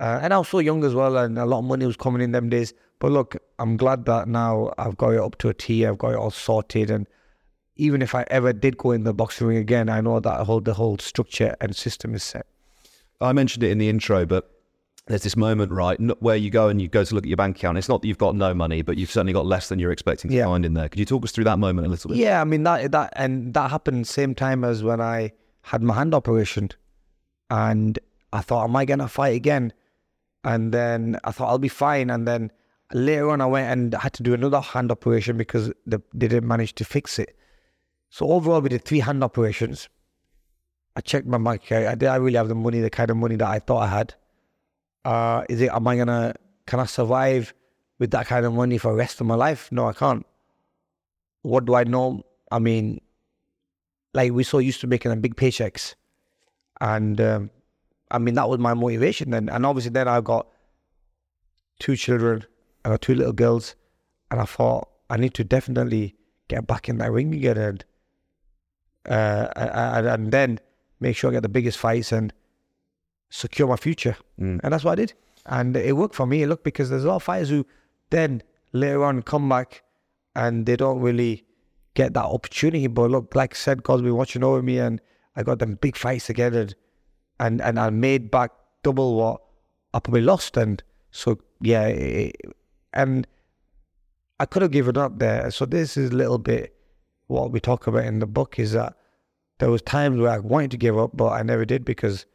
uh, 0.00 0.20
and 0.22 0.32
I 0.32 0.38
was 0.38 0.48
so 0.48 0.58
young 0.58 0.84
as 0.84 0.94
well, 0.94 1.16
and 1.18 1.38
a 1.38 1.44
lot 1.46 1.58
of 1.60 1.64
money 1.64 1.86
was 1.86 1.96
coming 1.96 2.22
in 2.22 2.32
them 2.32 2.48
days. 2.48 2.72
But 2.98 3.12
look, 3.12 3.36
I'm 3.58 3.76
glad 3.76 4.04
that 4.06 4.28
now 4.28 4.72
I've 4.78 4.96
got 4.96 5.10
it 5.10 5.20
up 5.20 5.36
to 5.38 5.48
a 5.48 5.54
T. 5.54 5.84
I've 5.86 5.98
got 5.98 6.12
it 6.12 6.16
all 6.16 6.30
sorted, 6.30 6.90
and 6.90 7.06
even 7.76 8.00
if 8.02 8.14
I 8.14 8.24
ever 8.30 8.52
did 8.52 8.76
go 8.78 8.92
in 8.92 9.04
the 9.04 9.12
boxing 9.14 9.46
ring 9.48 9.58
again, 9.58 9.88
I 9.88 10.00
know 10.00 10.20
that 10.20 10.46
whole 10.46 10.60
the 10.60 10.74
whole 10.74 10.98
structure 10.98 11.56
and 11.60 11.74
system 11.74 12.14
is 12.14 12.22
set. 12.22 12.46
I 13.20 13.32
mentioned 13.32 13.62
it 13.64 13.70
in 13.70 13.78
the 13.78 13.88
intro, 13.88 14.24
but 14.26 14.50
there's 15.06 15.22
this 15.24 15.36
moment, 15.36 15.72
right, 15.72 15.98
where 16.20 16.36
you 16.36 16.48
go 16.50 16.68
and 16.68 16.80
you 16.80 16.86
go 16.88 17.02
to 17.02 17.14
look 17.14 17.24
at 17.24 17.28
your 17.28 17.36
bank 17.36 17.56
account. 17.56 17.76
It's 17.76 17.88
not 17.88 18.02
that 18.02 18.08
you've 18.08 18.18
got 18.18 18.36
no 18.36 18.54
money, 18.54 18.82
but 18.82 18.96
you've 18.96 19.10
certainly 19.10 19.32
got 19.32 19.46
less 19.46 19.68
than 19.68 19.78
you're 19.80 19.90
expecting 19.92 20.30
to 20.30 20.36
Yeah. 20.36 20.44
find 20.44 20.64
in 20.64 20.74
there. 20.74 20.88
Could 20.88 21.00
you 21.00 21.04
talk 21.06 21.24
us 21.24 21.32
through 21.32 21.44
that 21.44 21.58
moment 21.58 21.86
a 21.86 21.90
little 21.90 22.08
bit? 22.10 22.18
Yeah, 22.18 22.40
I 22.40 22.44
mean 22.44 22.62
that 22.64 22.92
that 22.92 23.12
and 23.16 23.52
that 23.54 23.70
happened 23.70 24.06
same 24.06 24.34
time 24.34 24.62
as 24.64 24.82
when 24.84 25.00
I 25.00 25.32
had 25.62 25.82
my 25.82 25.94
hand 25.94 26.14
operation, 26.14 26.70
and 27.50 27.98
I 28.32 28.40
thought, 28.42 28.64
am 28.64 28.76
I 28.76 28.84
gonna 28.84 29.08
fight 29.08 29.34
again? 29.34 29.72
And 30.44 30.72
then 30.72 31.18
I 31.24 31.30
thought 31.30 31.48
I'll 31.48 31.58
be 31.58 31.68
fine. 31.68 32.10
And 32.10 32.26
then 32.26 32.50
later 32.92 33.30
on, 33.30 33.40
I 33.40 33.46
went 33.46 33.70
and 33.70 33.94
I 33.94 34.00
had 34.00 34.12
to 34.14 34.22
do 34.22 34.34
another 34.34 34.60
hand 34.60 34.90
operation 34.90 35.36
because 35.36 35.72
the, 35.86 36.02
they 36.12 36.28
didn't 36.28 36.48
manage 36.48 36.74
to 36.76 36.84
fix 36.84 37.18
it. 37.18 37.36
So 38.10 38.30
overall, 38.30 38.60
we 38.60 38.68
did 38.68 38.84
three 38.84 39.00
hand 39.00 39.24
operations. 39.24 39.88
I 40.94 41.00
checked 41.00 41.26
my 41.26 41.38
bank. 41.38 41.72
I 41.72 41.94
did. 41.94 42.08
I 42.08 42.16
really 42.16 42.36
have 42.36 42.48
the 42.48 42.54
money, 42.54 42.80
the 42.80 42.90
kind 42.90 43.10
of 43.10 43.16
money 43.16 43.36
that 43.36 43.48
I 43.48 43.58
thought 43.58 43.80
I 43.80 43.86
had. 43.86 44.14
Uh, 45.04 45.44
is 45.48 45.60
it? 45.60 45.70
Am 45.70 45.86
I 45.86 45.96
gonna? 45.96 46.34
Can 46.66 46.80
I 46.80 46.84
survive 46.84 47.54
with 47.98 48.10
that 48.10 48.26
kind 48.26 48.44
of 48.44 48.52
money 48.52 48.78
for 48.78 48.92
the 48.92 48.98
rest 48.98 49.20
of 49.20 49.26
my 49.26 49.34
life? 49.34 49.72
No, 49.72 49.88
I 49.88 49.94
can't. 49.94 50.26
What 51.42 51.64
do 51.64 51.74
I 51.74 51.84
know? 51.84 52.24
I 52.50 52.58
mean, 52.58 53.00
like 54.12 54.32
we're 54.32 54.44
so 54.44 54.58
used 54.58 54.80
to 54.82 54.86
making 54.86 55.10
a 55.10 55.16
big 55.16 55.34
paychecks, 55.36 55.94
and 56.80 57.18
um, 57.20 57.50
I 58.12 58.18
mean 58.18 58.34
that 58.34 58.48
was 58.48 58.58
my 58.58 58.74
motivation 58.74 59.30
then. 59.30 59.48
And 59.48 59.66
obviously, 59.66 59.90
then 59.90 60.06
I 60.06 60.20
got 60.20 60.46
two 61.80 61.96
children. 61.96 62.44
I 62.84 62.90
got 62.90 63.02
two 63.02 63.14
little 63.14 63.32
girls, 63.32 63.74
and 64.30 64.40
I 64.40 64.44
thought 64.44 64.88
I 65.10 65.16
need 65.16 65.34
to 65.34 65.44
definitely 65.44 66.14
get 66.48 66.66
back 66.66 66.88
in 66.88 66.98
that 66.98 67.10
ring 67.10 67.34
again, 67.34 67.56
and 67.56 67.84
uh, 69.08 69.48
and, 69.56 70.06
and 70.06 70.32
then 70.32 70.60
make 71.00 71.16
sure 71.16 71.30
I 71.30 71.32
get 71.32 71.42
the 71.42 71.48
biggest 71.48 71.78
fights 71.78 72.12
and 72.12 72.32
secure 73.30 73.66
my 73.66 73.76
future. 73.76 74.16
Mm. 74.40 74.60
And 74.62 74.72
that's 74.72 74.84
what 74.84 74.92
I 74.92 74.96
did. 74.96 75.14
And 75.46 75.76
it 75.76 75.96
worked 75.96 76.14
for 76.14 76.26
me. 76.26 76.46
Look, 76.46 76.62
because 76.62 76.90
there's 76.90 77.04
a 77.04 77.08
lot 77.08 77.16
of 77.16 77.22
fighters 77.22 77.48
who 77.48 77.66
then 78.10 78.42
later 78.72 79.04
on 79.04 79.22
come 79.22 79.48
back 79.48 79.82
and 80.36 80.66
they 80.66 80.76
don't 80.76 81.00
really 81.00 81.44
get 81.94 82.14
that 82.14 82.24
opportunity. 82.24 82.86
But 82.86 83.10
look, 83.10 83.34
like 83.34 83.54
I 83.54 83.56
said, 83.56 83.82
God's 83.82 84.02
been 84.02 84.14
watching 84.14 84.44
over 84.44 84.62
me 84.62 84.78
and 84.78 85.00
I 85.34 85.42
got 85.42 85.58
them 85.58 85.74
big 85.80 85.96
fights 85.96 86.26
together 86.26 86.60
and, 86.60 86.74
and 87.42 87.60
and 87.60 87.78
I 87.78 87.90
made 87.90 88.30
back 88.30 88.52
double 88.82 89.16
what 89.16 89.42
I 89.92 89.98
probably 89.98 90.22
lost. 90.22 90.56
And 90.56 90.82
so, 91.10 91.38
yeah, 91.60 91.86
it, 91.86 92.36
and 92.94 93.26
I 94.40 94.46
could 94.46 94.62
have 94.62 94.70
given 94.70 94.96
up 94.96 95.18
there. 95.18 95.50
So 95.50 95.66
this 95.66 95.96
is 95.96 96.10
a 96.10 96.16
little 96.16 96.38
bit 96.38 96.74
what 97.26 97.50
we 97.50 97.60
talk 97.60 97.86
about 97.86 98.04
in 98.04 98.18
the 98.18 98.26
book 98.26 98.58
is 98.58 98.72
that 98.72 98.94
there 99.58 99.70
was 99.70 99.82
times 99.82 100.20
where 100.20 100.30
I 100.30 100.38
wanted 100.38 100.70
to 100.72 100.76
give 100.76 100.98
up, 100.98 101.10
but 101.14 101.28
I 101.28 101.42
never 101.42 101.64
did 101.64 101.84
because 101.84 102.26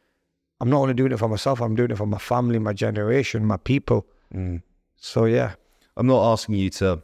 I'm 0.60 0.70
not 0.70 0.80
only 0.80 0.94
doing 0.94 1.12
it 1.12 1.18
for 1.18 1.28
myself, 1.28 1.60
I'm 1.60 1.76
doing 1.76 1.90
it 1.90 1.96
for 1.96 2.06
my 2.06 2.18
family, 2.18 2.58
my 2.58 2.72
generation, 2.72 3.44
my 3.44 3.58
people. 3.58 4.06
Mm. 4.34 4.62
So 4.96 5.24
yeah. 5.24 5.54
I'm 5.96 6.06
not 6.06 6.32
asking 6.32 6.56
you 6.56 6.70
to 6.70 7.02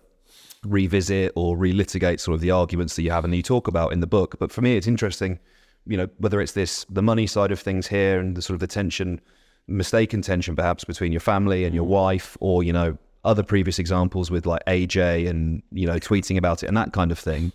revisit 0.65 1.33
or 1.37 1.57
relitigate 1.57 2.21
sort 2.21 2.35
of 2.35 2.41
the 2.41 2.51
arguments 2.51 2.97
that 2.97 3.03
you 3.03 3.11
have 3.11 3.25
and 3.25 3.35
you 3.35 3.43
talk 3.43 3.69
about 3.69 3.93
in 3.93 4.01
the 4.01 4.07
book, 4.07 4.37
but 4.39 4.51
for 4.51 4.63
me, 4.63 4.77
it's 4.77 4.87
interesting, 4.87 5.39
you 5.87 5.97
know, 5.97 6.09
whether 6.18 6.41
it's 6.41 6.53
this 6.53 6.85
the 6.89 7.03
money 7.03 7.26
side 7.26 7.53
of 7.53 7.61
things 7.61 7.87
here 7.87 8.18
and 8.18 8.37
the 8.37 8.43
sort 8.43 8.55
of 8.55 8.61
the 8.61 8.66
tension, 8.66 9.20
mistaken 9.66 10.22
tension 10.22 10.57
perhaps 10.57 10.85
between 10.85 11.12
your 11.12 11.20
family 11.20 11.64
and 11.64 11.74
your 11.74 11.85
mm. 11.85 11.89
wife, 11.89 12.37
or 12.41 12.62
you 12.62 12.72
know, 12.72 12.97
other 13.24 13.43
previous 13.43 13.78
examples 13.78 14.30
with 14.30 14.47
like 14.47 14.64
AJ 14.66 15.28
and 15.28 15.62
you 15.72 15.87
know 15.87 15.97
tweeting 15.97 16.37
about 16.37 16.62
it 16.62 16.66
and 16.66 16.76
that 16.76 16.93
kind 16.93 17.11
of 17.11 17.18
thing. 17.18 17.53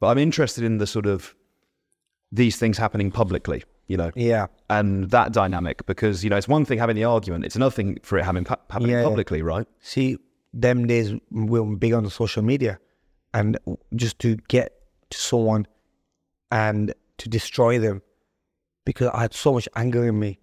But 0.00 0.08
I'm 0.08 0.18
interested 0.18 0.64
in 0.64 0.78
the 0.78 0.86
sort 0.86 1.06
of 1.06 1.34
these 2.32 2.56
things 2.56 2.78
happening 2.78 3.10
publicly, 3.10 3.64
you 3.88 3.96
know, 3.96 4.12
Yeah. 4.14 4.46
and 4.68 5.10
that 5.10 5.32
dynamic 5.32 5.84
because 5.86 6.22
you 6.24 6.30
know 6.30 6.36
it's 6.36 6.48
one 6.48 6.64
thing 6.64 6.78
having 6.78 6.96
the 6.96 7.04
argument, 7.04 7.44
it's 7.44 7.56
another 7.56 7.74
thing 7.74 7.98
for 8.02 8.18
it 8.18 8.24
having 8.24 8.44
happening 8.44 8.90
Yeah, 8.90 9.02
publicly, 9.02 9.42
right? 9.42 9.66
See, 9.80 10.18
them 10.52 10.86
days 10.86 11.12
we 11.30 11.60
were 11.60 11.76
big 11.76 11.92
on 11.92 12.04
the 12.04 12.10
social 12.10 12.42
media 12.42 12.78
and 13.34 13.58
just 13.94 14.18
to 14.20 14.36
get 14.48 14.74
to 15.10 15.18
someone 15.18 15.66
and 16.50 16.94
to 17.20 17.28
destroy 17.28 17.78
them 17.78 18.02
because 18.84 19.08
I 19.14 19.22
had 19.22 19.34
so 19.34 19.52
much 19.52 19.68
anger 19.76 20.06
in 20.06 20.18
me 20.18 20.38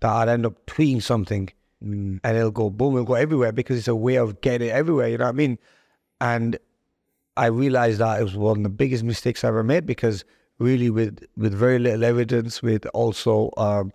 that 0.00 0.10
I'd 0.10 0.28
end 0.28 0.46
up 0.46 0.66
tweeting 0.66 1.02
something 1.02 1.50
and 1.80 2.20
it'll 2.24 2.50
go 2.50 2.70
boom, 2.70 2.94
it'll 2.94 3.06
go 3.06 3.14
everywhere 3.14 3.52
because 3.52 3.78
it's 3.78 3.88
a 3.88 3.94
way 3.94 4.16
of 4.16 4.40
getting 4.40 4.68
it 4.68 4.72
everywhere, 4.72 5.08
you 5.08 5.18
know 5.18 5.24
what 5.24 5.30
I 5.30 5.32
mean? 5.32 5.58
And 6.20 6.58
I 7.36 7.46
realized 7.46 8.00
that 8.00 8.20
it 8.20 8.24
was 8.24 8.36
one 8.36 8.58
of 8.58 8.62
the 8.62 8.68
biggest 8.68 9.04
mistakes 9.04 9.44
I 9.44 9.48
ever 9.48 9.62
made 9.62 9.86
because 9.86 10.24
really 10.58 10.90
with 10.90 11.24
with 11.36 11.54
very 11.54 11.78
little 11.78 12.04
evidence, 12.04 12.62
with 12.62 12.86
also 12.92 13.50
um, 13.56 13.92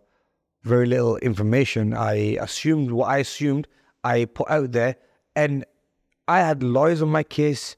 very 0.64 0.88
little 0.88 1.18
information, 1.18 1.94
I 1.94 2.38
assumed 2.42 2.92
what 2.92 3.08
I 3.08 3.18
assumed 3.20 3.68
I 4.04 4.26
put 4.26 4.50
out 4.50 4.72
there, 4.72 4.96
and 5.36 5.64
I 6.28 6.40
had 6.40 6.64
lawyers 6.64 7.02
on 7.02 7.10
my 7.10 7.24
case. 7.24 7.76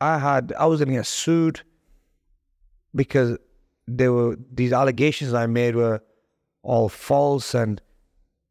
I 0.00 0.18
had 0.18 0.52
I 0.58 0.66
was 0.66 0.80
gonna 0.80 0.92
get 0.92 1.06
sued 1.06 1.62
because 2.94 3.38
there 3.86 4.12
were 4.12 4.36
these 4.52 4.72
allegations 4.72 5.34
I 5.34 5.46
made 5.46 5.76
were 5.76 6.00
all 6.62 6.88
false, 6.88 7.54
and 7.54 7.80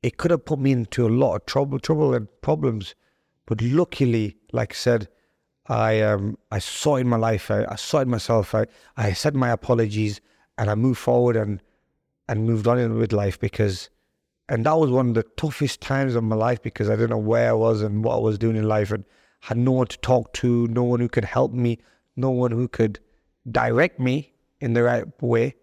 it 0.02 0.18
could 0.18 0.32
have 0.32 0.46
put 0.46 0.60
me 0.60 0.72
into 0.72 1.08
a 1.08 1.10
lot 1.10 1.36
of 1.36 1.46
trouble, 1.46 1.80
trouble 1.80 2.14
and 2.14 2.28
problems. 2.42 2.96
But 3.46 3.62
luckily, 3.62 4.38
like 4.52 4.74
I 4.74 4.76
said, 4.76 5.08
I 5.68 6.02
um 6.02 6.38
I 6.52 6.60
sorted 6.60 7.08
my 7.08 7.18
life 7.18 7.50
out. 7.50 7.72
I 7.72 7.76
sorted 7.76 8.10
myself 8.10 8.54
out. 8.54 8.70
I 8.98 9.14
said 9.14 9.36
my 9.36 9.50
apologies, 9.50 10.22
and 10.58 10.70
I 10.70 10.76
moved 10.76 11.00
forward 11.00 11.36
and 11.36 11.62
and 12.28 12.46
moved 12.46 12.68
on 12.68 12.98
with 12.98 13.12
life 13.12 13.40
because, 13.40 13.90
and 14.48 14.66
that 14.66 14.78
was 14.78 14.90
one 14.90 15.10
of 15.10 15.14
the 15.14 15.24
toughest 15.36 15.82
times 15.82 16.16
of 16.16 16.24
my 16.24 16.36
life 16.36 16.62
because 16.62 16.90
I 16.90 16.96
didn't 16.96 17.10
know 17.10 17.18
where 17.18 17.50
I 17.50 17.54
was 17.54 17.82
and 17.82 18.04
what 18.04 18.16
I 18.16 18.20
was 18.20 18.38
doing 18.38 18.56
in 18.56 18.68
life 18.68 18.92
and 18.92 19.04
had 19.42 19.58
no 19.58 19.72
one 19.72 19.88
to 19.88 19.98
talk 19.98 20.32
to, 20.34 20.68
no 20.68 20.84
one 20.84 21.02
who 21.02 21.10
could 21.10 21.26
help 21.26 21.52
me, 21.52 21.80
no 22.16 22.30
one 22.30 22.52
who 22.52 22.68
could 22.70 23.00
direct 23.52 24.00
me 24.00 24.33
in 24.64 24.74
the 24.74 24.82
right 24.82 25.06
way. 25.22 25.56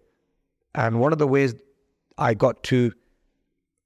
And 0.75 0.99
one 0.99 1.11
of 1.11 1.17
the 1.17 1.27
ways 1.27 1.55
I 2.19 2.35
got 2.35 2.61
to, 2.65 2.93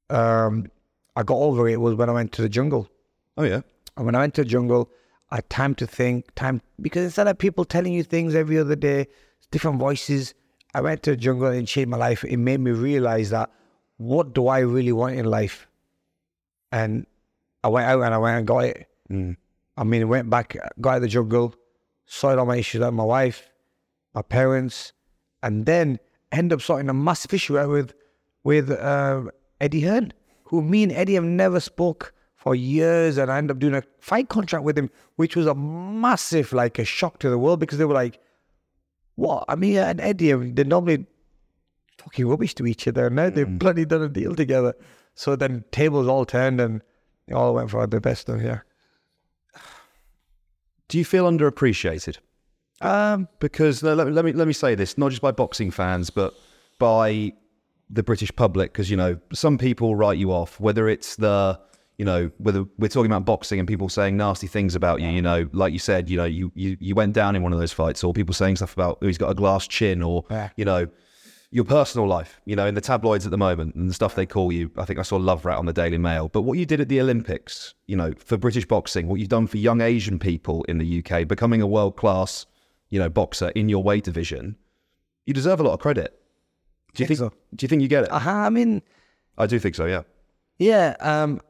um, 0.10 0.68
I 1.16 1.24
got 1.24 1.38
over 1.38 1.70
it 1.70 1.80
was 1.80 1.96
when 1.96 2.10
I 2.10 2.12
went 2.12 2.34
to 2.34 2.42
the 2.42 2.50
jungle. 2.50 2.90
Oh 3.38 3.44
yeah. 3.44 3.62
And 3.96 4.06
when 4.06 4.14
I 4.14 4.20
went 4.20 4.34
to 4.36 4.44
the 4.44 4.50
jungle, 4.50 4.92
I 5.32 5.38
had 5.38 5.50
time 5.50 5.74
to 5.76 5.88
think, 5.88 6.36
time 6.36 6.62
because 6.82 7.06
instead 7.06 7.28
of 7.28 7.38
people 7.38 7.64
telling 7.64 7.94
you 7.94 8.04
things 8.04 8.36
every 8.36 8.58
other 8.60 8.76
day, 8.76 9.08
different 9.52 9.80
voices, 9.80 10.34
I 10.74 10.82
went 10.82 11.02
to 11.04 11.12
the 11.12 11.18
jungle 11.18 11.48
and 11.48 11.64
it 11.64 11.68
changed 11.68 11.90
my 11.90 11.98
life. 11.98 12.26
It 12.26 12.38
made 12.38 12.60
me 12.60 12.72
realize 12.72 13.30
that 13.30 13.50
what 13.96 14.34
do 14.34 14.48
I 14.48 14.60
really 14.60 14.92
want 14.92 15.16
in 15.16 15.26
life? 15.26 15.68
And 16.74 17.08
I 17.64 17.70
went 17.70 17.88
out 17.88 18.02
and 18.02 18.14
I 18.14 18.18
went 18.18 18.38
and 18.40 18.48
got 18.48 18.66
it. 18.66 18.88
Mm. 19.10 19.38
I 19.78 19.84
mean, 19.86 20.02
I 20.02 20.06
went 20.06 20.30
back, 20.30 20.58
got 20.82 20.90
out 20.90 20.96
of 20.98 21.02
the 21.04 21.08
jungle, 21.08 21.56
sorted 22.06 22.40
all 22.40 22.46
my 22.46 22.58
issues 22.58 22.82
out 22.82 22.88
with 22.88 22.96
my 22.96 23.06
wife, 23.06 23.50
my 24.14 24.22
parents, 24.22 24.92
and 25.46 25.68
then 25.68 26.00
end 26.32 26.52
up 26.52 26.60
sorting 26.60 26.90
a 26.90 26.94
massive 26.94 27.34
issue 27.34 27.58
out 27.58 27.70
with 27.70 27.94
with 28.44 28.72
uh, 28.72 29.22
Eddie 29.62 29.82
Hearn, 29.82 30.12
who 30.44 30.62
me 30.62 30.84
and 30.84 30.92
Eddie 30.92 31.14
have 31.14 31.24
never 31.24 31.60
spoke 31.60 32.14
for 32.36 32.54
years, 32.54 33.18
and 33.18 33.32
I 33.32 33.38
ended 33.38 33.52
up 33.52 33.60
doing 33.60 33.76
a 33.76 33.84
fight 34.00 34.28
contract 34.28 34.66
with 34.66 34.78
him, 34.78 34.90
which 35.16 35.36
was 35.36 35.48
a 35.48 35.56
massive, 35.56 36.52
like 36.52 36.78
a 36.78 36.86
shock 36.86 37.20
to 37.20 37.30
the 37.30 37.38
world 37.38 37.60
because 37.60 37.78
they 37.78 37.86
were 37.86 37.94
like, 37.94 38.20
"What?" 39.16 39.46
I 39.48 39.56
mean, 39.56 39.78
and 39.78 40.02
Eddie, 40.02 40.34
they 40.34 40.64
normally 40.64 41.06
talking 41.98 42.28
rubbish 42.28 42.56
to 42.56 42.66
each 42.66 42.88
other, 42.88 43.08
and 43.08 43.16
now 43.16 43.30
they've 43.30 43.60
bloody 43.60 43.86
done 43.86 44.02
a 44.02 44.10
deal 44.10 44.36
together. 44.36 44.74
So 45.14 45.36
then 45.36 45.64
tables 45.72 46.08
all 46.08 46.26
turned, 46.26 46.60
and 46.60 46.82
they 47.28 47.36
all 47.36 47.54
went 47.54 47.70
for 47.70 47.86
the 47.86 48.02
best 48.02 48.30
of 48.30 48.42
yeah. 48.42 48.62
Do 50.88 50.98
you 50.98 51.06
feel 51.06 51.30
underappreciated? 51.30 52.18
Um, 52.82 53.28
Because 53.40 53.82
no, 53.84 53.94
let, 53.94 54.08
me- 54.08 54.14
let 54.14 54.26
me 54.26 54.34
let 54.34 54.48
me 54.48 54.54
say 54.54 54.76
this, 54.76 54.98
not 54.98 55.10
just 55.10 55.22
by 55.22 55.32
boxing 55.32 55.72
fans, 55.72 56.10
but 56.10 56.34
by 56.80 57.34
the 57.90 58.04
British 58.04 58.36
public. 58.36 58.74
Because 58.74 58.90
you 58.90 58.98
know, 58.98 59.18
some 59.34 59.58
people 59.58 59.96
write 59.96 60.18
you 60.18 60.32
off, 60.32 60.60
whether 60.60 60.88
it's 60.90 61.16
the 61.16 61.60
you 61.98 62.04
know, 62.04 62.30
whether 62.40 62.66
we're 62.78 62.90
talking 62.90 63.10
about 63.10 63.24
boxing 63.24 63.58
and 63.58 63.66
people 63.70 63.88
saying 63.88 64.18
nasty 64.18 64.48
things 64.48 64.76
about 64.76 65.00
you, 65.00 65.08
you 65.08 65.22
know, 65.22 65.48
like 65.54 65.72
you 65.72 65.80
said, 65.80 66.10
you 66.10 66.18
know, 66.18 66.26
you, 66.26 66.52
you, 66.54 66.76
you 66.82 66.94
went 66.94 67.14
down 67.14 67.38
in 67.38 67.42
one 67.42 67.54
of 67.54 67.60
those 67.60 67.72
fights, 67.72 68.04
or 68.04 68.12
people 68.14 68.34
saying 68.34 68.58
stuff 68.58 68.74
about 68.74 68.98
oh, 69.02 69.08
he's 69.08 69.18
got 69.18 69.30
a 69.30 69.34
glass 69.34 69.66
chin, 69.66 70.04
or 70.04 70.26
Yeah. 70.30 70.50
you 70.58 70.66
know, 70.66 70.88
your 71.52 71.64
personal 71.64 72.06
life, 72.06 72.42
you 72.44 72.54
know, 72.54 72.66
in 72.66 72.76
the 72.76 72.82
tabloids 72.82 73.24
at 73.26 73.32
the 73.32 73.38
moment 73.38 73.76
and 73.76 73.90
the 73.90 73.94
stuff 73.94 74.14
they 74.14 74.26
call 74.26 74.52
you. 74.52 74.70
I 74.78 74.84
think 74.84 75.00
I 75.00 75.04
saw 75.04 75.16
Love 75.16 75.46
Rat 75.46 75.58
on 75.58 75.68
the 75.68 75.72
Daily 75.72 75.98
Mail. 75.98 76.28
But 76.28 76.42
what 76.42 76.58
you 76.58 76.66
did 76.66 76.82
at 76.82 76.90
the 76.90 77.00
Olympics, 77.00 77.74
you 77.88 77.96
know, 77.96 78.12
for 78.18 78.36
British 78.36 78.66
boxing, 78.66 79.08
what 79.08 79.22
you've 79.22 79.30
done 79.30 79.48
for 79.48 79.56
young 79.56 79.80
Asian 79.80 80.20
people 80.20 80.66
in 80.68 80.80
the 80.80 81.02
UK, 81.02 81.26
becoming 81.26 81.62
a 81.62 81.68
world 81.68 81.96
class 81.96 82.46
you 82.90 83.00
know, 83.00 83.10
boxer 83.10 83.50
in 83.50 83.70
your 83.70 83.84
weight 83.84 84.04
division, 84.04 84.56
you 85.26 85.34
deserve 85.34 85.60
a 85.60 85.64
lot 85.64 85.74
of 85.74 85.80
credit. 85.80 86.20
Do 86.94 87.04
you 87.04 87.08
Think 87.08 87.20
think? 87.20 87.32
so. 87.32 87.38
Do 87.56 87.64
you 87.64 87.68
think 87.68 87.82
you 87.82 87.88
get 87.88 88.06
it? 88.06 88.12
Uh, 88.12 88.22
I 88.26 88.50
mean, 88.50 88.82
I 89.38 89.48
do 89.48 89.60
think 89.60 89.76
so. 89.76 89.86
Yeah. 89.86 90.04
Yeah, 90.58 90.96
um, 91.02 91.42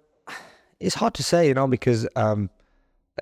it's 0.79 0.95
hard 0.95 1.13
to 1.15 1.23
say, 1.23 1.47
you 1.47 1.53
know, 1.53 1.67
because 1.67 2.07
um, 2.15 2.49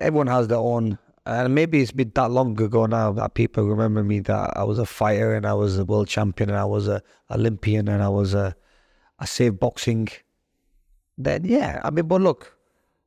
everyone 0.00 0.28
has 0.28 0.48
their 0.48 0.58
own, 0.58 0.98
and 1.26 1.54
maybe 1.54 1.82
it's 1.82 1.92
been 1.92 2.12
that 2.14 2.30
long 2.30 2.58
ago 2.60 2.86
now 2.86 3.12
that 3.12 3.34
people 3.34 3.64
remember 3.64 4.02
me 4.02 4.20
that 4.20 4.56
I 4.56 4.64
was 4.64 4.78
a 4.78 4.86
fighter 4.86 5.34
and 5.34 5.44
I 5.44 5.52
was 5.52 5.78
a 5.78 5.84
world 5.84 6.08
champion 6.08 6.48
and 6.48 6.58
I 6.58 6.64
was 6.64 6.88
a 6.88 7.02
Olympian 7.30 7.88
and 7.88 8.02
I 8.02 8.08
was 8.08 8.32
a, 8.32 8.56
I 9.18 9.26
saved 9.26 9.60
boxing. 9.60 10.08
Then 11.18 11.44
yeah, 11.44 11.80
I 11.84 11.90
mean, 11.90 12.06
but 12.08 12.22
look, 12.22 12.56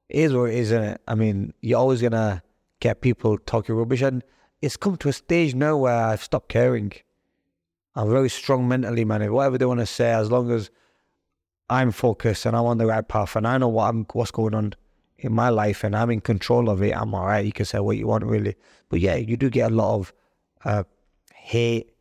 it 0.09 0.19
is 0.19 0.33
what 0.33 0.49
it 0.51 0.55
is, 0.55 0.71
isn't 0.71 0.83
it? 0.83 1.01
I 1.07 1.15
mean, 1.15 1.53
you're 1.61 1.79
always 1.79 2.01
gonna 2.01 2.43
get 2.79 3.01
people 3.01 3.37
talking 3.39 3.73
rubbish, 3.75 4.01
and 4.03 4.23
it's 4.61 4.77
come 4.77 4.97
to 4.97 5.09
a 5.09 5.13
stage 5.13 5.55
now 5.55 5.77
where 5.77 5.93
I've 5.93 6.23
stopped 6.23 6.49
caring. 6.49 6.93
I'm 7.95 8.09
very 8.09 8.29
strong 8.29 8.67
mentally, 8.67 9.05
man. 9.05 9.31
Whatever 9.31 9.57
they 9.57 9.65
want 9.65 9.79
to 9.79 9.85
say, 9.85 10.11
as 10.13 10.29
long 10.31 10.51
as 10.51 10.69
I'm 11.69 11.91
focused 11.91 12.45
and 12.45 12.55
I'm 12.55 12.65
on 12.65 12.77
the 12.77 12.85
right 12.85 13.07
path 13.07 13.35
and 13.35 13.47
I 13.47 13.57
know 13.57 13.67
what 13.67 13.89
I'm 13.89 14.05
what's 14.13 14.31
going 14.31 14.53
on 14.53 14.73
in 15.17 15.33
my 15.33 15.49
life 15.49 15.83
and 15.83 15.95
I'm 15.95 16.11
in 16.11 16.21
control 16.21 16.69
of 16.69 16.81
it, 16.81 16.95
I'm 16.95 17.13
all 17.13 17.25
right. 17.25 17.45
You 17.45 17.51
can 17.51 17.65
say 17.65 17.79
what 17.79 17.97
you 17.97 18.07
want 18.07 18.23
really. 18.23 18.55
But 18.89 18.99
yeah, 18.99 19.15
you 19.15 19.35
do 19.35 19.49
get 19.49 19.71
a 19.71 19.75
lot 19.75 19.95
of 19.95 20.13
uh, 20.63 20.83
hate 21.33 21.91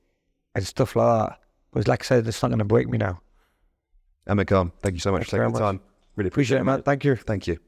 and 0.54 0.66
stuff 0.66 0.96
like 0.96 1.30
that. 1.30 1.38
But 1.72 1.88
like 1.88 2.02
I 2.02 2.04
said, 2.04 2.26
it's 2.26 2.42
not 2.42 2.50
gonna 2.50 2.64
break 2.64 2.88
me 2.88 2.98
now. 2.98 3.20
Amir 4.26 4.44
Khan, 4.44 4.72
thank 4.82 4.94
you 4.94 5.00
so 5.00 5.12
much 5.12 5.20
Thank 5.20 5.30
for 5.30 5.36
taking 5.36 5.52
the 5.52 5.60
much. 5.60 5.60
time. 5.60 5.80
Really 6.16 6.28
Appreciate 6.28 6.60
it, 6.60 6.64
man. 6.64 6.82
Thank 6.82 7.04
you. 7.04 7.16
Thank 7.16 7.46
you. 7.46 7.58